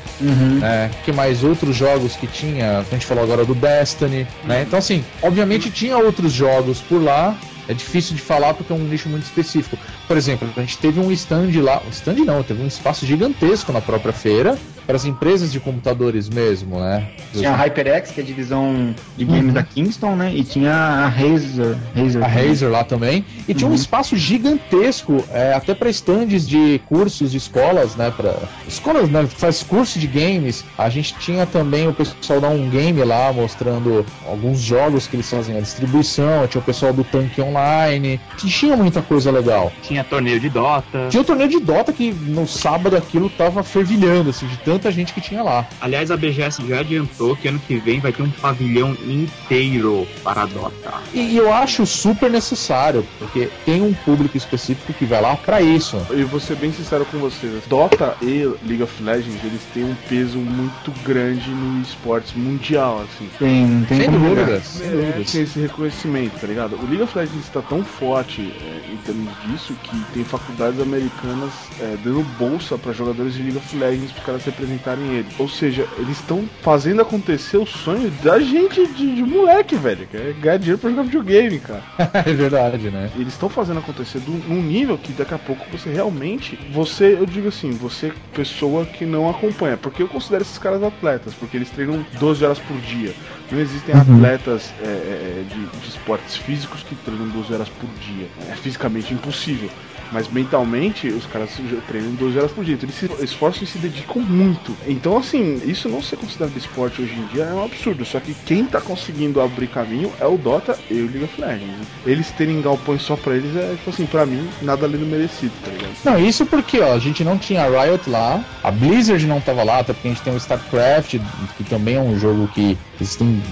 né? 0.60 0.90
Que 1.02 1.12
mais 1.12 1.42
outros 1.42 1.74
jogos 1.74 2.14
que 2.14 2.26
tinha, 2.26 2.80
a 2.80 2.82
gente 2.92 3.06
falou 3.06 3.24
agora 3.24 3.42
do 3.42 3.54
Destiny, 3.54 4.26
né? 4.44 4.64
Então 4.66 4.78
assim, 4.78 5.02
obviamente 5.22 5.70
tinha 5.70 5.96
outros 5.96 6.30
jogos 6.30 6.78
por 6.80 7.02
lá, 7.02 7.34
é 7.72 7.74
difícil 7.74 8.14
de 8.14 8.22
falar 8.22 8.54
porque 8.54 8.72
é 8.72 8.76
um 8.76 8.84
nicho 8.84 9.08
muito 9.08 9.24
específico. 9.24 9.76
Por 10.06 10.16
exemplo, 10.16 10.48
a 10.56 10.60
gente 10.60 10.78
teve 10.78 11.00
um 11.00 11.10
stand 11.10 11.50
lá, 11.60 11.82
um 11.86 11.90
stand 11.90 12.24
não, 12.24 12.42
teve 12.42 12.62
um 12.62 12.66
espaço 12.66 13.04
gigantesco 13.04 13.72
na 13.72 13.80
própria 13.80 14.12
feira 14.12 14.58
para 14.86 14.96
as 14.96 15.04
empresas 15.04 15.52
de 15.52 15.60
computadores 15.60 16.28
mesmo, 16.28 16.80
né? 16.80 17.08
Tinha 17.32 17.50
a 17.52 17.56
HyperX, 17.56 18.10
que 18.10 18.20
é 18.20 18.22
a 18.22 18.26
divisão 18.26 18.94
de 19.16 19.24
games 19.24 19.46
Uhum. 19.46 19.52
da 19.52 19.62
Kingston, 19.62 20.16
né? 20.16 20.32
E 20.34 20.44
tinha 20.44 20.72
a 20.72 21.08
Razer. 21.08 21.76
Razer 21.96 22.22
a 22.22 22.26
Razer 22.26 22.70
lá 22.70 22.84
também. 22.84 23.24
E 23.48 23.54
tinha 23.54 23.68
um 23.68 23.74
espaço 23.74 24.16
gigantesco, 24.16 25.24
é, 25.32 25.52
até 25.54 25.74
para 25.74 25.88
stands 25.90 26.46
de 26.46 26.80
cursos 26.88 27.30
de 27.32 27.38
escolas, 27.38 27.96
né? 27.96 28.12
Para 28.16 28.34
escolas, 28.68 29.08
né? 29.08 29.26
Faz 29.26 29.62
curso 29.62 29.98
de 29.98 30.06
games. 30.06 30.64
A 30.76 30.88
gente 30.88 31.14
tinha 31.18 31.46
também 31.46 31.88
o 31.88 31.92
pessoal 31.94 32.40
da 32.40 32.48
um 32.48 32.68
game 32.68 33.02
lá 33.04 33.32
mostrando 33.32 34.04
alguns 34.26 34.60
jogos 34.60 35.06
que 35.06 35.16
eles 35.16 35.28
fazem 35.30 35.56
a 35.56 35.60
distribuição. 35.60 36.46
Tinha 36.46 36.60
o 36.60 36.64
pessoal 36.64 36.92
do 36.92 37.04
Tanque 37.04 37.40
Online. 37.40 38.20
Tinha 38.36 38.76
muita 38.76 39.00
coisa 39.02 39.30
legal. 39.30 39.72
Tinha 39.82 40.04
torneio 40.04 40.38
de 40.40 40.48
Dota. 40.50 41.08
Tinha 41.08 41.20
o 41.22 41.24
torneio 41.24 41.48
de 41.48 41.60
Dota 41.60 41.92
que 41.92 42.12
no 42.12 42.46
sábado 42.46 42.96
aquilo 42.96 43.30
tava 43.30 43.62
fervilhando, 43.62 44.30
assim, 44.30 44.46
de 44.46 44.56
tanta 44.72 44.90
gente 44.90 45.12
que 45.12 45.20
tinha 45.20 45.42
lá. 45.42 45.66
Aliás, 45.80 46.10
a 46.10 46.16
BGS 46.16 46.66
já 46.66 46.80
adiantou 46.80 47.36
que 47.36 47.46
ano 47.46 47.58
que 47.58 47.76
vem 47.76 48.00
vai 48.00 48.12
ter 48.12 48.22
um 48.22 48.30
pavilhão 48.30 48.96
inteiro 49.06 50.06
para 50.24 50.42
a 50.42 50.46
Dota. 50.46 50.94
E 51.12 51.36
eu 51.36 51.52
acho 51.52 51.84
super 51.84 52.30
necessário, 52.30 53.06
porque 53.18 53.50
tem 53.66 53.82
um 53.82 53.92
público 53.92 54.36
específico 54.36 54.94
que 54.94 55.04
vai 55.04 55.20
lá 55.20 55.36
para 55.36 55.60
isso. 55.60 56.00
E 56.10 56.22
vou 56.24 56.40
ser 56.40 56.56
bem 56.56 56.72
sincero 56.72 57.04
com 57.04 57.18
vocês, 57.18 57.64
Dota 57.68 58.16
e 58.22 58.44
League 58.66 58.82
of 58.82 59.02
Legends, 59.02 59.44
eles 59.44 59.60
têm 59.74 59.84
um 59.84 59.94
peso 60.08 60.38
muito 60.38 60.90
grande 61.04 61.50
no 61.50 61.82
esportes 61.82 62.32
mundial, 62.34 63.02
assim. 63.02 63.28
Tem, 63.38 63.66
não 63.66 63.84
tem 63.84 64.00
Sem 64.00 64.10
dúvidas, 64.10 64.64
sem 64.64 64.90
dúvidas. 64.90 65.14
Merece 65.14 65.40
esse 65.40 65.60
reconhecimento, 65.60 66.40
tá 66.40 66.46
ligado? 66.46 66.76
O 66.76 66.86
League 66.86 67.02
of 67.02 67.16
Legends 67.16 67.44
está 67.44 67.60
tão 67.60 67.84
forte 67.84 68.40
é, 68.40 68.92
em 68.92 68.96
termos 68.98 69.32
disso 69.42 69.74
que 69.82 69.96
tem 70.14 70.24
faculdades 70.24 70.80
americanas 70.80 71.52
é, 71.78 71.96
dando 72.02 72.22
bolsa 72.38 72.78
para 72.78 72.92
jogadores 72.92 73.34
de 73.34 73.42
League 73.42 73.58
of 73.58 73.76
Legends 73.76 74.12
para 74.12 74.22
caras 74.22 74.44
representarem 74.44 74.61
ele. 74.66 75.26
Ou 75.38 75.48
seja, 75.48 75.86
eles 75.98 76.18
estão 76.18 76.44
fazendo 76.62 77.02
acontecer 77.02 77.56
o 77.56 77.66
sonho 77.66 78.10
da 78.22 78.38
gente 78.40 78.86
de, 78.88 79.16
de 79.16 79.22
moleque, 79.22 79.74
velho, 79.76 80.06
que 80.06 80.16
é 80.16 80.34
ganhar 80.40 80.56
dinheiro 80.58 80.78
pra 80.78 80.90
jogar 80.90 81.02
videogame, 81.02 81.58
cara. 81.58 81.82
é 82.26 82.32
verdade, 82.32 82.90
né? 82.90 83.10
Eles 83.16 83.32
estão 83.32 83.48
fazendo 83.48 83.78
acontecer 83.78 84.18
do- 84.20 84.32
num 84.48 84.62
nível 84.62 84.96
que 84.98 85.12
daqui 85.12 85.34
a 85.34 85.38
pouco 85.38 85.64
você 85.70 85.90
realmente. 85.90 86.58
Você, 86.72 87.16
eu 87.18 87.26
digo 87.26 87.48
assim, 87.48 87.70
você, 87.72 88.12
pessoa 88.34 88.84
que 88.84 89.04
não 89.04 89.28
acompanha. 89.28 89.76
Porque 89.76 90.02
eu 90.02 90.08
considero 90.08 90.42
esses 90.42 90.58
caras 90.58 90.82
atletas, 90.82 91.34
porque 91.34 91.56
eles 91.56 91.70
treinam 91.70 92.04
12 92.18 92.44
horas 92.44 92.58
por 92.58 92.76
dia. 92.80 93.12
Não 93.50 93.60
existem 93.60 93.94
atletas 93.94 94.72
é, 94.82 94.86
é, 94.86 95.44
de, 95.48 95.80
de 95.80 95.88
esportes 95.88 96.36
físicos 96.36 96.82
que 96.82 96.94
treinam 96.94 97.28
12 97.28 97.52
horas 97.52 97.68
por 97.68 97.88
dia. 98.00 98.26
É 98.50 98.54
fisicamente 98.56 99.12
impossível. 99.12 99.68
Mas 100.12 100.28
mentalmente, 100.28 101.08
os 101.08 101.26
caras 101.26 101.50
treinam 101.88 102.12
12 102.12 102.38
horas 102.38 102.52
por 102.52 102.64
dia. 102.64 102.74
Então 102.74 102.88
eles 102.88 102.98
se 102.98 103.24
esforçam 103.24 103.62
e 103.62 103.66
se 103.66 103.78
dedicam 103.78 104.22
muito. 104.22 104.76
Então, 104.86 105.16
assim, 105.16 105.60
isso 105.64 105.88
não 105.88 106.02
ser 106.02 106.16
considerado 106.16 106.56
esporte 106.56 107.02
hoje 107.02 107.14
em 107.14 107.26
dia 107.26 107.44
é 107.44 107.52
um 107.52 107.64
absurdo. 107.64 108.04
Só 108.04 108.20
que 108.20 108.34
quem 108.46 108.64
tá 108.64 108.80
conseguindo 108.80 109.40
abrir 109.40 109.68
caminho 109.68 110.12
é 110.20 110.26
o 110.26 110.36
Dota 110.36 110.78
e 110.90 111.00
o 111.00 111.06
League 111.06 111.24
of 111.24 111.40
Legends. 111.40 111.86
Eles 112.06 112.30
terem 112.32 112.60
galpões 112.60 113.02
só 113.02 113.16
pra 113.16 113.34
eles 113.34 113.56
é, 113.56 113.74
tipo 113.76 113.90
assim, 113.90 114.06
pra 114.06 114.26
mim, 114.26 114.48
nada 114.60 114.86
além 114.86 115.00
do 115.00 115.06
merecido, 115.06 115.52
tá 115.64 115.70
ligado? 115.70 115.92
Não, 116.04 116.18
isso 116.18 116.44
porque 116.46 116.80
ó, 116.80 116.92
a 116.92 116.98
gente 116.98 117.24
não 117.24 117.38
tinha 117.38 117.64
a 117.64 117.84
Riot 117.84 118.08
lá, 118.08 118.44
a 118.62 118.70
Blizzard 118.70 119.26
não 119.26 119.40
tava 119.40 119.62
lá, 119.62 119.78
até 119.78 119.92
porque 119.92 120.08
a 120.08 120.10
gente 120.10 120.22
tem 120.22 120.34
o 120.34 120.36
StarCraft, 120.36 121.16
que 121.56 121.64
também 121.64 121.96
é 121.96 122.00
um 122.00 122.18
jogo 122.18 122.48
que 122.48 122.76
existem 123.00 123.42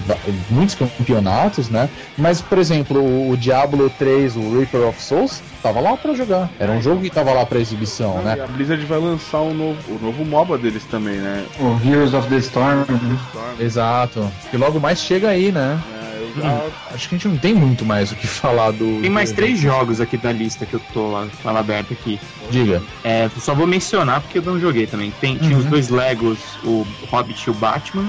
muitos 0.51 0.75
campeonatos, 0.75 1.69
né? 1.69 1.89
Mas, 2.17 2.41
por 2.41 2.59
exemplo, 2.59 3.31
o 3.31 3.37
Diablo 3.37 3.91
3, 3.99 4.37
o 4.37 4.59
Reaper 4.59 4.89
of 4.89 5.03
Souls, 5.03 5.43
tava 5.63 5.81
lá 5.81 5.97
pra 5.97 6.15
jogar. 6.15 6.49
Era 6.59 6.73
um 6.73 6.83
jogo 6.83 7.01
que 7.03 7.11
tava 7.11 7.33
lá 7.33 7.45
pra 7.47 7.59
exibição, 7.59 8.21
E 8.21 8.25
né? 8.25 8.39
a 8.43 8.47
Blizzard 8.47 8.85
vai 8.87 8.99
lançar 8.99 9.39
o 9.41 9.53
novo, 9.55 9.79
o 9.95 9.99
novo 10.05 10.25
MOBA 10.25 10.59
deles 10.59 10.85
também, 10.85 11.17
né? 11.17 11.45
O 11.59 11.79
Heroes 11.89 12.15
of 12.15 12.29
the 12.29 12.37
Storm. 12.39 12.85
né? 12.89 13.19
Exato. 13.59 14.31
E 14.53 14.57
logo 14.57 14.81
mais 14.81 15.01
chega 15.01 15.29
aí, 15.29 15.53
né? 15.53 15.79
É, 15.95 16.41
já- 16.41 16.61
Acho 16.95 17.09
que 17.09 17.15
a 17.15 17.19
gente 17.19 17.29
não 17.29 17.37
tem 17.37 17.55
muito 17.55 17.85
mais 17.85 18.11
o 18.13 18.17
que 18.17 18.27
falar 18.27 18.71
do. 18.73 19.01
Tem 19.01 19.11
mais 19.11 19.31
do- 19.33 19.37
três 19.37 19.59
jogos 19.59 20.01
aqui 20.01 20.17
da 20.17 20.33
lista 20.33 20.65
que 20.67 20.75
eu 20.75 20.81
tô 20.93 21.11
lá, 21.11 21.27
tá 21.43 21.51
lá 21.51 21.61
aberto 21.61 21.93
aqui. 21.93 22.19
Diga. 22.51 22.83
É, 23.05 23.29
só 23.39 23.55
vou 23.55 23.67
mencionar 23.67 24.21
porque 24.21 24.39
eu 24.39 24.43
não 24.43 24.59
joguei 24.61 24.87
também. 24.87 25.13
Tem, 25.21 25.37
Tinha 25.39 25.57
os 25.57 25.65
dois 25.65 25.89
Legos, 25.89 26.39
o 26.65 26.87
Hobbit 27.11 27.45
e 27.47 27.51
o 27.51 27.55
Batman. 27.55 28.05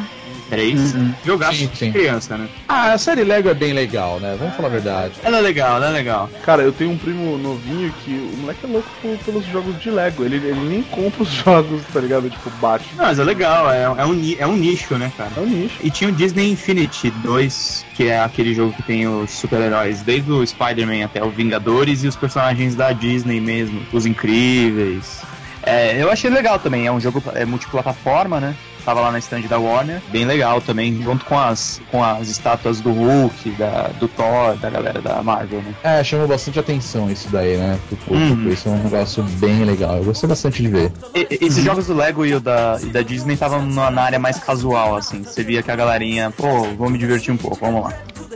Três. 0.52 0.94
Uhum. 0.94 1.14
Jogar 1.26 1.54
Sim, 1.54 1.70
sim. 1.74 1.94
criança, 1.94 2.38
né? 2.38 2.50
Ah, 2.68 2.92
a 2.92 2.98
série 2.98 3.24
Lego 3.24 3.48
é 3.48 3.54
bem 3.54 3.72
legal, 3.72 4.20
né? 4.20 4.36
Vamos 4.38 4.54
falar 4.54 4.68
a 4.68 4.72
verdade. 4.72 5.14
Ela 5.24 5.38
é 5.38 5.42
legal, 5.42 5.78
ela 5.78 5.88
é 5.88 5.92
legal. 5.92 6.30
Cara, 6.44 6.62
eu 6.62 6.74
tenho 6.74 6.92
um 6.92 6.98
primo 6.98 7.38
novinho 7.38 7.90
que 8.04 8.12
o 8.12 8.38
moleque 8.42 8.66
é 8.66 8.68
louco 8.68 8.90
pelos 9.24 9.46
jogos 9.46 9.82
de 9.82 9.90
Lego. 9.90 10.26
Ele, 10.26 10.36
ele 10.36 10.60
nem 10.60 10.84
compra 10.84 11.24
os 11.24 11.30
jogos, 11.32 11.82
tá 11.94 12.02
ligado? 12.02 12.30
Tipo, 12.30 12.50
bate. 12.60 12.86
Não, 12.98 13.06
mas 13.06 13.18
é 13.18 13.24
legal, 13.24 13.72
é, 13.72 13.84
é, 13.84 14.06
um, 14.06 14.36
é 14.40 14.46
um 14.46 14.58
nicho, 14.58 14.98
né, 14.98 15.10
cara? 15.16 15.32
É 15.38 15.40
um 15.40 15.46
nicho. 15.46 15.76
E 15.82 15.90
tinha 15.90 16.10
o 16.10 16.14
Disney 16.14 16.52
Infinity 16.52 17.12
2, 17.24 17.86
que 17.96 18.10
é 18.10 18.20
aquele 18.20 18.54
jogo 18.54 18.74
que 18.74 18.84
tem 18.84 19.08
os 19.08 19.32
super-heróis, 19.32 20.02
desde 20.02 20.30
o 20.30 20.46
Spider-Man 20.46 21.06
até 21.06 21.24
o 21.24 21.30
Vingadores 21.30 22.04
e 22.04 22.10
os 22.10 22.18
personagens 22.18 22.76
da 22.76 22.92
Disney 22.92 23.40
mesmo, 23.40 23.82
os 23.94 24.06
incríveis. 24.06 25.22
É, 25.64 26.02
eu 26.02 26.12
achei 26.12 26.30
legal 26.30 26.58
também, 26.60 26.86
é 26.88 26.92
um 26.92 27.00
jogo 27.00 27.22
é, 27.36 27.46
multiplataforma, 27.46 28.40
né? 28.40 28.56
Tava 28.84 29.00
lá 29.00 29.12
na 29.12 29.20
stand 29.20 29.42
da 29.42 29.60
Warner, 29.60 30.02
bem 30.12 30.26
legal 30.26 30.60
também, 30.60 31.00
junto 31.04 31.24
com 31.26 31.38
as, 31.38 31.80
com 31.92 32.04
as 32.04 32.30
estátuas 32.30 32.80
do 32.82 32.92
Hulk, 32.92 33.52
da, 33.52 33.92
do 34.00 34.08
Thor, 34.08 34.56
da 34.60 34.72
galera 34.72 35.00
da 35.00 35.22
Marvel, 35.22 35.60
né? 35.62 35.76
É, 35.84 36.04
chamou 36.04 36.28
bastante 36.28 36.58
atenção 36.60 37.08
isso 37.12 37.28
daí, 37.30 37.58
né? 37.58 37.78
Do 37.92 37.96
público. 37.98 38.34
Uhum. 38.42 38.50
Isso 38.50 38.68
é 38.68 38.72
um 38.72 38.84
negócio 38.84 39.22
bem 39.38 39.64
legal. 39.66 39.98
Eu 39.98 40.06
gostei 40.06 40.28
bastante 40.28 40.64
de 40.64 40.68
ver. 40.68 40.92
E- 41.14 41.28
e- 41.30 41.46
Esses 41.46 41.64
jogos 41.64 41.86
do 41.86 41.94
Lego 41.94 42.26
e 42.26 42.34
o 42.34 42.40
da, 42.40 42.80
e 42.82 42.88
da 42.88 43.04
Disney 43.04 43.36
estavam 43.36 43.64
na 43.64 43.92
na 43.92 44.02
área 44.02 44.18
mais 44.18 44.40
casual, 44.40 44.96
assim. 44.96 45.22
Você 45.22 45.44
via 45.44 45.62
que 45.62 45.70
a 45.70 45.76
galerinha, 45.76 46.32
pô, 46.32 46.64
vou 46.76 46.90
me 46.90 46.98
divertir 46.98 47.32
um 47.32 47.38
pouco, 47.38 47.60
vamos 47.62 47.84
lá. 47.84 47.94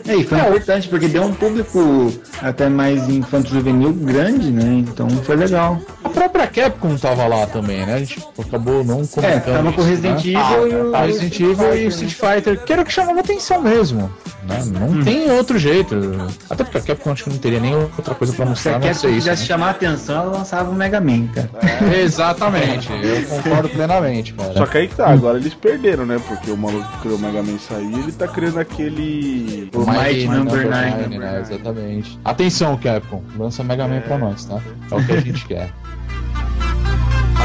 É, 0.07 0.15
e 0.15 0.23
foi 0.23 0.37
importante 0.39 0.87
porque 0.89 1.07
deu 1.07 1.23
um 1.23 1.33
público 1.33 2.13
até 2.39 2.69
mais 2.69 3.09
infanto-juvenil 3.09 3.91
grande, 3.93 4.51
né? 4.51 4.83
Então 4.87 5.09
foi 5.09 5.35
legal. 5.35 5.81
A 6.25 6.29
própria 6.29 6.47
Capcom 6.47 6.95
tava 6.97 7.27
lá 7.27 7.45
também, 7.45 7.85
né? 7.85 7.93
A 7.95 7.99
gente 7.99 8.19
acabou 8.39 8.83
não 8.83 9.01
É, 9.01 9.05
comentando. 9.07 9.43
tava 9.55 9.71
com 9.73 9.81
o 9.81 9.83
isso, 9.83 9.89
Resident 10.01 10.25
né? 10.25 10.31
Evil 10.41 10.67
e 10.67 10.75
o 10.75 10.95
Ah, 10.95 11.01
Resident 11.05 11.39
Evil 11.39 11.75
e 11.77 11.85
o 11.85 11.89
Street 11.89 12.13
Fighter, 12.13 12.63
que 12.63 12.73
era 12.73 12.81
o 12.81 12.85
que 12.85 12.91
chamava 12.91 13.19
atenção 13.19 13.61
mesmo. 13.61 14.11
Né? 14.43 14.63
Não 14.65 15.03
tem 15.03 15.31
outro 15.31 15.57
jeito. 15.57 15.95
Até 16.49 16.63
porque 16.63 16.77
a 16.77 16.81
Capcom 16.81 17.11
acho 17.11 17.23
que 17.23 17.29
não 17.31 17.37
teria 17.37 17.59
nem 17.59 17.75
outra 17.75 18.13
coisa 18.15 18.33
pra 18.33 18.45
Se 18.45 18.49
mostrar, 18.49 18.71
a 18.73 18.75
a 18.75 18.79
não 18.79 18.87
Capcom 18.87 19.07
quisesse 19.09 19.41
né? 19.41 19.47
chamar 19.47 19.67
a 19.67 19.71
atenção, 19.71 20.15
ela 20.23 20.37
lançava 20.37 20.69
o 20.69 20.73
Mega 20.75 20.99
Man, 21.01 21.27
cara. 21.27 21.49
Exatamente, 21.99 22.89
eu 22.91 23.23
concordo 23.27 23.69
plenamente, 23.69 24.33
cara. 24.33 24.53
Só 24.53 24.65
que 24.65 24.77
aí 24.77 24.87
que 24.87 24.95
tá, 24.95 25.07
agora 25.09 25.37
eles 25.37 25.53
perderam, 25.53 26.05
né? 26.05 26.19
Porque 26.27 26.51
o 26.51 26.57
maluco 26.57 26.87
que 26.91 26.97
criou 26.99 27.17
o 27.17 27.21
Mega 27.21 27.41
Man 27.43 27.57
saiu 27.59 27.89
e 27.91 27.99
ele 27.99 28.11
tá 28.11 28.27
criando 28.27 28.59
aquele. 28.59 29.69
O 29.73 29.79
Mighty 29.79 30.27
Number 30.27 30.63
Nine, 30.63 31.01
Nine. 31.07 31.17
né? 31.19 31.39
Exatamente. 31.41 32.19
Atenção, 32.23 32.77
Capcom, 32.77 33.23
lança 33.37 33.63
Mega 33.63 33.87
Man 33.87 34.01
pra 34.01 34.17
nós, 34.17 34.45
tá? 34.45 34.59
É 34.91 34.95
o 34.95 35.03
que 35.05 35.11
a 35.11 35.21
gente 35.21 35.45
quer. 35.45 35.69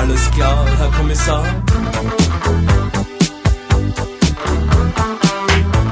Alles 0.01 0.27
klar, 0.29 0.65
Herr 0.81 0.97
Kommissar. 0.97 1.43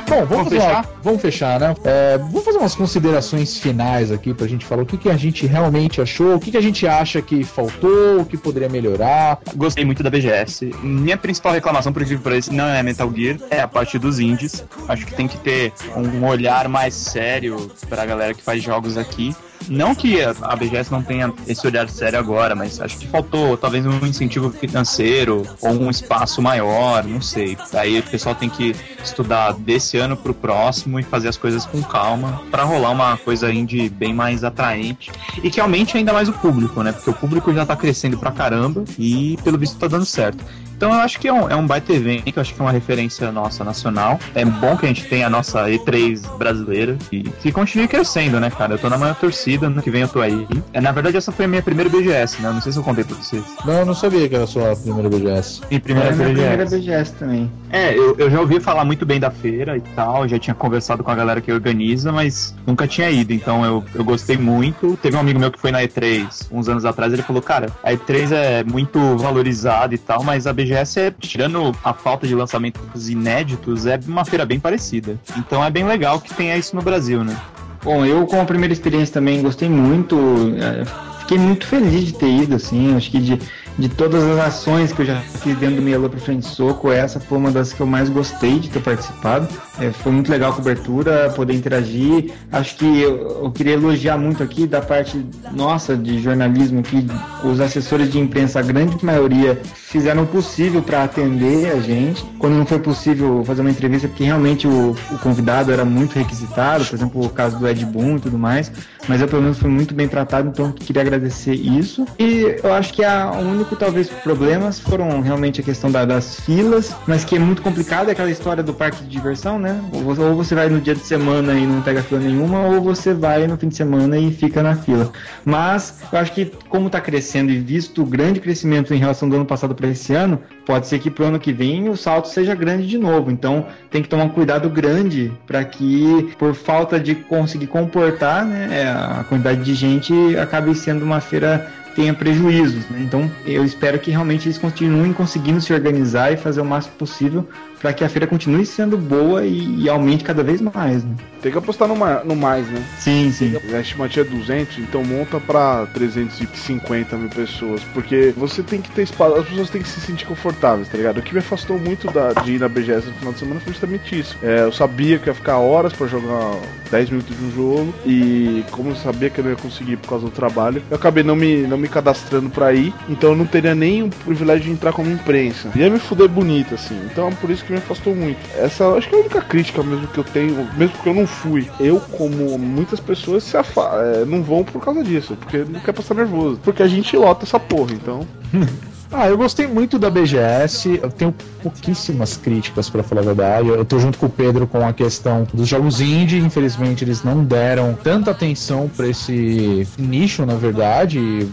Bom, 0.09 0.25
vamos, 0.25 0.29
Vamos 0.31 0.49
fechar? 0.49 0.87
vamos 1.03 1.21
fechar, 1.21 1.61
né? 1.61 1.75
É, 1.85 2.17
vamos 2.17 2.43
fazer 2.43 2.57
umas 2.57 2.75
considerações 2.75 3.59
finais 3.59 4.11
aqui 4.11 4.33
pra 4.33 4.47
gente 4.47 4.65
falar 4.65 4.83
o 4.83 4.87
que, 4.87 4.97
que 4.97 5.11
a 5.11 5.17
gente 5.17 5.47
realmente 5.47 6.01
achou, 6.01 6.37
o 6.37 6.41
que, 6.41 6.51
que 6.51 6.57
a 6.57 6.61
gente 6.63 6.87
acha 6.89 7.21
que 7.21 7.45
faltou, 7.45 8.23
o 8.23 8.25
que 8.25 8.39
poderia 8.39 8.71
melhorar. 8.71 9.41
Gostei 9.55 9.85
muito 9.85 10.03
da 10.03 10.09
BGS. 10.09 10.75
Minha 10.83 11.19
principal 11.19 11.53
reclamação, 11.53 11.93
por 11.93 12.01
incrível 12.01 12.25
pareça, 12.25 12.51
não 12.51 12.65
é 12.65 12.83
Metal 12.83 13.13
Gear, 13.15 13.37
é 13.51 13.61
a 13.61 13.69
parte 13.69 13.99
dos 13.99 14.19
indies. 14.19 14.65
Acho 14.89 15.05
que 15.05 15.13
tem 15.13 15.29
que 15.29 15.37
ter 15.37 15.71
um 15.95 16.25
olhar 16.27 16.67
mais 16.67 16.95
sério 16.95 17.71
pra 17.91 18.07
galera 18.07 18.33
que 18.33 18.43
faz 18.43 18.63
jogos 18.63 18.97
aqui. 18.97 19.37
Não 19.69 19.95
que 19.95 20.23
a 20.23 20.57
BGS 20.57 20.91
não 20.91 21.03
tenha 21.03 21.33
esse 21.47 21.67
olhar 21.67 21.89
sério 21.89 22.19
agora, 22.19 22.55
mas 22.55 22.81
acho 22.81 22.99
que 22.99 23.07
faltou 23.07 23.57
talvez 23.57 23.85
um 23.85 24.07
incentivo 24.07 24.51
financeiro 24.51 25.47
ou 25.61 25.73
um 25.73 25.91
espaço 25.91 26.41
maior, 26.41 27.05
não 27.05 27.21
sei. 27.21 27.57
Aí 27.75 27.99
o 27.99 28.03
pessoal 28.03 28.35
tem 28.35 28.49
que 28.49 28.75
estudar 29.03 29.53
desse 29.53 29.97
ano 29.99 30.17
pro 30.17 30.33
próximo 30.33 30.99
e 30.99 31.03
fazer 31.03 31.29
as 31.29 31.37
coisas 31.37 31.65
com 31.67 31.83
calma 31.83 32.43
pra 32.51 32.65
rolar 32.65 32.91
uma 32.91 33.17
coisa 33.17 33.53
indie 33.53 33.89
bem 33.89 34.15
mais 34.15 34.45
atraente 34.45 35.11
e 35.43 35.51
que 35.51 35.61
aumente 35.61 35.97
ainda 35.97 36.13
mais 36.13 36.29
o 36.29 36.33
público, 36.33 36.83
né? 36.83 36.93
Porque 36.93 37.11
o 37.11 37.15
público 37.15 37.53
já 37.53 37.67
tá 37.67 37.77
crescendo 37.77 38.19
pra 38.19 38.31
caramba 38.31 38.85
e 38.99 39.39
pelo 39.43 39.59
visto 39.59 39.79
tá 39.79 39.89
dando 39.89 40.07
certo. 40.07 40.45
Então 40.79 40.95
eu 40.95 41.01
acho 41.01 41.19
que 41.19 41.27
é 41.27 41.33
um, 41.33 41.51
é 41.51 41.57
um 41.57 41.67
baita 41.67 41.93
evento, 41.93 42.33
eu 42.37 42.41
acho 42.41 42.55
que 42.55 42.61
é 42.61 42.65
uma 42.65 42.71
referência 42.71 43.33
nossa 43.33 43.65
nacional. 43.65 44.19
É 44.33 44.45
bom 44.45 44.77
que 44.77 44.87
a 44.87 44.89
gente 44.89 45.05
tenha 45.07 45.27
a 45.27 45.31
nossa 45.31 45.65
E3 45.69 46.39
brasileira 46.39 46.97
e 47.11 47.25
que 47.25 47.51
continue 47.51 47.89
crescendo, 47.89 48.39
né, 48.39 48.49
cara? 48.49 48.75
Eu 48.75 48.79
tô 48.79 48.89
na 48.89 48.97
maior 48.97 49.17
torcida, 49.17 49.67
ano 49.67 49.83
que 49.83 49.91
vem 49.91 50.03
eu 50.03 50.09
tô 50.09 50.21
aí. 50.21 50.47
É, 50.73 50.81
na 50.81 50.93
verdade, 50.93 51.17
essa 51.17 51.33
foi 51.33 51.47
a 51.47 51.49
minha 51.49 51.63
primeira 51.63 51.91
BGS, 51.91 52.41
né? 52.41 52.49
Eu 52.49 52.55
não 52.55 52.61
sei 52.61 52.71
se 52.71 52.79
eu 52.79 52.85
contei 52.85 53.03
pra 53.03 53.17
vocês. 53.17 53.43
Não, 53.65 53.73
eu 53.75 53.87
não 53.87 53.95
sabia 53.95 54.29
que 54.29 54.37
era 54.37 54.45
a 54.45 54.47
sua 54.47 54.77
primeira 54.77 55.09
BGS. 55.09 55.63
E 55.69 55.81
primeira 55.81 56.11
É 56.11 56.13
BGS. 56.13 56.33
primeira 56.33 56.65
BGS 56.65 57.13
também. 57.15 57.51
É, 57.73 57.99
eu, 57.99 58.15
eu 58.17 58.31
já 58.31 58.41
ouvi 58.41 58.61
falar 58.61 58.85
muito 58.85 59.05
bem 59.05 59.19
da 59.19 59.33
feira 59.33 59.77
e 59.77 59.81
tal, 59.81 60.29
já 60.29 60.39
tinha 60.39 60.55
conversado 60.55 61.03
com 61.03 61.11
a 61.11 61.15
galera 61.17 61.41
que 61.41 61.51
organiza, 61.53 62.13
mas 62.13 62.55
nunca 62.65 62.87
tinha 62.87 63.11
ido, 63.11 63.33
então 63.33 63.65
eu, 63.65 63.85
eu 63.97 64.05
gostei 64.05 64.37
muito. 64.37 64.97
Teve 65.03 65.17
um 65.17 65.21
amigo 65.21 65.41
meu 65.41 65.51
que 65.51 65.59
foi 65.59 65.73
na 65.73 65.83
E3 65.83 66.47
uns 66.53 66.69
anos 66.69 66.85
atrás, 66.85 67.13
ele 67.13 67.23
falou, 67.23 67.43
cara, 67.43 67.67
a 67.83 67.93
E3 67.93 68.31
é 68.31 68.63
muito 68.63 69.17
valorizada 69.17 69.93
e 69.93 69.99
tal, 69.99 70.23
mas 70.23 70.47
a 70.47 70.53
BGS 70.53 70.68
é, 70.75 71.11
tirando 71.11 71.75
a 71.83 71.93
falta 71.93 72.27
de 72.27 72.35
lançamentos 72.35 73.09
inéditos, 73.09 73.87
é 73.87 73.99
uma 74.07 74.25
feira 74.25 74.45
bem 74.45 74.59
parecida. 74.59 75.19
Então 75.37 75.65
é 75.65 75.71
bem 75.71 75.85
legal 75.85 76.21
que 76.21 76.35
tenha 76.35 76.57
isso 76.57 76.75
no 76.75 76.83
Brasil, 76.83 77.25
né? 77.25 77.37
Bom, 77.83 78.05
eu 78.05 78.27
com 78.27 78.41
a 78.41 78.45
primeira 78.45 78.73
experiência 78.73 79.15
também 79.15 79.41
gostei 79.41 79.69
muito, 79.69 80.17
é, 80.61 80.85
fiquei 81.21 81.39
muito 81.39 81.67
feliz 81.67 82.07
de 82.07 82.15
ter 82.15 82.29
ido, 82.29 82.57
assim, 82.57 82.97
acho 82.97 83.11
que 83.11 83.21
de, 83.21 83.39
de 83.79 83.89
todas 83.89 84.25
as 84.25 84.39
ações 84.39 84.93
que 84.93 85.03
eu 85.03 85.07
já 85.07 85.21
fiz 85.21 85.57
dentro 85.59 85.77
do 85.77 85.83
Mielo 85.83 86.11
para 86.11 86.19
Frente 86.19 86.47
Soco, 86.47 86.91
essa 86.91 87.21
foi 87.21 87.39
uma 87.39 87.53
das 87.53 87.73
que 87.73 87.81
eu 87.81 87.87
mais 87.87 88.09
gostei 88.09 88.59
de 88.59 88.69
ter 88.69 88.81
participado. 88.81 89.47
É, 89.79 89.93
foi 89.93 90.11
muito 90.11 90.29
legal 90.31 90.51
a 90.51 90.55
cobertura, 90.55 91.31
poder 91.37 91.55
interagir. 91.55 92.33
Acho 92.51 92.77
que 92.77 93.01
eu, 93.01 93.45
eu 93.45 93.51
queria 93.53 93.75
elogiar 93.75 94.19
muito 94.19 94.43
aqui 94.43 94.67
da 94.67 94.81
parte 94.81 95.25
nossa 95.53 95.97
de 95.97 96.21
jornalismo, 96.21 96.83
que 96.83 97.07
os 97.45 97.61
assessores 97.61 98.11
de 98.11 98.19
imprensa, 98.19 98.59
a 98.59 98.63
grande 98.63 99.05
maioria, 99.05 99.61
fizeram 99.89 100.25
o 100.25 100.27
possível 100.27 100.83
para 100.83 101.05
atender 101.05 101.73
a 101.73 101.81
gente. 101.81 102.25
Quando 102.39 102.55
não 102.55 102.67
foi 102.67 102.79
possível 102.79 103.43
fazer 103.45 103.63
uma 103.63 103.71
entrevista, 103.71 104.07
porque 104.07 104.23
realmente 104.25 104.67
o, 104.67 104.95
o 105.11 105.19
convidado 105.19 105.73
era 105.73 105.85
muito 105.85 106.15
requisitado, 106.19 106.85
por 106.85 106.95
exemplo, 106.95 107.25
o 107.25 107.29
caso 107.31 107.59
do 107.59 107.67
Ed 107.67 107.85
Boon 107.87 108.17
e 108.17 108.21
tudo 108.21 108.39
mais, 108.39 108.71
mas 109.09 109.21
eu 109.21 109.29
pelo 109.29 109.43
menos 109.43 109.59
fui 109.59 109.71
muito 109.71 109.95
bem 109.95 110.07
tratado, 110.07 110.49
então 110.49 110.71
queria 110.73 111.03
agradecer 111.03 111.55
isso. 111.55 112.07
E 112.19 112.57
eu 112.63 112.73
acho 112.73 112.93
que 112.93 113.03
a, 113.03 113.31
o 113.33 113.39
único, 113.39 113.75
talvez, 113.77 114.09
problemas 114.09 114.79
foram 114.79 115.21
realmente 115.21 115.61
a 115.61 115.65
questão 115.65 115.91
da- 115.91 116.05
das 116.05 116.39
filas, 116.41 116.95
mas 117.07 117.25
que 117.25 117.37
é 117.37 117.39
muito 117.39 117.63
complicado, 117.63 118.09
é 118.09 118.13
aquela 118.13 118.31
história 118.31 118.63
do 118.63 118.75
parque 118.75 119.03
de 119.03 119.09
diversão, 119.09 119.59
né? 119.59 119.81
Ou 119.93 120.03
você, 120.35 120.55
vai 120.55 120.69
no 120.69 120.81
dia 120.81 120.95
de 120.95 121.05
semana 121.05 121.55
e 121.55 121.67
não 121.67 121.81
pega 121.81 122.03
fila 122.03 122.21
nenhuma, 122.21 122.61
ou 122.67 122.81
você 122.83 123.15
vai 123.15 123.47
no 123.47 123.57
fim 123.57 123.69
de 123.69 123.77
semana 123.77 124.19
e 124.19 124.31
fica 124.33 124.63
na 124.63 124.77
fila. 124.77 125.11
Mas 125.45 125.95
eu 126.13 126.19
acho 126.19 126.33
que 126.33 126.53
como 126.69 126.87
está 126.89 127.01
crescendo 127.01 127.51
e 127.51 127.59
visto 127.59 128.03
o 128.03 128.07
grande 128.07 128.39
crescimento 128.41 128.93
em 128.93 128.99
relação 128.99 129.29
do 129.29 129.37
ano 129.37 129.47
passado 129.47 129.75
para 129.79 129.89
esse 129.89 130.13
ano, 130.13 130.43
pode 130.67 130.89
ser 130.89 130.99
que 130.99 131.09
para 131.11 131.25
o 131.25 131.29
ano 131.29 131.39
que 131.39 131.53
vem 131.53 131.89
o 131.89 131.97
salto 131.97 132.29
seja 132.29 132.55
grande 132.55 132.87
de 132.87 132.99
novo. 132.99 133.31
Então 133.31 133.67
tem 133.91 134.03
que 134.03 134.09
tomar 134.09 134.25
um 134.25 134.29
cuidado 134.29 134.69
grande 134.69 135.33
para 135.47 135.65
que, 135.65 136.35
por 136.37 136.55
falta 136.55 136.99
de 136.99 137.15
conseguir 137.15 137.69
comportar 137.69 138.45
né, 138.45 138.91
a 138.91 139.25
quantidade 139.25 139.63
de 139.63 139.75
gente, 139.75 140.13
acabe 140.37 140.75
sendo 140.75 141.05
uma 141.05 141.21
feira 141.21 141.71
tenha 141.95 142.15
prejuízos. 142.15 142.85
né? 142.91 143.01
Então 143.01 143.31
eu 143.45 143.65
espero 143.65 143.99
que 143.99 144.11
realmente 144.11 144.47
eles 144.47 144.59
continuem 144.59 145.13
conseguindo 145.13 145.61
se 145.61 145.73
organizar 145.73 146.33
e 146.33 146.37
fazer 146.37 146.61
o 146.61 146.65
máximo 146.65 146.95
possível 146.97 147.49
para 147.81 147.93
que 147.93 148.05
a 148.05 148.09
feira 148.09 148.27
continue 148.27 148.67
sendo 148.67 148.97
boa 148.99 149.45
e, 149.45 149.83
e 149.83 149.89
aumente 149.89 150.25
cada 150.25 150.43
vez 150.43 150.61
mais. 150.61 151.05
Né? 151.05 151.11
Tem 151.41 151.53
que 151.53 151.59
apostar 151.59 151.87
no, 151.87 151.95
ma- 151.95 152.23
no 152.25 152.35
mais, 152.35 152.67
né? 152.69 152.83
Sim, 152.99 153.31
sim. 153.33 153.55
A 153.73 153.81
estimativa 153.81 154.27
é 154.27 154.31
200, 154.31 154.79
então 154.79 155.05
monta 155.05 155.39
pra 155.39 155.87
350 155.95 157.17
mil 157.17 157.29
pessoas. 157.29 157.81
Porque 157.95 158.33
você 158.37 158.63
tem 158.63 158.81
que 158.81 158.91
ter 158.91 159.03
espaço, 159.03 159.35
as 159.37 159.47
pessoas 159.49 159.71
têm 159.71 159.83
que 159.83 159.89
se 159.89 160.01
sentir 160.01 160.27
confortáveis, 160.27 160.89
tá 160.89 160.97
ligado? 160.97 161.19
O 161.19 161.23
que 161.23 161.33
me 161.33 161.39
afastou 161.39 161.79
muito 161.79 162.11
da, 162.11 162.33
de 162.33 162.53
ir 162.55 162.59
na 162.61 162.69
BGS 162.69 163.07
no 163.07 163.13
final 163.15 163.33
de 163.33 163.39
semana 163.39 163.61
foi 163.61 163.73
justamente 163.73 164.19
isso. 164.19 164.37
É, 164.43 164.63
eu 164.63 164.73
sabia 164.73 165.19
que 165.19 165.29
ia 165.29 165.35
ficar 165.35 165.59
horas 165.59 165.93
pra 165.93 166.07
jogar 166.07 166.57
10 166.91 167.11
minutos 167.11 167.37
de 167.37 167.45
um 167.45 167.51
jogo. 167.53 167.95
E 168.05 168.65
como 168.71 168.91
eu 168.91 168.97
sabia 168.97 169.31
que 169.31 169.39
eu 169.41 169.45
não 169.45 169.51
ia 169.53 169.57
conseguir 169.57 169.97
por 169.99 170.09
causa 170.09 170.25
do 170.27 170.31
trabalho, 170.33 170.83
eu 170.91 170.97
acabei 170.97 171.23
não 171.23 171.37
me, 171.37 171.59
não 171.67 171.79
me 171.79 171.89
cadastrando 171.89 172.51
pra 172.51 172.73
ir. 172.73 172.93
Então 173.09 173.31
eu 173.31 173.37
não 173.37 173.47
teria 173.47 173.75
nem 173.75 174.03
o 174.03 174.09
privilégio 174.09 174.65
de 174.65 174.71
entrar 174.73 174.93
como 174.93 175.11
imprensa. 175.11 175.71
Ia 175.77 175.89
me 175.91 175.99
fuder 176.01 176.29
bonito, 176.29 176.75
assim. 176.75 176.99
Então 177.11 177.29
é 177.29 177.31
por 177.33 177.49
isso 177.51 177.65
que 177.65 177.68
me 177.73 177.79
afastou 177.79 178.15
muito. 178.15 178.39
Essa 178.57 178.87
acho 178.95 179.09
que 179.09 179.15
é 179.15 179.19
a 179.19 179.21
única 179.21 179.41
crítica 179.41 179.83
mesmo 179.83 180.07
que 180.09 180.19
eu 180.19 180.25
tenho, 180.25 180.55
mesmo 180.77 180.95
porque 180.97 181.09
eu 181.09 181.15
não 181.15 181.27
fui. 181.27 181.69
Eu, 181.79 182.01
como 182.01 182.59
muitas 182.59 183.01
pessoas, 183.01 183.45
se 183.45 183.57
afa 183.57 183.83
é, 184.03 184.25
não 184.25 184.43
vão 184.43 184.65
por 184.65 184.83
causa 184.83 185.03
disso, 185.03 185.37
porque 185.37 185.59
não 185.59 185.81
quer 185.81 185.93
passar 185.93 186.15
nervoso. 186.15 186.59
Porque 186.63 186.83
a 186.83 186.89
gente 186.89 187.17
lota 187.17 187.45
essa 187.45 187.59
porra, 187.59 187.93
então. 187.93 188.27
Ah, 189.11 189.27
eu 189.27 189.39
gostei 189.39 189.67
muito 189.67 189.99
da 189.99 190.11
BGS. 190.11 191.01
Eu 191.03 191.11
tenho 191.11 191.35
pouquíssimas 191.63 192.37
críticas, 192.37 192.91
pra 192.91 193.03
falar 193.03 193.23
a 193.23 193.25
verdade. 193.25 193.69
Eu 193.69 193.85
tô 193.85 193.99
junto 193.99 194.19
com 194.19 194.27
o 194.27 194.31
Pedro 194.31 194.67
com 194.67 194.87
a 194.87 194.93
questão 194.93 195.47
dos 195.53 195.67
jogos 195.67 196.01
indie. 196.01 196.39
Infelizmente, 196.39 197.05
eles 197.05 197.25
não 197.25 197.43
deram 197.43 197.95
tanta 197.95 198.33
atenção 198.33 198.91
pra 198.95 199.09
esse 199.09 199.89
nicho, 199.99 200.45
na 200.45 200.55
verdade. 200.55 201.49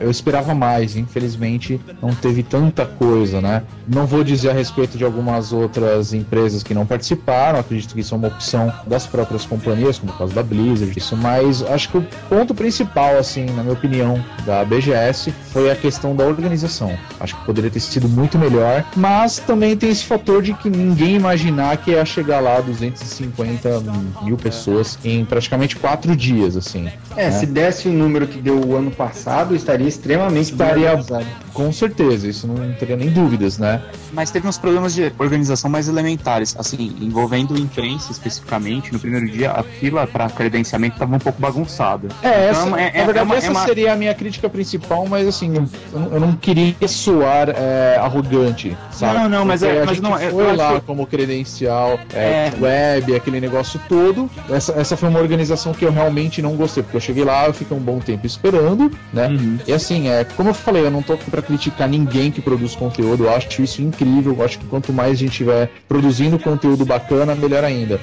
Eu 0.00 0.10
esperava 0.10 0.54
mais, 0.54 0.96
infelizmente 0.96 1.80
não 2.00 2.14
teve 2.14 2.42
tanta 2.42 2.84
coisa, 2.84 3.40
né? 3.40 3.62
Não 3.86 4.06
vou 4.06 4.22
dizer 4.24 4.50
a 4.50 4.52
respeito 4.52 4.96
de 4.96 5.04
algumas 5.04 5.52
outras 5.52 6.12
empresas 6.12 6.62
que 6.62 6.74
não 6.74 6.86
participaram, 6.86 7.58
acredito 7.58 7.94
que 7.94 8.00
isso 8.00 8.14
é 8.14 8.18
uma 8.18 8.28
opção 8.28 8.72
das 8.86 9.06
próprias 9.06 9.44
companhias, 9.44 9.98
como 9.98 10.12
o 10.12 10.16
caso 10.16 10.32
da 10.32 10.42
Blizzard, 10.42 10.96
isso, 10.96 11.16
mas 11.16 11.62
acho 11.62 11.88
que 11.88 11.98
o 11.98 12.06
ponto 12.28 12.54
principal, 12.54 13.18
assim, 13.18 13.46
na 13.46 13.62
minha 13.62 13.74
opinião, 13.74 14.22
da 14.44 14.64
BGS 14.64 15.32
foi 15.52 15.70
a 15.70 15.76
questão 15.76 16.14
da 16.14 16.24
organização. 16.24 16.96
Acho 17.20 17.36
que 17.36 17.44
poderia 17.44 17.70
ter 17.70 17.80
sido 17.80 18.08
muito 18.08 18.38
melhor, 18.38 18.84
mas 18.96 19.38
também 19.38 19.76
tem 19.76 19.90
esse 19.90 20.04
fator 20.04 20.42
de 20.42 20.54
que 20.54 20.68
ninguém 20.68 21.14
imaginar 21.16 21.76
que 21.78 21.92
ia 21.92 22.04
chegar 22.04 22.40
lá 22.40 22.60
250 22.60 23.82
mil 24.22 24.36
pessoas 24.36 24.98
em 25.04 25.24
praticamente 25.24 25.76
quatro 25.76 26.14
dias, 26.16 26.56
assim. 26.56 26.88
É, 27.16 27.30
se 27.30 27.46
desse 27.46 27.88
o 27.88 27.92
número 27.92 28.26
que 28.26 28.40
deu 28.40 28.60
o 28.64 28.76
ano 28.76 28.90
passado, 28.90 29.54
estaria 29.54 29.75
Estaria- 29.84 30.74
bem 30.74 30.88
organizado. 30.88 31.26
Com 31.52 31.72
certeza, 31.72 32.28
isso 32.28 32.46
não 32.46 32.72
teria 32.74 32.96
nem 32.96 33.08
dúvidas, 33.08 33.56
né? 33.58 33.80
Mas 34.12 34.30
teve 34.30 34.46
uns 34.46 34.58
problemas 34.58 34.94
de 34.94 35.10
organização 35.18 35.70
mais 35.70 35.88
elementares, 35.88 36.54
assim, 36.58 36.94
envolvendo 37.00 37.58
imprensa 37.58 38.12
especificamente. 38.12 38.92
No 38.92 38.98
primeiro 38.98 39.26
dia, 39.26 39.52
a 39.52 39.62
fila 39.62 40.06
para 40.06 40.28
credenciamento 40.28 40.94
estava 40.96 41.16
um 41.16 41.18
pouco 41.18 41.40
bagunçada. 41.40 42.08
É, 42.22 42.48
essa, 42.48 42.66
Então, 42.66 42.76
é- 42.76 42.88
é- 42.94 42.98
na 42.98 43.04
verdade, 43.04 43.18
é 43.18 43.22
uma- 43.22 43.36
essa 43.36 43.46
é 43.46 43.50
uma- 43.50 43.64
seria 43.64 43.92
a 43.92 43.96
minha 43.96 44.14
crítica 44.14 44.48
principal, 44.50 45.06
mas 45.06 45.26
assim, 45.26 45.54
eu, 45.56 45.66
eu 46.12 46.20
não- 46.20 46.32
queria 46.36 46.74
soar 46.86 47.48
é, 47.48 47.96
arrogante, 47.98 48.76
sabe? 48.92 49.18
Não, 49.18 49.28
não, 49.28 49.44
mas 49.44 49.60
Porque 49.60 49.74
é- 49.74 49.82
a 49.82 49.86
mas 49.86 49.96
gente 49.96 50.02
não, 50.04 50.18
foi 50.18 50.56
lá 50.56 50.70
acho- 50.72 50.80
como 50.82 51.06
credencial, 51.06 51.98
é, 52.12 52.52
É. 52.52 52.52
web, 52.60 53.14
aquele 53.16 53.40
negócio 53.40 53.80
todo. 53.88 54.28
Essa, 54.50 54.72
essa 54.72 54.96
foi 54.96 55.08
uma 55.08 55.20
organização 55.20 55.72
que 55.72 55.84
eu 55.84 55.92
realmente 55.92 56.42
não 56.42 56.54
gostei, 56.54 56.82
porque 56.82 56.96
eu 56.96 57.00
cheguei 57.00 57.24
lá, 57.24 57.46
eu 57.46 57.54
fiquei 57.54 57.74
um 57.76 57.80
bom 57.80 57.98
tempo 57.98 58.26
esperando, 58.26 58.90
né? 59.12 59.28
Uhum. 59.28 59.55
E 59.66 59.72
assim, 59.72 60.08
é, 60.08 60.24
como 60.24 60.50
eu 60.50 60.54
falei, 60.54 60.84
eu 60.84 60.90
não 60.90 61.02
tô 61.02 61.12
aqui 61.12 61.30
pra 61.30 61.42
criticar 61.42 61.88
ninguém 61.88 62.30
que 62.30 62.40
produz 62.40 62.74
conteúdo, 62.74 63.24
eu 63.24 63.34
acho 63.34 63.62
isso 63.62 63.82
incrível, 63.82 64.34
eu 64.36 64.44
acho 64.44 64.58
que 64.58 64.66
quanto 64.66 64.92
mais 64.92 65.12
a 65.12 65.14
gente 65.14 65.30
estiver 65.30 65.70
produzindo 65.88 66.38
conteúdo 66.38 66.84
bacana, 66.84 67.34
melhor 67.34 67.64
ainda. 67.64 68.00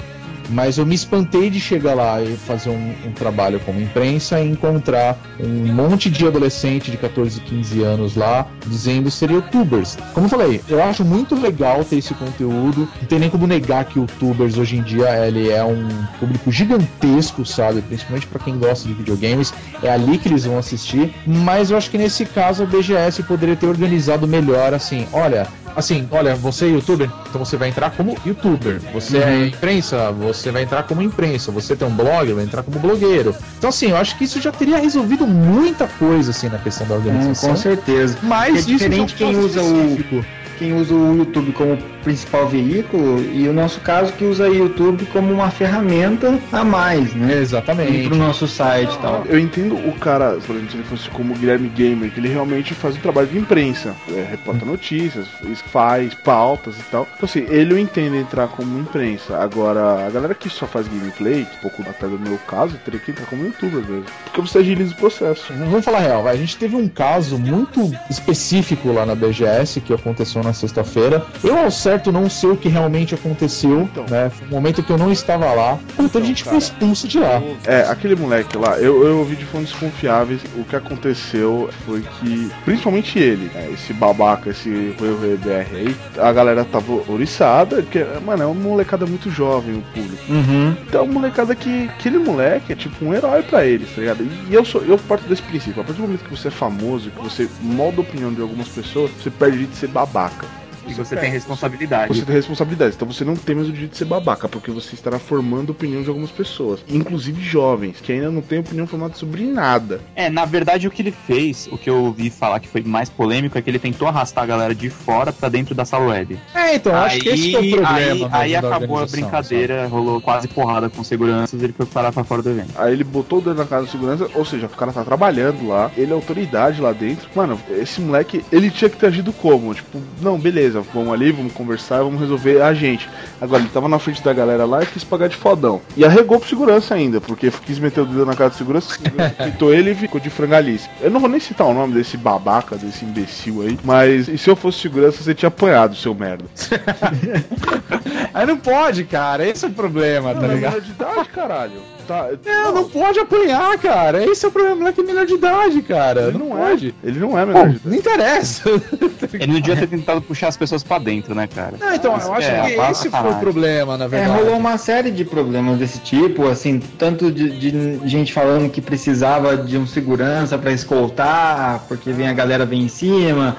Mas 0.49 0.77
eu 0.77 0.85
me 0.85 0.95
espantei 0.95 1.49
de 1.49 1.59
chegar 1.59 1.93
lá 1.93 2.21
e 2.21 2.35
fazer 2.35 2.69
um, 2.69 2.93
um 3.05 3.11
trabalho 3.11 3.59
como 3.61 3.81
imprensa 3.81 4.39
e 4.39 4.49
encontrar 4.49 5.17
um 5.39 5.73
monte 5.73 6.09
de 6.09 6.25
adolescente 6.27 6.91
de 6.91 6.97
14, 6.97 7.39
15 7.41 7.81
anos 7.81 8.15
lá 8.15 8.47
dizendo 8.67 9.09
ser 9.09 9.31
youtubers. 9.31 9.97
Como 10.13 10.25
eu 10.25 10.29
falei, 10.29 10.61
eu 10.67 10.83
acho 10.83 11.03
muito 11.03 11.35
legal 11.35 11.83
ter 11.83 11.97
esse 11.97 12.13
conteúdo. 12.13 12.87
Não 13.01 13.07
tem 13.07 13.19
nem 13.19 13.29
como 13.29 13.47
negar 13.47 13.85
que 13.85 13.99
youtubers 13.99 14.57
hoje 14.57 14.77
em 14.77 14.83
dia 14.83 15.09
ele 15.25 15.49
é 15.49 15.63
um 15.63 15.87
público 16.19 16.51
gigantesco, 16.51 17.45
sabe? 17.45 17.81
Principalmente 17.81 18.27
para 18.27 18.39
quem 18.39 18.57
gosta 18.57 18.87
de 18.87 18.93
videogames. 18.93 19.53
É 19.81 19.89
ali 19.89 20.17
que 20.17 20.27
eles 20.27 20.45
vão 20.45 20.57
assistir. 20.57 21.13
Mas 21.25 21.71
eu 21.71 21.77
acho 21.77 21.89
que 21.89 21.97
nesse 21.97 22.25
caso 22.25 22.63
a 22.63 22.65
BGS 22.65 23.23
poderia 23.23 23.55
ter 23.55 23.67
organizado 23.67 24.27
melhor 24.27 24.73
assim. 24.73 25.07
Olha, 25.11 25.47
assim, 25.75 26.07
olha, 26.11 26.35
você 26.35 26.65
é 26.65 26.69
youtuber, 26.69 27.09
então 27.29 27.43
você 27.43 27.57
vai 27.57 27.69
entrar 27.69 27.91
como 27.91 28.15
youtuber. 28.25 28.79
Você 28.93 29.17
é 29.17 29.47
imprensa, 29.47 30.11
você 30.11 30.32
vai 30.51 30.63
entrar 30.63 30.83
como 30.83 31.01
imprensa. 31.01 31.51
Você 31.51 31.75
tem 31.75 31.87
um 31.87 31.91
blog, 31.95 32.31
vai 32.33 32.43
entrar 32.43 32.63
como 32.63 32.79
blogueiro. 32.79 33.35
Então, 33.57 33.69
assim, 33.69 33.89
eu 33.89 33.97
acho 33.97 34.17
que 34.17 34.23
isso 34.23 34.41
já 34.41 34.51
teria 34.51 34.77
resolvido 34.77 35.25
muita 35.27 35.87
coisa, 35.87 36.31
assim, 36.31 36.49
na 36.49 36.57
questão 36.57 36.87
da 36.87 36.95
Hum, 36.95 36.97
organização. 36.97 37.49
com 37.49 37.55
certeza. 37.55 38.17
Mas 38.21 38.55
É 38.55 38.59
isso 38.59 38.67
diferente 38.69 39.13
é 39.13 39.17
quem 39.17 39.37
usa 39.37 39.61
o- 39.61 39.81
específico. 39.81 40.25
Quem 40.63 40.71
usa 40.71 40.95
o 40.95 41.17
YouTube 41.17 41.51
como 41.51 41.77
principal 42.05 42.47
veículo 42.47 43.21
e 43.33 43.49
o 43.49 43.53
nosso 43.53 43.81
caso 43.81 44.13
que 44.13 44.23
usa 44.23 44.49
o 44.49 44.53
YouTube 44.53 45.05
como 45.07 45.33
uma 45.33 45.51
ferramenta 45.51 46.39
a 46.53 46.63
mais, 46.63 47.13
né? 47.13 47.37
Exatamente. 47.37 48.07
Para 48.07 48.15
o 48.15 48.17
nosso 48.17 48.47
site 48.47 48.93
e 48.93 48.97
tal. 48.99 49.25
Eu 49.25 49.37
entendo 49.37 49.75
o 49.75 49.91
cara, 49.99 50.37
por 50.45 50.55
exemplo, 50.55 50.71
se 50.71 50.77
ele 50.77 50.83
fosse 50.85 51.09
como 51.09 51.33
o 51.33 51.37
Guilherme 51.37 51.67
Gamer, 51.67 52.11
que 52.11 52.19
ele 52.21 52.29
realmente 52.29 52.73
faz 52.73 52.95
um 52.95 52.99
trabalho 53.01 53.27
de 53.27 53.37
imprensa, 53.37 53.93
é, 54.09 54.25
reporta 54.29 54.65
notícias, 54.65 55.27
faz 55.65 56.13
pautas 56.13 56.79
e 56.79 56.83
tal. 56.83 57.07
Então, 57.13 57.25
assim, 57.27 57.45
ele 57.49 57.73
eu 57.73 57.77
entendo 57.77 58.15
entrar 58.15 58.47
como 58.47 58.79
imprensa. 58.79 59.37
Agora, 59.37 60.07
a 60.07 60.09
galera 60.09 60.33
que 60.33 60.49
só 60.49 60.65
faz 60.65 60.87
gameplay, 60.87 61.45
que 61.45 61.57
pouco 61.57 61.81
até 61.81 62.07
do 62.07 62.17
meu 62.17 62.37
caso, 62.47 62.77
teria 62.85 63.01
que 63.01 63.11
entrar 63.11 63.25
como 63.25 63.43
youtuber 63.43 63.81
mesmo. 63.81 64.05
Porque 64.23 64.39
você 64.39 64.59
agiliza 64.59 64.93
o 64.93 64.97
processo. 64.97 65.51
Vamos 65.53 65.83
falar 65.83 65.99
real, 65.99 66.23
vai. 66.23 66.35
a 66.35 66.37
gente 66.37 66.55
teve 66.55 66.77
um 66.77 66.87
caso 66.87 67.37
muito 67.37 67.91
específico 68.09 68.93
lá 68.93 69.05
na 69.05 69.13
BGS 69.13 69.81
que 69.81 69.93
aconteceu 69.93 70.41
na 70.41 70.52
na 70.53 70.59
sexta-feira. 70.59 71.25
Eu, 71.43 71.57
ao 71.57 71.71
certo, 71.71 72.11
não 72.11 72.29
sei 72.29 72.51
o 72.51 72.55
que 72.57 72.69
realmente 72.69 73.15
aconteceu, 73.15 73.81
Então. 73.91 74.05
né? 74.09 74.29
Foi 74.29 74.47
um 74.47 74.51
momento 74.51 74.83
que 74.83 74.91
eu 74.91 74.97
não 74.97 75.11
estava 75.11 75.51
lá. 75.53 75.79
Muita 75.97 76.23
gente 76.23 76.43
foi 76.43 76.57
expulso 76.57 77.07
de 77.07 77.19
lá. 77.19 77.41
É, 77.65 77.81
aquele 77.89 78.15
moleque 78.15 78.57
lá, 78.57 78.77
eu, 78.77 79.05
eu 79.05 79.19
ouvi 79.19 79.35
de 79.35 79.45
fontes 79.45 79.73
confiáveis. 79.73 80.41
O 80.55 80.63
que 80.63 80.75
aconteceu 80.75 81.69
foi 81.85 82.01
que, 82.19 82.51
principalmente 82.63 83.17
ele, 83.17 83.49
né, 83.53 83.69
esse 83.73 83.91
babaca, 83.93 84.51
esse 84.51 84.69
BR 84.99 85.75
aí, 85.75 85.95
a 86.17 86.31
galera 86.31 86.63
tava 86.63 86.91
oriçada, 87.11 87.81
que, 87.81 88.03
mano, 88.25 88.43
é 88.43 88.45
uma 88.45 88.53
molecada 88.69 89.05
muito 89.05 89.29
jovem, 89.31 89.75
o 89.75 89.81
público. 89.93 90.23
Uhum. 90.29 90.75
Então, 90.87 91.01
é 91.01 91.03
uma 91.03 91.13
molecada 91.13 91.55
que, 91.55 91.85
aquele 91.85 92.19
moleque 92.19 92.73
é 92.73 92.75
tipo 92.75 93.03
um 93.03 93.13
herói 93.13 93.41
pra 93.43 93.65
eles, 93.65 93.89
tá 93.93 94.01
ligado? 94.01 94.23
E 94.49 94.53
eu 94.53 94.63
sou, 94.63 94.81
eu 94.83 94.97
parto 94.97 95.27
desse 95.27 95.41
princípio. 95.41 95.81
A 95.81 95.83
partir 95.83 96.01
do 96.01 96.03
momento 96.07 96.23
que 96.23 96.29
você 96.35 96.49
é 96.49 96.51
famoso, 96.51 97.09
que 97.09 97.21
você 97.23 97.49
molda 97.61 97.97
a 97.97 98.01
opinião 98.01 98.31
de 98.33 98.41
algumas 98.41 98.67
pessoas, 98.67 99.09
você 99.11 99.29
perde 99.29 99.65
de 99.65 99.75
ser 99.75 99.87
babaca. 99.87 100.42
E 100.87 100.93
você 100.93 101.15
tem 101.15 101.29
responsabilidade. 101.29 102.13
Você 102.13 102.25
tem 102.25 102.35
responsabilidades, 102.35 102.95
então 102.95 103.07
você 103.07 103.23
não 103.23 103.35
tem 103.35 103.55
mais 103.55 103.67
o 103.67 103.71
direito 103.71 103.91
de 103.91 103.97
ser 103.97 104.05
babaca, 104.05 104.47
porque 104.47 104.71
você 104.71 104.95
estará 104.95 105.19
formando 105.19 105.69
a 105.69 105.71
opinião 105.71 106.01
de 106.01 106.09
algumas 106.09 106.31
pessoas, 106.31 106.83
inclusive 106.87 107.41
jovens, 107.41 107.99
que 108.01 108.11
ainda 108.11 108.31
não 108.31 108.41
têm 108.41 108.59
opinião 108.59 108.87
formada 108.87 109.13
sobre 109.15 109.43
nada. 109.43 110.01
É, 110.15 110.29
na 110.29 110.45
verdade 110.45 110.87
o 110.87 110.91
que 110.91 111.01
ele 111.01 111.11
fez, 111.11 111.67
o 111.71 111.77
que 111.77 111.89
eu 111.89 111.97
ouvi 112.05 112.29
falar 112.29 112.59
que 112.59 112.67
foi 112.67 112.81
mais 112.81 113.09
polêmico, 113.09 113.57
é 113.57 113.61
que 113.61 113.69
ele 113.69 113.79
tentou 113.79 114.07
arrastar 114.07 114.43
a 114.43 114.47
galera 114.47 114.75
de 114.75 114.89
fora 114.89 115.31
pra 115.31 115.49
dentro 115.49 115.73
da 115.75 115.85
sala 115.85 116.07
web. 116.07 116.39
É, 116.53 116.75
então, 116.75 116.95
acho 116.95 117.19
que 117.19 117.29
esse 117.29 117.49
que 117.49 117.55
é 117.55 117.59
o 117.59 117.71
problema. 117.71 117.89
aí, 117.89 118.09
mesmo 118.09 118.29
aí 118.31 118.55
acabou 118.55 118.99
a 118.99 119.05
brincadeira, 119.05 119.87
rolou 119.87 120.21
quase 120.21 120.47
porrada 120.47 120.89
com 120.89 121.03
seguranças, 121.03 121.61
ele 121.61 121.73
foi 121.73 121.85
parar 121.85 122.11
pra 122.11 122.23
fora 122.23 122.41
do 122.41 122.49
evento. 122.49 122.71
Aí 122.75 122.93
ele 122.93 123.03
botou 123.03 123.39
o 123.39 123.41
dedo 123.41 123.55
na 123.55 123.65
cara 123.65 123.83
da 123.83 123.87
segurança, 123.87 124.27
ou 124.33 124.45
seja, 124.45 124.65
o 124.65 124.69
cara 124.69 124.91
tá 124.91 125.03
trabalhando 125.03 125.67
lá, 125.67 125.91
ele 125.95 126.11
é 126.11 126.15
autoridade 126.15 126.81
lá 126.81 126.91
dentro. 126.91 127.29
Mano, 127.35 127.59
esse 127.69 128.01
moleque, 128.01 128.43
ele 128.51 128.69
tinha 128.69 128.89
que 128.89 128.97
ter 128.97 129.07
agido 129.07 129.31
como? 129.33 129.73
Tipo, 129.73 130.01
não, 130.21 130.37
beleza, 130.37 130.72
vamos 130.81 131.13
ali, 131.13 131.31
vamos 131.31 131.53
conversar, 131.53 132.03
vamos 132.03 132.19
resolver 132.19 132.61
a 132.61 132.73
gente. 132.73 133.09
Agora, 133.41 133.61
ele 133.61 133.69
tava 133.69 133.87
na 133.87 133.99
frente 133.99 134.23
da 134.23 134.33
galera 134.33 134.65
lá 134.65 134.83
e 134.83 134.85
quis 134.85 135.03
pagar 135.03 135.27
de 135.29 135.35
fodão. 135.35 135.81
E 135.95 136.05
arregou 136.05 136.39
pro 136.39 136.49
segurança 136.49 136.95
ainda, 136.95 137.19
porque 137.21 137.51
quis 137.65 137.79
meter 137.79 138.01
o 138.01 138.05
dedo 138.05 138.25
na 138.25 138.35
cara 138.35 138.49
do 138.49 138.55
segurança, 138.55 138.97
pitou 139.43 139.73
ele 139.73 139.91
e 139.91 139.95
ficou 139.95 140.19
de 140.19 140.29
frangalice. 140.29 140.89
Eu 141.01 141.11
não 141.11 141.19
vou 141.19 141.29
nem 141.29 141.39
citar 141.39 141.67
o 141.67 141.73
nome 141.73 141.93
desse 141.93 142.17
babaca, 142.17 142.75
desse 142.75 143.05
imbecil 143.05 143.61
aí, 143.61 143.79
mas 143.83 144.27
e 144.27 144.37
se 144.37 144.49
eu 144.49 144.55
fosse 144.55 144.79
segurança, 144.79 145.23
você 145.23 145.33
tinha 145.33 145.47
apanhado, 145.47 145.95
seu 145.95 146.13
merda. 146.13 146.45
Aí 148.33 148.45
não 148.47 148.57
pode, 148.57 149.03
cara. 149.03 149.45
Esse 149.47 149.65
é 149.65 149.67
o 149.67 149.71
problema, 149.71 150.33
tá 150.33 150.41
Não, 150.41 150.51
é 150.51 150.55
ligado? 150.55 150.71
menor 150.73 150.81
de 150.81 150.91
idade, 150.91 151.29
caralho. 151.29 151.81
Tá, 152.07 152.29
Não, 152.45 152.73
não 152.73 152.89
pode 152.89 153.19
apanhar, 153.19 153.77
cara. 153.77 154.23
Esse 154.25 154.45
é 154.45 154.47
o 154.47 154.51
problema. 154.51 154.75
O 154.75 154.79
moleque 154.79 155.01
é 155.01 155.03
menor 155.03 155.25
de 155.25 155.33
idade, 155.35 155.81
cara. 155.81 156.21
Ele 156.27 156.37
não, 156.37 156.49
não 156.49 156.57
pode. 156.57 156.95
é. 157.03 157.07
Ele 157.07 157.19
não 157.19 157.37
é 157.39 157.45
menor 157.45 157.69
de 157.69 157.75
idade. 157.75 157.81
Não 157.85 157.95
interessa. 157.95 158.69
Ele 159.33 159.47
não 159.53 159.59
devia 159.59 159.75
ter 159.77 159.87
tentado 159.87 160.21
puxar 160.21 160.47
as 160.49 160.57
pessoas 160.57 160.83
pra 160.83 160.99
dentro, 160.99 161.33
né, 161.33 161.47
cara? 161.47 161.73
Não, 161.79 161.93
então, 161.93 162.11
eu 162.19 162.33
acho 162.33 162.47
É, 162.49 162.61
que 162.75 162.91
esse 162.91 163.09
foi 163.09 163.31
o 163.31 163.35
problema, 163.35 163.97
na 163.97 164.05
É, 164.05 164.07
verdade. 164.07 164.39
rolou 164.39 164.57
uma 164.57 164.77
série 164.77 165.11
de 165.11 165.23
problemas 165.25 165.77
desse 165.79 165.99
tipo, 165.99 166.47
assim, 166.47 166.79
tanto 166.97 167.31
de, 167.31 167.49
de 167.51 167.99
gente 168.07 168.33
falando 168.33 168.69
que 168.69 168.81
precisava 168.81 169.55
de 169.57 169.77
um 169.77 169.87
segurança 169.87 170.57
pra 170.57 170.71
escoltar, 170.71 171.83
porque 171.87 172.11
vem 172.11 172.27
a 172.27 172.33
galera 172.33 172.65
vem 172.65 172.81
em 172.83 172.87
cima, 172.87 173.55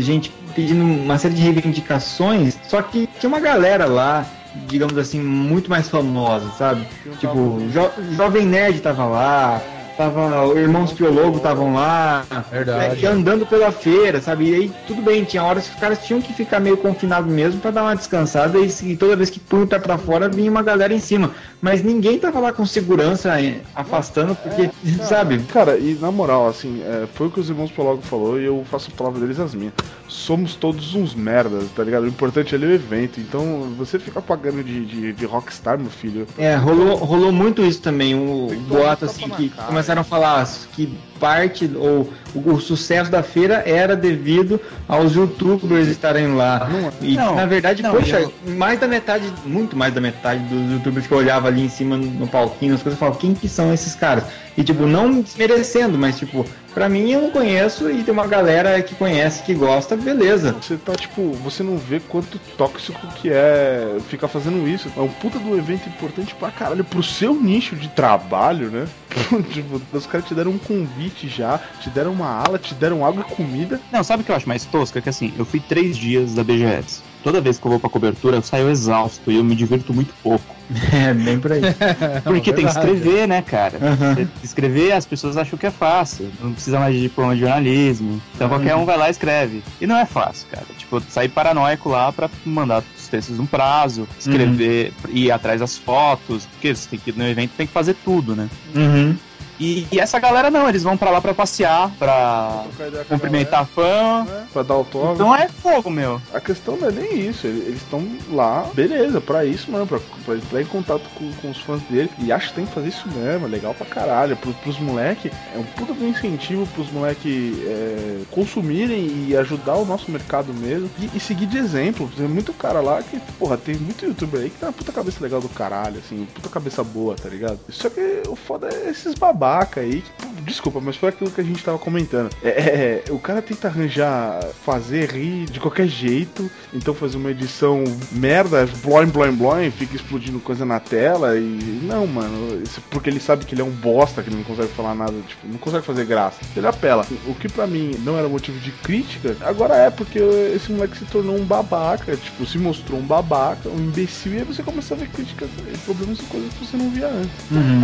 gente 0.00 0.32
pedindo 0.54 0.84
uma 0.84 1.16
série 1.18 1.34
de 1.34 1.42
reivindicações, 1.42 2.58
só 2.68 2.82
que 2.82 3.08
tinha 3.18 3.28
uma 3.28 3.40
galera 3.40 3.86
lá, 3.86 4.24
digamos 4.66 4.96
assim, 4.98 5.20
muito 5.20 5.70
mais 5.70 5.88
famosa, 5.88 6.50
sabe? 6.52 6.86
Tipo, 7.18 7.58
jo 7.70 7.90
Jovem 8.16 8.46
Nerd 8.46 8.80
tava 8.80 9.04
lá, 9.06 9.60
tava, 9.96 10.58
Irmãos 10.58 10.92
Piologo 10.92 11.36
estavam 11.38 11.74
lá, 11.74 12.24
Verdade. 12.50 13.04
é, 13.04 13.08
andando 13.08 13.46
pela 13.46 13.70
feira, 13.72 14.20
sabe? 14.20 14.50
E 14.50 14.54
aí 14.54 14.72
tudo 14.86 15.02
bem, 15.02 15.24
tinha 15.24 15.42
horas 15.42 15.66
que 15.68 15.74
os 15.74 15.80
caras 15.80 16.04
tinham 16.04 16.20
que 16.20 16.32
ficar 16.32 16.60
meio 16.60 16.76
confinados 16.76 17.30
mesmo 17.32 17.60
pra 17.60 17.70
dar 17.70 17.82
uma 17.82 17.94
descansada 17.96 18.58
e, 18.58 18.68
se- 18.70 18.96
toda 18.96 19.16
vez 19.16 19.30
que 19.30 19.40
pé 19.40 19.78
pra 19.78 19.98
fora 19.98 20.28
vinha 20.28 20.50
uma 20.50 20.62
galera 20.62 20.92
em 20.94 20.98
cima. 21.00 21.30
Mas 21.60 21.82
ninguém 21.82 22.18
tava 22.18 22.40
lá 22.40 22.52
com 22.52 22.66
segurança 22.66 23.40
eh, 23.40 23.60
afastando, 23.74 24.34
porque, 24.34 24.70
sabe? 25.04 25.38
Cara, 25.52 25.76
e 25.78 25.94
na 26.00 26.10
moral, 26.10 26.48
assim, 26.48 26.82
é, 26.82 27.06
foi 27.14 27.28
o 27.28 27.30
que 27.30 27.40
os 27.40 27.48
irmãos 27.48 27.70
Pologo 27.70 28.02
falou 28.02 28.40
e 28.40 28.44
eu 28.44 28.64
faço 28.70 28.90
a 28.92 28.96
palavra 28.96 29.20
deles 29.20 29.38
as 29.38 29.54
minhas. 29.54 29.72
Somos 30.08 30.54
todos 30.54 30.94
uns 30.94 31.14
merdas, 31.14 31.64
tá 31.74 31.82
ligado? 31.82 32.02
O 32.04 32.08
importante 32.08 32.54
ali 32.54 32.64
é 32.64 32.68
o 32.68 32.72
evento. 32.72 33.20
Então, 33.20 33.72
você 33.78 33.98
fica 33.98 34.20
pagando 34.20 34.62
de, 34.62 34.84
de, 34.84 35.12
de 35.12 35.24
rockstar, 35.24 35.78
meu 35.78 35.90
filho. 35.90 36.26
É, 36.36 36.54
rolou, 36.56 36.96
rolou 36.96 37.32
muito 37.32 37.62
isso 37.62 37.80
também, 37.80 38.14
o 38.14 38.48
boato 38.68 39.04
assim, 39.06 39.28
que 39.30 39.48
cara. 39.50 39.70
Começaram 39.82 40.02
a 40.02 40.04
falar 40.04 40.46
que 40.76 40.96
parte, 41.22 41.70
ou 41.76 42.12
o, 42.34 42.50
o 42.54 42.60
sucesso 42.60 43.08
da 43.08 43.22
feira 43.22 43.62
era 43.64 43.94
devido 43.94 44.60
aos 44.88 45.14
youtubers 45.14 45.86
estarem 45.86 46.34
lá. 46.34 46.68
E 47.00 47.14
Não, 47.14 47.36
na 47.36 47.46
verdade, 47.46 47.80
não, 47.80 47.92
poxa, 47.92 48.18
eu- 48.20 48.32
mais 48.56 48.80
da 48.80 48.88
metade, 48.88 49.32
muito 49.46 49.76
mais 49.76 49.94
da 49.94 50.00
metade 50.00 50.40
dos 50.44 50.72
youtubers 50.72 51.06
que 51.06 51.12
eu 51.12 51.18
olhava 51.18 51.46
ali 51.46 51.62
em 51.62 51.68
cima 51.68 51.96
no, 51.96 52.04
no 52.06 52.26
palquinho, 52.26 52.74
as 52.74 52.82
coisas, 52.82 52.96
eu 52.96 53.00
falava, 53.00 53.18
quem 53.18 53.34
que 53.34 53.48
são 53.48 53.72
esses 53.72 53.94
caras? 53.94 54.24
E 54.58 54.64
tipo, 54.64 54.84
não 54.84 55.20
desmerecendo, 55.22 55.96
mas 55.96 56.18
tipo, 56.18 56.44
pra 56.74 56.86
mim 56.88 57.10
eu 57.10 57.22
não 57.22 57.30
conheço 57.30 57.88
e 57.90 58.02
tem 58.02 58.12
uma 58.12 58.26
galera 58.26 58.82
que 58.82 58.94
conhece, 58.94 59.42
que 59.44 59.54
gosta, 59.54 59.96
beleza. 59.96 60.54
Você 60.60 60.76
tá, 60.76 60.92
tipo, 60.94 61.32
você 61.42 61.62
não 61.62 61.78
vê 61.78 62.00
quanto 62.00 62.38
tóxico 62.58 63.06
que 63.16 63.30
é 63.30 63.96
ficar 64.08 64.28
fazendo 64.28 64.68
isso. 64.68 64.90
É 64.94 65.00
um 65.00 65.08
puta 65.08 65.38
do 65.38 65.56
evento 65.56 65.88
importante 65.88 66.34
pra 66.34 66.50
caralho, 66.50 66.84
pro 66.84 67.02
seu 67.02 67.32
nicho 67.34 67.76
de 67.76 67.88
trabalho, 67.88 68.70
né? 68.70 68.86
tipo, 69.52 69.80
os 69.92 70.06
caras 70.06 70.26
te 70.26 70.34
deram 70.34 70.50
um 70.50 70.58
convite 70.58 71.11
já, 71.28 71.60
te 71.80 71.90
deram 71.90 72.12
uma 72.12 72.28
ala, 72.28 72.58
te 72.58 72.74
deram 72.74 73.04
água 73.04 73.24
e 73.28 73.34
comida. 73.34 73.80
Não, 73.90 74.02
sabe 74.02 74.22
o 74.22 74.24
que 74.26 74.32
eu 74.32 74.36
acho 74.36 74.48
mais 74.48 74.64
tosco? 74.64 74.98
É 74.98 75.00
que 75.00 75.08
assim, 75.08 75.32
eu 75.38 75.44
fui 75.44 75.60
três 75.60 75.96
dias 75.96 76.34
da 76.34 76.44
BGS. 76.44 77.02
Toda 77.22 77.40
vez 77.40 77.58
que 77.58 77.66
eu 77.66 77.70
vou 77.70 77.78
pra 77.78 77.88
cobertura, 77.88 78.36
eu 78.36 78.42
saio 78.42 78.68
exausto 78.68 79.30
e 79.30 79.36
eu 79.36 79.44
me 79.44 79.54
divirto 79.54 79.94
muito 79.94 80.12
pouco. 80.22 80.44
É, 80.92 81.12
bem 81.12 81.38
por 81.38 81.52
aí. 81.52 81.60
Porque 82.24 82.52
tem 82.52 82.64
que 82.64 82.70
escrever, 82.70 83.28
né, 83.28 83.42
cara? 83.42 83.78
Você 83.78 84.26
Escrever, 84.42 84.92
as 84.92 85.04
pessoas 85.04 85.36
acham 85.36 85.58
que 85.58 85.66
é 85.66 85.70
fácil. 85.70 86.30
Não 86.40 86.52
precisa 86.52 86.78
mais 86.78 86.94
de 86.94 87.02
diploma 87.02 87.34
de 87.34 87.42
jornalismo. 87.42 88.20
Então 88.34 88.48
qualquer 88.48 88.74
um 88.74 88.86
vai 88.86 88.96
lá 88.96 89.08
e 89.08 89.10
escreve. 89.10 89.62
E 89.80 89.86
não 89.86 89.96
é 89.96 90.06
fácil, 90.06 90.46
cara. 90.50 90.64
Tipo, 90.78 91.00
sair 91.10 91.28
paranoico 91.28 91.90
lá 91.90 92.10
pra 92.10 92.30
mandar 92.44 92.82
os 92.98 93.08
textos 93.08 93.36
num 93.36 93.44
prazo, 93.44 94.08
escrever, 94.18 94.92
ir 95.10 95.30
atrás 95.30 95.60
das 95.60 95.76
fotos. 95.76 96.46
Porque 96.46 96.74
você 96.74 96.88
tem 96.88 96.98
que 96.98 97.10
ir 97.10 97.16
no 97.16 97.26
evento, 97.26 97.52
tem 97.56 97.66
que 97.66 97.72
fazer 97.72 97.94
tudo, 98.02 98.34
né? 98.34 98.48
Uhum. 98.74 99.14
E, 99.60 99.86
e 99.92 100.00
essa 100.00 100.18
galera 100.18 100.50
não, 100.50 100.68
eles 100.68 100.82
vão 100.82 100.96
pra 100.96 101.10
lá 101.10 101.20
pra 101.20 101.32
passear, 101.34 101.90
pra 101.98 102.64
trocar 102.64 102.88
ideia 102.88 103.04
com 103.04 103.14
a 103.14 103.18
cumprimentar 103.18 103.66
fã. 103.66 103.82
galera, 103.82 104.24
né? 104.24 104.46
Pra 104.52 104.62
dar 104.62 104.74
autógrafo. 104.74 105.14
Então 105.14 105.34
é 105.36 105.48
fogo, 105.48 105.90
meu. 105.90 106.20
A 106.34 106.40
questão 106.40 106.76
não 106.76 106.88
é 106.88 106.92
nem 106.92 107.20
isso, 107.28 107.46
ele- 107.46 107.60
eles 107.66 107.82
estão 107.82 108.06
lá, 108.30 108.66
beleza, 108.74 109.20
pra 109.20 109.44
isso 109.44 109.70
mesmo, 109.70 109.86
pra, 109.86 110.00
pra 110.24 110.34
entrar 110.36 110.62
em 110.62 110.66
contato 110.66 111.02
com, 111.14 111.30
com 111.34 111.50
os 111.50 111.58
fãs 111.58 111.80
dele. 111.82 112.10
E 112.18 112.32
acho 112.32 112.48
que 112.48 112.54
tem 112.54 112.66
que 112.66 112.72
fazer 112.74 112.88
isso 112.88 113.08
mesmo, 113.08 113.46
é 113.46 113.48
legal 113.50 113.74
pra 113.74 113.86
caralho. 113.86 114.36
Pro, 114.36 114.52
pros 114.54 114.78
moleque, 114.78 115.30
é 115.54 115.58
um 115.58 115.62
puta 115.64 115.92
de 115.92 116.04
incentivo 116.04 116.66
pros 116.68 116.90
moleque 116.90 117.62
é, 117.66 118.22
consumirem 118.30 119.26
e 119.28 119.36
ajudar 119.36 119.74
o 119.76 119.84
nosso 119.84 120.10
mercado 120.10 120.52
mesmo. 120.52 120.90
E, 120.98 121.10
e 121.16 121.20
seguir 121.20 121.46
de 121.46 121.58
exemplo. 121.58 122.10
Tem 122.16 122.26
muito 122.26 122.52
cara 122.52 122.80
lá 122.80 123.02
que, 123.02 123.18
porra, 123.38 123.56
tem 123.56 123.76
muito 123.76 124.04
youtuber 124.04 124.40
aí 124.40 124.50
que 124.50 124.58
tem 124.58 124.68
uma 124.68 124.72
puta 124.72 124.92
cabeça 124.92 125.22
legal 125.22 125.40
do 125.40 125.48
caralho, 125.48 125.98
assim, 126.04 126.26
puta 126.34 126.48
cabeça 126.48 126.82
boa, 126.82 127.14
tá 127.14 127.28
ligado? 127.28 127.58
Só 127.68 127.88
que 127.88 128.22
o 128.28 128.34
foda 128.34 128.68
é 128.72 128.90
esses 128.90 129.14
babaca 129.42 129.80
aí. 129.80 130.04
desculpa, 130.44 130.80
mas 130.80 130.96
foi 130.96 131.08
aquilo 131.08 131.30
que 131.30 131.40
a 131.40 131.44
gente 131.44 131.62
tava 131.62 131.78
comentando. 131.78 132.30
É, 132.42 132.48
é, 132.48 133.04
o 133.10 133.18
cara 133.18 133.42
tenta 133.42 133.68
arranjar, 133.68 134.42
fazer 134.64 135.10
rir 135.10 135.46
de 135.46 135.58
qualquer 135.58 135.86
jeito, 135.86 136.50
então 136.72 136.94
fazer 136.94 137.16
uma 137.16 137.30
edição 137.30 137.82
merda, 138.10 138.68
bloin, 138.82 139.06
bloin, 139.06 139.32
bloin, 139.32 139.70
fica 139.70 139.96
explodindo 139.96 140.38
coisa 140.40 140.64
na 140.64 140.78
tela 140.78 141.36
e. 141.36 141.80
Não, 141.82 142.06
mano, 142.06 142.62
isso 142.62 142.80
porque 142.90 143.10
ele 143.10 143.20
sabe 143.20 143.44
que 143.44 143.54
ele 143.54 143.62
é 143.62 143.64
um 143.64 143.70
bosta, 143.70 144.22
que 144.22 144.28
ele 144.28 144.36
não 144.36 144.44
consegue 144.44 144.72
falar 144.72 144.94
nada, 144.94 145.14
tipo, 145.26 145.46
não 145.46 145.58
consegue 145.58 145.84
fazer 145.84 146.04
graça. 146.04 146.40
Ele 146.56 146.66
apela. 146.66 147.06
O 147.26 147.34
que 147.34 147.48
pra 147.48 147.66
mim 147.66 147.92
não 148.00 148.18
era 148.18 148.28
motivo 148.28 148.58
de 148.60 148.70
crítica, 148.70 149.36
agora 149.42 149.74
é 149.74 149.90
porque 149.90 150.18
esse 150.18 150.70
moleque 150.70 150.98
se 150.98 151.04
tornou 151.06 151.36
um 151.36 151.44
babaca, 151.44 152.16
tipo, 152.16 152.46
se 152.46 152.58
mostrou 152.58 152.98
um 152.98 153.04
babaca, 153.04 153.68
um 153.68 153.78
imbecil, 153.78 154.34
e 154.34 154.38
aí 154.38 154.44
você 154.44 154.62
começa 154.62 154.94
a 154.94 154.96
ver 154.96 155.08
críticas, 155.08 155.48
problemas 155.84 156.18
e 156.18 156.22
coisas 156.24 156.52
que 156.54 156.66
você 156.66 156.76
não 156.76 156.90
via 156.90 157.08
antes. 157.08 157.32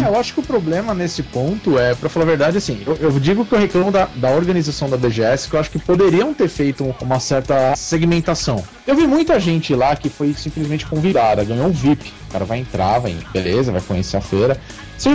É, 0.04 0.08
eu 0.08 0.18
acho 0.18 0.34
que 0.34 0.40
o 0.40 0.42
problema 0.42 0.94
nesse 0.94 1.22
ponto 1.22 1.47
é, 1.78 1.94
pra 1.94 2.08
falar 2.08 2.24
a 2.24 2.28
verdade, 2.28 2.58
assim, 2.58 2.82
eu, 2.86 2.96
eu 2.96 3.10
digo 3.20 3.44
que 3.44 3.54
eu 3.54 3.58
reclamo 3.58 3.90
da, 3.90 4.08
da 4.16 4.30
organização 4.30 4.88
da 4.88 4.96
BGS, 4.96 5.48
que 5.48 5.54
eu 5.54 5.60
acho 5.60 5.70
que 5.70 5.78
poderiam 5.78 6.34
ter 6.34 6.48
feito 6.48 6.94
uma 7.00 7.20
certa 7.20 7.74
segmentação. 7.76 8.64
Eu 8.86 8.96
vi 8.96 9.06
muita 9.06 9.38
gente 9.38 9.74
lá 9.74 9.94
que 9.94 10.08
foi 10.08 10.34
simplesmente 10.34 10.86
convidada, 10.86 11.44
ganhou 11.44 11.66
um 11.66 11.72
VIP. 11.72 12.12
O 12.28 12.32
cara 12.32 12.44
vai 12.44 12.58
entrar, 12.58 12.98
vai, 12.98 13.16
beleza, 13.32 13.70
vai 13.70 13.80
conhecer 13.80 14.16
a 14.16 14.20
feira. 14.20 14.58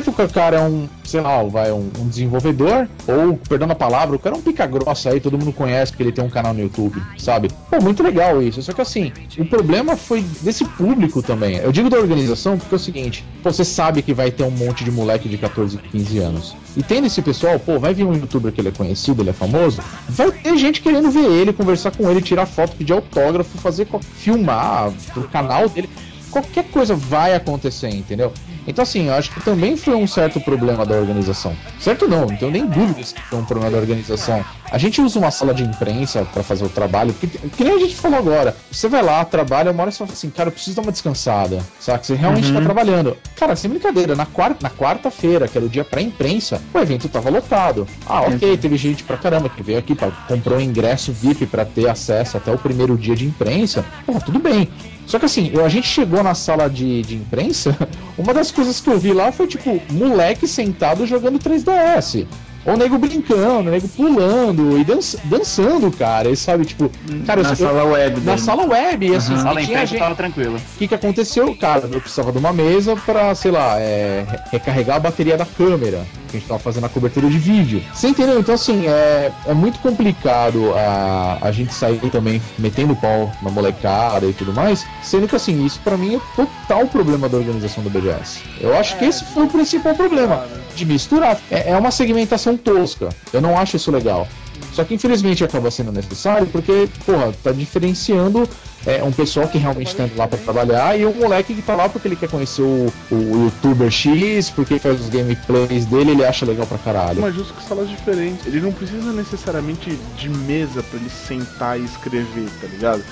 Porque 0.03 0.21
o 0.21 0.29
cara 0.29 0.57
é 0.57 0.61
um, 0.61 0.87
sei 1.03 1.21
lá, 1.21 1.43
vai 1.43 1.71
um, 1.71 1.89
um 1.99 2.07
desenvolvedor, 2.07 2.87
ou, 3.07 3.37
perdão 3.37 3.69
a 3.69 3.75
palavra, 3.75 4.15
o 4.15 4.19
cara 4.19 4.35
é 4.35 4.39
um 4.39 4.41
pica 4.41 4.65
grossa 4.65 5.09
aí, 5.09 5.19
todo 5.19 5.37
mundo 5.37 5.51
conhece 5.51 5.91
porque 5.91 6.03
ele 6.03 6.11
tem 6.11 6.23
um 6.23 6.29
canal 6.29 6.53
no 6.53 6.61
YouTube, 6.61 7.01
sabe? 7.17 7.49
Pô, 7.69 7.81
muito 7.81 8.01
legal 8.01 8.41
isso. 8.41 8.61
Só 8.61 8.73
que 8.73 8.81
assim, 8.81 9.11
o 9.37 9.45
problema 9.45 9.95
foi 9.95 10.23
desse 10.41 10.65
público 10.65 11.21
também. 11.21 11.57
Eu 11.57 11.71
digo 11.71 11.89
da 11.89 11.97
organização 11.97 12.57
porque 12.57 12.73
é 12.73 12.77
o 12.77 12.79
seguinte: 12.79 13.25
você 13.43 13.63
sabe 13.65 14.01
que 14.01 14.13
vai 14.13 14.31
ter 14.31 14.43
um 14.43 14.51
monte 14.51 14.83
de 14.83 14.91
moleque 14.91 15.27
de 15.27 15.37
14, 15.37 15.77
15 15.77 16.17
anos. 16.19 16.55
E 16.75 16.81
tendo 16.81 17.07
esse 17.07 17.21
pessoal, 17.21 17.59
pô, 17.59 17.77
vai 17.77 17.93
vir 17.93 18.03
um 18.03 18.13
youtuber 18.13 18.51
que 18.51 18.61
ele 18.61 18.69
é 18.69 18.71
conhecido, 18.71 19.21
ele 19.21 19.29
é 19.29 19.33
famoso, 19.33 19.81
vai 20.09 20.31
ter 20.31 20.57
gente 20.57 20.81
querendo 20.81 21.11
ver 21.11 21.25
ele, 21.25 21.53
conversar 21.53 21.91
com 21.91 22.09
ele, 22.09 22.21
tirar 22.21 22.45
foto, 22.45 22.75
pedir 22.75 22.93
autógrafo, 22.93 23.57
fazer 23.57 23.87
filmar 24.15 24.91
pro 25.13 25.23
canal 25.27 25.69
dele. 25.69 25.89
Qualquer 26.31 26.63
coisa 26.65 26.95
vai 26.95 27.35
acontecer, 27.35 27.89
entendeu? 27.89 28.33
Então, 28.67 28.83
assim, 28.83 29.07
eu 29.07 29.13
acho 29.13 29.31
que 29.31 29.41
também 29.41 29.75
foi 29.75 29.95
um 29.95 30.07
certo 30.07 30.39
problema 30.39 30.85
da 30.85 30.95
organização. 30.95 31.55
Certo 31.79 32.07
não, 32.07 32.25
não 32.25 32.35
tenho 32.35 32.51
nem 32.51 32.65
dúvidas 32.65 33.11
que 33.11 33.21
foi 33.21 33.39
um 33.39 33.45
problema 33.45 33.71
da 33.71 33.77
organização. 33.77 34.43
A 34.71 34.77
gente 34.77 35.01
usa 35.01 35.19
uma 35.19 35.29
sala 35.29 35.53
de 35.53 35.63
imprensa 35.63 36.25
para 36.33 36.41
fazer 36.41 36.65
o 36.65 36.69
trabalho, 36.69 37.13
que, 37.13 37.27
que 37.27 37.63
nem 37.63 37.73
a 37.73 37.79
gente 37.79 37.95
falou 37.95 38.17
agora. 38.17 38.55
Você 38.71 38.87
vai 38.87 39.03
lá, 39.03 39.23
trabalha, 39.23 39.71
uma 39.71 39.83
hora 39.83 39.91
você 39.91 39.99
fala 39.99 40.11
assim, 40.11 40.29
cara, 40.29 40.47
eu 40.47 40.51
preciso 40.51 40.75
dar 40.77 40.81
uma 40.81 40.91
descansada. 40.91 41.59
Sabe? 41.79 42.05
Você 42.05 42.15
realmente 42.15 42.51
tá 42.51 42.59
trabalhando. 42.59 43.15
Cara, 43.35 43.55
sem 43.55 43.69
brincadeira, 43.69 44.15
na 44.15 44.25
quarta, 44.25 44.57
na 44.63 44.69
quarta-feira, 44.69 45.47
que 45.47 45.57
era 45.57 45.65
o 45.65 45.69
dia 45.69 45.83
pra 45.83 46.01
imprensa, 46.01 46.61
o 46.73 46.79
evento 46.79 47.07
tava 47.07 47.29
lotado. 47.29 47.87
Ah, 48.05 48.21
ok, 48.21 48.57
teve 48.57 48.77
gente 48.77 49.03
pra 49.03 49.17
caramba 49.17 49.47
que 49.47 49.61
veio 49.61 49.77
aqui, 49.77 49.93
pra, 49.93 50.09
comprou 50.27 50.57
um 50.57 50.61
ingresso 50.61 51.11
VIP 51.11 51.45
pra 51.45 51.65
ter 51.65 51.87
acesso 51.87 52.37
até 52.37 52.51
o 52.51 52.57
primeiro 52.57 52.97
dia 52.97 53.15
de 53.15 53.25
imprensa. 53.25 53.85
Pô, 54.05 54.19
tudo 54.19 54.39
bem. 54.39 54.67
Só 55.05 55.19
que 55.19 55.25
assim, 55.25 55.51
a 55.63 55.69
gente 55.69 55.87
chegou 55.87 56.23
na 56.23 56.33
sala 56.33 56.69
de, 56.69 57.01
de 57.01 57.15
imprensa, 57.15 57.75
uma 58.17 58.33
das 58.33 58.51
coisas 58.51 58.79
que 58.79 58.89
eu 58.89 58.99
vi 58.99 59.13
lá 59.13 59.31
foi 59.31 59.47
tipo, 59.47 59.81
moleque 59.91 60.47
sentado 60.47 61.05
jogando 61.05 61.39
3DS. 61.39 62.25
Ou 62.65 62.77
nego 62.77 62.97
brincando, 62.97 63.69
nego 63.69 63.87
pulando 63.89 64.77
e 64.79 64.83
danç- 64.85 65.17
dançando, 65.25 65.91
cara. 65.91 66.29
E 66.29 66.35
sabe, 66.35 66.65
tipo, 66.65 66.89
cara, 67.25 67.41
eu- 67.41 67.43
Na 67.43 67.49
eu- 67.51 67.55
sala 67.55 67.83
web. 67.83 68.19
na 68.21 68.31
dele. 68.33 68.37
sala 68.41 68.65
web, 68.65 69.05
e 69.07 69.15
assim, 69.15 69.33
A 69.33 69.37
sala 69.39 69.59
e 69.61 69.63
em 69.63 69.67
frente 69.67 69.87
gente- 69.89 69.99
tava 69.99 70.15
tranquila. 70.15 70.57
o 70.57 70.77
que, 70.77 70.87
que 70.87 70.95
aconteceu? 70.95 71.55
Cara, 71.55 71.89
eu 71.91 71.99
precisava 71.99 72.31
de 72.31 72.37
uma 72.37 72.53
mesa 72.53 72.95
pra, 72.95 73.35
sei 73.35 73.51
lá, 73.51 73.79
é, 73.79 74.25
re- 74.29 74.39
recarregar 74.53 74.95
a 74.97 74.99
bateria 74.99 75.35
da 75.37 75.45
câmera. 75.45 76.05
Que 76.29 76.37
a 76.37 76.39
gente 76.39 76.47
tava 76.49 76.59
fazendo 76.59 76.85
a 76.85 76.89
cobertura 76.89 77.29
de 77.29 77.37
vídeo. 77.37 77.83
Você 77.93 78.07
entendeu? 78.07 78.39
Então, 78.39 78.55
assim, 78.55 78.87
é, 78.87 79.31
é 79.45 79.53
muito 79.53 79.77
complicado 79.79 80.73
a, 80.75 81.37
a 81.41 81.51
gente 81.51 81.71
sair 81.73 81.99
também 82.09 82.41
metendo 82.57 82.95
pau 82.95 83.31
na 83.43 83.51
molecada 83.51 84.25
e 84.25 84.33
tudo 84.33 84.51
mais. 84.51 84.83
Sendo 85.03 85.27
que, 85.27 85.35
assim, 85.35 85.63
isso 85.63 85.79
pra 85.83 85.95
mim 85.95 86.15
é 86.15 86.19
total 86.35 86.87
problema 86.87 87.29
da 87.29 87.37
organização 87.37 87.83
do 87.83 87.89
BGS. 87.91 88.39
Eu 88.59 88.75
acho 88.75 88.97
que 88.97 89.05
esse 89.05 89.23
foi 89.25 89.43
o 89.43 89.47
principal 89.47 89.93
problema. 89.93 90.43
De 90.75 90.85
misturar. 90.87 91.37
É, 91.51 91.69
é 91.69 91.77
uma 91.77 91.91
segmentação 91.91 92.52
tosca. 92.57 93.09
Eu 93.31 93.41
não 93.41 93.57
acho 93.57 93.75
isso 93.75 93.91
legal. 93.91 94.27
Só 94.71 94.83
que 94.83 94.93
infelizmente 94.95 95.43
acaba 95.43 95.69
sendo 95.69 95.91
necessário 95.91 96.47
porque, 96.47 96.89
porra, 97.05 97.33
tá 97.43 97.51
diferenciando 97.51 98.47
é, 98.85 99.03
um 99.03 99.11
pessoal 99.11 99.47
que 99.47 99.57
realmente 99.57 99.95
tá 99.95 100.03
indo 100.05 100.17
lá 100.17 100.27
pra 100.27 100.37
trabalhar 100.37 100.99
e 100.99 101.05
um 101.05 101.13
moleque 101.13 101.53
que 101.53 101.61
tá 101.61 101.75
lá 101.75 101.87
porque 101.87 102.07
ele 102.07 102.15
quer 102.15 102.29
conhecer 102.29 102.61
o, 102.61 102.91
o 103.11 103.45
youtuber 103.45 103.89
X, 103.89 104.49
porque 104.49 104.79
faz 104.79 104.99
os 104.99 105.09
gameplays 105.09 105.85
dele 105.85 106.11
ele 106.11 106.25
acha 106.25 106.45
legal 106.45 106.65
pra 106.65 106.77
caralho. 106.77 107.21
Mas 107.21 107.35
justo 107.35 107.53
que 107.53 107.63
salas 107.63 107.89
diferentes. 107.89 108.45
Ele 108.45 108.61
não 108.61 108.71
precisa 108.71 109.11
necessariamente 109.13 109.97
de 110.17 110.29
mesa 110.29 110.81
pra 110.83 110.99
ele 110.99 111.09
sentar 111.09 111.79
e 111.79 111.85
escrever, 111.85 112.49
tá 112.59 112.67
ligado? 112.67 113.03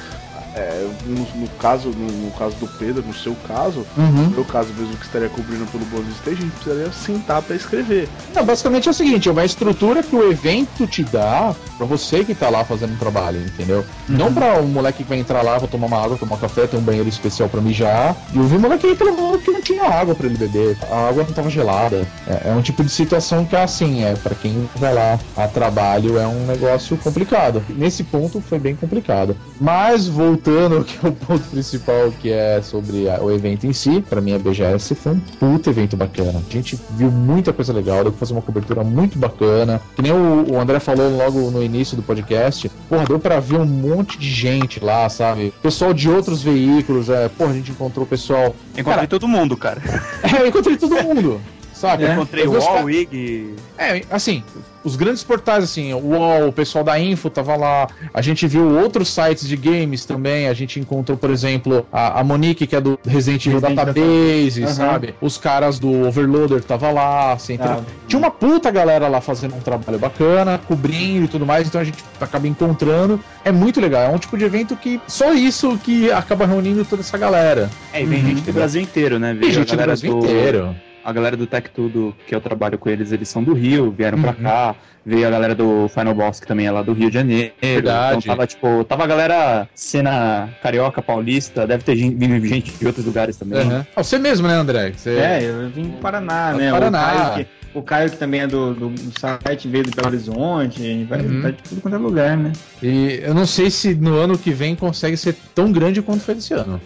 É, 0.55 0.85
no, 1.05 1.41
no 1.41 1.47
caso, 1.59 1.89
no, 1.89 2.07
no 2.25 2.31
caso 2.31 2.55
do 2.57 2.67
Pedro, 2.67 3.03
no 3.05 3.13
seu 3.13 3.35
caso, 3.47 3.85
Uhum. 3.97 4.05
no 4.23 4.29
meu 4.31 4.45
caso 4.45 4.69
mesmo 4.77 4.95
que 4.97 5.05
estaria 5.05 5.29
cobrindo 5.29 5.65
pelo 5.67 5.85
Bonus 5.85 6.15
Stage, 6.17 6.37
a 6.37 6.41
gente 6.41 6.51
precisaria 6.51 6.91
sentar 6.91 7.41
pra 7.41 7.55
escrever. 7.55 8.09
Não, 8.35 8.43
basicamente 8.45 8.87
é 8.87 8.91
o 8.91 8.93
seguinte, 8.93 9.29
é 9.29 9.31
uma 9.31 9.45
estrutura 9.45 10.03
que 10.03 10.13
o 10.15 10.29
evento 10.29 10.85
te 10.87 11.03
dá 11.03 11.55
pra 11.77 11.85
você 11.85 12.23
que 12.25 12.35
tá 12.35 12.49
lá 12.49 12.65
fazendo 12.65 12.93
um 12.93 12.97
trabalho, 12.97 13.39
entendeu? 13.39 13.85
Não 14.09 14.33
pra 14.33 14.59
um 14.59 14.67
moleque 14.67 15.03
que 15.03 15.09
vai 15.09 15.19
entrar 15.19 15.41
lá, 15.41 15.57
vou 15.57 15.67
tomar 15.69 15.87
uma 15.87 16.03
água, 16.03 16.17
tomar 16.17 16.35
um 16.35 16.39
café, 16.39 16.67
ter 16.67 16.75
um 16.77 16.81
banheiro 16.81 17.07
especial 17.07 17.47
pra 17.47 17.61
mijar. 17.61 18.15
E 18.33 18.37
eu 18.37 18.43
vi 18.43 18.57
um 18.57 18.59
moleque 18.59 18.87
reclamando 18.87 19.39
que 19.39 19.51
não 19.51 19.61
tinha 19.61 19.83
água 19.83 20.13
pra 20.13 20.27
ele 20.27 20.37
beber. 20.37 20.77
A 20.91 21.07
água 21.09 21.23
não 21.23 21.31
tava 21.33 21.49
gelada. 21.49 22.05
É, 22.27 22.49
é 22.49 22.51
um 22.51 22.61
tipo 22.61 22.83
de 22.83 22.89
situação 22.89 23.45
que 23.45 23.55
é 23.55 23.63
assim, 23.63 24.03
é 24.03 24.13
para 24.15 24.35
quem 24.35 24.69
vai 24.75 24.93
lá 24.93 25.17
a 25.37 25.47
trabalho 25.47 26.17
é 26.17 26.27
um 26.27 26.45
negócio 26.45 26.97
complicado. 26.97 27.63
Nesse 27.69 28.03
ponto 28.03 28.41
foi 28.41 28.59
bem 28.59 28.75
complicado. 28.75 29.35
Mas 29.59 30.07
voltando 30.07 30.40
que 30.43 31.05
é 31.05 31.09
o 31.09 31.11
ponto 31.13 31.43
principal 31.49 32.11
que 32.19 32.31
é 32.31 32.61
sobre 32.61 33.09
a- 33.09 33.19
o 33.21 33.31
evento 33.31 33.65
em 33.67 33.73
si, 33.73 34.03
pra 34.09 34.19
mim 34.21 34.33
a 34.33 34.39
BGS 34.39 34.95
foi 34.95 35.13
um 35.13 35.19
puta 35.39 35.69
evento 35.69 35.95
bacana. 35.95 36.41
A 36.49 36.51
gente 36.53 36.79
viu 36.91 37.11
muita 37.11 37.53
coisa 37.53 37.71
legal, 37.71 38.03
deu 38.03 38.11
pra 38.11 38.19
fazer 38.19 38.33
uma 38.33 38.41
cobertura 38.41 38.83
muito 38.83 39.17
bacana. 39.19 39.81
Que 39.95 40.01
nem 40.01 40.11
o, 40.11 40.53
o 40.53 40.59
André 40.59 40.79
falou 40.79 41.15
logo 41.15 41.51
no 41.51 41.63
início 41.63 41.95
do 41.95 42.03
podcast, 42.03 42.69
porra, 42.89 43.05
deu 43.05 43.19
pra 43.19 43.39
ver 43.39 43.57
um 43.59 43.65
monte 43.65 44.17
de 44.17 44.29
gente 44.29 44.83
lá, 44.83 45.07
sabe? 45.09 45.53
Pessoal 45.61 45.93
de 45.93 46.09
outros 46.09 46.41
veículos, 46.41 47.09
é, 47.09 47.29
porra, 47.29 47.51
a 47.51 47.53
gente 47.55 47.71
encontrou 47.71 48.05
pessoal. 48.05 48.55
Encontrei 48.71 48.95
Cara, 48.95 49.07
todo 49.07 49.27
mundo, 49.27 49.55
cara. 49.55 49.81
é, 50.23 50.41
eu 50.41 50.47
encontrei 50.47 50.75
todo 50.77 50.95
mundo. 51.03 51.39
Saca? 51.81 52.13
Encontrei 52.13 52.45
Eu 52.45 52.51
o 52.53 52.83
o 52.83 52.89
Ig. 52.89 53.55
é, 53.77 54.03
assim, 54.11 54.43
os 54.83 54.95
grandes 54.95 55.23
portais, 55.23 55.63
assim, 55.63 55.91
o 55.93 55.97
UOL, 55.97 56.47
o 56.49 56.53
pessoal 56.53 56.83
da 56.83 56.99
Info 56.99 57.27
tava 57.29 57.55
lá. 57.55 57.87
A 58.13 58.21
gente 58.21 58.45
viu 58.45 58.77
outros 58.79 59.09
sites 59.09 59.47
de 59.47 59.55
games 59.57 60.05
também. 60.05 60.47
A 60.47 60.53
gente 60.53 60.79
encontrou, 60.79 61.17
por 61.17 61.31
exemplo, 61.31 61.85
a, 61.91 62.19
a 62.19 62.23
Monique, 62.23 62.67
que 62.67 62.75
é 62.75 62.81
do 62.81 62.99
Resident 63.07 63.45
Evil 63.47 63.59
Database, 63.61 64.63
Aham. 64.63 64.73
sabe? 64.73 65.15
Os 65.19 65.37
caras 65.39 65.79
do 65.79 66.07
Overloader 66.07 66.61
tava 66.63 66.91
lá, 66.91 67.33
assim, 67.33 67.53
entendeu? 67.55 67.75
Tava. 67.77 67.85
Tinha 68.07 68.19
uma 68.19 68.31
puta 68.31 68.69
galera 68.69 69.07
lá 69.07 69.21
fazendo 69.21 69.55
um 69.55 69.59
trabalho 69.59 69.97
bacana, 69.97 70.59
cobrindo 70.67 71.25
e 71.25 71.27
tudo 71.27 71.45
mais, 71.47 71.67
então 71.67 71.81
a 71.81 71.83
gente 71.83 72.03
acaba 72.19 72.47
encontrando. 72.47 73.19
É 73.43 73.51
muito 73.51 73.81
legal, 73.81 74.03
é 74.03 74.09
um 74.09 74.19
tipo 74.19 74.37
de 74.37 74.45
evento 74.45 74.75
que 74.75 75.01
só 75.07 75.33
isso 75.33 75.77
que 75.83 76.11
acaba 76.11 76.45
reunindo 76.45 76.85
toda 76.85 77.01
essa 77.01 77.17
galera. 77.17 77.69
É, 77.91 78.03
e 78.03 78.05
vem 78.05 78.19
Uhum. 78.21 78.27
gente 78.29 78.41
do 78.41 78.53
Brasil 78.53 78.81
inteiro, 78.83 79.17
né? 79.17 79.35
A 79.41 79.49
gente 79.49 79.75
do 79.75 79.81
Brasil 79.81 80.11
do- 80.19 80.25
inteiro. 80.25 80.75
A 81.03 81.11
galera 81.11 81.35
do 81.37 81.47
Tech 81.47 81.69
Tudo, 81.71 82.15
que 82.27 82.33
eu 82.35 82.41
trabalho 82.41 82.77
com 82.77 82.89
eles, 82.89 83.11
eles 83.11 83.27
são 83.29 83.43
do 83.43 83.53
Rio, 83.53 83.91
vieram 83.91 84.21
pra 84.21 84.31
Uhum. 84.31 84.43
cá. 84.43 84.75
Veio 85.03 85.27
a 85.27 85.31
galera 85.31 85.55
do 85.55 85.87
Final 85.89 86.13
Boss, 86.13 86.39
que 86.39 86.45
também 86.45 86.67
é 86.67 86.71
lá 86.71 86.83
do 86.83 86.93
Rio 86.93 87.09
de 87.09 87.15
Janeiro. 87.15 87.51
Verdade. 87.59 88.19
Então 88.19 88.35
tava, 88.35 88.45
tipo, 88.45 88.83
tava 88.83 89.03
a 89.03 89.07
galera 89.07 89.67
cena 89.73 90.49
carioca, 90.61 91.01
paulista, 91.01 91.65
deve 91.65 91.83
ter 91.83 91.95
gente, 91.95 92.15
vindo 92.15 92.45
gente 92.45 92.71
de 92.71 92.85
outros 92.85 93.03
lugares 93.03 93.35
também. 93.35 93.61
Uhum. 93.67 93.83
Ah, 93.95 94.03
você 94.03 94.19
mesmo, 94.19 94.47
né, 94.47 94.53
André? 94.53 94.91
Você... 94.95 95.09
É, 95.17 95.39
eu 95.43 95.69
vim 95.71 95.85
do 95.89 95.97
Paraná, 95.97 96.51
Do 96.51 96.59
né? 96.59 96.71
Paraná. 96.71 96.99
O 96.99 97.17
Caio, 97.31 97.33
que, 97.45 97.47
o 97.73 97.81
Caio, 97.81 98.09
que 98.09 98.17
também 98.17 98.41
é 98.41 98.47
do, 98.47 98.73
do, 98.73 98.89
do 98.89 99.19
site, 99.19 99.67
veio 99.67 99.83
do 99.85 99.91
Belo 99.91 100.07
Horizonte, 100.07 101.05
vai, 101.05 101.21
Uhum. 101.21 101.41
vai 101.41 101.51
de 101.51 101.63
tudo 101.63 101.81
quanto 101.81 101.95
é 101.95 101.97
lugar, 101.97 102.37
né? 102.37 102.51
E 102.81 103.19
eu 103.23 103.33
não 103.33 103.45
sei 103.45 103.69
se 103.69 103.93
no 103.95 104.15
ano 104.17 104.37
que 104.37 104.51
vem 104.51 104.75
consegue 104.75 105.15
ser 105.15 105.35
tão 105.55 105.71
grande 105.71 106.01
quanto 106.01 106.21
foi 106.21 106.35
esse 106.35 106.53
ano. 106.53 106.81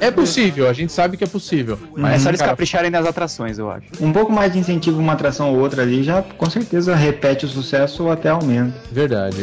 É 0.00 0.10
possível, 0.10 0.68
a 0.68 0.72
gente 0.72 0.92
sabe 0.92 1.16
que 1.16 1.24
é 1.24 1.26
possível. 1.26 1.78
Mas 1.96 2.14
é 2.14 2.18
só 2.18 2.28
eles 2.30 2.40
cara, 2.40 2.52
capricharem 2.52 2.90
nas 2.90 3.06
atrações, 3.06 3.58
eu 3.58 3.70
acho. 3.70 3.86
Um 4.00 4.12
pouco 4.12 4.32
mais 4.32 4.52
de 4.52 4.58
incentivo 4.58 4.98
uma 4.98 5.12
atração 5.12 5.52
ou 5.52 5.60
outra 5.60 5.82
ali 5.82 6.02
já 6.02 6.22
com 6.22 6.48
certeza 6.48 6.94
repete 6.94 7.44
o 7.44 7.48
sucesso 7.48 8.04
ou 8.04 8.10
até 8.10 8.28
aumenta. 8.30 8.74
Verdade. 8.90 9.36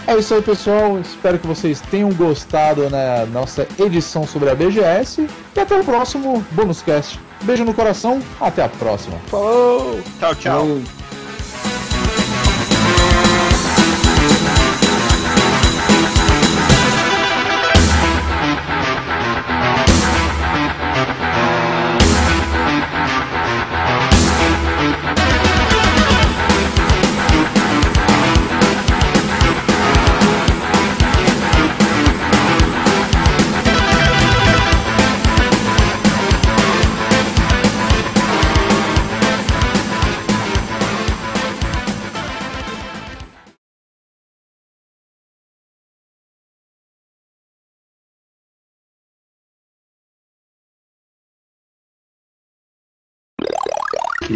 É 0.07 0.17
isso 0.17 0.33
aí, 0.33 0.41
pessoal. 0.41 0.99
Espero 0.99 1.39
que 1.39 1.47
vocês 1.47 1.79
tenham 1.79 2.11
gostado 2.11 2.89
na 2.89 3.25
nossa 3.27 3.67
edição 3.79 4.27
sobre 4.27 4.49
a 4.49 4.55
BGS. 4.55 5.27
E 5.55 5.59
até 5.59 5.79
o 5.79 5.83
próximo 5.83 6.45
Bônus 6.51 6.81
Cast. 6.81 7.19
Beijo 7.43 7.63
no 7.63 7.73
coração, 7.73 8.21
até 8.39 8.63
a 8.63 8.69
próxima. 8.69 9.17
Tchau, 10.19 10.35
tchau. 10.35 11.00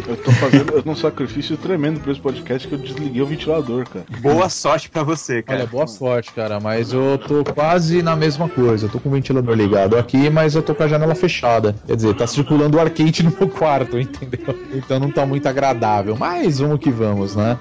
Eu 0.08 0.18
tô 0.18 0.32
fazendo 0.32 0.84
um 0.86 0.96
sacrifício 0.96 1.58
tremendo 1.58 2.00
pra 2.00 2.12
esse 2.12 2.22
podcast 2.22 2.68
que 2.68 2.74
eu 2.74 2.80
desliguei 2.80 3.22
o 3.22 3.26
ventilador, 3.26 3.88
cara. 3.88 4.06
Boa 4.20 4.50
sorte 4.50 4.90
pra 4.90 5.04
você, 5.04 5.42
cara. 5.42 5.60
Olha, 5.60 5.68
boa 5.68 5.88
sorte, 5.88 6.32
cara, 6.34 6.60
mas 6.60 6.92
eu 6.92 7.18
tô 7.18 7.44
quase 7.44 8.02
na 8.02 8.16
mesma 8.16 8.50
coisa. 8.50 8.86
Eu 8.86 8.90
tô 8.90 9.00
com 9.00 9.10
o 9.10 9.12
ventilador 9.12 9.56
ligado 9.56 9.98
aqui, 9.98 10.30
mas 10.30 10.56
eu 10.56 10.62
tô 10.62 10.74
com 10.74 10.84
a 10.84 10.88
janela 10.88 11.16
fechada. 11.16 11.76
Quer 11.86 11.96
dizer, 11.96 12.16
tá 12.16 12.28
circulando 12.28 12.78
o 12.78 12.82
ar 12.82 12.90
quente 12.90 13.24
no 13.24 13.32
meu 13.32 13.50
quarto, 13.50 13.98
entendeu? 14.00 14.58
Então 14.74 15.00
não 15.00 15.12
tá 15.12 15.26
muito 15.26 15.48
agradável. 15.48 16.16
Mas 16.18 16.60
vamos 16.60 16.80
que 16.80 16.92
vamos, 16.92 17.36
né? 17.36 17.58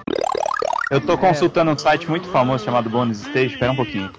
Eu 0.91 1.01
tô 1.01 1.17
consultando 1.17 1.71
um 1.71 1.79
site 1.79 2.09
muito 2.09 2.29
famoso 2.29 2.65
chamado 2.65 2.89
Bonus 2.91 3.21
Stage, 3.21 3.55
espera 3.55 3.73
um 3.73 3.77
pouquinho. 3.77 4.11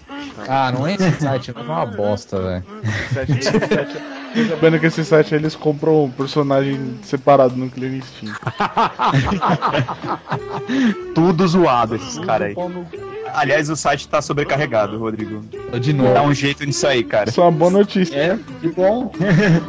Ah, 0.48 0.72
não 0.72 0.86
é 0.86 0.96
esse 0.96 1.12
site, 1.22 1.54
não 1.54 1.62
é 1.62 1.66
uma 1.66 1.86
bosta, 1.86 2.42
velho. 2.42 2.64
Fiquei 4.36 4.50
sabendo 4.50 4.80
que 4.80 4.86
esse 4.86 5.06
site 5.06 5.34
eles 5.34 5.56
compram 5.56 6.04
um 6.04 6.12
personagem 6.12 7.00
separado 7.04 7.56
no 7.56 7.70
Clear 7.70 8.04
Steam. 8.04 8.36
Tudo 11.16 11.48
zoado 11.48 11.96
esses 11.96 12.20
caras 12.20 12.50
aí. 12.50 12.56
Aliás, 13.34 13.70
o 13.70 13.76
site 13.76 14.08
tá 14.08 14.22
sobrecarregado, 14.22 14.98
Rodrigo. 14.98 15.42
De 15.80 15.94
Dá 15.94 16.04
novo, 16.04 16.30
um 16.30 16.34
jeito 16.34 16.66
nisso 16.66 16.88
aí, 16.88 17.04
cara. 17.04 17.30
Isso 17.30 17.42
é 17.42 17.44
uma 17.44 17.52
boa 17.52 17.72
notícia. 17.72 18.16
É, 18.16 18.40
que 18.62 18.70
bom. 18.70 19.12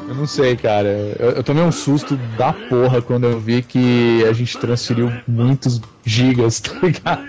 eu 0.08 0.14
não 0.14 0.26
sei, 0.26 0.56
cara. 0.56 0.88
Eu, 1.18 1.30
eu 1.30 1.42
tomei 1.42 1.62
um 1.62 1.72
susto 1.72 2.16
da 2.36 2.52
porra 2.52 3.02
quando 3.02 3.24
eu 3.24 3.40
vi 3.40 3.62
que 3.62 4.24
a 4.28 4.32
gente 4.32 4.56
transferiu 4.58 5.12
muitos 5.26 5.80
gigas, 6.04 6.60
tá 6.60 6.74
ligado? 6.80 7.26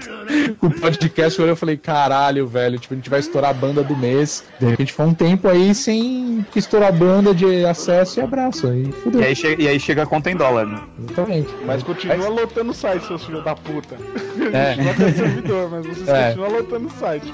Com 0.60 0.68
o 0.68 0.72
podcast, 0.72 1.40
eu 1.40 1.44
olhei 1.44 1.56
e 1.56 1.58
falei, 1.58 1.78
caralho, 1.78 2.46
velho, 2.46 2.78
tipo, 2.78 2.94
a 2.94 2.98
gente 2.98 3.10
vai 3.10 3.20
estourar 3.20 3.50
a 3.50 3.54
banda 3.54 3.84
do 3.84 3.98
mês. 3.98 4.44
De 4.60 4.68
repente 4.68 4.94
foi 4.94 5.08
um 5.08 5.14
tempo 5.14 5.48
aí 5.48 5.74
sem 5.74 6.46
estourar 6.56 6.90
a 6.90 6.92
banda 6.92 7.27
de 7.34 7.66
acesso 7.66 8.20
e 8.20 8.24
abraço. 8.24 8.68
Aí 8.68 8.92
fudeu. 8.92 9.22
E 9.22 9.26
aí, 9.26 9.36
chega, 9.36 9.62
e 9.64 9.68
aí 9.68 9.80
chega 9.80 10.04
a 10.04 10.06
conta 10.06 10.30
em 10.32 10.36
dólar, 10.36 10.66
né? 10.66 10.80
Exatamente. 11.04 11.50
Mas 11.66 11.84
continua 11.84 12.30
lotando 12.30 12.72
o 12.72 12.74
site, 12.74 13.06
seus 13.08 13.24
filhos 13.26 13.44
da 13.44 13.56
puta. 13.56 13.96
É. 14.54 14.76
No 14.76 15.16
servidor, 15.18 15.70
mas 15.72 15.86
vocês 15.88 16.08
É. 16.08 16.30
continuam 16.30 16.52
lotando 16.52 16.88
o 16.88 16.92
site. 16.92 17.34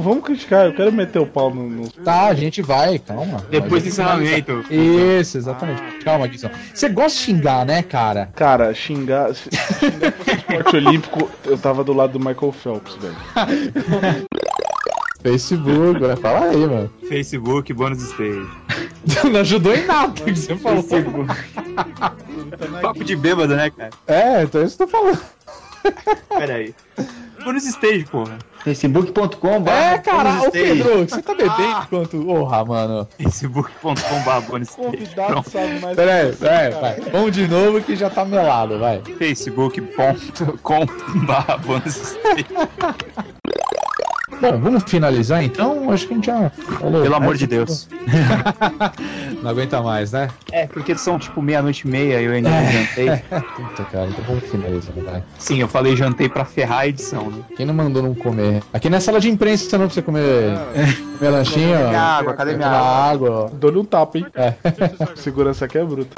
Vamos 0.00 0.24
criticar, 0.24 0.66
eu 0.66 0.74
quero 0.74 0.90
meter 0.92 1.18
o 1.20 1.26
pau 1.26 1.54
no. 1.54 1.68
no- 1.68 1.88
Tá, 1.90 2.26
a 2.26 2.34
gente 2.34 2.60
vai, 2.62 2.98
calma. 2.98 3.44
Depois 3.50 3.82
do 3.82 3.88
encerramento. 3.88 4.64
Isso, 4.70 5.38
exatamente. 5.38 5.80
Calma, 6.04 6.26
Guizão. 6.26 6.50
Você 6.74 6.88
gosta 6.88 7.18
de 7.18 7.24
xingar, 7.24 7.64
né, 7.64 7.82
cara? 7.82 8.28
Cara, 8.34 8.74
xingar. 8.74 9.32
Xingar 9.34 10.12
esporte 10.26 10.76
olímpico, 10.76 11.30
eu 11.44 11.56
tava 11.58 11.84
do 11.84 11.92
lado 11.92 12.18
do 12.18 12.18
Michael 12.18 12.52
Phelps, 12.52 12.96
velho. 12.96 13.16
Facebook, 15.22 16.00
vai 16.00 16.16
falar 16.16 16.50
aí, 16.50 16.66
mano. 16.66 16.90
Facebook, 17.08 17.72
Bonus 17.72 18.02
Stage. 18.02 18.48
Não 19.32 19.40
ajudou 19.40 19.74
em 19.74 19.86
nada 19.86 20.10
o 20.10 20.24
que 20.24 20.34
você 20.34 20.56
falou. 20.56 20.84
Papo 22.80 23.04
de 23.04 23.16
bêbado, 23.16 23.54
né, 23.54 23.70
cara? 23.70 23.90
É, 24.06 24.42
então 24.42 24.60
é 24.60 24.64
isso 24.64 24.76
que 24.76 24.82
eu 24.82 24.86
tô 24.88 24.92
falando. 24.92 25.20
Pera 26.28 26.54
aí. 26.54 26.74
Bonus 27.44 27.64
Stage, 27.66 28.04
porra. 28.04 28.38
Facebook.com 28.62 29.68
É, 29.68 29.98
cara, 29.98 30.42
ô 30.42 30.50
Pedro, 30.50 31.04
você 31.04 31.20
tá 31.20 31.34
bebendo 31.34 31.82
enquanto. 31.84 32.24
Porra, 32.24 32.64
mano. 32.64 33.08
Facebook.com.br 33.16 34.46
Bonus 34.48 34.68
Stage. 34.68 34.90
Convidado 34.90 35.50
sabe 35.50 35.80
mais. 35.80 35.96
Pera 35.96 36.14
aí, 36.14 36.30
que 36.30 36.36
você, 36.36 36.44
pera 36.44 36.58
aí, 36.58 36.70
cara. 36.70 36.80
vai. 36.80 37.00
Vamos 37.10 37.32
de 37.32 37.48
novo 37.48 37.80
que 37.80 37.96
já 37.96 38.08
tá 38.08 38.24
melado, 38.24 38.78
vai. 38.78 39.02
Facebook.com.br 39.18 41.66
Bonus 41.66 41.96
Stage. 41.96 42.46
Bom, 44.40 44.58
vamos 44.60 44.82
finalizar 44.84 45.42
então? 45.44 45.90
Acho 45.90 46.06
que 46.06 46.14
a 46.14 46.16
gente 46.16 46.26
já 46.26 46.50
falou. 46.50 47.02
Pelo 47.02 47.14
amor 47.14 47.36
de 47.36 47.46
Deus. 47.46 47.88
Não 49.42 49.50
aguenta 49.50 49.80
mais, 49.82 50.12
né? 50.12 50.28
É, 50.50 50.66
porque 50.66 50.96
são 50.96 51.18
tipo 51.18 51.42
meia-noite 51.42 51.86
e 51.86 51.90
meia 51.90 52.20
e 52.20 52.24
eu 52.24 52.32
ainda 52.32 52.50
não 52.50 52.70
jantei. 52.70 53.08
Puta, 53.56 53.84
cara, 53.90 54.08
então 54.08 54.24
vamos 54.24 54.44
finalizar, 54.44 54.94
vai. 55.04 55.22
Sim, 55.38 55.60
eu 55.60 55.68
falei 55.68 55.96
jantei 55.96 56.28
pra 56.28 56.44
ferrar 56.44 56.80
a 56.80 56.86
edição, 56.86 57.30
né? 57.30 57.42
Quem 57.56 57.66
não 57.66 57.74
mandou 57.74 58.02
não 58.02 58.14
comer? 58.14 58.62
Aqui 58.72 58.88
não 58.88 58.98
é 58.98 59.00
sala 59.00 59.18
de 59.20 59.28
imprensa 59.28 59.76
não 59.78 59.86
pra 59.86 59.94
você 59.94 60.02
comer, 60.02 60.56
comer 61.18 61.30
lanchinho, 61.30 61.72
Cadê 61.72 61.88
minha 61.88 62.00
água? 62.00 62.34
Cadê 62.34 62.56
minha 62.56 62.68
água? 62.68 63.46
água. 63.46 63.50
Dou-lhe 63.54 63.78
um 63.78 63.84
tapa, 63.84 64.18
hein? 64.18 64.26
É. 64.34 64.54
Segurança 65.16 65.64
aqui 65.64 65.78
é 65.78 65.84
bruta. 65.84 66.14